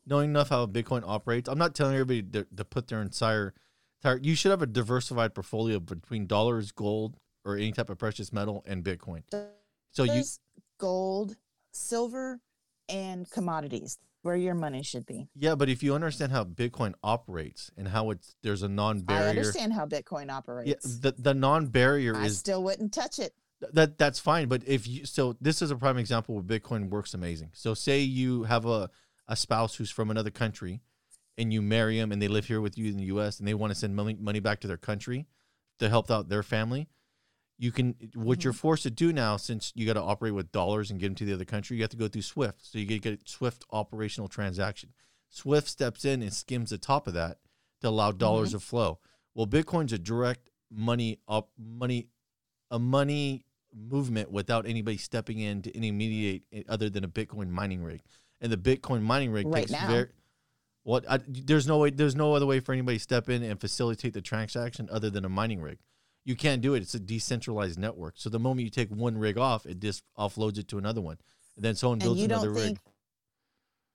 knowing 0.05 0.29
enough 0.29 0.49
how 0.49 0.65
Bitcoin 0.67 1.03
operates. 1.05 1.49
I'm 1.49 1.57
not 1.57 1.73
telling 1.73 1.93
everybody 1.95 2.21
to, 2.21 2.47
to 2.55 2.63
put 2.63 2.87
their 2.87 3.01
entire, 3.01 3.53
entire. 3.99 4.19
You 4.21 4.35
should 4.35 4.51
have 4.51 4.61
a 4.61 4.67
diversified 4.67 5.33
portfolio 5.33 5.79
between 5.79 6.27
dollars, 6.27 6.71
gold, 6.71 7.17
or 7.47 7.55
any 7.55 7.71
type 7.71 7.89
of 7.89 7.97
precious 7.97 8.33
metal, 8.33 8.63
and 8.67 8.83
Bitcoin. 8.83 9.23
So 9.91 10.03
you 10.03 10.23
gold, 10.77 11.35
silver, 11.71 12.39
and 12.89 13.29
commodities 13.29 13.97
where 14.21 14.35
your 14.35 14.55
money 14.55 14.83
should 14.83 15.05
be. 15.05 15.27
yeah, 15.35 15.55
but 15.55 15.69
if 15.69 15.81
you 15.81 15.95
understand 15.95 16.31
how 16.31 16.43
Bitcoin 16.43 16.93
operates 17.03 17.71
and 17.77 17.87
how 17.87 18.09
it's 18.09 18.35
there's 18.43 18.63
a 18.63 18.67
non-barrier. 18.67 19.25
I 19.25 19.29
understand 19.29 19.73
how 19.73 19.85
Bitcoin 19.85 20.29
operates. 20.29 20.69
Yeah, 20.69 21.11
the 21.11 21.21
the 21.21 21.33
non-barrier 21.33 22.15
I 22.15 22.25
is 22.25 22.37
still 22.37 22.63
wouldn't 22.63 22.93
touch 22.93 23.19
it. 23.19 23.33
that 23.73 23.97
that's 23.97 24.19
fine 24.19 24.47
but 24.47 24.61
if 24.67 24.87
you 24.87 25.05
so 25.05 25.35
this 25.41 25.61
is 25.61 25.71
a 25.71 25.75
prime 25.75 25.97
example 25.97 26.35
where 26.35 26.43
bitcoin 26.43 26.89
works 26.89 27.15
amazing 27.15 27.49
so 27.53 27.73
say 27.73 28.01
you 28.01 28.43
have 28.43 28.67
a, 28.67 28.87
a 29.27 29.35
spouse 29.35 29.73
who's 29.73 29.89
from 29.89 30.11
another 30.11 30.29
country 30.29 30.79
and 31.39 31.51
you 31.51 31.61
marry 31.61 31.97
them 31.97 32.11
and 32.11 32.21
they 32.21 32.27
live 32.27 32.45
here 32.45 32.61
with 32.61 32.77
you 32.77 32.91
in 32.91 32.97
the 32.97 33.05
us 33.05 33.39
and 33.39 33.47
they 33.47 33.55
want 33.55 33.71
to 33.71 33.75
send 33.75 33.95
money, 33.95 34.15
money 34.19 34.39
back 34.39 34.59
to 34.59 34.67
their 34.67 34.77
country 34.77 35.25
to 35.79 35.89
help 35.89 36.11
out 36.11 36.29
their 36.29 36.43
family 36.43 36.87
you 37.57 37.71
can 37.71 37.95
what 38.13 38.43
you're 38.43 38.53
mm-hmm. 38.53 38.59
forced 38.59 38.83
to 38.83 38.91
do 38.91 39.11
now 39.11 39.37
since 39.37 39.71
you 39.75 39.85
got 39.85 39.93
to 39.93 40.01
operate 40.01 40.33
with 40.33 40.51
dollars 40.51 40.91
and 40.91 40.99
get 40.99 41.07
them 41.07 41.15
to 41.15 41.25
the 41.25 41.33
other 41.33 41.45
country 41.45 41.77
you 41.77 41.83
have 41.83 41.89
to 41.89 41.97
go 41.97 42.07
through 42.07 42.21
swift 42.21 42.65
so 42.65 42.77
you 42.77 42.85
get 42.85 43.01
get 43.01 43.13
a 43.13 43.29
swift 43.29 43.65
operational 43.71 44.27
transaction 44.27 44.89
swift 45.29 45.67
steps 45.67 46.05
in 46.05 46.21
and 46.21 46.33
skims 46.33 46.69
the 46.69 46.77
top 46.77 47.07
of 47.07 47.13
that 47.13 47.37
to 47.81 47.87
allow 47.87 48.11
dollars 48.11 48.49
mm-hmm. 48.49 48.59
to 48.59 48.65
flow 48.65 48.99
well 49.33 49.47
bitcoin's 49.47 49.93
a 49.93 49.97
direct 49.97 50.51
money 50.71 51.19
up 51.27 51.49
money 51.57 52.07
a 52.71 52.79
money 52.79 53.45
movement 53.73 54.31
without 54.31 54.65
anybody 54.65 54.97
stepping 54.97 55.39
in 55.39 55.61
to 55.61 55.75
any 55.75 55.91
mediate 55.91 56.43
other 56.67 56.89
than 56.89 57.03
a 57.03 57.07
Bitcoin 57.07 57.49
mining 57.49 57.83
rig. 57.83 58.01
And 58.41 58.51
the 58.51 58.57
Bitcoin 58.57 59.01
mining 59.01 59.31
rig 59.31 59.47
Right 59.47 59.61
takes 59.61 59.71
now. 59.71 59.87
very 59.87 60.07
what 60.83 61.09
I, 61.09 61.19
there's 61.27 61.67
no 61.67 61.79
way 61.79 61.89
there's 61.89 62.15
no 62.15 62.33
other 62.33 62.45
way 62.45 62.59
for 62.59 62.71
anybody 62.71 62.97
to 62.97 63.03
step 63.03 63.29
in 63.29 63.43
and 63.43 63.59
facilitate 63.59 64.13
the 64.13 64.21
transaction 64.21 64.87
other 64.91 65.09
than 65.09 65.25
a 65.25 65.29
mining 65.29 65.61
rig. 65.61 65.79
You 66.27 66.35
can't 66.35 66.61
do 66.61 66.73
it. 66.73 66.81
It's 66.81 66.93
a 66.93 66.99
decentralized 66.99 67.79
network. 67.79 68.15
So 68.17 68.29
the 68.29 68.37
moment 68.37 68.65
you 68.65 68.69
take 68.69 68.89
one 68.89 69.17
rig 69.17 69.37
off, 69.37 69.65
it 69.65 69.79
just 69.79 70.03
offloads 70.19 70.57
it 70.57 70.67
to 70.67 70.77
another 70.77 70.99
one. 70.99 71.17
And 71.55 71.63
then 71.63 71.73
someone 71.75 71.95
And 71.95 72.03
builds 72.03 72.19
you 72.19 72.25
another 72.25 72.47
don't 72.47 72.55
rig. 72.55 72.63
think 72.65 72.79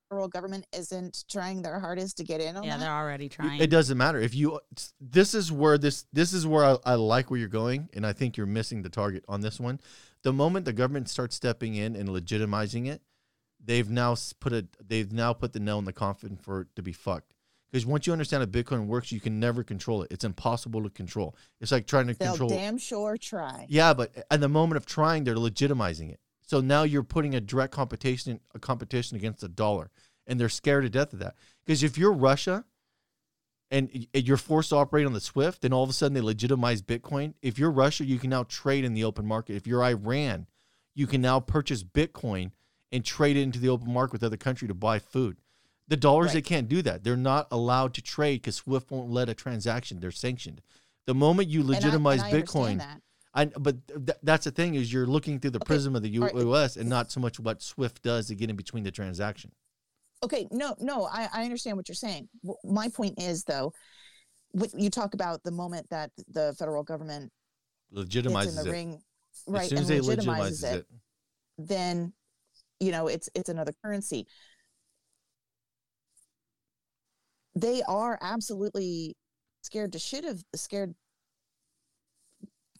federal 0.08 0.28
government 0.28 0.66
isn't 0.72 1.24
trying 1.30 1.60
their 1.60 1.78
hardest 1.78 2.16
to 2.16 2.24
get 2.24 2.40
in 2.40 2.56
on 2.56 2.64
Yeah, 2.64 2.78
that? 2.78 2.80
they're 2.80 2.90
already 2.92 3.28
trying. 3.28 3.60
It 3.60 3.68
doesn't 3.68 3.98
matter 3.98 4.18
if 4.18 4.34
you. 4.34 4.58
This 4.98 5.34
is 5.34 5.52
where 5.52 5.76
this. 5.76 6.06
This 6.14 6.32
is 6.32 6.46
where 6.46 6.64
I, 6.64 6.76
I 6.86 6.94
like 6.94 7.30
where 7.30 7.38
you're 7.38 7.48
going, 7.50 7.90
and 7.92 8.06
I 8.06 8.14
think 8.14 8.38
you're 8.38 8.46
missing 8.46 8.80
the 8.80 8.88
target 8.88 9.24
on 9.28 9.42
this 9.42 9.60
one. 9.60 9.78
The 10.22 10.32
moment 10.32 10.64
the 10.64 10.72
government 10.72 11.10
starts 11.10 11.36
stepping 11.36 11.74
in 11.74 11.94
and 11.96 12.08
legitimizing 12.08 12.88
it, 12.88 13.02
they've 13.62 13.90
now 13.90 14.16
put 14.40 14.54
a. 14.54 14.66
They've 14.82 15.12
now 15.12 15.34
put 15.34 15.52
the 15.52 15.60
nail 15.60 15.78
in 15.78 15.84
the 15.84 15.92
coffin 15.92 16.36
for 16.38 16.62
it 16.62 16.68
to 16.76 16.82
be 16.82 16.92
fucked. 16.92 17.34
Because 17.72 17.86
once 17.86 18.06
you 18.06 18.12
understand 18.12 18.42
how 18.42 18.46
Bitcoin 18.46 18.86
works, 18.86 19.10
you 19.10 19.20
can 19.20 19.40
never 19.40 19.64
control 19.64 20.02
it. 20.02 20.12
It's 20.12 20.24
impossible 20.24 20.82
to 20.82 20.90
control. 20.90 21.34
It's 21.58 21.72
like 21.72 21.86
trying 21.86 22.06
to 22.08 22.14
They'll 22.14 22.32
control. 22.32 22.50
damn 22.50 22.76
sure 22.76 23.16
try. 23.16 23.66
Yeah, 23.70 23.94
but 23.94 24.26
at 24.30 24.40
the 24.40 24.48
moment 24.48 24.76
of 24.76 24.84
trying, 24.84 25.24
they're 25.24 25.36
legitimizing 25.36 26.10
it. 26.12 26.20
So 26.42 26.60
now 26.60 26.82
you're 26.82 27.02
putting 27.02 27.34
a 27.34 27.40
direct 27.40 27.72
competition 27.72 28.40
a 28.54 28.58
competition 28.58 29.16
against 29.16 29.40
the 29.40 29.48
dollar, 29.48 29.90
and 30.26 30.38
they're 30.38 30.50
scared 30.50 30.84
to 30.84 30.90
death 30.90 31.14
of 31.14 31.20
that. 31.20 31.34
Because 31.64 31.82
if 31.82 31.96
you're 31.96 32.12
Russia, 32.12 32.66
and 33.70 34.06
you're 34.12 34.36
forced 34.36 34.68
to 34.68 34.76
operate 34.76 35.06
on 35.06 35.14
the 35.14 35.20
SWIFT, 35.20 35.62
then 35.62 35.72
all 35.72 35.82
of 35.82 35.88
a 35.88 35.94
sudden 35.94 36.12
they 36.12 36.20
legitimize 36.20 36.82
Bitcoin. 36.82 37.32
If 37.40 37.58
you're 37.58 37.70
Russia, 37.70 38.04
you 38.04 38.18
can 38.18 38.28
now 38.28 38.44
trade 38.44 38.84
in 38.84 38.92
the 38.92 39.04
open 39.04 39.24
market. 39.24 39.56
If 39.56 39.66
you're 39.66 39.82
Iran, 39.82 40.46
you 40.94 41.06
can 41.06 41.22
now 41.22 41.40
purchase 41.40 41.82
Bitcoin 41.82 42.50
and 42.92 43.02
trade 43.02 43.38
it 43.38 43.40
into 43.40 43.58
the 43.58 43.70
open 43.70 43.90
market 43.90 44.12
with 44.12 44.24
other 44.24 44.36
country 44.36 44.68
to 44.68 44.74
buy 44.74 44.98
food. 44.98 45.38
The 45.88 45.96
dollars 45.96 46.32
they 46.32 46.42
can't 46.42 46.68
do 46.68 46.80
that. 46.82 47.04
They're 47.04 47.16
not 47.16 47.48
allowed 47.50 47.94
to 47.94 48.02
trade 48.02 48.40
because 48.42 48.56
SWIFT 48.56 48.90
won't 48.90 49.10
let 49.10 49.28
a 49.28 49.34
transaction. 49.34 50.00
They're 50.00 50.10
sanctioned. 50.10 50.62
The 51.06 51.14
moment 51.14 51.48
you 51.48 51.60
And 51.60 51.70
I- 51.70 51.74
and 51.74 51.84
legitimize 51.84 52.20
I 52.22 52.32
Bitcoin, 52.32 52.78
that. 52.78 53.02
I 53.34 53.46
but 53.46 53.86
th- 53.88 54.18
that's 54.22 54.44
the 54.44 54.50
thing 54.50 54.74
is 54.74 54.92
you're 54.92 55.06
looking 55.06 55.40
through 55.40 55.50
the 55.52 55.58
Okay, 55.58 55.66
prism 55.66 55.96
of 55.96 56.02
the 56.02 56.08
U- 56.10 56.22
right. 56.24 56.34
U.S. 56.34 56.76
and 56.76 56.88
not 56.88 57.10
so 57.10 57.18
much 57.20 57.40
what 57.40 57.62
Swift 57.62 58.02
does 58.02 58.28
to 58.28 58.34
get 58.34 58.50
in 58.50 58.56
between 58.56 58.84
the 58.84 58.90
transaction. 58.90 59.50
Okay, 60.22 60.46
no, 60.52 60.76
no, 60.78 61.06
I, 61.06 61.28
I 61.32 61.42
understand 61.44 61.76
what 61.76 61.88
you're 61.88 61.96
saying. 61.96 62.28
My 62.62 62.88
point 62.88 63.20
is, 63.20 63.42
though, 63.44 63.72
what 64.52 64.70
you 64.78 64.88
talk 64.90 65.14
about 65.14 65.42
the 65.42 65.50
moment 65.50 65.88
that 65.90 66.12
the 66.28 66.54
federal 66.58 66.84
government 66.84 67.32
Legitimizes 67.92 68.64
it 68.66 68.70
ring, 68.70 69.02
as 69.48 69.52
right, 69.52 69.68
soon 69.68 69.78
and 69.78 69.90
as 69.90 70.06
they 70.06 70.16
legitimizes 70.16 70.62
legitimizes 70.62 70.64
it, 70.72 70.76
it. 70.76 70.86
then 71.58 72.12
you 72.80 72.90
know 72.92 73.06
it's 73.08 73.28
it's 73.34 73.48
another 73.48 73.72
currency. 73.84 74.26
They 77.55 77.82
are 77.82 78.18
absolutely 78.20 79.16
scared 79.62 79.92
to 79.92 79.98
shit 79.98 80.24
of 80.24 80.42
scared 80.55 80.94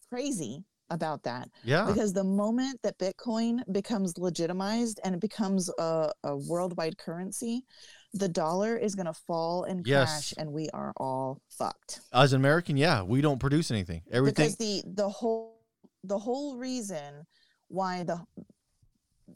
crazy 0.09 0.64
about 0.91 1.23
that 1.23 1.49
Yeah, 1.64 1.87
because 1.87 2.12
the 2.12 2.25
moment 2.25 2.79
that 2.83 2.99
bitcoin 2.99 3.61
becomes 3.73 4.18
legitimized 4.18 5.01
and 5.05 5.14
it 5.14 5.20
becomes 5.23 5.70
a, 5.79 6.11
a 6.23 6.37
worldwide 6.37 6.99
currency 6.99 7.64
the 8.12 8.29
dollar 8.29 8.77
is 8.77 8.95
going 8.95 9.07
to 9.07 9.14
fall 9.14 9.64
and 9.64 9.87
Yes. 9.87 10.11
crash 10.11 10.35
and 10.37 10.53
we 10.53 10.68
are 10.75 10.93
all 10.99 11.41
fucked 11.49 12.01
as 12.12 12.35
an 12.35 12.41
American, 12.43 12.77
yeah, 12.77 13.03
we 13.03 13.23
don't 13.23 13.39
produce 13.39 13.70
anything. 13.70 14.03
Everything. 14.11 14.49
because 14.49 14.57
the 14.57 14.83
the 14.87 15.09
whole 15.09 15.62
the 16.05 16.18
whole 16.18 16.57
reason 16.59 17.25
why 17.68 18.03
the 18.03 18.20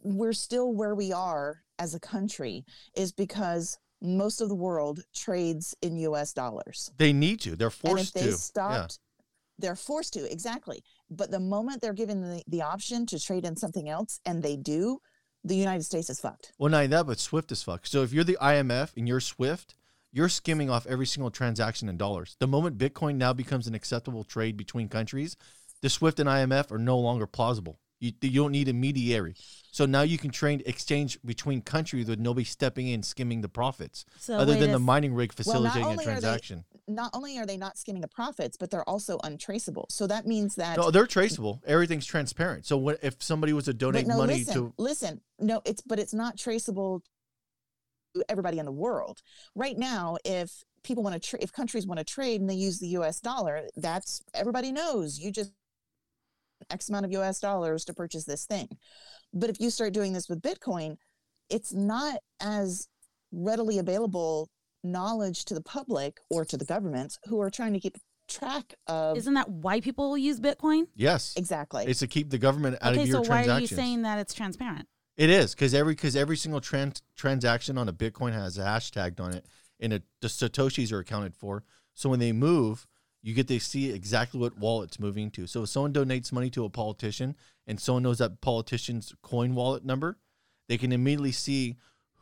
we're 0.02 0.34
still 0.34 0.74
where 0.74 0.94
we 0.94 1.10
are 1.12 1.62
as 1.78 1.94
a 1.94 2.00
country 2.00 2.66
is 2.94 3.12
because 3.12 3.78
most 4.02 4.40
of 4.40 4.48
the 4.48 4.54
world 4.54 5.00
trades 5.14 5.74
in 5.82 5.96
US 5.98 6.32
dollars 6.32 6.90
They 6.96 7.12
need 7.12 7.40
to. 7.40 7.56
They're 7.56 7.68
and 7.68 7.74
if 7.74 7.80
forced 7.90 8.14
they 8.14 8.20
to. 8.22 8.32
stopped 8.32 8.98
they're 9.58 9.76
forced 9.76 10.12
to 10.14 10.30
exactly 10.30 10.82
but 11.10 11.30
the 11.30 11.40
moment 11.40 11.80
they're 11.80 11.94
given 11.94 12.20
the, 12.20 12.42
the 12.46 12.62
option 12.62 13.06
to 13.06 13.18
trade 13.18 13.44
in 13.46 13.56
something 13.56 13.88
else 13.88 14.20
and 14.26 14.42
they 14.42 14.56
do 14.56 14.98
the 15.44 15.56
united 15.56 15.82
states 15.82 16.10
is 16.10 16.20
fucked 16.20 16.52
Well, 16.58 16.70
not 16.70 16.90
that, 16.90 17.06
but 17.06 17.18
Swift 17.18 17.50
is 17.52 17.62
fucked. 17.62 17.88
So 17.88 18.02
if 18.02 18.12
you're 18.12 18.24
the 18.24 18.38
IMF 18.42 18.96
and 18.96 19.06
you're 19.08 19.20
Swift, 19.20 19.74
you're 20.12 20.28
skimming 20.28 20.70
off 20.70 20.86
every 20.86 21.06
single 21.06 21.30
transaction 21.30 21.88
in 21.88 21.96
dollars. 21.96 22.36
The 22.40 22.46
moment 22.46 22.78
Bitcoin 22.78 23.16
now 23.16 23.32
becomes 23.32 23.66
an 23.66 23.74
acceptable 23.74 24.24
trade 24.24 24.56
between 24.56 24.88
countries, 24.88 25.36
the 25.82 25.90
Swift 25.90 26.18
and 26.18 26.28
IMF 26.28 26.70
are 26.72 26.78
no 26.78 26.98
longer 26.98 27.26
plausible. 27.26 27.78
You, 27.98 28.12
you 28.20 28.42
don't 28.42 28.52
need 28.52 28.68
a 28.68 28.74
mediary. 28.74 29.34
So 29.70 29.86
now 29.86 30.02
you 30.02 30.18
can 30.18 30.30
trade 30.30 30.62
exchange 30.66 31.18
between 31.24 31.62
countries 31.62 32.08
with 32.08 32.18
nobody 32.18 32.44
stepping 32.44 32.88
in 32.88 33.02
skimming 33.02 33.40
the 33.40 33.48
profits, 33.48 34.04
So 34.18 34.36
other 34.36 34.54
than 34.54 34.70
a 34.70 34.72
the 34.74 34.78
mining 34.78 35.14
rig 35.14 35.30
Well, 35.30 35.44
facilitating 35.44 35.84
a 35.84 35.88
only 35.90 36.04
are 36.04 36.08
they- 36.08 36.12
transaction. 36.12 36.64
not 36.88 37.10
only 37.14 37.38
are 37.38 37.46
they 37.46 37.56
not 37.56 37.78
skimming 37.78 38.02
the 38.02 38.08
profits 38.08 38.56
but 38.56 38.70
they're 38.70 38.88
also 38.88 39.18
untraceable 39.24 39.86
so 39.90 40.06
that 40.06 40.26
means 40.26 40.54
that 40.56 40.76
No, 40.76 40.90
they're 40.90 41.06
traceable. 41.06 41.60
Everything's 41.66 42.06
transparent. 42.06 42.64
So 42.66 42.76
what 42.76 42.98
if 43.02 43.22
somebody 43.22 43.52
was 43.52 43.64
to 43.64 43.72
donate 43.74 44.06
no 44.06 44.18
money 44.18 44.38
listen 44.38 44.54
to 44.54 44.74
listen 44.78 45.20
no 45.40 45.62
it's 45.64 45.80
but 45.82 45.98
it's 45.98 46.14
not 46.14 46.38
traceable 46.38 47.02
to 48.14 48.24
everybody 48.28 48.58
in 48.58 48.66
the 48.66 48.72
world 48.72 49.20
right 49.54 49.76
now 49.76 50.16
if 50.24 50.62
people 50.84 51.02
want 51.02 51.20
to 51.20 51.28
tra- 51.28 51.38
if 51.42 51.52
countries 51.52 51.86
want 51.86 51.98
to 51.98 52.04
trade 52.04 52.40
and 52.40 52.48
they 52.48 52.54
use 52.54 52.78
the 52.78 52.88
us 52.88 53.20
dollar 53.20 53.66
that's 53.76 54.22
everybody 54.32 54.70
knows 54.70 55.18
you 55.18 55.30
just 55.32 55.50
x 56.70 56.88
amount 56.88 57.04
of 57.04 57.12
us 57.12 57.40
dollars 57.40 57.84
to 57.84 57.94
purchase 57.94 58.24
this 58.24 58.46
thing 58.46 58.68
but 59.32 59.50
if 59.50 59.60
you 59.60 59.70
start 59.70 59.92
doing 59.92 60.12
this 60.12 60.28
with 60.28 60.42
bitcoin 60.42 60.96
it's 61.48 61.72
not 61.72 62.18
as 62.40 62.88
readily 63.32 63.78
available 63.78 64.48
knowledge 64.82 65.44
to 65.44 65.54
the 65.54 65.62
public 65.62 66.18
or 66.30 66.44
to 66.44 66.56
the 66.56 66.64
governments 66.64 67.18
who 67.24 67.40
are 67.40 67.50
trying 67.50 67.72
to 67.72 67.80
keep 67.80 67.96
track 68.28 68.74
of 68.86 69.16
Isn't 69.16 69.34
that 69.34 69.48
why 69.48 69.80
people 69.80 70.16
use 70.18 70.40
Bitcoin? 70.40 70.86
yes, 70.94 71.34
exactly 71.36 71.84
it's 71.86 72.00
to 72.00 72.06
keep 72.06 72.30
the 72.30 72.38
government 72.38 72.78
out 72.80 72.92
okay, 72.92 73.02
of 73.02 73.08
your 73.08 73.24
so 73.24 73.30
why 73.30 73.46
are 73.46 73.60
you 73.60 73.66
saying 73.66 74.02
that 74.02 74.18
it's 74.18 74.34
transparent? 74.34 74.88
It 75.16 75.30
is 75.30 75.54
because 75.54 75.74
every 75.74 75.94
because 75.94 76.14
every 76.14 76.36
single 76.36 76.60
trans, 76.60 77.02
transaction 77.16 77.78
on 77.78 77.88
a 77.88 77.92
Bitcoin 77.92 78.32
has 78.32 78.58
a 78.58 78.62
hashtag 78.62 79.18
on 79.20 79.34
it, 79.34 79.46
and 79.80 79.92
it, 79.92 80.02
the 80.20 80.28
satoshis 80.28 80.92
are 80.92 80.98
accounted 80.98 81.34
for. 81.34 81.64
So 81.94 82.10
when 82.10 82.18
they 82.18 82.32
move, 82.32 82.86
you 83.26 83.34
get 83.34 83.48
to 83.48 83.58
see 83.58 83.90
exactly 83.90 84.38
what 84.38 84.56
wallet 84.56 84.90
it's 84.90 85.00
moving 85.00 85.32
to. 85.32 85.48
So 85.48 85.64
if 85.64 85.68
someone 85.68 85.92
donates 85.92 86.30
money 86.30 86.48
to 86.50 86.64
a 86.64 86.70
politician 86.70 87.34
and 87.66 87.80
someone 87.80 88.04
knows 88.04 88.18
that 88.18 88.40
politician's 88.40 89.12
coin 89.20 89.56
wallet 89.56 89.84
number, 89.84 90.16
they 90.68 90.78
can 90.78 90.92
immediately 90.92 91.32
see 91.32 91.74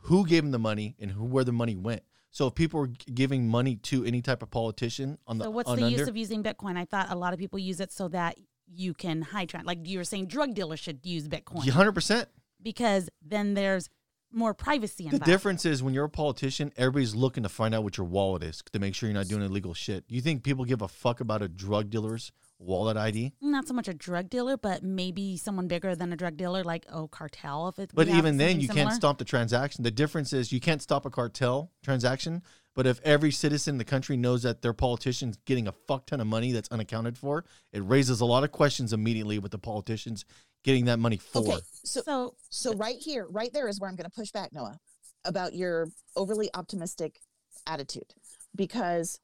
who 0.05 0.25
gave 0.25 0.41
them 0.41 0.49
the 0.49 0.57
money 0.57 0.95
and 0.99 1.11
who 1.11 1.23
where 1.23 1.43
the 1.43 1.51
money 1.51 1.75
went. 1.75 2.01
So 2.31 2.47
if 2.47 2.55
people 2.55 2.79
are 2.79 2.89
giving 3.13 3.47
money 3.47 3.75
to 3.83 4.03
any 4.03 4.23
type 4.23 4.41
of 4.41 4.49
politician 4.49 5.19
on 5.27 5.37
the 5.37 5.43
So 5.43 5.51
what's 5.51 5.67
the 5.67 5.83
under, 5.83 5.89
use 5.89 6.07
of 6.07 6.17
using 6.17 6.41
Bitcoin? 6.41 6.75
I 6.75 6.85
thought 6.85 7.11
a 7.11 7.15
lot 7.15 7.33
of 7.33 7.39
people 7.39 7.59
use 7.59 7.79
it 7.79 7.91
so 7.91 8.07
that 8.07 8.39
you 8.73 8.95
can 8.95 9.21
high 9.21 9.45
trend. 9.45 9.67
Like 9.67 9.87
you 9.87 9.99
were 9.99 10.03
saying, 10.03 10.25
drug 10.25 10.55
dealers 10.55 10.79
should 10.79 11.05
use 11.05 11.27
Bitcoin 11.27 11.69
hundred 11.69 11.91
percent. 11.91 12.29
because 12.63 13.11
then 13.21 13.53
there's 13.53 13.91
more 14.35 14.53
privacy 14.53 15.07
The 15.09 15.19
difference 15.19 15.65
is 15.65 15.81
when 15.81 15.93
you're 15.93 16.05
a 16.05 16.09
politician, 16.09 16.71
everybody's 16.77 17.15
looking 17.15 17.43
to 17.43 17.49
find 17.49 17.73
out 17.73 17.83
what 17.83 17.97
your 17.97 18.05
wallet 18.05 18.43
is 18.43 18.61
to 18.73 18.79
make 18.79 18.93
sure 18.93 19.09
you're 19.09 19.17
not 19.17 19.27
doing 19.27 19.41
illegal 19.43 19.73
shit. 19.73 20.03
You 20.07 20.21
think 20.21 20.43
people 20.43 20.65
give 20.65 20.81
a 20.81 20.87
fuck 20.87 21.19
about 21.21 21.41
a 21.41 21.47
drug 21.47 21.89
dealer's 21.89 22.31
wallet 22.59 22.97
ID? 22.97 23.33
Not 23.41 23.67
so 23.67 23.73
much 23.73 23.87
a 23.87 23.93
drug 23.93 24.29
dealer, 24.29 24.57
but 24.57 24.83
maybe 24.83 25.37
someone 25.37 25.67
bigger 25.67 25.95
than 25.95 26.11
a 26.13 26.15
drug 26.15 26.37
dealer, 26.37 26.63
like 26.63 26.85
oh 26.91 27.07
cartel. 27.07 27.69
If 27.69 27.79
it, 27.79 27.91
But 27.93 28.07
even 28.07 28.37
then, 28.37 28.59
you 28.59 28.67
similar. 28.67 28.85
can't 28.85 28.95
stop 28.95 29.17
the 29.17 29.25
transaction. 29.25 29.83
The 29.83 29.91
difference 29.91 30.33
is 30.33 30.51
you 30.51 30.59
can't 30.59 30.81
stop 30.81 31.05
a 31.05 31.09
cartel 31.09 31.71
transaction. 31.83 32.43
But 32.75 32.85
if 32.85 32.99
every 33.05 33.31
citizen 33.31 33.75
in 33.75 33.77
the 33.77 33.85
country 33.85 34.17
knows 34.17 34.43
that 34.43 34.61
their 34.61 34.73
politician's 34.73 35.37
getting 35.45 35.65
a 35.65 35.71
fuck 35.71 36.07
ton 36.07 36.19
of 36.19 36.27
money 36.27 36.51
that's 36.51 36.67
unaccounted 36.69 37.17
for, 37.17 37.45
it 37.71 37.79
raises 37.79 38.19
a 38.19 38.25
lot 38.25 38.43
of 38.43 38.51
questions 38.51 38.91
immediately 38.91 39.39
with 39.39 39.53
the 39.53 39.57
politicians 39.57 40.25
getting 40.65 40.85
that 40.85 40.99
money 40.99 41.17
for. 41.17 41.39
Okay, 41.39 41.59
so 41.83 42.01
So 42.01 42.35
so 42.49 42.73
right 42.73 42.97
here, 42.99 43.27
right 43.29 43.53
there 43.53 43.69
is 43.69 43.79
where 43.79 43.89
I'm 43.89 43.95
going 43.95 44.09
to 44.09 44.15
push 44.15 44.31
back, 44.31 44.51
Noah, 44.51 44.77
about 45.23 45.53
your 45.53 45.87
overly 46.15 46.49
optimistic 46.55 47.19
attitude, 47.67 48.13
because 48.55 49.19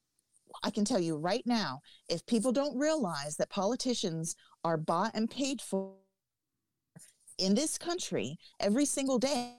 I 0.62 0.70
can 0.70 0.84
tell 0.84 1.00
you 1.00 1.16
right 1.16 1.42
now, 1.44 1.80
if 2.08 2.24
people 2.26 2.52
don't 2.52 2.78
realize 2.78 3.36
that 3.36 3.50
politicians 3.50 4.36
are 4.64 4.76
bought 4.76 5.12
and 5.14 5.28
paid 5.28 5.60
for 5.60 5.94
in 7.38 7.54
this 7.54 7.76
country 7.76 8.38
every 8.60 8.84
single 8.84 9.18
day, 9.18 9.56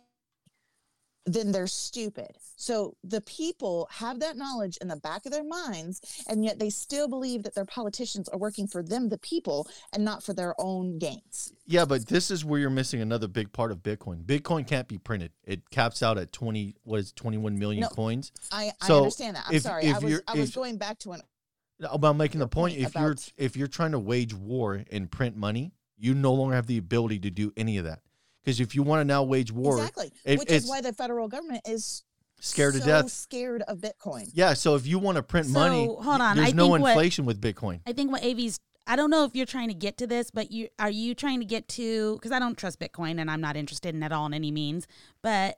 then 1.25 1.51
they're 1.51 1.67
stupid. 1.67 2.37
So 2.57 2.95
the 3.03 3.21
people 3.21 3.87
have 3.91 4.19
that 4.19 4.35
knowledge 4.37 4.77
in 4.77 4.87
the 4.89 4.95
back 4.97 5.25
of 5.25 5.31
their 5.31 5.43
minds, 5.43 6.01
and 6.27 6.43
yet 6.43 6.59
they 6.59 6.69
still 6.69 7.07
believe 7.07 7.43
that 7.43 7.55
their 7.55 7.65
politicians 7.65 8.27
are 8.29 8.37
working 8.37 8.67
for 8.67 8.83
them, 8.83 9.09
the 9.09 9.17
people, 9.17 9.67
and 9.93 10.03
not 10.03 10.21
for 10.23 10.33
their 10.33 10.53
own 10.59 10.97
gains. 10.99 11.53
Yeah, 11.65 11.85
but 11.85 12.07
this 12.07 12.29
is 12.29 12.43
where 12.43 12.59
you're 12.59 12.69
missing 12.69 13.01
another 13.01 13.27
big 13.27 13.53
part 13.53 13.71
of 13.71 13.79
Bitcoin. 13.79 14.23
Bitcoin 14.25 14.67
can't 14.67 14.87
be 14.87 14.97
printed. 14.97 15.31
It 15.45 15.69
caps 15.69 16.03
out 16.03 16.17
at 16.17 16.33
20, 16.33 16.75
what 16.83 16.99
is 16.99 17.09
it, 17.09 17.15
21 17.15 17.57
million 17.57 17.81
No, 17.81 17.87
coins. 17.89 18.31
I, 18.51 18.71
I 18.81 18.87
So, 18.87 18.97
understand 18.97 19.35
that. 19.37 19.45
I'm 19.47 19.55
if- 19.55 19.63
sorry. 19.63 19.85
if 19.85 19.95
I 19.95 19.99
was 19.99 20.21
I 20.27 20.37
was 20.37 20.49
if- 20.49 20.55
going 20.55 20.77
back 20.77 20.99
to 20.99 21.13
an 21.13 21.21
About 21.81 22.17
making 22.17 22.39
the 22.39 22.47
point, 22.47 22.75
point 22.75 22.85
if 22.87 22.95
you're 22.95 23.15
if 23.37 23.55
you're 23.57 23.67
trying 23.67 23.91
to 23.91 23.99
wage 23.99 24.33
war 24.33 24.83
and 24.91 25.09
print 25.11 25.35
money, 25.37 25.71
you 25.97 26.13
no 26.13 26.33
longer 26.33 26.55
have 26.55 26.67
the 26.67 26.77
ability 26.77 27.19
to 27.19 27.29
do 27.29 27.51
any 27.57 27.77
of 27.77 27.85
that. 27.85 27.99
Because 28.43 28.59
if 28.59 28.75
you 28.75 28.83
want 28.83 28.99
to 29.01 29.05
now 29.05 29.23
wage 29.23 29.51
war, 29.51 29.77
exactly, 29.77 30.11
it- 30.25 30.39
which 30.39 30.51
is 30.51 30.67
why 30.67 30.81
the 30.81 30.93
federal 30.93 31.27
government 31.27 31.61
is 31.67 32.03
scared 32.39 32.73
to 32.73 32.79
death. 32.81 33.09
Scared 33.09 33.61
of 33.63 33.79
Bitcoin. 33.79 34.29
Yeah, 34.33 34.53
so 34.53 34.75
if 34.75 34.85
you 34.85 34.99
want 34.99 35.15
to 35.15 35.23
print 35.23 35.47
money, 35.49 35.85
hold 35.85 36.21
on, 36.21 36.35
there's 36.37 36.49
I 36.49 36.51
no 36.51 36.65
think 36.71 36.81
what- 36.81 36.89
inflation 36.91 37.25
with 37.25 37.39
Bitcoin. 37.39 37.79
I 37.87 37.93
think 37.93 38.11
what 38.11 38.23
Avi's 38.23 38.59
I 38.85 38.97
don't 38.97 39.09
know 39.09 39.23
if 39.23 39.33
you're 39.33 39.45
trying 39.45 39.69
to 39.69 39.73
get 39.73 39.97
to 39.99 40.07
this, 40.07 40.29
but 40.29 40.51
you 40.51 40.67
are 40.77 40.89
you 40.89 41.15
trying 41.15 41.39
to 41.39 41.45
get 41.45 41.69
to 41.69 42.15
because 42.15 42.33
I 42.33 42.39
don't 42.39 42.57
trust 42.57 42.79
Bitcoin 42.79 43.17
and 43.19 43.31
I'm 43.31 43.39
not 43.39 43.55
interested 43.55 43.95
in 43.95 44.03
it 44.03 44.07
at 44.07 44.11
all 44.11 44.25
in 44.25 44.33
any 44.33 44.51
means. 44.51 44.87
But 45.21 45.57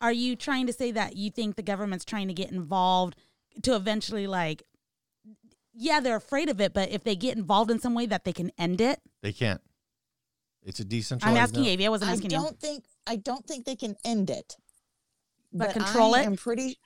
are 0.00 0.12
you 0.12 0.36
trying 0.36 0.68
to 0.68 0.72
say 0.72 0.92
that 0.92 1.16
you 1.16 1.30
think 1.30 1.56
the 1.56 1.62
government's 1.62 2.04
trying 2.04 2.28
to 2.28 2.34
get 2.34 2.52
involved 2.52 3.16
to 3.62 3.74
eventually 3.74 4.28
like 4.28 4.62
yeah, 5.74 6.00
they're 6.00 6.16
afraid 6.16 6.48
of 6.48 6.60
it, 6.60 6.72
but 6.72 6.90
if 6.90 7.04
they 7.04 7.16
get 7.16 7.36
involved 7.36 7.70
in 7.70 7.78
some 7.80 7.94
way 7.94 8.06
that 8.06 8.24
they 8.24 8.32
can 8.32 8.50
end 8.56 8.80
it? 8.80 9.00
They 9.22 9.32
can't. 9.32 9.60
It's 10.66 10.80
a 10.80 10.84
decentralized. 10.84 11.36
I'm 11.36 11.42
asking 11.42 11.62
no- 11.62 11.72
Avi, 11.72 11.86
I 11.86 11.88
wasn't 11.88 12.10
asking 12.10 12.30
you. 12.32 12.36
don't 12.36 12.60
think 12.60 12.84
I 13.06 13.16
don't 13.16 13.46
think 13.46 13.64
they 13.64 13.76
can 13.76 13.94
end 14.04 14.28
it, 14.30 14.56
But 15.52 15.70
control 15.72 16.14
I 16.14 16.22
it? 16.22 16.26
am 16.26 16.36
pretty. 16.36 16.78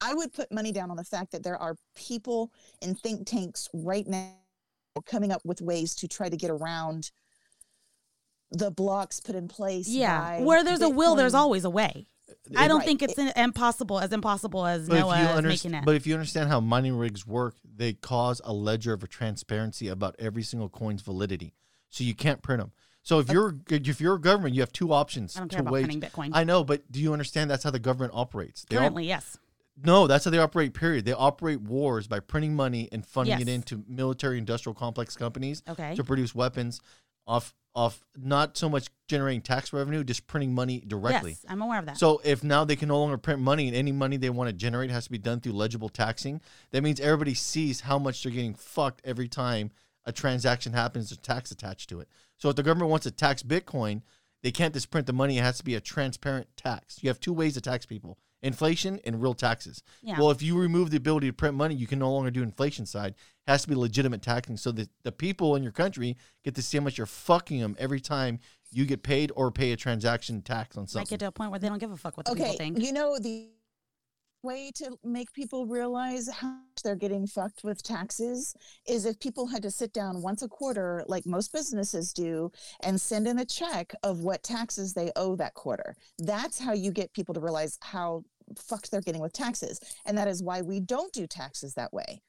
I 0.00 0.12
would 0.14 0.32
put 0.32 0.52
money 0.52 0.72
down 0.72 0.90
on 0.90 0.96
the 0.96 1.04
fact 1.04 1.32
that 1.32 1.42
there 1.42 1.56
are 1.56 1.76
people 1.96 2.52
in 2.82 2.94
think 2.94 3.26
tanks 3.26 3.68
right 3.72 4.06
now 4.06 4.34
coming 5.06 5.30
up 5.32 5.40
with 5.44 5.60
ways 5.60 5.94
to 5.96 6.08
try 6.08 6.28
to 6.28 6.36
get 6.36 6.50
around 6.50 7.10
the 8.50 8.70
blocks 8.70 9.20
put 9.20 9.34
in 9.36 9.46
place. 9.48 9.88
Yeah. 9.88 10.18
by 10.38 10.40
Where 10.44 10.64
there's 10.64 10.80
a 10.82 10.88
will, 10.88 11.14
there's 11.14 11.34
always 11.34 11.64
a 11.64 11.70
way. 11.70 12.06
I 12.56 12.66
don't 12.68 12.78
Right. 12.78 12.86
think 12.86 13.02
it's 13.02 13.18
in- 13.18 13.32
impossible 13.36 13.98
as 14.00 14.12
impossible 14.12 14.66
as 14.66 14.88
But 14.88 14.96
if, 14.96 15.00
Noah 15.02 15.18
you 15.18 15.24
is 15.28 15.30
underst- 15.40 15.48
making 15.48 15.74
it. 15.74 15.84
but 15.84 15.94
if 15.94 16.06
you 16.06 16.14
understand 16.14 16.48
how 16.48 16.60
mining 16.60 16.96
rigs 16.96 17.26
work, 17.26 17.56
they 17.64 17.92
cause 17.94 18.40
a 18.44 18.52
ledger 18.52 18.92
of 18.92 19.02
a 19.02 19.06
transparency 19.06 19.88
about 19.88 20.14
every 20.18 20.42
single 20.42 20.68
coin's 20.68 21.02
validity. 21.02 21.54
So 21.90 22.04
you 22.04 22.14
can't 22.14 22.42
print 22.42 22.60
them. 22.60 22.72
So 23.02 23.20
if 23.20 23.30
you're 23.30 23.56
if 23.70 24.00
you're 24.00 24.16
a 24.16 24.20
government, 24.20 24.54
you 24.54 24.60
have 24.60 24.72
two 24.72 24.92
options 24.92 25.36
I 25.36 25.40
don't 25.40 25.48
to 25.48 25.56
care 25.56 25.62
about 25.62 25.72
wage. 25.72 25.84
printing 25.86 26.10
Bitcoin. 26.10 26.30
I 26.34 26.44
know, 26.44 26.62
but 26.64 26.90
do 26.92 27.00
you 27.00 27.12
understand 27.12 27.50
that's 27.50 27.64
how 27.64 27.70
the 27.70 27.78
government 27.78 28.12
operates? 28.14 28.66
They 28.68 28.76
op- 28.76 28.80
Currently, 28.82 29.06
yes. 29.06 29.38
no, 29.82 30.06
that's 30.06 30.24
how 30.26 30.30
they 30.30 30.38
operate. 30.38 30.74
Period. 30.74 31.04
They 31.06 31.12
operate 31.14 31.60
wars 31.62 32.06
by 32.06 32.20
printing 32.20 32.54
money 32.54 32.88
and 32.92 33.06
funding 33.06 33.40
it 33.40 33.48
into 33.48 33.82
military 33.88 34.36
industrial 34.36 34.74
complex 34.74 35.16
companies 35.16 35.62
Okay. 35.68 35.94
to 35.94 36.04
produce 36.04 36.34
weapons 36.34 36.80
off 37.26 37.54
off 37.74 38.04
not 38.16 38.56
so 38.56 38.68
much 38.68 38.88
generating 39.06 39.40
tax 39.40 39.72
revenue, 39.72 40.02
just 40.02 40.26
printing 40.26 40.52
money 40.52 40.82
directly. 40.86 41.30
Yes, 41.32 41.44
I'm 41.48 41.62
aware 41.62 41.78
of 41.78 41.86
that. 41.86 41.96
So 41.96 42.20
if 42.24 42.42
now 42.42 42.64
they 42.64 42.74
can 42.76 42.88
no 42.88 42.98
longer 42.98 43.16
print 43.18 43.40
money 43.40 43.68
and 43.68 43.76
any 43.76 43.92
money 43.92 44.16
they 44.16 44.30
want 44.30 44.48
to 44.48 44.52
generate 44.52 44.90
has 44.90 45.04
to 45.04 45.10
be 45.12 45.18
done 45.18 45.38
through 45.40 45.52
legible 45.52 45.88
taxing, 45.88 46.40
that 46.72 46.82
means 46.82 46.98
everybody 46.98 47.34
sees 47.34 47.80
how 47.82 47.98
much 47.98 48.22
they're 48.22 48.32
getting 48.32 48.54
fucked 48.54 49.00
every 49.04 49.28
time 49.28 49.70
a 50.08 50.12
transaction 50.12 50.72
happens, 50.72 51.10
there's 51.10 51.18
tax 51.18 51.50
attached 51.50 51.88
to 51.90 52.00
it. 52.00 52.08
So 52.36 52.48
if 52.48 52.56
the 52.56 52.62
government 52.62 52.90
wants 52.90 53.04
to 53.04 53.10
tax 53.10 53.42
Bitcoin, 53.42 54.02
they 54.42 54.50
can't 54.50 54.72
just 54.72 54.90
print 54.90 55.06
the 55.06 55.12
money. 55.12 55.38
It 55.38 55.42
has 55.42 55.58
to 55.58 55.64
be 55.64 55.74
a 55.74 55.80
transparent 55.80 56.46
tax. 56.56 57.02
You 57.02 57.08
have 57.10 57.20
two 57.20 57.32
ways 57.32 57.54
to 57.54 57.60
tax 57.60 57.84
people. 57.86 58.18
Inflation 58.40 59.00
and 59.04 59.20
real 59.20 59.34
taxes. 59.34 59.82
Yeah. 60.00 60.16
Well, 60.16 60.30
if 60.30 60.40
you 60.42 60.56
remove 60.56 60.90
the 60.90 60.96
ability 60.96 61.26
to 61.26 61.32
print 61.32 61.56
money, 61.56 61.74
you 61.74 61.88
can 61.88 61.98
no 61.98 62.12
longer 62.12 62.30
do 62.30 62.42
inflation 62.44 62.86
side. 62.86 63.14
It 63.46 63.50
has 63.50 63.62
to 63.62 63.68
be 63.68 63.74
legitimate 63.74 64.22
taxing 64.22 64.56
so 64.56 64.70
that 64.72 64.88
the 65.02 65.10
people 65.10 65.56
in 65.56 65.62
your 65.64 65.72
country 65.72 66.16
get 66.44 66.54
to 66.54 66.62
see 66.62 66.78
how 66.78 66.84
much 66.84 66.98
you're 66.98 67.06
fucking 67.06 67.58
them 67.60 67.74
every 67.80 68.00
time 68.00 68.38
you 68.70 68.84
get 68.86 69.02
paid 69.02 69.32
or 69.34 69.50
pay 69.50 69.72
a 69.72 69.76
transaction 69.76 70.40
tax 70.42 70.76
on 70.76 70.82
Might 70.82 70.90
something. 70.90 71.10
get 71.10 71.20
to 71.20 71.26
a 71.26 71.32
point 71.32 71.50
where 71.50 71.58
they 71.58 71.68
don't 71.68 71.78
give 71.78 71.90
a 71.90 71.96
fuck 71.96 72.16
what 72.16 72.26
the 72.26 72.32
okay 72.32 72.42
people 72.44 72.56
think. 72.58 72.78
you 72.80 72.92
know 72.92 73.18
the 73.18 73.48
way 74.42 74.70
to 74.76 74.96
make 75.04 75.32
people 75.32 75.66
realize 75.66 76.28
how 76.28 76.48
much 76.48 76.82
they're 76.84 76.94
getting 76.94 77.26
fucked 77.26 77.64
with 77.64 77.82
taxes 77.82 78.54
is 78.86 79.04
if 79.04 79.18
people 79.18 79.46
had 79.46 79.62
to 79.62 79.70
sit 79.70 79.92
down 79.92 80.22
once 80.22 80.42
a 80.42 80.48
quarter 80.48 81.04
like 81.08 81.26
most 81.26 81.52
businesses 81.52 82.12
do 82.12 82.50
and 82.82 83.00
send 83.00 83.26
in 83.26 83.38
a 83.38 83.44
check 83.44 83.92
of 84.02 84.20
what 84.20 84.42
taxes 84.42 84.94
they 84.94 85.10
owe 85.16 85.36
that 85.36 85.54
quarter. 85.54 85.94
That's 86.18 86.58
how 86.58 86.72
you 86.72 86.90
get 86.90 87.12
people 87.12 87.34
to 87.34 87.40
realize 87.40 87.78
how 87.82 88.24
fucked 88.56 88.90
they're 88.90 89.00
getting 89.00 89.20
with 89.20 89.32
taxes. 89.32 89.80
And 90.06 90.16
that 90.16 90.28
is 90.28 90.42
why 90.42 90.62
we 90.62 90.80
don't 90.80 91.12
do 91.12 91.26
taxes 91.26 91.74
that 91.74 91.92
way. 91.92 92.20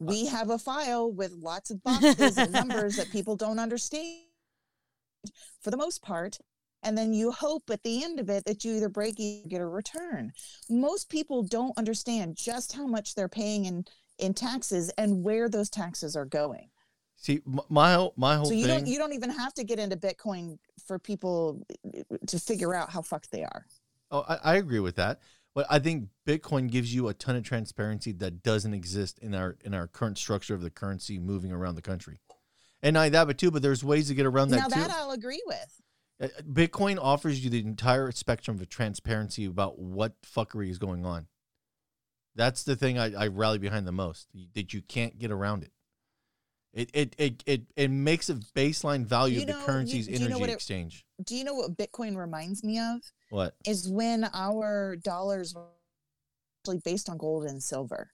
Uh, 0.00 0.06
we 0.06 0.26
have 0.26 0.50
a 0.50 0.58
file 0.58 1.12
with 1.12 1.32
lots 1.32 1.70
of 1.70 1.82
boxes 1.84 2.38
and 2.38 2.52
numbers 2.52 2.96
that 2.96 3.10
people 3.10 3.36
don't 3.36 3.58
understand 3.58 4.24
for 5.60 5.70
the 5.70 5.76
most 5.76 6.02
part 6.02 6.38
and 6.82 6.96
then 6.96 7.12
you 7.12 7.30
hope 7.32 7.64
at 7.70 7.82
the 7.82 8.02
end 8.02 8.18
of 8.20 8.28
it 8.30 8.44
that 8.44 8.64
you 8.64 8.74
either 8.74 8.88
break 8.88 9.18
even 9.20 9.46
or 9.46 9.48
get 9.48 9.60
a 9.60 9.66
return. 9.66 10.32
Most 10.68 11.08
people 11.08 11.42
don't 11.42 11.76
understand 11.78 12.36
just 12.36 12.72
how 12.72 12.86
much 12.86 13.14
they're 13.14 13.28
paying 13.28 13.64
in 13.66 13.84
in 14.18 14.34
taxes 14.34 14.90
and 14.98 15.24
where 15.24 15.48
those 15.48 15.70
taxes 15.70 16.14
are 16.16 16.24
going. 16.26 16.68
See, 17.16 17.40
my 17.68 17.94
whole 17.94 18.14
my 18.16 18.36
whole 18.36 18.46
So 18.46 18.52
you 18.52 18.66
thing. 18.66 18.78
don't 18.80 18.86
you 18.86 18.98
don't 18.98 19.12
even 19.12 19.30
have 19.30 19.54
to 19.54 19.64
get 19.64 19.78
into 19.78 19.96
Bitcoin 19.96 20.58
for 20.86 20.98
people 20.98 21.62
uh, 21.94 22.16
to 22.26 22.38
figure 22.38 22.74
out 22.74 22.90
how 22.90 23.02
fucked 23.02 23.30
they 23.30 23.44
are. 23.44 23.66
oh, 24.10 24.24
I, 24.28 24.38
I 24.52 24.56
agree 24.56 24.80
with 24.80 24.96
that, 24.96 25.20
but 25.54 25.66
I 25.70 25.78
think 25.78 26.08
Bitcoin 26.26 26.70
gives 26.70 26.92
you 26.94 27.08
a 27.08 27.14
ton 27.14 27.36
of 27.36 27.44
transparency 27.44 28.12
that 28.12 28.42
doesn't 28.42 28.74
exist 28.74 29.18
in 29.20 29.34
our 29.34 29.56
in 29.64 29.72
our 29.72 29.86
current 29.86 30.18
structure 30.18 30.54
of 30.54 30.62
the 30.62 30.70
currency 30.70 31.18
moving 31.18 31.52
around 31.52 31.76
the 31.76 31.82
country. 31.82 32.18
And 32.82 32.94
not 32.94 33.12
that, 33.12 33.26
but 33.28 33.38
too, 33.38 33.52
but 33.52 33.62
there's 33.62 33.84
ways 33.84 34.08
to 34.08 34.14
get 34.14 34.26
around 34.26 34.48
that 34.48 34.56
now 34.56 34.66
too. 34.68 34.80
that 34.80 34.90
I'll 34.90 35.12
agree 35.12 35.42
with. 35.46 35.80
Uh, 36.22 36.28
Bitcoin 36.50 36.98
offers 37.00 37.42
you 37.44 37.50
the 37.50 37.58
entire 37.60 38.12
spectrum 38.12 38.60
of 38.60 38.68
transparency 38.68 39.44
about 39.44 39.78
what 39.78 40.14
fuckery 40.22 40.70
is 40.70 40.78
going 40.78 41.04
on. 41.04 41.26
That's 42.36 42.62
the 42.62 42.76
thing 42.76 42.98
I, 42.98 43.12
I 43.24 43.26
rally 43.26 43.58
behind 43.58 43.86
the 43.86 43.92
most. 43.92 44.28
That 44.54 44.72
you 44.72 44.80
can't 44.82 45.18
get 45.18 45.30
around 45.30 45.64
it. 45.64 45.72
It 46.72 46.90
it 46.94 47.14
it 47.18 47.42
it, 47.44 47.62
it 47.76 47.90
makes 47.90 48.30
a 48.30 48.34
baseline 48.34 49.04
value 49.04 49.34
You 49.36 49.40
of 49.42 49.46
the 49.48 49.52
know- 49.54 49.58
you- 49.58 49.64
currency's 49.66 50.08
you 50.08 50.18
know 50.20 50.36
energy 50.36 50.44
it- 50.44 50.54
exchange. 50.54 51.04
Do 51.22 51.36
you 51.36 51.44
know 51.44 51.54
what 51.54 51.76
Bitcoin 51.76 52.16
reminds 52.16 52.64
me 52.64 52.78
of? 52.78 53.00
What? 53.30 53.54
Is 53.66 53.88
when 53.88 54.24
our 54.32 54.96
dollars 54.96 55.54
were 55.54 55.66
actually 56.62 56.80
based 56.84 57.10
on 57.10 57.18
gold 57.18 57.44
and 57.44 57.62
silver. 57.62 58.10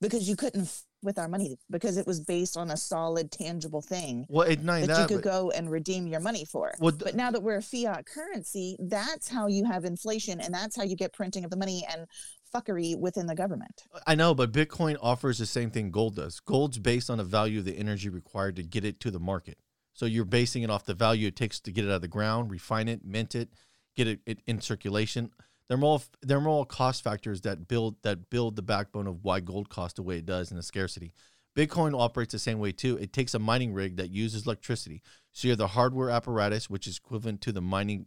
Because 0.00 0.28
you 0.28 0.34
couldn't 0.34 0.68
with 1.02 1.18
our 1.18 1.28
money 1.28 1.56
because 1.70 1.96
it 1.96 2.06
was 2.06 2.20
based 2.20 2.56
on 2.56 2.70
a 2.70 2.76
solid 2.76 3.30
tangible 3.30 3.82
thing. 3.82 4.26
Well, 4.28 4.46
it 4.46 4.64
that, 4.64 4.86
that. 4.86 5.10
you 5.10 5.16
could 5.16 5.24
go 5.24 5.50
and 5.50 5.70
redeem 5.70 6.06
your 6.06 6.20
money 6.20 6.44
for. 6.44 6.72
Well, 6.78 6.92
th- 6.92 7.02
but 7.04 7.14
now 7.14 7.30
that 7.30 7.42
we're 7.42 7.56
a 7.56 7.62
fiat 7.62 8.06
currency, 8.06 8.76
that's 8.80 9.28
how 9.28 9.46
you 9.46 9.64
have 9.64 9.84
inflation 9.84 10.40
and 10.40 10.54
that's 10.54 10.76
how 10.76 10.84
you 10.84 10.96
get 10.96 11.12
printing 11.12 11.44
of 11.44 11.50
the 11.50 11.56
money 11.56 11.84
and 11.92 12.06
fuckery 12.54 12.98
within 12.98 13.26
the 13.26 13.34
government. 13.34 13.84
I 14.06 14.14
know, 14.14 14.34
but 14.34 14.52
Bitcoin 14.52 14.96
offers 15.00 15.38
the 15.38 15.46
same 15.46 15.70
thing 15.70 15.90
gold 15.90 16.16
does. 16.16 16.40
Gold's 16.40 16.78
based 16.78 17.10
on 17.10 17.18
the 17.18 17.24
value 17.24 17.60
of 17.60 17.64
the 17.64 17.76
energy 17.76 18.08
required 18.08 18.56
to 18.56 18.62
get 18.62 18.84
it 18.84 19.00
to 19.00 19.10
the 19.10 19.20
market. 19.20 19.58
So 19.94 20.06
you're 20.06 20.24
basing 20.24 20.62
it 20.62 20.70
off 20.70 20.84
the 20.84 20.94
value 20.94 21.28
it 21.28 21.36
takes 21.36 21.60
to 21.60 21.72
get 21.72 21.84
it 21.84 21.88
out 21.88 21.96
of 21.96 22.02
the 22.02 22.08
ground, 22.08 22.50
refine 22.50 22.88
it, 22.88 23.04
mint 23.04 23.34
it, 23.34 23.50
get 23.94 24.06
it, 24.06 24.20
it 24.26 24.38
in 24.46 24.60
circulation. 24.60 25.30
They're 25.72 25.82
all 25.82 26.02
they're 26.20 26.46
all 26.46 26.66
cost 26.66 27.02
factors 27.02 27.40
that 27.42 27.66
build 27.66 27.96
that 28.02 28.28
build 28.28 28.56
the 28.56 28.62
backbone 28.62 29.06
of 29.06 29.24
why 29.24 29.40
gold 29.40 29.70
costs 29.70 29.94
the 29.94 30.02
way 30.02 30.18
it 30.18 30.26
does 30.26 30.50
in 30.50 30.58
the 30.58 30.62
scarcity. 30.62 31.14
Bitcoin 31.56 31.98
operates 31.98 32.32
the 32.32 32.38
same 32.38 32.58
way 32.58 32.72
too. 32.72 32.98
It 32.98 33.14
takes 33.14 33.32
a 33.32 33.38
mining 33.38 33.72
rig 33.72 33.96
that 33.96 34.10
uses 34.10 34.44
electricity. 34.44 35.00
So 35.32 35.48
you 35.48 35.52
have 35.52 35.58
the 35.58 35.68
hardware 35.68 36.10
apparatus, 36.10 36.68
which 36.68 36.86
is 36.86 36.98
equivalent 36.98 37.40
to 37.42 37.52
the 37.52 37.62
mining 37.62 38.04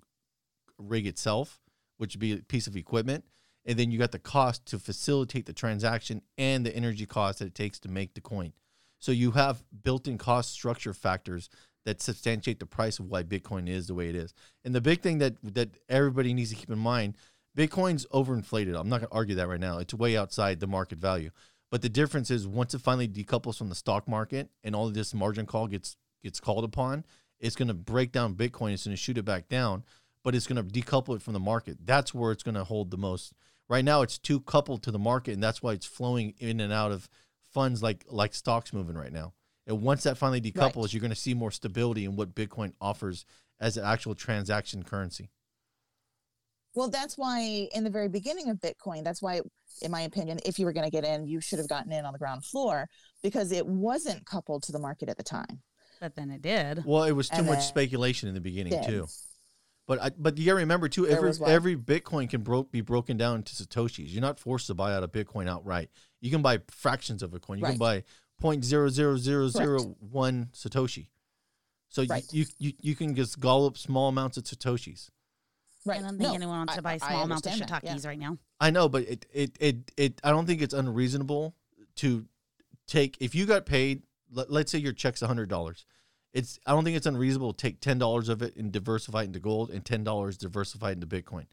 rig 0.78 1.08
itself, 1.08 1.60
which 1.98 2.14
would 2.14 2.20
be 2.20 2.34
a 2.34 2.38
piece 2.38 2.68
of 2.68 2.78
equipment. 2.78 3.26
And 3.66 3.80
then 3.80 3.90
you 3.90 3.98
got 3.98 4.12
the 4.12 4.20
cost 4.20 4.68
to 4.68 4.78
facilitate 4.78 5.48
the 5.48 5.54
transaction 5.54 6.22
and 6.38 6.64
the 6.64 6.76
energy 6.76 7.08
cost 7.08 7.40
that 7.40 7.48
it 7.48 7.56
takes 7.56 7.80
to 7.80 7.90
make 7.90 8.14
the 8.14 8.22
coin. 8.22 8.54
So 9.00 9.12
you 9.12 9.32
have 9.32 9.64
built-in 9.84 10.20
cost 10.20 10.52
structure 10.52 10.94
factors 10.94 11.50
that 11.86 12.00
substantiate 12.00 12.60
the 12.60 12.68
price 12.68 13.00
of 13.00 13.06
why 13.06 13.24
Bitcoin 13.24 13.68
is 13.68 13.88
the 13.88 13.96
way 13.96 14.10
it 14.10 14.16
is. 14.16 14.36
And 14.64 14.76
the 14.76 14.82
big 14.82 15.02
thing 15.02 15.18
that 15.20 15.34
that 15.56 15.70
everybody 15.90 16.34
needs 16.34 16.52
to 16.52 16.56
keep 16.56 16.70
in 16.70 16.78
mind, 16.78 17.16
Bitcoin's 17.56 18.06
overinflated. 18.14 18.78
I'm 18.80 18.90
not 18.90 19.00
going 19.00 19.10
to 19.10 19.16
argue 19.16 19.36
that 19.36 19.48
right 19.48 19.60
now. 19.60 19.78
It's 19.78 19.94
way 19.94 20.18
outside 20.18 20.60
the 20.60 20.68
market 20.68 20.98
value. 21.00 21.32
But 21.72 21.82
the 21.82 21.90
difference 21.90 22.30
is 22.30 22.48
once 22.48 22.74
it 22.74 22.82
finally 22.82 23.08
decouples 23.08 23.58
from 23.58 23.70
the 23.70 23.76
stock 23.76 24.08
market 24.08 24.50
and 24.64 24.76
all 24.76 24.88
of 24.88 24.94
this 24.94 25.14
margin 25.14 25.46
call 25.46 25.68
gets 25.68 25.98
gets 26.24 26.40
called 26.40 26.64
upon, 26.64 27.06
it's 27.40 27.56
going 27.56 27.68
to 27.68 27.74
break 27.74 28.12
down 28.12 28.36
Bitcoin. 28.36 28.74
It's 28.74 28.86
going 28.86 28.96
to 28.96 29.02
shoot 29.02 29.18
it 29.18 29.26
back 29.26 29.48
down, 29.48 29.84
but 30.24 30.36
it's 30.36 30.48
going 30.48 30.64
to 30.64 30.82
decouple 30.82 31.16
it 31.16 31.22
from 31.22 31.34
the 31.34 31.40
market. 31.40 31.78
That's 31.84 32.14
where 32.14 32.32
it's 32.32 32.44
going 32.44 32.56
to 32.56 32.64
hold 32.64 32.92
the 32.92 32.98
most. 32.98 33.34
Right 33.68 33.86
now, 33.86 34.02
it's 34.02 34.18
too 34.18 34.40
coupled 34.42 34.84
to 34.84 34.92
the 34.92 35.00
market, 35.00 35.34
and 35.34 35.44
that's 35.44 35.62
why 35.64 35.74
it's 35.74 35.86
flowing 35.86 36.34
in 36.40 36.60
and 36.60 36.72
out 36.72 36.92
of 36.92 37.10
funds 37.52 37.82
like 37.82 38.06
like 38.10 38.34
stocks 38.34 38.74
moving 38.74 38.96
right 38.96 39.14
now. 39.14 39.34
And 39.68 39.82
once 39.82 40.04
that 40.04 40.18
finally 40.18 40.42
decouples, 40.42 40.84
Right. 40.84 40.94
you're 40.94 41.02
going 41.02 41.10
to 41.10 41.16
see 41.16 41.34
more 41.34 41.52
stability 41.52 42.06
in 42.06 42.16
what 42.16 42.36
Bitcoin 42.36 42.74
offers 42.80 43.26
as 43.60 43.78
an 43.78 43.86
actual 43.86 44.14
transaction 44.14 44.84
currency. 44.84 45.30
Well, 46.76 46.90
that's 46.90 47.18
why 47.18 47.68
in 47.74 47.84
the 47.84 47.90
very 47.90 48.10
beginning 48.10 48.50
of 48.50 48.58
Bitcoin, 48.58 49.04
that's 49.04 49.22
why, 49.22 49.42
in 49.82 49.92
my 49.92 50.02
opinion, 50.02 50.40
if 50.46 50.60
you 50.60 50.66
were 50.66 50.74
going 50.74 50.86
to 50.86 50.92
get 50.92 51.06
in, 51.06 51.26
you 51.26 51.40
should 51.42 51.60
have 51.60 51.70
gotten 51.70 51.92
in 51.92 52.06
on 52.06 52.12
the 52.14 52.20
ground 52.20 52.44
floor 52.46 52.88
because 53.24 53.52
it 53.52 53.66
wasn't 53.66 54.26
coupled 54.26 54.64
to 54.64 54.72
the 54.72 54.80
market 54.80 55.08
at 55.10 55.18
the 55.18 55.24
time. 55.24 55.62
But 56.02 56.16
then 56.16 56.30
it 56.30 56.42
did. 56.42 56.84
Well, 56.86 57.04
it 57.06 57.14
was 57.14 57.30
too 57.30 57.38
And 57.38 57.48
much 57.48 57.66
speculation 57.66 58.28
in 58.28 58.36
the 58.36 58.42
beginning 58.42 58.74
Then- 58.74 58.84
too. 58.84 59.08
But 59.88 60.02
I, 60.02 60.10
but 60.18 60.36
you 60.40 60.46
gotta 60.48 60.56
remember 60.58 60.90
too, 60.90 61.06
There 61.06 61.16
every 61.16 61.46
every 61.46 61.76
Bitcoin 61.78 62.28
can 62.28 62.42
bro- 62.42 62.64
be 62.64 62.82
broken 62.82 63.18
down 63.18 63.36
into 63.36 63.54
satoshis. 63.54 64.06
You're 64.12 64.20
not 64.20 64.40
forced 64.40 64.66
to 64.68 64.74
buy 64.74 64.96
out 64.96 65.04
a 65.04 65.08
Bitcoin 65.08 65.48
outright. 65.48 65.92
You 66.22 66.32
can 66.32 66.42
buy 66.42 66.58
fractions 66.72 67.22
of 67.22 67.36
a 67.36 67.40
coin. 67.40 67.60
You 67.60 67.66
can 67.66 67.78
buy 67.78 68.04
point 68.42 68.66
zero 68.66 68.90
zero 68.90 69.16
zero 69.16 69.48
zero 69.48 69.96
one 70.00 70.50
satoshi. 70.54 71.10
So 71.90 72.02
you- 72.02 72.08
Right. 72.10 72.26
you, 72.34 72.46
you 72.58 72.74
you 72.82 72.96
can 72.96 73.14
just 73.16 73.40
gall 73.40 73.68
up 73.68 73.78
small 73.78 74.10
amounts 74.10 74.38
of 74.38 74.46
satoshis. 74.46 75.12
Right. 75.86 76.00
I 76.00 76.02
don't 76.02 76.18
think 76.18 76.30
No, 76.30 76.34
anyone 76.34 76.58
wants 76.58 76.74
I- 76.74 76.76
to 76.78 76.82
buy 76.82 76.98
small 76.98 77.24
amounts 77.24 77.46
of 77.46 77.54
understand 77.54 77.84
shiitakes 77.84 78.04
yeah. 78.04 78.10
right 78.10 78.20
now. 78.20 78.38
I 78.60 78.72
know, 78.72 78.90
but 78.90 79.04
it, 79.04 79.26
it 79.34 79.58
it 79.60 79.92
it 79.98 80.22
I 80.24 80.32
don't 80.32 80.46
think 80.46 80.62
it's 80.62 80.74
unreasonable 80.74 81.56
to 81.98 82.26
take 82.88 83.18
if 83.20 83.36
you 83.36 83.46
got 83.46 83.66
paid. 83.66 84.04
Let, 84.32 84.52
let's 84.52 84.72
say 84.72 84.80
your 84.80 84.94
check's 84.94 85.22
hundred 85.22 85.50
dollars. 85.50 85.86
It's 86.34 86.60
I 86.66 86.72
don't 86.72 86.84
think 86.84 86.98
it's 86.98 87.06
unreasonable 87.06 87.54
to 87.54 87.58
take 87.62 87.80
ten 87.80 87.98
dollars 88.00 88.28
of 88.30 88.42
it 88.42 88.56
and 88.56 88.72
diversify 88.72 89.22
it 89.22 89.26
into 89.26 89.40
gold, 89.40 89.70
and 89.70 89.86
ten 89.86 90.04
dollars 90.04 90.38
diversify 90.38 90.90
it 90.90 90.94
into 91.04 91.08
Bitcoin, 91.08 91.46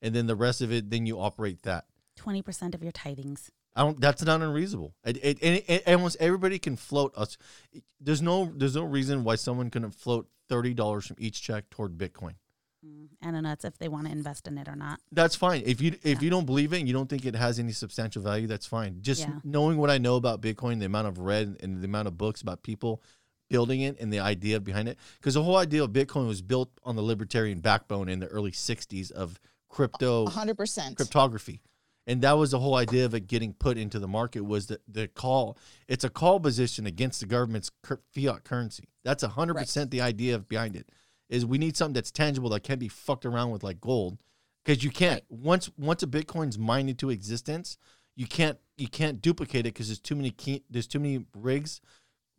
and 0.00 0.14
then 0.14 0.26
the 0.26 0.36
rest 0.36 0.60
of 0.62 0.72
it, 0.72 0.88
then 0.90 1.04
you 1.06 1.20
operate 1.20 1.62
that. 1.64 1.86
Twenty 2.16 2.42
percent 2.42 2.74
of 2.74 2.82
your 2.82 2.92
tithings. 2.92 3.50
I 3.74 3.82
don't. 3.82 4.00
That's 4.00 4.22
not 4.22 4.40
unreasonable. 4.42 4.94
It, 5.04 5.16
it, 5.22 5.38
and 5.42 5.62
it, 5.66 5.82
almost 5.88 6.16
everybody 6.20 6.58
can 6.58 6.76
float 6.76 7.12
us. 7.16 7.36
There's 8.00 8.22
no 8.22 8.52
there's 8.54 8.76
no 8.76 8.84
reason 8.84 9.24
why 9.24 9.34
someone 9.34 9.70
couldn't 9.70 9.92
float 9.94 10.28
thirty 10.48 10.74
dollars 10.74 11.06
from 11.06 11.16
each 11.18 11.42
check 11.42 11.68
toward 11.70 11.98
Bitcoin. 11.98 12.34
Mm, 12.84 13.08
I 13.22 13.30
don't 13.30 13.42
know. 13.44 13.52
It's 13.52 13.64
if 13.64 13.78
they 13.78 13.88
want 13.88 14.06
to 14.06 14.12
invest 14.12 14.48
in 14.48 14.58
it 14.58 14.68
or 14.68 14.74
not. 14.76 15.00
That's 15.12 15.36
fine. 15.36 15.62
If 15.64 15.80
you 15.80 15.92
if 16.02 16.18
Yeah. 16.18 16.20
you 16.20 16.30
don't 16.30 16.46
believe 16.46 16.72
it 16.72 16.78
and 16.80 16.88
you 16.88 16.94
don't 16.94 17.08
think 17.08 17.24
it 17.24 17.34
has 17.36 17.58
any 17.58 17.72
substantial 17.72 18.22
value, 18.22 18.46
that's 18.46 18.66
fine. 18.66 19.02
Just 19.02 19.20
Yeah. 19.22 19.40
knowing 19.44 19.78
what 19.78 19.90
I 19.90 19.98
know 19.98 20.16
about 20.16 20.40
Bitcoin, 20.40 20.80
the 20.80 20.86
amount 20.86 21.08
of 21.08 21.18
read 21.18 21.56
and 21.60 21.80
the 21.80 21.84
amount 21.86 22.08
of 22.08 22.18
books 22.18 22.42
about 22.42 22.62
people 22.62 23.02
building 23.48 23.82
it 23.82 24.00
and 24.00 24.12
the 24.12 24.18
idea 24.18 24.58
behind 24.60 24.88
it, 24.88 24.98
because 25.18 25.34
the 25.34 25.42
whole 25.42 25.56
idea 25.56 25.84
of 25.84 25.90
Bitcoin 25.90 26.26
was 26.26 26.40
built 26.42 26.70
on 26.84 26.96
the 26.96 27.02
libertarian 27.02 27.60
backbone 27.60 28.08
in 28.08 28.18
the 28.18 28.26
early 28.28 28.50
'60s 28.50 29.10
of 29.10 29.38
crypto 29.68 30.26
100%. 30.26 30.96
cryptography 30.96 31.62
and 32.06 32.20
that 32.20 32.32
was 32.32 32.50
the 32.50 32.58
whole 32.58 32.74
idea 32.74 33.06
of 33.06 33.14
it 33.14 33.26
getting 33.26 33.54
put 33.54 33.78
into 33.78 33.98
the 33.98 34.08
market 34.08 34.40
was 34.44 34.66
that 34.66 34.82
the 34.86 35.08
call 35.08 35.56
it's 35.88 36.04
a 36.04 36.10
call 36.10 36.38
position 36.40 36.84
against 36.84 37.20
the 37.20 37.26
government's 37.26 37.70
cur- 37.82 38.00
fiat 38.12 38.44
currency 38.44 38.84
that's 39.02 39.22
100% 39.24 39.90
the 39.90 40.00
idea 40.02 40.34
of 40.34 40.46
behind 40.46 40.76
it 40.76 40.90
is 41.32 41.46
we 41.46 41.58
need 41.58 41.76
something 41.76 41.94
that's 41.94 42.10
tangible 42.10 42.50
that 42.50 42.62
can't 42.62 42.78
be 42.78 42.88
fucked 42.88 43.24
around 43.24 43.50
with 43.50 43.64
like 43.64 43.80
gold. 43.80 44.18
Because 44.64 44.84
you 44.84 44.90
can't 44.90 45.24
once 45.28 45.70
once 45.76 46.04
a 46.04 46.06
bitcoin's 46.06 46.58
mined 46.58 46.88
into 46.88 47.10
existence 47.10 47.78
you 48.14 48.26
can't 48.26 48.58
you 48.76 48.86
can't 48.86 49.22
duplicate 49.22 49.60
it 49.60 49.74
because 49.74 49.88
there's 49.88 49.98
too 49.98 50.14
many 50.14 50.30
key, 50.30 50.62
there's 50.70 50.86
too 50.86 51.00
many 51.00 51.24
rigs 51.34 51.80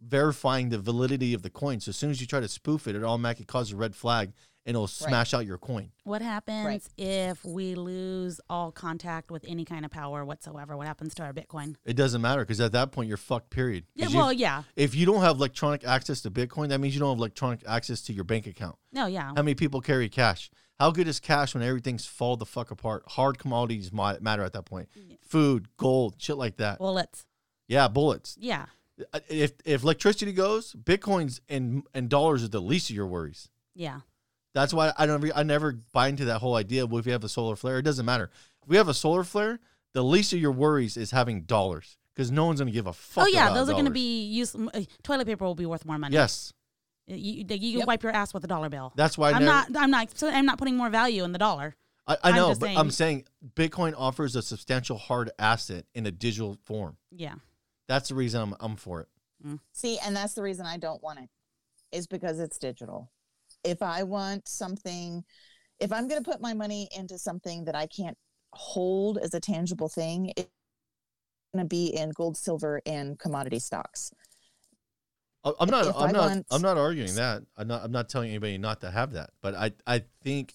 verifying 0.02 0.70
the 0.70 0.78
validity 0.78 1.34
of 1.34 1.41
the 1.41 1.49
coin. 1.49 1.80
So 1.80 1.90
as 1.90 1.95
soon 1.95 2.11
as 2.11 2.22
you 2.22 2.28
try 2.28 2.40
to 2.40 2.48
spoof 2.48 2.88
it 2.88 2.95
it 2.95 3.03
automatically 3.03 3.45
causes 3.45 3.74
a 3.74 3.78
red 3.78 3.95
flag 3.95 4.32
and 4.65 4.76
it'll 4.76 4.88
smash 4.88 5.34
out 5.34 5.45
your 5.45 5.57
coin 5.57 5.91
What 6.06 6.22
happens 6.22 6.90
if 6.98 7.44
we 7.44 7.76
lose 7.76 8.40
all 8.49 8.72
contact 8.72 9.30
with 9.31 9.44
any 9.48 9.65
kind 9.65 9.84
of 9.85 9.91
power 9.91 10.23
whatsoever? 10.23 10.77
What 10.77 10.88
happens 10.88 11.14
to 11.15 11.23
our 11.23 11.34
Bitcoin? 11.34 11.76
It 11.85 11.94
doesn't 11.95 12.22
matter 12.22 12.41
because 12.41 12.60
at 12.61 12.72
that 12.72 12.91
point 12.91 13.07
you're 13.10 13.18
fucked. 13.18 13.49
Period. 13.49 13.85
Yeah, 13.95 14.06
'Cause 14.06 14.14
you- 14.14 14.19
well, 14.19 14.34
yeah. 14.34 14.64
if 14.76 14.95
you 14.95 15.06
don't 15.06 15.22
have 15.22 15.35
electronic 15.38 15.84
access 15.84 16.22
to 16.22 16.31
Bitcoin, 16.31 16.69
that 16.69 16.80
means 16.80 16.94
you 16.94 16.99
don't 16.99 17.10
have 17.10 17.18
electronic 17.19 17.61
access 17.68 18.02
to 18.03 18.14
your 18.14 18.23
bank 18.23 18.48
account. 18.48 18.77
No, 18.91 19.06
yeah. 19.07 19.27
How 19.35 19.41
many 19.44 19.56
people 19.56 19.81
carry 19.81 20.07
cash? 20.10 20.49
How 20.80 20.91
good 20.91 21.07
is 21.07 21.19
cash 21.19 21.53
when 21.53 21.64
everything's 21.64 22.06
fall 22.06 22.35
the 22.38 22.45
fuck 22.45 22.72
apart? 22.72 23.03
Hard 23.10 23.38
commodities 23.38 23.91
matter 23.94 24.44
at 24.44 24.53
that 24.53 24.65
point. 24.65 24.90
Food, 25.22 25.68
gold, 25.77 26.15
shit 26.18 26.38
like 26.38 26.57
that. 26.57 26.80
Bullets. 26.80 27.26
yeah, 27.68 27.88
bullets. 27.88 28.35
Yeah. 28.40 28.65
Uh, 29.14 29.19
If 29.30 29.53
if 29.65 29.84
electricity 29.84 30.31
goes, 30.34 30.73
bitcoins 30.73 31.40
and 31.49 31.84
and 31.94 32.10
dollars 32.10 32.44
are 32.44 32.48
the 32.48 32.61
least 32.61 32.90
of 32.90 32.95
your 32.95 33.07
worries. 33.07 33.49
Yeah. 33.76 34.02
That's 34.54 34.74
why 34.74 34.94
I 34.98 35.06
don't. 35.06 35.32
I 35.36 35.44
never 35.44 35.80
buy 35.94 36.08
into 36.10 36.26
that 36.26 36.40
whole 36.40 36.56
idea. 36.56 36.86
Well, 36.86 37.00
if 37.00 37.06
you 37.06 37.12
have 37.12 37.24
a 37.24 37.30
solar 37.30 37.56
flare, 37.56 37.80
it 37.80 37.84
doesn't 37.84 38.06
matter. 38.06 38.30
If 38.62 38.70
we 38.70 38.78
have 38.78 38.88
a 38.88 38.94
solar 38.94 39.24
flare, 39.24 39.60
the 39.94 40.04
least 40.04 40.32
of 40.34 40.40
your 40.40 40.52
worries 40.52 40.96
is 40.98 41.12
having 41.12 41.42
dollars 41.42 41.98
because 42.14 42.30
no 42.32 42.46
one's 42.46 42.60
gonna 42.60 42.72
give 42.72 42.86
a 42.88 42.94
fuck. 42.94 43.26
oh 43.26 43.28
yeah, 43.28 43.46
about 43.48 43.56
those 43.56 43.70
are 43.70 43.74
going 43.74 43.86
to 43.86 43.92
be 43.92 44.24
use. 44.26 44.56
uh, 44.56 44.82
Toilet 45.02 45.26
paper 45.26 45.44
will 45.46 45.56
be 45.56 45.66
worth 45.66 45.86
more 45.86 45.98
money. 45.98 46.14
Yes, 46.14 46.54
You, 47.08 47.16
you, 47.16 47.34
you 47.40 47.46
can 47.46 47.80
Yep. 47.80 47.88
wipe 47.88 48.04
your 48.04 48.12
ass 48.12 48.34
with 48.34 48.44
a 48.44 48.48
dollar 48.48 48.70
bill. 48.70 48.94
that's 48.96 49.18
why 49.18 49.30
I 49.30 49.34
I'm 49.34 49.44
never, 49.46 49.72
not. 49.72 49.84
I'm 49.84 49.90
not. 49.92 50.24
I'm 50.24 50.46
not 50.46 50.58
putting 50.60 50.78
more 50.78 50.90
value 50.92 51.24
in 51.24 51.32
the 51.32 51.40
dollar. 51.40 51.76
I, 52.06 52.14
I 52.16 52.18
I'm 52.30 52.36
know, 52.36 52.50
but 52.50 52.60
saying- 52.62 52.78
I'm 52.78 52.92
saying 52.92 53.26
Bitcoin 53.56 53.94
offers 53.98 54.36
a 54.36 54.42
substantial 54.44 54.98
hard 54.98 55.32
asset 55.40 55.86
in 55.96 56.06
a 56.06 56.12
digital 56.12 56.58
form. 56.64 56.98
Yeah. 57.12 57.36
That's 57.88 58.10
the 58.10 58.16
reason 58.16 58.42
I'm 58.42 58.56
I'm 58.60 58.76
for 58.76 59.02
it. 59.02 59.08
See, 59.74 59.98
and 60.06 60.16
that's 60.16 60.36
the 60.36 60.42
reason 60.44 60.66
I 60.66 60.78
don't 60.78 61.02
want 61.04 61.20
it, 61.20 61.30
is 61.92 62.08
because 62.08 62.40
it's 62.40 62.58
digital. 62.58 63.10
If 63.64 63.81
I 63.81 64.03
want 64.03 64.48
something, 64.48 65.23
if 65.80 65.91
I'm 65.91 66.07
going 66.07 66.23
to 66.23 66.30
put 66.30 66.41
my 66.41 66.53
money 66.53 66.90
into 66.95 67.18
something 67.18 67.65
that 67.65 67.76
I 67.76 67.88
can't 67.88 68.18
hold 68.53 69.18
as 69.18 69.34
a 69.34 69.40
tangible 69.40 69.90
thing, 69.90 70.34
it's 70.38 70.49
going 71.53 71.65
to 71.65 71.68
be 71.68 71.88
in 71.88 72.11
gold, 72.11 72.38
silver, 72.38 72.81
and 72.85 73.18
commodity 73.18 73.60
stocks. 73.60 74.11
I'm 75.60 75.69
not. 75.69 75.88
If 75.88 75.95
I'm 75.95 76.11
not. 76.14 76.30
want- 76.30 76.45
I'm 76.52 76.61
not 76.61 76.77
arguing 76.77 77.15
that. 77.15 77.44
I'm 77.57 77.68
not. 77.68 77.84
I'm 77.84 77.91
not 77.91 78.07
telling 78.10 78.30
anybody 78.30 78.57
not 78.57 78.81
to 78.81 78.91
have 78.91 79.11
that. 79.14 79.31
But 79.41 79.56
I. 79.56 79.72
I 79.85 80.03
think 80.22 80.53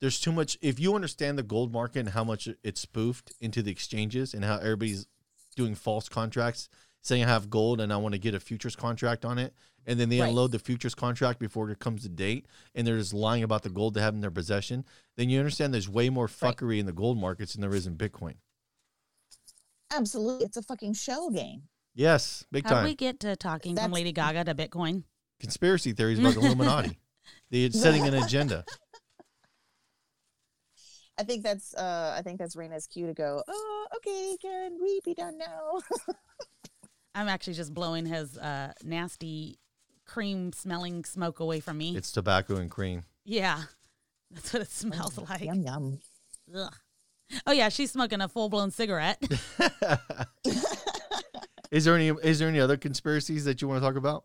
there's 0.00 0.18
too 0.18 0.32
much. 0.32 0.56
If 0.62 0.80
you 0.80 0.94
understand 0.94 1.36
the 1.38 1.42
gold 1.42 1.72
market 1.72 2.00
and 2.00 2.08
how 2.10 2.24
much 2.24 2.48
it's 2.62 2.80
spoofed 2.80 3.32
into 3.40 3.62
the 3.62 3.70
exchanges 3.70 4.32
and 4.32 4.42
how 4.44 4.56
everybody's 4.56 5.06
doing 5.54 5.74
false 5.74 6.08
contracts, 6.08 6.70
saying 7.02 7.24
I 7.24 7.28
have 7.28 7.50
gold 7.50 7.80
and 7.80 7.92
I 7.92 7.98
want 7.98 8.14
to 8.14 8.18
get 8.18 8.34
a 8.34 8.40
futures 8.40 8.74
contract 8.74 9.26
on 9.26 9.38
it, 9.38 9.52
and 9.86 9.98
then 9.98 10.08
they 10.08 10.20
Right. 10.20 10.28
unload 10.28 10.52
the 10.52 10.58
futures 10.58 10.94
contract 10.94 11.38
before 11.38 11.70
it 11.70 11.78
comes 11.78 12.02
to 12.02 12.08
date, 12.08 12.46
and 12.74 12.86
they're 12.86 12.98
just 12.98 13.12
lying 13.14 13.42
about 13.42 13.62
the 13.62 13.70
gold 13.70 13.94
they 13.94 14.00
have 14.00 14.14
in 14.14 14.20
their 14.20 14.30
possession. 14.30 14.84
Then 15.16 15.28
you 15.30 15.38
understand 15.38 15.72
there's 15.74 15.88
way 15.88 16.08
more 16.10 16.26
Right. 16.26 16.56
fuckery 16.56 16.78
in 16.78 16.86
the 16.86 16.92
gold 16.92 17.18
markets 17.18 17.52
than 17.52 17.60
there 17.60 17.74
is 17.74 17.86
in 17.86 17.96
Bitcoin. 17.96 18.36
Absolutely. 19.90 20.44
It's 20.46 20.56
a 20.56 20.62
fucking 20.62 20.94
shell 20.94 21.30
game. 21.30 21.68
Yes, 21.94 22.44
big 22.50 22.64
How 22.64 22.70
time. 22.70 22.84
do 22.84 22.88
we 22.90 22.94
get 22.94 23.20
to 23.20 23.36
talking 23.36 23.76
from 23.76 23.92
Lady 23.92 24.12
Gaga 24.12 24.44
to 24.44 24.54
Bitcoin? 24.54 25.04
Conspiracy 25.40 25.92
theories 25.92 26.18
about 26.18 26.34
the 26.34 26.40
Illuminati. 26.46 26.98
They're 27.50 27.70
setting 27.70 28.06
an 28.06 28.14
agenda. 28.14 28.64
I 31.18 31.24
think 31.24 31.42
that's 31.44 31.74
uh 31.74 32.14
I 32.18 32.22
think 32.22 32.38
that's 32.38 32.56
Rena's 32.56 32.86
cue 32.86 33.06
to 33.06 33.12
go, 33.14 33.42
oh, 33.46 33.86
okay, 33.96 34.36
can 34.40 34.78
we 34.82 35.00
be 35.04 35.12
done 35.14 35.36
now? 35.36 35.80
I'm 37.14 37.28
actually 37.28 37.52
just 37.52 37.74
blowing 37.74 38.06
his 38.06 38.38
uh, 38.38 38.72
nasty 38.82 39.58
cream 40.06 40.52
smelling 40.52 41.04
smoke 41.04 41.40
away 41.40 41.60
from 41.60 41.78
me. 41.78 41.96
It's 41.96 42.12
tobacco 42.12 42.56
and 42.56 42.70
cream. 42.70 43.02
yeah. 43.24 43.62
That's 44.30 44.52
what 44.54 44.62
it 44.62 44.70
smells 44.70 45.18
like. 45.18 45.42
yum 45.42 45.62
yum. 45.62 45.98
Ugh. 46.56 46.74
Oh 47.46 47.52
yeah, 47.52 47.68
she's 47.68 47.92
smoking 47.92 48.20
a 48.22 48.28
full 48.28 48.48
blown 48.48 48.70
cigarette. 48.70 49.22
Is 51.70 51.86
there 51.86 51.94
any 51.96 52.08
is 52.22 52.38
there 52.38 52.48
any 52.48 52.60
other 52.60 52.76
conspiracies 52.76 53.46
that 53.46 53.62
you 53.62 53.68
want 53.68 53.80
to 53.82 53.86
talk 53.86 53.96
about? 53.96 54.24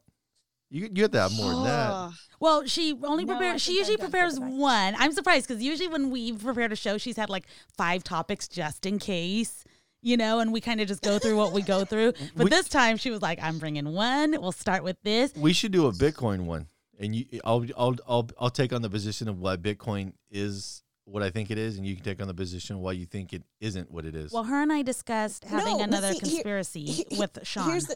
You 0.69 0.89
you 0.93 1.03
have 1.03 1.11
to 1.11 1.21
have 1.21 1.31
more 1.33 1.53
than 1.53 1.63
that. 1.63 1.89
Oh, 1.91 2.13
Well, 2.41 2.65
she 2.65 2.93
only 3.03 3.23
No, 3.23 3.35
prepares. 3.37 3.61
She 3.61 3.77
usually 3.77 3.95
prepares 3.95 4.37
one. 4.37 4.95
I'm 4.97 5.13
surprised 5.13 5.47
because 5.47 5.63
usually 5.63 5.87
when 5.87 6.09
we've 6.09 6.41
prepared 6.43 6.73
a 6.73 6.75
show, 6.75 6.97
she's 6.97 7.15
had 7.15 7.29
like 7.29 7.45
five 7.77 8.03
topics 8.03 8.49
just 8.49 8.85
in 8.85 8.99
case, 8.99 9.63
you 10.01 10.17
know, 10.17 10.39
and 10.39 10.53
we 10.53 10.61
kind 10.61 10.79
of 10.81 10.87
just 10.87 11.01
go 11.01 11.19
through 11.19 11.37
what 11.37 11.51
we 11.53 11.61
go 11.61 11.83
through. 11.85 12.13
But 12.35 12.45
We- 12.45 12.49
this 12.49 12.69
time 12.69 12.97
she 12.97 13.09
was 13.11 13.21
like, 13.21 13.39
"I'm 13.41 13.59
bringing 13.59 13.93
one. 13.93 14.31
We'll 14.39 14.51
start 14.51 14.83
with 14.83 14.97
this." 15.03 15.33
We 15.35 15.53
should 15.53 15.71
do 15.71 15.87
a 15.87 15.91
Bitcoin 15.91 16.45
one, 16.45 16.67
and 16.99 17.15
you, 17.15 17.25
I'll, 17.43 17.65
I'll, 17.77 17.95
I'll, 18.07 18.29
I'll 18.39 18.49
take 18.49 18.73
on 18.73 18.81
the 18.81 18.89
position 18.89 19.27
of 19.27 19.39
why 19.39 19.57
Bitcoin 19.57 20.13
is 20.29 20.83
what 21.05 21.23
I 21.23 21.29
think 21.29 21.51
it 21.51 21.57
is, 21.57 21.77
and 21.77 21.85
you 21.85 21.95
can 21.95 22.03
take 22.03 22.21
on 22.21 22.27
the 22.27 22.33
position 22.33 22.75
of 22.75 22.81
why 22.81 22.91
you 22.91 23.05
think 23.05 23.31
it 23.33 23.43
isn't 23.61 23.89
what 23.91 24.05
it 24.05 24.13
is. 24.15 24.31
Well, 24.33 24.43
her 24.43 24.61
and 24.61 24.71
I 24.73 24.81
discussed 24.81 25.45
having 25.45 25.77
No, 25.77 25.83
another 25.83 26.11
see, 26.13 26.19
conspiracy 26.19 26.85
he- 26.85 27.05
he- 27.09 27.17
with 27.19 27.39
Sean. 27.43 27.69
Here's 27.69 27.85
the, 27.85 27.95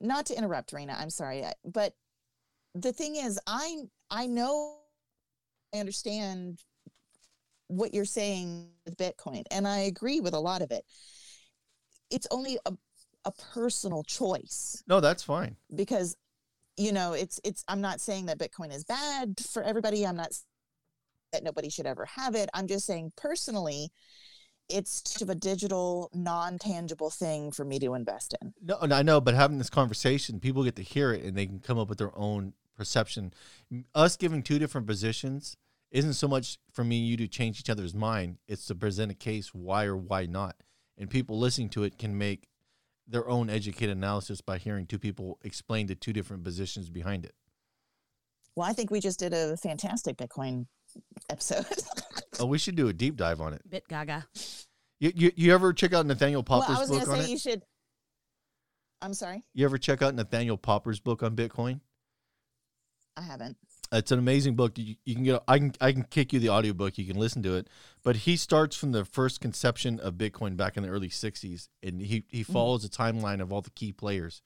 not 0.00 0.26
to 0.26 0.34
interrupt, 0.36 0.72
Rena. 0.72 0.96
I'm 0.98 1.10
sorry, 1.10 1.44
uh, 1.44 1.52
but 1.64 1.94
the 2.74 2.92
thing 2.92 3.16
is, 3.16 3.38
I 3.46 3.82
I 4.10 4.26
know, 4.26 4.76
I 5.74 5.78
understand 5.78 6.60
what 7.68 7.94
you're 7.94 8.04
saying 8.04 8.68
with 8.84 8.96
Bitcoin, 8.96 9.44
and 9.50 9.68
I 9.68 9.80
agree 9.80 10.20
with 10.20 10.34
a 10.34 10.40
lot 10.40 10.62
of 10.62 10.70
it. 10.72 10.84
It's 12.10 12.26
only 12.30 12.58
a 12.66 12.72
a 13.26 13.32
personal 13.32 14.02
choice 14.02 14.82
no, 14.88 14.98
that's 14.98 15.22
fine. 15.22 15.54
because 15.74 16.16
you 16.78 16.90
know 16.90 17.12
it's 17.12 17.38
it's 17.44 17.62
i'm 17.68 17.82
not 17.82 18.00
saying 18.00 18.24
that 18.24 18.38
bitcoin 18.38 18.74
is 18.74 18.82
bad 18.82 19.38
for 19.52 19.62
everybody 19.62 20.06
i'm 20.06 20.16
not 20.16 20.30
that 21.30 21.44
nobody 21.44 21.68
should 21.68 21.84
ever 21.84 22.06
have 22.06 22.34
it 22.34 22.48
i'm 22.54 22.66
just 22.66 22.86
saying 22.86 23.12
personally 23.16 23.92
it's 24.70 25.02
sort 25.04 25.20
of 25.22 25.28
a 25.30 25.34
digital 25.34 26.08
non-tangible 26.14 27.10
thing 27.10 27.50
for 27.50 27.64
me 27.64 27.78
to 27.78 27.92
invest 27.94 28.34
in 28.40 28.54
No, 28.62 28.78
and 28.80 28.94
I 28.94 29.02
know, 29.02 29.20
but 29.20 29.34
having 29.34 29.58
this 29.58 29.68
conversation, 29.70 30.38
people 30.40 30.62
get 30.64 30.76
to 30.76 30.82
hear 30.82 31.12
it 31.12 31.24
and 31.24 31.36
they 31.36 31.44
can 31.46 31.58
come 31.58 31.76
up 31.78 31.88
with 31.88 31.98
their 31.98 32.16
own 32.16 32.52
perception. 32.76 33.34
Us 33.94 34.16
giving 34.16 34.42
two 34.42 34.58
different 34.58 34.86
positions 34.86 35.56
isn't 35.90 36.14
so 36.14 36.28
much 36.28 36.58
for 36.72 36.84
me 36.84 37.00
and 37.00 37.08
you 37.08 37.16
to 37.16 37.26
change 37.28 37.58
each 37.58 37.68
other's 37.68 37.94
mind. 37.94 38.38
It's 38.46 38.64
to 38.66 38.74
present 38.76 39.10
a 39.10 39.14
case 39.14 39.52
why 39.52 39.86
or 39.86 39.96
why 39.96 40.26
not, 40.26 40.54
and 41.00 41.10
people 41.10 41.36
listening 41.38 41.68
to 41.70 41.82
it 41.82 41.98
can 41.98 42.16
make 42.16 42.46
their 43.08 43.28
own 43.28 43.50
educated 43.50 43.96
analysis 43.96 44.40
by 44.40 44.56
hearing 44.58 44.86
two 44.86 44.98
people 45.00 45.38
explain 45.42 45.86
the 45.88 45.96
two 45.96 46.12
different 46.12 46.44
positions 46.44 46.88
behind 46.88 47.24
it. 47.24 47.34
well 48.54 48.68
i 48.68 48.72
think 48.72 48.90
we 48.92 49.00
just 49.00 49.18
did 49.18 49.32
a 49.34 49.56
fantastic 49.56 50.16
bitcoin 50.16 50.66
episode 51.28 51.66
Oh, 52.38 52.46
we 52.46 52.56
should 52.58 52.74
do 52.76 52.88
a 52.88 52.92
deep 52.94 53.16
dive 53.16 53.40
on 53.42 53.52
it. 53.52 53.60
Bit 53.68 53.86
Gaga. 53.88 54.26
You 54.98 55.12
you, 55.14 55.32
you 55.36 55.52
ever 55.54 55.72
check 55.74 55.92
out 55.92 56.06
Nathaniel 56.06 56.44
well 56.48 56.60
Popper's 56.62 56.76
i 56.76 56.80
was 56.80 56.88
book 56.90 57.00
gonna 57.00 57.12
on 57.12 57.18
say 57.18 57.24
it? 57.24 57.30
you 57.32 57.38
should 57.38 57.62
i'm 59.02 59.12
sorry 59.14 59.44
You 59.54 59.64
ever 59.64 59.78
check 59.78 60.00
out 60.02 60.14
Nathaniel 60.14 60.56
Popper's 60.56 61.00
book 61.00 61.22
on 61.22 61.34
Bitcoin? 61.36 61.80
i 63.16 63.22
haven't 63.22 63.56
It's 63.92 64.12
an 64.12 64.20
amazing 64.20 64.54
book. 64.54 64.78
You, 64.78 64.94
you 65.04 65.14
can 65.16 65.24
get. 65.24 65.42
I 65.48 65.58
can. 65.58 65.72
I 65.80 65.92
can 65.92 66.04
kick 66.04 66.32
you 66.32 66.38
the 66.38 66.50
audiobook. 66.50 66.96
You 66.96 67.06
can 67.06 67.18
listen 67.18 67.42
to 67.42 67.56
it. 67.56 67.68
But 68.04 68.16
he 68.16 68.36
starts 68.36 68.76
from 68.76 68.92
the 68.92 69.04
first 69.04 69.40
conception 69.40 69.98
of 69.98 70.14
Bitcoin 70.14 70.56
back 70.56 70.76
in 70.76 70.84
the 70.84 70.88
early 70.88 71.08
'60s, 71.08 71.68
and 71.82 72.00
he 72.00 72.24
he 72.28 72.42
hmm. 72.42 72.52
follows 72.52 72.84
a 72.84 72.88
timeline 72.88 73.40
of 73.40 73.52
all 73.52 73.62
the 73.62 73.70
key 73.70 73.92
players, 73.92 74.42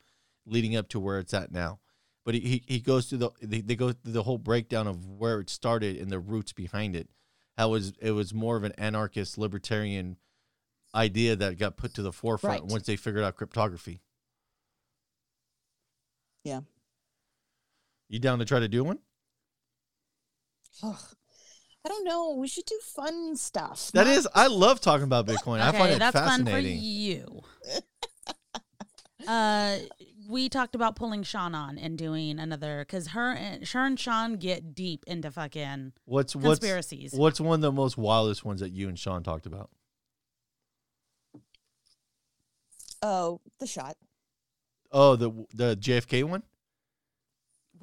leading 0.46 0.74
up 0.76 0.88
to 0.88 1.00
where 1.00 1.18
it's 1.18 1.34
at 1.34 1.52
now. 1.52 1.80
But 2.24 2.34
he 2.34 2.40
he, 2.40 2.62
he 2.66 2.80
goes 2.80 3.06
through 3.06 3.18
the 3.18 3.30
they, 3.42 3.60
they 3.60 3.76
go 3.76 3.92
through 3.92 4.12
the 4.12 4.22
whole 4.22 4.38
breakdown 4.38 4.86
of 4.86 5.04
where 5.06 5.40
it 5.40 5.50
started 5.50 5.96
and 5.96 6.10
the 6.10 6.18
roots 6.18 6.54
behind 6.54 6.96
it. 6.96 7.10
How 7.58 7.68
it 7.68 7.72
was 7.72 7.92
it 8.00 8.12
was 8.12 8.32
more 8.32 8.56
of 8.56 8.64
an 8.64 8.72
anarchist 8.78 9.36
libertarian 9.36 10.16
idea 10.94 11.36
that 11.36 11.58
got 11.58 11.76
put 11.76 11.92
to 11.94 12.02
the 12.02 12.12
forefront 12.12 12.62
Right. 12.62 12.70
once 12.70 12.86
they 12.86 12.96
figured 12.96 13.24
out 13.24 13.36
cryptography. 13.36 14.00
Yeah. 16.44 16.60
You 18.08 18.18
down 18.20 18.38
to 18.38 18.44
try 18.44 18.60
to 18.60 18.68
do 18.68 18.84
one? 18.84 19.00
Ugh. 20.82 20.96
i 21.84 21.88
don't 21.88 22.04
know 22.04 22.34
we 22.34 22.48
should 22.48 22.64
do 22.66 22.78
fun 22.82 23.36
stuff 23.36 23.90
That 23.92 24.06
not- 24.06 24.16
is, 24.16 24.28
I 24.34 24.48
love 24.48 24.80
talking 24.80 25.04
about 25.04 25.26
Bitcoin. 25.26 25.60
I 25.60 25.72
find 25.72 25.92
it 25.92 25.98
that's 25.98 26.16
fun 26.18 26.40
for 26.44 26.50
fascinating. 26.50 26.78
you. 26.82 27.42
uh, 29.28 29.78
we 30.28 30.48
talked 30.48 30.74
about 30.74 30.96
pulling 30.96 31.22
Sean 31.22 31.54
on 31.54 31.76
and 31.78 31.96
doing 31.98 32.38
another 32.38 32.80
because 32.80 33.08
her 33.08 33.32
and 33.32 33.66
her 33.68 33.84
and 33.86 33.98
Sean 34.00 34.36
get 34.36 34.74
deep 34.74 35.04
into 35.06 35.30
fucking 35.30 35.92
What's 36.06 36.34
what's 36.34 36.58
conspiracies. 36.60 37.12
what's 37.12 37.40
one 37.40 37.56
of 37.56 37.60
the 37.60 37.72
most 37.72 37.96
wildest 37.98 38.44
ones 38.44 38.60
that 38.60 38.72
you 38.72 38.88
and 38.88 38.98
Sean 38.98 39.22
talked 39.22 39.46
about? 39.46 39.70
oh 43.02 43.40
the 43.60 43.66
shot 43.66 43.96
Oh, 44.96 45.16
the 45.16 45.30
the 45.52 45.76
JFK 45.76 46.22
one. 46.22 46.44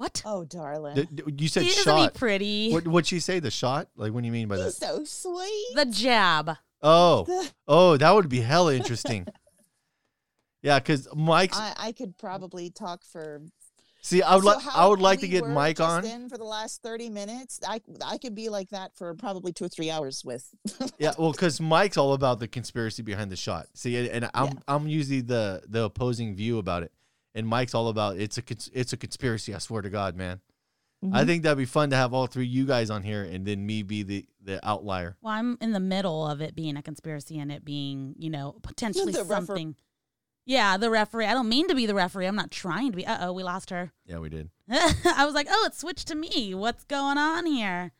What? 0.02 0.22
oh 0.24 0.44
darling 0.44 0.94
The- 0.96 1.08
the- 1.24 1.32
you 1.38 1.48
said 1.48 1.64
Isn't 1.64 1.84
shot. 1.84 2.12
he 2.12 2.18
pretty? 2.18 2.72
What 2.72 2.86
what'd 2.88 3.06
she 3.06 3.20
say? 3.20 3.38
The 3.40 3.50
shot? 3.50 3.88
Like, 3.96 4.12
what 4.12 4.20
do 4.20 4.26
you 4.26 4.32
mean 4.32 4.48
by 4.48 4.56
he's 4.56 4.78
that? 4.78 4.86
so 4.86 5.04
sweet 5.04 5.74
the 5.74 5.86
jab. 5.86 6.56
Oh, 6.82 7.24
The- 7.24 7.50
oh, 7.68 7.96
that 7.96 8.10
would 8.14 8.28
be 8.28 8.40
hella 8.40 8.74
interesting. 8.74 9.26
yeah, 10.62 10.78
because 10.78 11.08
Mike's. 11.14 11.56
I, 11.58 11.74
I 11.78 11.92
could 11.92 12.16
probably 12.18 12.70
talk 12.70 13.04
for 13.04 13.40
see, 14.00 14.22
I 14.22 14.34
would 14.34 14.42
So 14.44 14.50
like 14.50 14.66
I 14.66 14.70
how 14.70 14.90
would 14.90 15.00
like 15.00 15.20
to 15.20 15.26
we 15.26 15.30
get 15.30 15.42
were 15.42 15.48
Mike 15.48 15.76
just 15.78 15.88
on. 15.88 16.04
in 16.04 16.28
for 16.28 16.36
the 16.38 16.44
last 16.44 16.82
30 16.82 17.08
minutes 17.10 17.60
i 17.66 17.80
i 18.04 18.18
could 18.18 18.34
be 18.34 18.48
like 18.48 18.68
that 18.70 18.92
for 18.96 19.14
probably 19.14 19.52
two 19.52 19.64
or 19.66 19.68
three 19.68 19.90
hours 19.90 20.24
with 20.24 20.44
Yeah, 20.98 21.12
well, 21.18 21.30
because 21.32 21.60
Mike's 21.60 21.96
all 21.96 22.12
about 22.12 22.40
the 22.40 22.48
conspiracy 22.48 23.02
behind 23.02 23.30
the 23.30 23.36
shot. 23.36 23.66
See, 23.74 23.96
and- 23.96 24.08
and 24.08 24.30
I'm 24.34 24.46
Yeah. 24.46 24.52
I'm 24.68 24.88
usually 24.88 25.20
the 25.20 25.62
the 25.68 25.84
opposing 25.84 26.34
view 26.34 26.58
about 26.58 26.82
it, 26.82 26.92
and 27.34 27.46
Mike's 27.46 27.74
all 27.74 27.88
about 27.88 28.16
it's 28.18 28.38
a 28.38 28.42
it's 28.72 28.92
a 28.92 28.96
conspiracy. 28.96 29.54
I 29.54 29.58
swear 29.58 29.82
to 29.82 29.90
God, 29.90 30.16
man. 30.16 30.40
I 31.12 31.24
Mhm. 31.24 31.26
think 31.26 31.42
that'd 31.42 31.58
be 31.58 31.64
fun 31.64 31.90
to 31.90 31.96
have 31.96 32.14
all 32.14 32.28
three 32.28 32.46
you 32.46 32.64
guys 32.64 32.88
on 32.88 33.02
here, 33.02 33.24
and 33.24 33.44
then 33.44 33.66
me 33.66 33.82
be 33.82 34.02
the 34.04 34.26
the 34.40 34.64
outlier. 34.66 35.16
Well, 35.20 35.32
I'm 35.34 35.58
in 35.60 35.72
the 35.72 35.80
middle 35.80 36.26
of 36.26 36.40
it 36.40 36.54
being 36.54 36.76
a 36.76 36.82
conspiracy 36.82 37.38
and 37.40 37.50
it 37.50 37.64
being, 37.64 38.14
you 38.18 38.30
know, 38.30 38.56
potentially 38.62 39.12
The 39.12 39.20
refer- 39.24 39.34
something. 39.34 39.76
Yeah, 40.44 40.76
the 40.76 40.90
referee. 40.90 41.26
I 41.26 41.34
don't 41.34 41.48
mean 41.48 41.68
to 41.68 41.74
be 41.74 41.86
the 41.86 41.94
referee. 41.94 42.26
I'm 42.26 42.34
not 42.36 42.50
trying 42.52 42.90
to 42.92 42.96
be. 42.96 43.06
Uh 43.06 43.28
oh, 43.28 43.32
we 43.32 43.42
lost 43.42 43.70
her. 43.70 43.92
Yeah, 44.06 44.18
we 44.18 44.28
did. 44.28 44.50
I 44.70 45.24
was 45.24 45.34
like, 45.34 45.46
oh, 45.50 45.64
it 45.66 45.74
switched 45.74 46.06
to 46.08 46.14
me. 46.14 46.54
What's 46.54 46.84
going 46.84 47.18
on 47.18 47.46
here? 47.46 47.92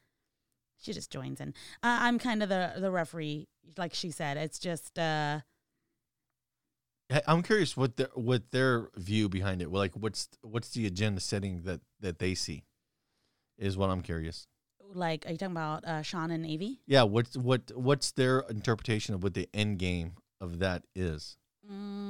She 0.81 0.93
just 0.93 1.11
joins 1.11 1.41
in. 1.41 1.51
Uh, 1.83 1.99
I'm 2.03 2.19
kind 2.19 2.43
of 2.43 2.49
the 2.49 2.73
the 2.79 2.91
referee, 2.91 3.49
like 3.77 3.95
she 3.95 4.11
said. 4.11 4.37
It's 4.37 4.59
just 4.59 4.99
uh, 4.99 5.39
Hey, 5.39 5.43
I'm 7.27 7.43
curious 7.43 7.77
what 7.77 7.97
their 7.97 8.09
what 8.15 8.51
their 8.51 8.89
view 8.97 9.29
behind 9.29 9.63
it. 9.63 9.71
Like, 9.71 9.95
what's 9.95 10.29
what's 10.43 10.71
the 10.71 10.87
agenda 10.87 11.21
setting 11.21 11.63
that 11.63 11.81
that 12.01 12.19
they 12.19 12.35
see? 12.35 12.65
Is 13.59 13.77
what 13.77 13.91
I'm 13.91 14.03
curious. 14.03 14.47
like, 14.95 15.27
are 15.27 15.33
you 15.33 15.39
talking 15.39 15.53
about 15.57 15.85
uh, 15.85 16.03
Sean 16.03 16.31
and 16.31 16.45
Avi? 16.45 16.81
Yeah, 16.87 17.03
what's 17.05 17.37
what 17.37 17.71
what's 17.75 18.13
their 18.13 18.41
interpretation 18.49 19.15
of 19.15 19.23
what 19.23 19.35
the 19.35 19.49
end 19.55 19.79
game 19.79 20.13
of 20.41 20.59
that 20.59 20.83
is? 20.95 21.37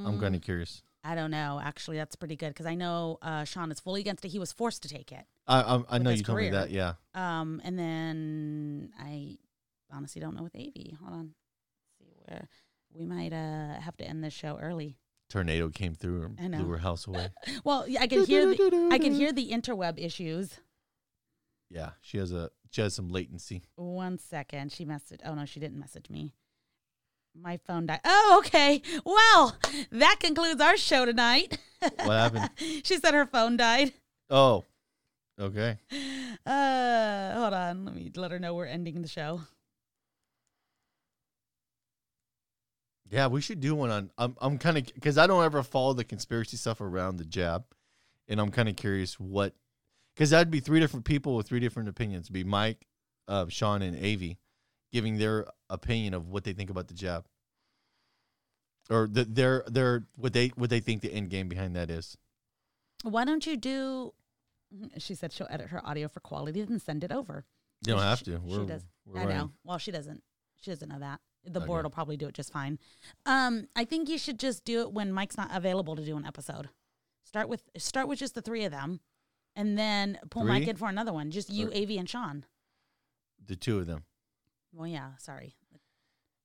I'm 0.05 0.19
kind 0.19 0.35
Mm, 0.35 0.37
of 0.37 0.43
curious. 0.43 0.83
I 1.05 1.15
don't 1.15 1.31
know. 1.31 1.61
Actually, 1.62 1.97
that's 1.99 2.16
pretty 2.16 2.37
good 2.37 2.49
because 2.49 2.66
I 2.66 2.74
know 2.74 3.19
uh, 3.23 3.45
Sean 3.45 3.70
is 3.70 3.81
fully 3.81 4.01
against 4.01 4.24
it. 4.24 4.29
He 4.29 4.39
was 4.39 4.53
forced 4.53 4.83
to 4.83 4.89
take 4.89 5.12
it. 5.12 5.24
I 5.47 5.61
I, 5.61 5.83
I 5.91 5.99
know 5.99 6.11
you 6.11 6.23
told 6.23 6.39
me 6.39 6.51
that. 6.51 6.70
Yeah. 6.70 6.95
Um, 7.15 7.61
and 7.65 7.79
then 7.79 8.93
I 8.99 9.37
honestly 9.93 10.20
don't 10.20 10.35
know 10.37 10.43
with 10.45 10.55
Avi. 10.57 10.97
Hold 11.03 11.12
on. 11.12 11.35
see 11.99 12.11
where 12.27 12.49
we 12.94 13.06
might 13.06 13.32
uh 13.32 13.81
have 13.81 13.97
to 13.98 14.05
end 14.05 14.23
this 14.23 14.32
show 14.32 14.59
early. 14.60 14.97
Tornado 15.31 15.70
came 15.70 15.94
through 15.94 16.35
and 16.39 16.55
blew 16.55 16.69
her 16.69 16.78
house 16.78 17.06
away. 17.06 17.28
Well, 17.64 17.89
yeah, 17.89 18.02
I 18.02 18.06
could 18.06 18.27
hear 18.28 18.47
the, 18.47 18.89
I 18.93 18.98
could 18.98 19.12
hear 19.12 19.32
the 19.32 19.51
interweb 19.51 19.98
issues. 19.98 20.59
Yeah, 21.70 21.90
she 22.02 22.19
has 22.19 22.32
a 22.32 22.51
she 22.70 22.82
has 22.82 22.94
some 22.94 23.09
latency. 23.10 23.62
One 23.77 24.19
second. 24.19 24.73
She 24.73 24.85
messaged. 24.85 25.20
Oh 25.24 25.35
no, 25.35 25.47
she 25.47 25.59
didn't 25.60 25.78
message 25.78 26.10
me. 26.10 26.35
My 27.35 27.56
phone 27.66 27.86
died. 27.86 28.01
Oh, 28.05 28.43
okay. 28.44 28.82
Well, 29.06 29.56
that 29.90 30.16
concludes 30.20 30.60
our 30.60 30.77
show 30.77 31.06
tonight. 31.06 31.59
What 31.81 32.10
happened? 32.10 32.51
she 32.85 32.98
said 32.98 33.14
her 33.14 33.24
phone 33.27 33.56
died. 33.56 33.94
Oh, 34.28 34.64
okay. 35.40 35.78
Uh, 36.44 37.35
hold 37.35 37.55
on. 37.55 37.85
Let 37.86 37.94
me 37.94 38.10
let 38.14 38.32
her 38.32 38.39
know 38.39 38.55
we're 38.55 38.66
ending 38.66 39.01
the 39.01 39.09
show. 39.09 39.40
Yeah, 43.13 43.27
we 43.27 43.43
should 43.43 43.61
do 43.61 43.75
one 43.75 43.91
on. 43.91 44.11
I'm 44.17 44.35
I'm 44.41 44.57
kind 44.57 44.79
of 44.79 44.87
because 44.87 45.19
I 45.19 45.27
don't 45.27 45.45
ever 45.45 45.63
follow 45.63 45.93
the 45.93 46.03
conspiracy 46.03 46.57
stuff 46.57 46.81
around 46.81 47.19
the 47.19 47.27
jab, 47.27 47.67
and 48.27 48.41
I'm 48.41 48.51
kind 48.51 48.71
of 48.71 48.77
curious 48.77 49.21
what 49.21 49.55
because 50.17 50.31
that'd 50.31 50.51
be 50.51 50.61
three 50.61 50.81
different 50.81 51.05
people 51.05 51.37
with 51.37 51.47
three 51.47 51.61
different 51.61 51.91
opinions. 51.91 52.25
It'd 52.25 52.33
be 52.33 52.43
Mike, 52.43 52.87
uh, 53.29 53.47
Sean, 53.49 53.83
and 53.83 53.99
Avi 53.99 54.39
giving 54.95 55.19
their 55.19 55.47
opinion 55.69 56.15
of 56.15 56.31
what 56.31 56.45
they 56.45 56.55
think 56.55 56.71
about 56.71 56.89
the 56.89 56.95
jab, 56.95 57.27
or 58.89 59.07
the, 59.07 59.25
their 59.25 59.65
their 59.67 60.07
what 60.17 60.33
they 60.33 60.49
what 60.57 60.71
they 60.71 60.81
think 60.81 61.03
the 61.03 61.13
end 61.13 61.29
game 61.29 61.49
behind 61.49 61.77
that 61.77 61.91
is. 61.91 62.17
Why 63.03 63.27
don't 63.27 63.47
you 63.47 63.59
do? 63.59 64.15
She 64.97 65.15
said 65.15 65.35
she'll 65.35 65.49
edit 65.51 65.69
her 65.69 65.87
audio 65.87 66.09
for 66.09 66.21
quality 66.21 66.63
and 66.63 66.81
send 66.81 67.05
it 67.05 67.13
over. 67.13 67.45
You 67.87 67.93
don't 67.93 68.03
have 68.03 68.21
she- 68.21 68.25
to. 68.25 68.41
she 68.49 68.57
We're, 68.57 68.65
does. 68.65 68.85
we're 69.05 69.21
I 69.21 69.25
know. 69.27 69.51
Well, 69.65 69.77
she 69.77 69.91
doesn't. 69.91 70.23
She 70.63 70.71
doesn't 70.71 70.89
know 70.89 71.01
that. 71.01 71.21
The 71.44 71.59
Okay. 71.60 71.66
board 71.66 71.85
will 71.85 71.90
probably 71.90 72.16
do 72.16 72.28
it 72.28 72.35
just 72.35 72.52
fine. 72.52 72.78
Um, 73.27 73.66
I 73.74 73.85
think 73.85 74.09
you 74.09 74.16
should 74.19 74.39
just 74.39 74.64
do 74.64 74.81
it 74.82 74.93
when 74.93 75.12
Mike's 75.12 75.36
not 75.36 75.51
available 75.52 75.97
to 75.97 76.05
do 76.05 76.16
an 76.16 76.24
episode. 76.24 76.69
Start 77.24 77.48
with 77.48 77.62
start 77.78 78.09
with 78.09 78.19
just 78.19 78.35
the 78.35 78.43
three 78.43 78.64
of 78.64 78.70
them, 78.73 79.01
and 79.56 79.77
then 79.78 80.19
pull 80.31 80.43
Three? 80.43 80.52
Mike 80.52 80.69
in 80.69 80.77
for 80.77 80.89
another 80.89 81.12
one. 81.12 81.31
Just 81.31 81.51
you, 81.51 81.69
Or- 81.69 81.77
Avi, 81.77 81.98
and 81.98 82.09
Sean. 82.09 82.44
The 83.44 83.56
two 83.56 83.78
of 83.78 83.86
them. 83.86 84.05
Well, 84.73 84.86
yeah. 84.86 85.16
Sorry. 85.19 85.56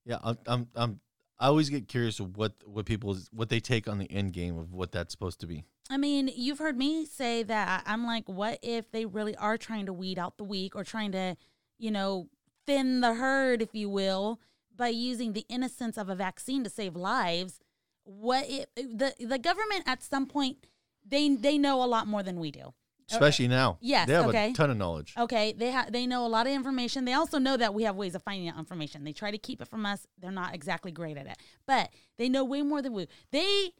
Yeah, 0.06 0.18
I'm, 0.24 0.38
I'm, 0.48 0.68
I'm 0.76 1.00
I 1.40 1.48
always 1.48 1.70
get 1.70 1.88
curious 1.88 2.20
of 2.20 2.36
what 2.38 2.54
what 2.66 2.86
people 2.86 3.16
what 3.32 3.50
they 3.50 3.60
take 3.60 3.88
on 3.88 4.00
the 4.00 4.10
end 4.12 4.34
game 4.34 4.58
of 4.58 4.74
what 4.74 4.92
that's 4.92 5.12
supposed 5.12 5.40
to 5.42 5.48
be. 5.48 5.64
I 5.90 5.98
mean, 5.98 6.30
you've 6.36 6.60
heard 6.60 6.78
me 6.78 7.06
say 7.06 7.44
that 7.44 7.84
I'm 7.86 8.04
like, 8.06 8.28
what 8.28 8.60
if 8.62 8.90
they 8.92 9.06
really 9.06 9.36
are 9.36 9.58
trying 9.58 9.86
to 9.86 9.94
weed 9.94 10.18
out 10.18 10.38
the 10.38 10.44
weak 10.44 10.76
or 10.76 10.84
trying 10.84 11.12
to, 11.14 11.38
you 11.78 11.92
know, 11.92 12.30
thin 12.66 13.00
the 13.02 13.14
herd, 13.14 13.62
if 13.62 13.74
you 13.74 13.90
will, 13.90 14.40
by 14.78 14.90
using 14.90 15.34
the 15.34 15.46
innocence 15.50 15.98
of 15.98 16.10
a 16.10 16.16
vaccine 16.16 16.64
to 16.64 16.70
save 16.70 16.96
lives? 16.96 17.60
What 18.04 18.46
if 18.48 18.66
the 18.76 19.14
the 19.20 19.38
government 19.38 19.84
at 19.86 20.02
some 20.02 20.26
point 20.26 20.66
they 21.10 21.36
they 21.36 21.58
know 21.58 21.84
a 21.84 21.86
lot 21.86 22.08
more 22.08 22.24
than 22.24 22.40
we 22.40 22.52
do. 22.52 22.74
Especially 23.10 23.48
now. 23.48 23.78
Yes, 23.80 24.06
They 24.08 24.14
have 24.16 24.28
okay. 24.28 24.50
a 24.52 24.54
ton 24.54 24.70
of 24.70 24.76
knowledge. 24.76 25.14
Okay, 25.18 25.54
they 25.54 25.72
ha- 25.72 25.88
they 25.90 26.06
know 26.06 26.26
a 26.26 26.28
lot 26.28 26.46
of 26.46 26.52
information. 26.52 27.06
They 27.06 27.14
also 27.14 27.40
know 27.40 27.56
that 27.56 27.74
we 27.74 27.84
have 27.84 27.96
ways 27.96 28.16
of 28.16 28.24
finding 28.24 28.50
out 28.50 28.58
information. 28.58 29.06
They 29.06 29.14
try 29.14 29.32
to 29.32 29.38
keep 29.38 29.62
it 29.62 29.70
from 29.70 29.86
us. 29.86 30.06
They're 30.20 30.30
not 30.30 30.54
exactly 30.54 30.92
great 30.92 31.16
at 31.16 31.26
it, 31.26 31.38
but 31.66 31.90
they 32.18 32.28
know 32.28 32.44
way 32.44 32.64
more 32.64 32.82
than 32.82 32.92
we. 32.92 33.08
They 33.32 33.72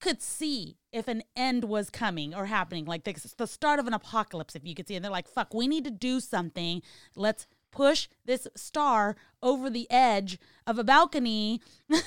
could 0.00 0.22
see 0.22 0.78
if 0.92 1.08
an 1.08 1.22
end 1.36 1.64
was 1.64 1.90
coming 1.90 2.34
or 2.34 2.46
happening, 2.46 2.86
like 2.86 3.04
the, 3.04 3.14
the 3.36 3.46
start 3.46 3.80
of 3.80 3.86
an 3.86 3.92
apocalypse. 3.92 4.56
If 4.56 4.64
you 4.66 4.74
could 4.74 4.88
see, 4.88 4.94
and 4.94 5.04
they're 5.04 5.12
like, 5.12 5.28
"Fuck, 5.28 5.52
we 5.52 5.68
need 5.68 5.84
to 5.84 5.90
do 5.90 6.18
something. 6.18 6.80
Let's 7.14 7.46
push 7.70 8.08
this 8.24 8.46
star 8.54 9.16
over 9.42 9.70
the 9.70 9.90
edge 9.90 10.38
of 10.66 10.78
a 10.78 10.84
balcony." 10.84 11.60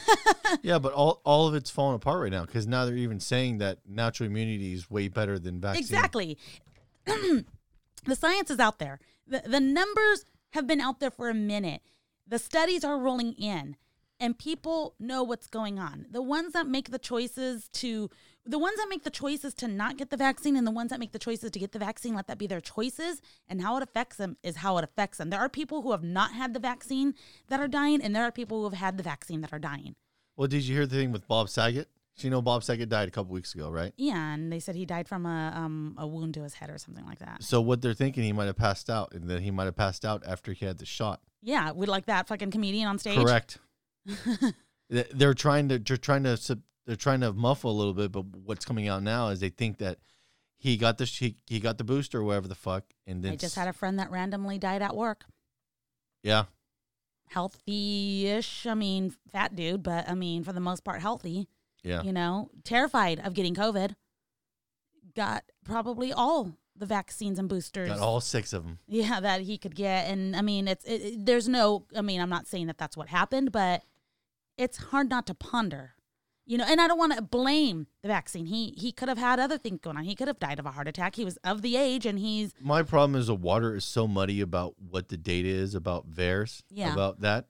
Yeah, 0.61 0.77
but 0.80 0.94
all, 0.94 1.19
all 1.26 1.48
of 1.48 1.56
it's 1.56 1.69
falling 1.69 1.95
apart 1.95 2.22
right 2.22 2.31
now 2.31 2.45
because 2.45 2.68
now 2.68 2.85
they're 2.85 2.95
even 2.95 3.19
saying 3.19 3.57
that 3.57 3.80
natural 3.88 4.30
immunity 4.30 4.73
is 4.73 4.90
way 4.90 5.07
better 5.07 5.40
than 5.40 5.60
vaccine. 5.60 5.81
Exactly. 5.81 6.38
the 7.06 8.15
science 8.15 8.52
is 8.52 8.60
out 8.60 8.80
there. 8.80 8.99
The, 9.27 9.41
the 9.45 9.60
numbers 9.60 10.26
have 10.52 10.68
been 10.68 10.80
out 10.80 10.99
there 10.99 11.11
for 11.11 11.30
a 11.30 11.34
minute. 11.34 11.81
The 12.27 12.40
studies 12.40 12.84
are 12.84 12.98
rolling 12.98 13.34
in, 13.34 13.76
and 14.24 14.40
people 14.40 14.95
know 15.00 15.22
what's 15.22 15.48
going 15.48 15.80
on. 15.80 16.06
The 16.10 16.22
ones 16.22 16.54
that 16.54 16.66
make 16.66 16.91
the 16.91 16.98
choices 16.98 17.68
to, 17.74 18.10
the 18.45 18.58
ones 18.58 18.78
that 18.78 18.88
make 18.90 19.04
the 19.04 19.10
choices 19.10 19.54
to 19.56 19.68
not 19.68 19.98
get 19.98 20.12
the 20.12 20.18
vaccine, 20.18 20.56
and 20.56 20.66
the 20.66 20.72
ones 20.72 20.91
that 20.91 21.00
make 21.00 21.12
the 21.12 21.20
choices 21.20 21.52
to 21.52 21.60
get 21.60 21.74
the 21.74 21.80
vaccine, 21.80 22.16
let 22.16 22.28
that 22.28 22.38
be 22.38 22.48
their 22.48 22.62
choices. 22.62 23.22
And 23.50 23.62
how 23.62 23.76
it 23.76 23.84
affects 23.84 24.16
them 24.16 24.38
is 24.41 24.56
how 24.56 24.78
it 24.78 24.86
affects 24.86 25.18
them. 25.18 25.30
There 25.30 25.41
are 25.41 25.50
people 25.50 25.82
who 25.82 25.91
have 25.91 26.04
not 26.04 26.32
had 26.32 26.54
the 26.54 26.60
vaccine 26.62 27.16
that 27.50 27.60
are 27.60 27.68
dying, 27.68 28.02
and 28.02 28.16
there 28.16 28.24
are 28.24 28.32
people 28.32 28.60
who 28.60 28.64
have 28.64 28.80
had 28.80 28.95
the 28.95 29.04
vaccine 29.04 29.41
that 29.41 29.52
are 29.52 29.60
dying. 29.60 29.95
Well, 30.38 30.48
did 30.48 30.64
you 30.64 30.74
hear 30.74 30.88
the 30.88 30.95
thing 30.95 31.12
with 31.12 31.28
Bob 31.28 31.50
Saget? 31.50 31.90
So 32.16 32.26
you 32.26 32.30
know 32.30 32.41
Bob 32.41 32.64
Saget 32.64 32.88
died 32.88 33.10
a 33.10 33.12
couple 33.12 33.34
weeks 33.34 33.54
ago, 33.56 33.70
right? 33.70 33.91
Yeah, 33.98 34.34
and 34.34 34.54
they 34.54 34.62
said 34.62 34.76
he 34.76 34.86
died 34.86 35.10
from 35.10 35.26
a 35.26 35.52
um, 35.54 35.95
a 35.98 36.08
wound 36.08 36.36
to 36.36 36.44
his 36.44 36.54
head 36.54 36.70
or 36.70 36.78
something 36.78 37.06
like 37.06 37.20
that. 37.20 37.44
So 37.44 37.60
what 37.60 37.82
they're 37.82 37.94
thinking, 37.94 38.24
he 38.24 38.32
might 38.32 38.45
have 38.45 38.56
passed 38.56 38.90
out, 38.90 39.14
and 39.14 39.30
then 39.30 39.41
he 39.41 39.52
might 39.52 39.66
have 39.66 39.76
passed 39.76 40.06
out 40.06 40.24
after 40.26 40.54
he 40.54 40.66
had 40.66 40.78
the 40.78 40.86
shot. 40.86 41.22
Yeah, 41.41 41.72
with 41.72 41.90
like 41.90 42.06
that 42.06 42.28
fucking 42.30 42.52
comedian 42.52 42.88
on 42.88 43.00
stage. 43.00 43.18
Correct. 43.18 43.58
They- 44.90 45.08
they're 45.14 45.34
trying 45.34 45.70
to 45.70 45.80
they're 45.80 45.98
trying 45.98 46.24
to 46.24 46.60
they're 46.86 46.96
trying 46.98 47.22
to 47.22 47.32
muffle 47.34 47.72
a 47.72 47.78
little 47.78 47.94
bit, 47.94 48.12
but 48.12 48.26
what's 48.26 48.66
coming 48.66 48.88
out 48.88 49.02
now 49.02 49.30
is 49.30 49.40
they 49.40 49.50
think 49.50 49.78
that 49.80 49.98
he 50.58 50.78
got 50.78 50.98
the 50.98 51.06
he, 51.06 51.38
he 51.48 51.60
got 51.60 51.78
the 51.78 51.84
booster 51.84 52.20
or 52.20 52.24
whatever 52.24 52.48
the 52.48 52.56
fuck, 52.56 52.84
and 53.08 53.24
then 53.24 53.32
I 53.34 53.36
just 53.38 53.56
had 53.56 53.68
a 53.68 53.74
friend 53.74 53.98
that 54.00 54.12
randomly 54.12 54.58
died 54.60 54.82
at 54.82 54.96
work. 54.96 55.24
yeah 56.22 56.44
Healthy-ish. 57.30 58.66
I 58.68 58.74
mean, 58.74 59.14
fat 59.32 59.56
dude, 59.56 59.84
but 59.84 60.08
I 60.10 60.14
mean, 60.14 60.44
for 60.44 60.54
the 60.54 60.60
most 60.60 60.84
part, 60.84 61.02
healthy. 61.02 61.48
yeah 61.84 62.04
You 62.04 62.14
know, 62.14 62.50
terrified 62.64 63.20
of 63.20 63.34
getting 63.34 63.56
COVID. 63.56 63.96
Got 65.16 65.44
probably 65.66 66.12
all 66.14 66.54
the 66.76 66.86
vaccines 66.86 67.38
and 67.40 67.48
boosters. 67.50 67.90
got 67.90 68.00
all 68.00 68.20
six 68.22 68.54
of 68.54 68.64
them. 68.64 68.80
yeah, 68.88 69.20
that 69.20 69.42
he 69.42 69.58
could 69.58 69.76
get, 69.76 70.08
and 70.10 70.36
I 70.36 70.42
mean, 70.42 70.68
it's 70.68 70.84
it, 70.86 71.02
it- 71.02 71.26
there's 71.26 71.48
no. 71.48 71.86
I 71.96 72.02
mean, 72.02 72.20
I'm 72.22 72.30
not 72.30 72.48
saying 72.48 72.68
that 72.68 72.78
that's 72.78 72.98
what 72.98 73.10
happened, 73.10 73.52
but 73.52 73.84
it's 74.58 74.78
hard 74.78 75.10
not 75.10 75.26
to 75.28 75.34
ponder. 75.34 75.96
You 76.46 76.58
know, 76.58 76.66
and 76.68 76.82
I 76.82 76.90
don't 76.90 76.98
want 76.98 77.14
to 77.16 77.22
blame 77.22 77.88
the 78.02 78.10
vaccine. 78.10 78.48
He 78.48 78.74
he 78.78 78.92
could 78.92 79.08
have 79.08 79.18
had 79.18 79.40
other 79.40 79.58
things 79.58 79.80
going 79.82 79.96
on. 79.96 80.04
He 80.04 80.14
could 80.14 80.28
have 80.28 80.40
died 80.40 80.60
of 80.60 80.66
a 80.66 80.72
heart 80.72 80.90
attack. 80.90 81.16
He 81.16 81.24
was 81.24 81.38
of 81.38 81.62
the 81.62 81.78
age, 81.78 82.06
and 82.06 82.20
he's 82.20 82.54
My 82.62 82.84
problem 82.84 83.18
is 83.20 83.28
the 83.28 83.36
water 83.36 83.76
is 83.76 83.86
so 83.86 84.08
muddy 84.10 84.42
about 84.42 84.76
what 84.78 85.08
the 85.08 85.16
data 85.16 85.48
is 85.48 85.74
about 85.74 86.10
VAERS, 86.12 86.64
Yeah. 86.70 86.92
about 86.92 87.22
that. 87.22 87.46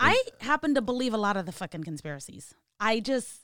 I 0.00 0.20
happen 0.40 0.74
to 0.74 0.82
believe 0.82 1.14
a 1.14 1.18
lot 1.18 1.36
of 1.36 1.46
the 1.46 1.52
fucking 1.52 1.84
conspiracies. 1.84 2.54
I 2.80 2.98
just, 2.98 3.42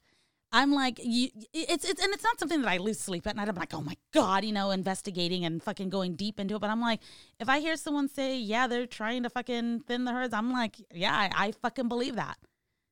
I'm 0.50 0.72
like, 0.72 0.98
you, 1.00 1.28
it's 1.52 1.84
it's 1.88 2.02
and 2.02 2.12
it's 2.12 2.24
not 2.24 2.40
something 2.40 2.60
that 2.62 2.68
I 2.68 2.78
lose 2.78 2.98
sleep 2.98 3.24
at 3.28 3.36
night. 3.36 3.48
I'm 3.48 3.54
like, 3.54 3.72
oh 3.74 3.80
my 3.80 3.96
god, 4.12 4.44
you 4.44 4.50
know, 4.52 4.72
investigating 4.72 5.44
and 5.44 5.62
fucking 5.62 5.90
going 5.90 6.16
deep 6.16 6.40
into 6.40 6.56
it. 6.56 6.58
But 6.60 6.70
I'm 6.70 6.80
like, 6.80 6.98
if 7.38 7.48
I 7.48 7.60
hear 7.60 7.76
someone 7.76 8.08
say, 8.08 8.36
yeah, 8.36 8.66
they're 8.66 8.86
trying 8.86 9.22
to 9.22 9.30
fucking 9.30 9.82
thin 9.86 10.04
the 10.04 10.12
herds, 10.12 10.34
I'm 10.34 10.50
like, 10.50 10.74
yeah, 10.92 11.14
I, 11.14 11.30
I 11.46 11.52
fucking 11.52 11.86
believe 11.86 12.16
that. 12.16 12.36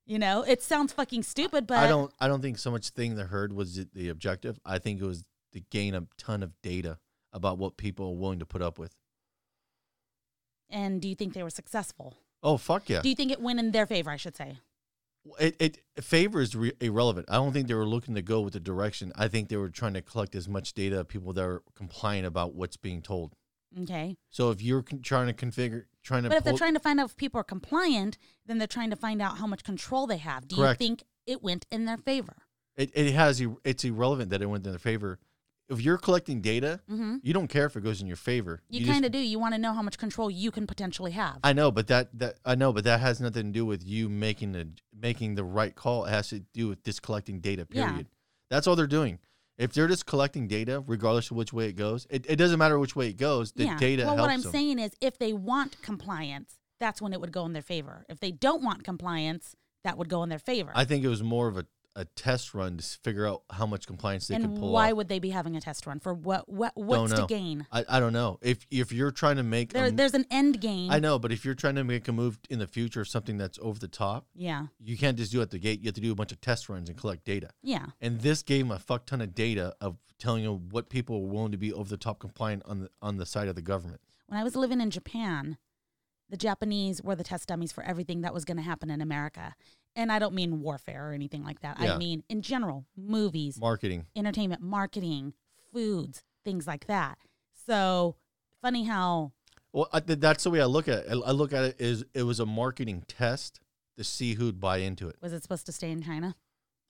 You 0.06 0.18
know, 0.20 0.42
it 0.42 0.62
sounds 0.62 0.92
fucking 0.92 1.24
stupid, 1.24 1.66
but 1.66 1.78
I 1.78 1.88
don't 1.88 2.12
I 2.20 2.28
don't 2.28 2.40
think 2.40 2.58
so 2.58 2.70
much 2.70 2.90
thing 2.90 3.16
the 3.16 3.24
herd 3.24 3.52
was 3.52 3.84
the- 3.92 4.08
objective. 4.08 4.58
I 4.64 4.78
think 4.78 5.00
it 5.00 5.04
was 5.04 5.24
to 5.52 5.60
gain 5.70 5.94
a 5.94 6.06
ton 6.16 6.42
of 6.42 6.52
data 6.62 6.98
about 7.32 7.58
what 7.58 7.76
people 7.76 8.06
are 8.10 8.14
willing 8.16 8.38
to 8.38 8.46
put 8.46 8.62
up 8.62 8.78
with. 8.78 8.94
And 10.70 11.00
do 11.00 11.08
you 11.08 11.14
think 11.14 11.34
they 11.34 11.42
were 11.42 11.50
successful? 11.50 12.14
Oh 12.42 12.56
fuck 12.56 12.88
yeah! 12.88 13.02
Do 13.02 13.08
you 13.08 13.14
think 13.14 13.32
it 13.32 13.40
went 13.40 13.58
in 13.58 13.72
their 13.72 13.86
favor? 13.86 14.10
I 14.10 14.16
should 14.16 14.36
say. 14.36 14.58
It, 15.40 15.56
it 15.58 15.78
favor 16.04 16.40
is 16.40 16.54
re- 16.54 16.72
irrelevant. 16.80 17.26
I 17.28 17.34
don't 17.34 17.52
think 17.52 17.66
they 17.66 17.74
were 17.74 17.84
looking 17.86 18.14
to 18.14 18.22
go 18.22 18.42
with 18.42 18.52
the 18.52 18.60
direction. 18.60 19.12
I 19.16 19.26
think 19.26 19.48
they 19.48 19.56
were 19.56 19.70
trying 19.70 19.94
to 19.94 20.02
collect 20.02 20.36
as 20.36 20.48
much 20.48 20.72
data 20.72 21.00
of 21.00 21.08
people 21.08 21.32
that 21.32 21.42
are 21.42 21.62
compliant 21.74 22.26
about 22.26 22.54
what's 22.54 22.76
being 22.76 23.02
told. 23.02 23.32
Okay. 23.82 24.16
So 24.30 24.50
if 24.50 24.62
you're 24.62 24.82
con- 24.82 25.02
trying 25.02 25.26
to 25.26 25.32
configure, 25.34 25.86
trying 26.06 26.22
to 26.22 26.28
But 26.30 26.38
if 26.38 26.44
they're 26.44 26.54
trying 26.54 26.74
to 26.74 26.80
find 26.80 26.98
out 27.00 27.10
if 27.10 27.16
people 27.16 27.40
are 27.40 27.44
compliant, 27.44 28.16
then 28.46 28.58
they're 28.58 28.66
trying 28.78 28.90
to 28.90 28.96
find 28.96 29.20
out 29.20 29.38
how 29.38 29.46
much 29.46 29.64
control 29.64 30.06
they 30.06 30.18
have. 30.18 30.46
Do 30.48 30.56
Correct. 30.56 30.80
you 30.80 30.86
think 30.86 31.02
it 31.26 31.42
went 31.42 31.66
in 31.70 31.84
their 31.84 31.98
favor? 31.98 32.36
it, 32.76 32.90
it 32.94 33.12
has 33.14 33.42
it's 33.64 33.84
irrelevant 33.84 34.30
that 34.30 34.42
it 34.42 34.46
went 34.46 34.64
in 34.66 34.72
their 34.72 34.78
favor. 34.78 35.18
If 35.68 35.80
you're 35.80 35.98
collecting 35.98 36.40
data, 36.42 36.80
Mm-hmm. 36.88 37.16
you 37.24 37.32
don't 37.34 37.48
care 37.48 37.66
if 37.66 37.74
it 37.74 37.82
goes 37.82 38.00
in 38.00 38.06
your 38.06 38.16
favor. 38.16 38.62
You, 38.68 38.80
just- 38.80 38.92
kind 38.92 39.04
of 39.04 39.10
do. 39.10 39.18
You 39.18 39.38
want 39.40 39.54
to 39.54 39.58
know 39.58 39.72
how 39.72 39.82
much 39.82 39.98
control 39.98 40.30
you 40.30 40.50
can 40.52 40.64
potentially 40.66 41.10
have. 41.12 41.38
I 41.42 41.52
know, 41.54 41.70
but 41.72 41.88
that 41.88 42.16
that 42.20 42.38
I 42.44 42.54
know, 42.54 42.72
but 42.72 42.84
that 42.84 43.00
has 43.00 43.20
nothing 43.20 43.46
to 43.46 43.52
do 43.52 43.66
with 43.66 43.82
you 43.84 44.08
making 44.08 44.52
the 44.52 44.68
making 44.96 45.34
the 45.34 45.42
right 45.42 45.74
call. 45.74 46.04
It 46.04 46.10
has 46.10 46.28
to 46.28 46.38
do 46.54 46.68
with 46.68 46.84
just 46.84 47.02
collecting 47.02 47.40
data. 47.40 47.66
Yeah. 47.70 47.88
Period. 47.88 48.06
That's 48.48 48.68
all 48.68 48.76
they're 48.76 48.86
doing. 48.86 49.18
If 49.58 49.72
they're 49.72 49.88
just 49.88 50.06
collecting 50.06 50.48
data, 50.48 50.82
regardless 50.86 51.30
of 51.30 51.36
which 51.36 51.52
way 51.52 51.68
it 51.68 51.76
goes, 51.76 52.06
it, 52.10 52.26
it 52.28 52.36
doesn't 52.36 52.58
matter 52.58 52.78
which 52.78 52.94
way 52.94 53.08
it 53.08 53.16
goes. 53.16 53.52
The 53.52 53.64
yeah. 53.64 53.78
data 53.78 54.04
Well, 54.04 54.18
what 54.18 54.30
I'm 54.30 54.42
them. 54.42 54.52
saying 54.52 54.78
is, 54.78 54.92
if 55.00 55.18
they 55.18 55.32
want 55.32 55.80
compliance, 55.82 56.58
that's 56.78 57.00
when 57.00 57.12
it 57.12 57.20
would 57.20 57.32
go 57.32 57.46
in 57.46 57.52
their 57.54 57.62
favor. 57.62 58.04
If 58.08 58.20
they 58.20 58.32
don't 58.32 58.62
want 58.62 58.84
compliance, 58.84 59.56
that 59.84 59.96
would 59.96 60.08
go 60.08 60.22
in 60.22 60.28
their 60.28 60.38
favor. 60.38 60.72
I 60.74 60.84
think 60.84 61.04
it 61.04 61.08
was 61.08 61.22
more 61.22 61.48
of 61.48 61.56
a, 61.56 61.66
a 61.96 62.04
test 62.04 62.54
run 62.54 62.76
to 62.76 62.84
figure 63.02 63.26
out 63.26 63.42
how 63.50 63.66
much 63.66 63.86
compliance 63.86 64.28
they 64.28 64.36
and 64.36 64.44
could 64.44 64.56
pull 64.60 64.70
why 64.70 64.90
off. 64.92 64.96
would 64.98 65.08
they 65.08 65.18
be 65.18 65.30
having 65.30 65.56
a 65.56 65.60
test 65.60 65.86
run 65.86 65.98
for 65.98 66.14
what? 66.14 66.48
What? 66.48 66.72
What's 66.76 67.12
to 67.14 67.26
gain? 67.26 67.66
I, 67.72 67.84
I 67.88 67.98
don't 68.00 68.12
know. 68.12 68.38
If 68.42 68.66
if 68.70 68.92
you're 68.92 69.10
trying 69.10 69.36
to 69.36 69.42
make 69.42 69.72
There, 69.72 69.86
a, 69.86 69.90
there's 69.90 70.14
an 70.14 70.26
end 70.30 70.60
game. 70.60 70.90
I 70.90 71.00
know, 71.00 71.18
but 71.18 71.32
if 71.32 71.44
you're 71.44 71.54
trying 71.54 71.74
to 71.76 71.84
make 71.84 72.06
a 72.06 72.12
move 72.12 72.38
in 72.50 72.58
the 72.60 72.66
future, 72.68 73.04
something 73.04 73.38
that's 73.38 73.58
over 73.60 73.78
the 73.78 73.88
top, 73.88 74.26
Yeah. 74.34 74.66
you 74.78 74.96
can't 74.96 75.16
just 75.16 75.32
do 75.32 75.40
it 75.40 75.44
at 75.44 75.50
the 75.50 75.58
gate. 75.58 75.80
You 75.80 75.86
have 75.88 75.94
to 75.94 76.00
do 76.00 76.12
a 76.12 76.14
bunch 76.14 76.32
of 76.32 76.40
test 76.40 76.68
runs 76.68 76.88
and 76.88 76.96
collect 76.98 77.24
data. 77.24 77.50
Yeah. 77.62 77.86
And 78.00 78.20
this 78.20 78.42
gave 78.42 78.68
them 78.68 78.76
a 78.76 78.78
fuck 78.78 79.06
ton 79.06 79.20
of 79.20 79.34
data 79.34 79.74
of 79.80 79.96
telling 80.18 80.42
you 80.44 80.52
what 80.70 80.88
people 80.90 81.22
were 81.22 81.32
willing 81.32 81.52
to 81.52 81.58
be 81.58 81.72
over 81.72 81.88
the 81.88 81.96
top 81.96 82.18
compliant 82.20 82.62
on 82.66 82.80
the 82.80 82.90
on 83.02 83.16
the 83.16 83.26
side 83.26 83.48
of 83.48 83.54
the 83.56 83.62
government. 83.62 84.00
When 84.28 84.38
I 84.38 84.44
was 84.44 84.54
living 84.56 84.80
in 84.80 84.90
Japan, 84.90 85.56
the 86.28 86.36
Japanese 86.36 87.02
were 87.02 87.14
the 87.14 87.22
test 87.24 87.48
dummies 87.48 87.70
for 87.72 87.84
everything 87.84 88.22
that 88.22 88.34
was 88.34 88.44
going 88.44 88.56
to 88.56 88.62
happen 88.62 88.90
in 88.90 89.00
America. 89.00 89.54
And 89.96 90.12
I 90.12 90.18
don't 90.18 90.34
mean 90.34 90.60
warfare 90.60 91.10
or 91.10 91.12
anything 91.12 91.42
like 91.42 91.60
that. 91.62 91.78
Yeah. 91.80 91.94
I 91.94 91.98
mean, 91.98 92.22
in 92.28 92.42
general, 92.42 92.84
movies, 92.96 93.58
Marketing. 93.58 94.06
entertainment, 94.14 94.60
marketing, 94.62 95.32
foods, 95.72 96.22
things 96.44 96.66
like 96.66 96.86
that. 96.86 97.18
So 97.66 98.16
funny 98.62 98.84
how 98.84 99.32
Well, 99.72 99.88
I, 99.92 100.00
that's 100.00 100.44
the 100.44 100.50
way 100.50 100.60
I 100.60 100.66
look 100.66 100.86
at 100.86 101.06
it. 101.06 101.08
I 101.08 101.30
look 101.32 101.52
at 101.52 101.64
it 101.64 101.76
is 101.80 102.04
it 102.14 102.22
was 102.22 102.38
a 102.40 102.46
marketing 102.46 103.04
test 103.08 103.60
to 103.96 104.04
see 104.04 104.34
who'd 104.34 104.60
buy 104.60 104.78
into 104.78 105.08
it. 105.08 105.16
was 105.20 105.32
it 105.32 105.42
supposed 105.42 105.66
to 105.66 105.72
stay 105.72 105.90
in 105.90 106.02
China? 106.02 106.36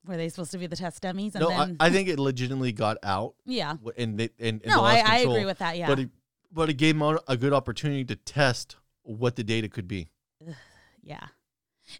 Were 0.06 0.16
they 0.16 0.28
supposed 0.28 0.52
to 0.52 0.58
be 0.58 0.66
the 0.66 0.76
test 0.76 1.02
dummies? 1.02 1.34
And 1.34 1.42
No, 1.42 1.48
then, 1.48 1.76
I, 1.80 1.86
I 1.86 1.90
think 1.90 2.08
it 2.08 2.18
legitimately 2.18 2.72
got 2.72 2.98
out, 3.02 3.34
yeah. 3.44 3.74
and 3.96 4.18
they, 4.18 4.30
and, 4.38 4.60
and 4.62 4.66
No, 4.66 4.82
I, 4.82 5.02
I 5.04 5.16
agree 5.18 5.44
with 5.44 5.58
that. 5.58 5.76
Yeah. 5.76 5.86
But 5.88 5.98
it, 6.00 6.10
but 6.52 6.68
it 6.68 6.74
gave 6.74 6.98
them 6.98 7.18
a 7.26 7.36
good 7.36 7.52
opportunity 7.52 8.04
to 8.04 8.16
test 8.16 8.76
what 9.02 9.36
the 9.36 9.44
data 9.44 9.68
could 9.68 9.88
be. 9.88 10.08
yeah. 11.02 11.26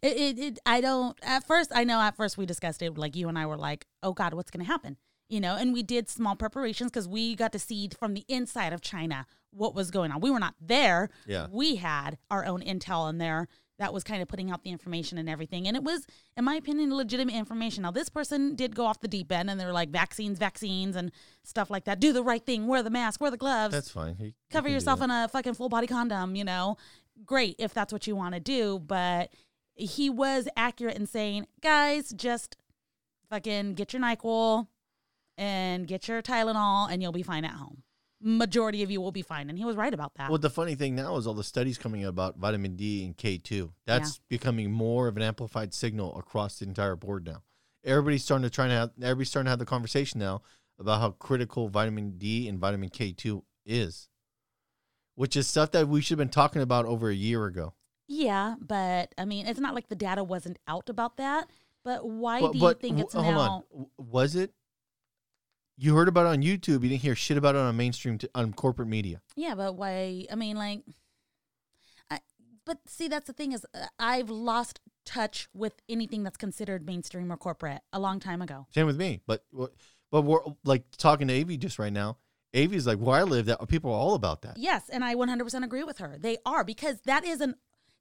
It, 0.03 0.17
it, 0.17 0.39
it, 0.39 0.59
I 0.67 0.81
don't, 0.81 1.19
at 1.23 1.47
first, 1.47 1.71
I 1.75 1.85
know 1.85 2.01
at 2.01 2.17
first 2.17 2.39
we 2.39 2.47
discussed 2.47 2.83
it, 2.83 2.97
like 2.99 3.17
you 3.17 3.29
and 3.29 3.39
I 3.39 3.47
were 3.47 3.57
like, 3.57 3.87
oh 4.03 4.13
God, 4.13 4.35
what's 4.35 4.51
going 4.51 4.65
to 4.65 4.71
happen? 4.71 4.97
you 5.29 5.41
know, 5.41 5.57
and 5.57 5.73
we 5.73 5.83
did 5.83 6.09
small 6.09 6.37
preparations 6.37 6.91
because 6.91 7.09
we 7.09 7.35
got 7.35 7.53
to 7.53 7.59
see 7.59 7.89
from 7.99 8.15
the 8.15 8.25
inside 8.29 8.73
of 8.73 8.81
China 8.81 9.27
what 9.51 9.75
was 9.75 9.91
going 9.91 10.13
on. 10.13 10.21
We 10.21 10.31
were 10.31 10.39
not 10.39 10.55
there. 10.61 11.11
Yeah. 11.27 11.47
We 11.51 11.77
had 11.77 12.19
our 12.31 12.45
own 12.45 12.61
intel 12.63 13.09
in 13.11 13.19
there 13.19 13.49
that 13.79 13.93
was 13.93 14.03
kind 14.03 14.23
of 14.23 14.29
putting 14.29 14.51
out 14.51 14.63
the 14.63 14.71
information 14.71 15.19
and 15.19 15.29
everything. 15.29 15.69
And 15.69 15.77
it 15.77 15.83
was, 15.83 16.07
in 16.37 16.45
my 16.45 16.55
opinion, 16.55 16.95
legitimate 16.95 17.35
information. 17.35 17.83
Now, 17.83 17.91
this 17.91 18.09
person 18.09 18.55
did 18.55 18.75
go 18.75 18.87
off 18.87 19.01
the 19.01 19.09
deep 19.09 19.31
end 19.31 19.51
and 19.51 19.61
they 19.61 19.67
were 19.67 19.73
like 19.73 19.91
vaccines, 19.91 20.39
vaccines, 20.39 20.97
and 20.97 21.13
stuff 21.45 21.69
like 21.69 21.85
that. 21.85 22.01
Do 22.01 22.13
the 22.13 22.23
right 22.23 22.45
thing, 22.45 22.67
wear 22.67 22.83
the 22.83 22.91
mask, 22.91 23.21
wear 23.21 23.31
the 23.31 23.37
gloves 23.37 23.75
That's 23.75 23.91
fine. 23.91 24.35
Cover 24.51 24.69
yourself 24.69 25.03
in 25.03 25.11
a 25.11 25.29
fucking 25.29 25.55
full 25.55 25.69
body 25.69 25.87
condom, 25.87 26.37
you 26.37 26.45
know. 26.45 26.77
Great 27.25 27.57
if 27.59 27.75
that's 27.75 27.93
what 27.93 28.07
you 28.07 28.15
want 28.15 28.35
to 28.35 28.41
do, 28.41 28.79
but 28.79 29.31
he 29.77 30.11
was 30.11 30.49
accurate 30.57 30.97
in 30.97 31.07
saying, 31.07 31.47
guys, 31.61 32.13
just 32.13 32.57
fucking 33.31 33.75
get 33.75 33.93
your 33.93 34.03
NyQuil 34.03 34.67
and 35.37 35.87
get 35.87 36.09
your 36.09 36.23
Tylenol 36.23 36.91
and 36.91 37.03
you'll 37.03 37.13
be 37.13 37.23
fine 37.23 37.45
at 37.45 37.53
home. 37.53 37.83
Majority 38.21 38.83
of 38.83 38.91
you 38.91 39.01
will 39.01 39.13
be 39.13 39.23
fine. 39.23 39.51
And 39.51 39.59
he 39.59 39.65
was 39.65 39.77
right 39.77 39.93
about 39.93 40.15
that. 40.15 40.31
Well, 40.31 40.39
the 40.39 40.51
funny 40.51 40.75
thing 40.75 40.95
now 40.95 41.17
is 41.17 41.27
all 41.27 41.35
the 41.35 41.45
studies 41.45 41.77
coming 41.77 42.05
out 42.05 42.09
about 42.09 42.39
vitamin 42.39 42.75
D 42.75 43.05
and 43.05 43.17
K2. 43.17 43.71
That's 43.85 44.21
becoming 44.31 44.73
more 44.73 45.07
of 45.07 45.17
an 45.17 45.23
amplified 45.23 45.75
signal 45.75 46.19
across 46.19 46.59
the 46.59 46.67
entire 46.67 46.97
board 46.97 47.27
now. 47.27 47.43
Everybody's 47.85 48.25
starting 48.25 48.45
to 48.45 48.51
try 48.51 48.67
to 48.67 48.73
have 48.73 48.91
everybody's 49.01 49.29
starting 49.29 49.47
to 49.47 49.51
have 49.51 49.59
the 49.59 49.67
conversation 49.67 50.19
now 50.19 50.43
about 50.79 51.01
how 51.01 51.11
critical 51.11 51.69
vitamin 51.69 52.17
D 52.17 52.49
and 52.49 52.59
vitamin 52.59 52.89
K2 52.89 53.43
is. 53.67 54.09
Which 55.15 55.37
is 55.37 55.47
stuff 55.47 55.71
that 55.73 55.87
we 55.87 56.01
should 56.01 56.19
have 56.19 56.27
been 56.27 56.33
talking 56.33 56.63
about 56.63 56.87
over 56.87 57.11
a 57.11 57.15
year 57.15 57.45
ago. 57.45 57.75
Yeah, 58.09 58.55
but 58.61 59.13
I 59.19 59.25
mean, 59.25 59.47
it's 59.47 59.61
not 59.61 59.75
like 59.75 59.89
the 59.89 59.97
data 59.97 60.23
wasn't 60.25 60.59
out 60.69 60.89
about 60.89 61.17
that. 61.17 61.49
But 61.85 62.09
why 62.09 62.41
But, 62.41 62.53
do 62.53 62.59
but 62.59 62.77
you 62.83 62.89
think 62.89 63.01
it's 63.01 63.15
w- 63.15 63.33
hold 63.33 63.47
now? 63.47 63.65
on. 63.79 63.87
Was 63.97 64.35
it? 64.35 64.53
You 65.77 65.95
heard 65.95 66.09
about 66.09 66.27
it 66.27 66.31
on 66.31 66.43
YouTube. 66.43 66.83
You 66.83 66.89
didn't 66.89 67.03
hear 67.03 67.15
shit 67.15 67.37
about 67.37 67.55
it 67.55 67.59
on 67.59 67.77
mainstream 67.77 68.19
t- 68.19 68.29
on 68.35 68.53
corporate 68.55 68.89
media. 68.89 69.21
Yeah, 69.37 69.55
but 69.55 69.77
why? 69.77 70.27
I 70.33 70.35
mean, 70.35 70.57
like, 70.57 70.81
I, 72.11 72.19
but 72.65 72.79
see, 72.87 73.07
that's 73.09 73.27
the 73.27 73.33
thing 73.33 73.53
is, 73.53 73.65
uh, 73.75 73.87
I've 73.99 74.31
lost 74.31 74.81
touch 75.05 75.49
with 75.55 75.75
anything 75.89 76.25
that's 76.25 76.37
considered 76.37 76.85
mainstream 76.87 77.31
or 77.31 77.37
corporate 77.37 77.83
a 77.93 78.01
long 78.01 78.19
time 78.19 78.43
ago. 78.43 78.67
Same 78.75 78.87
with 78.87 78.97
me. 78.97 79.21
But 79.27 79.45
but 80.11 80.23
we're 80.23 80.41
like 80.65 80.85
talking 80.97 81.29
to 81.29 81.41
Avi 81.41 81.57
just 81.57 81.79
right 81.79 81.93
now. 81.93 82.17
Avi's 82.55 82.87
like 82.87 82.99
where 82.99 83.21
I 83.21 83.23
live. 83.23 83.47
That 83.47 83.67
people 83.69 83.93
are 83.93 83.99
all 83.99 84.15
about 84.15 84.43
that. 84.43 84.57
Yes, 84.57 84.89
and 84.89 85.05
I 85.05 85.15
100% 85.15 85.63
agree 85.63 85.85
with 85.85 85.99
her. 85.99 86.17
They 86.19 86.39
are 86.47 86.65
because 86.65 87.01
that 87.05 87.25
is 87.25 87.41
an 87.41 87.55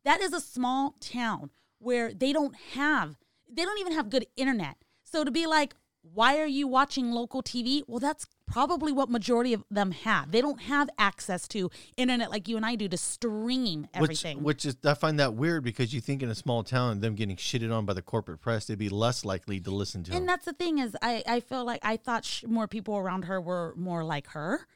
that 0.06 0.22
is 0.22 0.32
a 0.32 0.40
small 0.40 0.96
town 1.02 1.50
where 1.80 2.14
they 2.14 2.32
don't 2.32 2.56
have 2.74 3.18
they 3.52 3.64
don't 3.64 3.80
even 3.80 3.94
have 3.94 4.10
good 4.10 4.26
internet. 4.36 4.78
So 5.04 5.24
to 5.24 5.32
be 5.32 5.46
like, 5.46 5.76
why 6.14 6.40
are 6.40 6.48
you 6.48 6.68
watching 6.68 7.12
local 7.12 7.42
TV? 7.42 7.84
Well, 7.88 8.00
that's 8.00 8.28
probably 8.48 8.92
what 8.92 9.10
majority 9.10 9.54
of 9.54 9.64
them 9.72 9.92
have. 9.92 10.32
They 10.32 10.42
don't 10.42 10.62
have 10.62 10.90
access 11.00 11.48
to 11.50 11.72
internet 11.98 12.30
like 12.30 12.48
you 12.48 12.58
and 12.58 12.66
I 12.66 12.76
do 12.76 12.88
to 12.88 12.98
stream 12.98 13.88
everything. 13.94 14.38
Which, 14.38 14.66
which 14.66 14.66
is 14.66 14.78
I 14.84 14.94
find 14.94 15.20
that 15.20 15.34
weird 15.34 15.64
because 15.64 15.94
you 15.94 16.02
think 16.02 16.22
in 16.22 16.30
a 16.30 16.36
small 16.36 16.64
town, 16.64 17.00
them 17.00 17.16
getting 17.16 17.38
shitted 17.38 17.76
on 17.76 17.86
by 17.86 17.94
the 17.94 18.02
corporate 18.02 18.42
press, 18.42 18.66
they'd 18.66 18.78
be 18.78 18.90
less 18.90 19.26
likely 19.26 19.60
to 19.62 19.72
listen 19.72 20.04
to. 20.04 20.12
And 20.12 20.22
them. 20.22 20.28
that's 20.28 20.46
the 20.46 20.54
thing 20.54 20.78
is, 20.78 20.96
I, 21.02 21.24
I 21.28 21.40
feel 21.40 21.66
like 21.66 21.80
I 21.84 21.98
thought 21.98 22.26
sh- 22.26 22.44
more 22.48 22.68
people 22.68 22.98
around 22.98 23.26
her 23.26 23.42
were 23.42 23.74
more 23.76 24.04
like 24.04 24.28
her. 24.30 24.68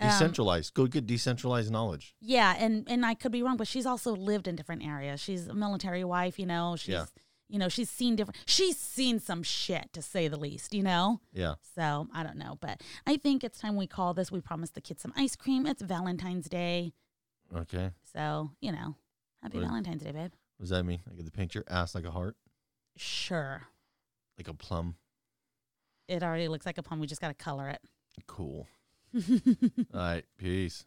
Um, 0.00 0.08
Decentralized, 0.08 0.74
go 0.74 0.86
get 0.86 1.06
decentralized 1.06 1.70
knowledge. 1.70 2.14
Yeah, 2.20 2.54
and 2.58 2.84
and 2.88 3.04
I 3.06 3.14
could 3.14 3.32
be 3.32 3.42
wrong, 3.42 3.56
but 3.56 3.66
she's 3.68 3.86
also 3.86 4.14
lived 4.14 4.46
in 4.48 4.56
different 4.56 4.84
areas. 4.84 5.20
She's 5.20 5.48
a 5.48 5.54
military 5.54 6.04
wife, 6.04 6.38
you 6.38 6.46
know. 6.46 6.76
She's 6.76 6.92
Yeah. 6.92 7.06
you 7.48 7.58
know 7.58 7.68
she's 7.68 7.88
seen 7.90 8.16
different. 8.16 8.38
She's 8.46 8.76
seen 8.78 9.18
some 9.20 9.42
shit 9.42 9.92
to 9.92 10.02
say 10.02 10.28
the 10.28 10.36
least, 10.38 10.74
you 10.74 10.82
know. 10.82 11.20
Yeah, 11.32 11.54
So 11.74 12.08
I 12.12 12.22
don't 12.22 12.36
know, 12.36 12.58
but 12.60 12.82
I 13.06 13.16
think 13.16 13.42
it's 13.44 13.58
time 13.58 13.76
we 13.76 13.86
call 13.86 14.12
this. 14.14 14.30
We 14.32 14.40
promised 14.40 14.74
the 14.74 14.80
kids 14.80 15.02
some 15.02 15.12
ice 15.16 15.36
cream. 15.36 15.66
It's 15.66 15.80
Valentine's 15.82 16.48
Day, 16.48 16.92
okay. 17.54 17.90
so 18.12 18.50
you 18.60 18.72
know, 18.72 18.96
happy 19.42 19.58
What- 19.58 19.68
Valentine's 19.68 20.02
Day, 20.02 20.12
babe. 20.12 20.32
What 20.58 20.64
does 20.64 20.70
that 20.70 20.84
mean? 20.84 21.00
I 21.10 21.14
get 21.14 21.26
to 21.26 21.32
paint 21.32 21.54
your 21.54 21.64
ass 21.68 21.94
like 21.94 22.04
a 22.04 22.10
heart, 22.10 22.36
Sure, 22.96 23.62
like 24.38 24.48
a 24.48 24.54
plum. 24.54 24.96
it 26.08 26.22
already 26.22 26.48
looks 26.48 26.64
like 26.66 26.78
a 26.78 26.82
plum. 26.82 26.98
We 27.00 27.06
just 27.06 27.20
got 27.20 27.28
to 27.28 27.34
color 27.34 27.68
it. 27.68 27.80
Cool. 28.26 28.66
All 29.16 30.00
right. 30.00 30.24
Peace. 30.38 30.84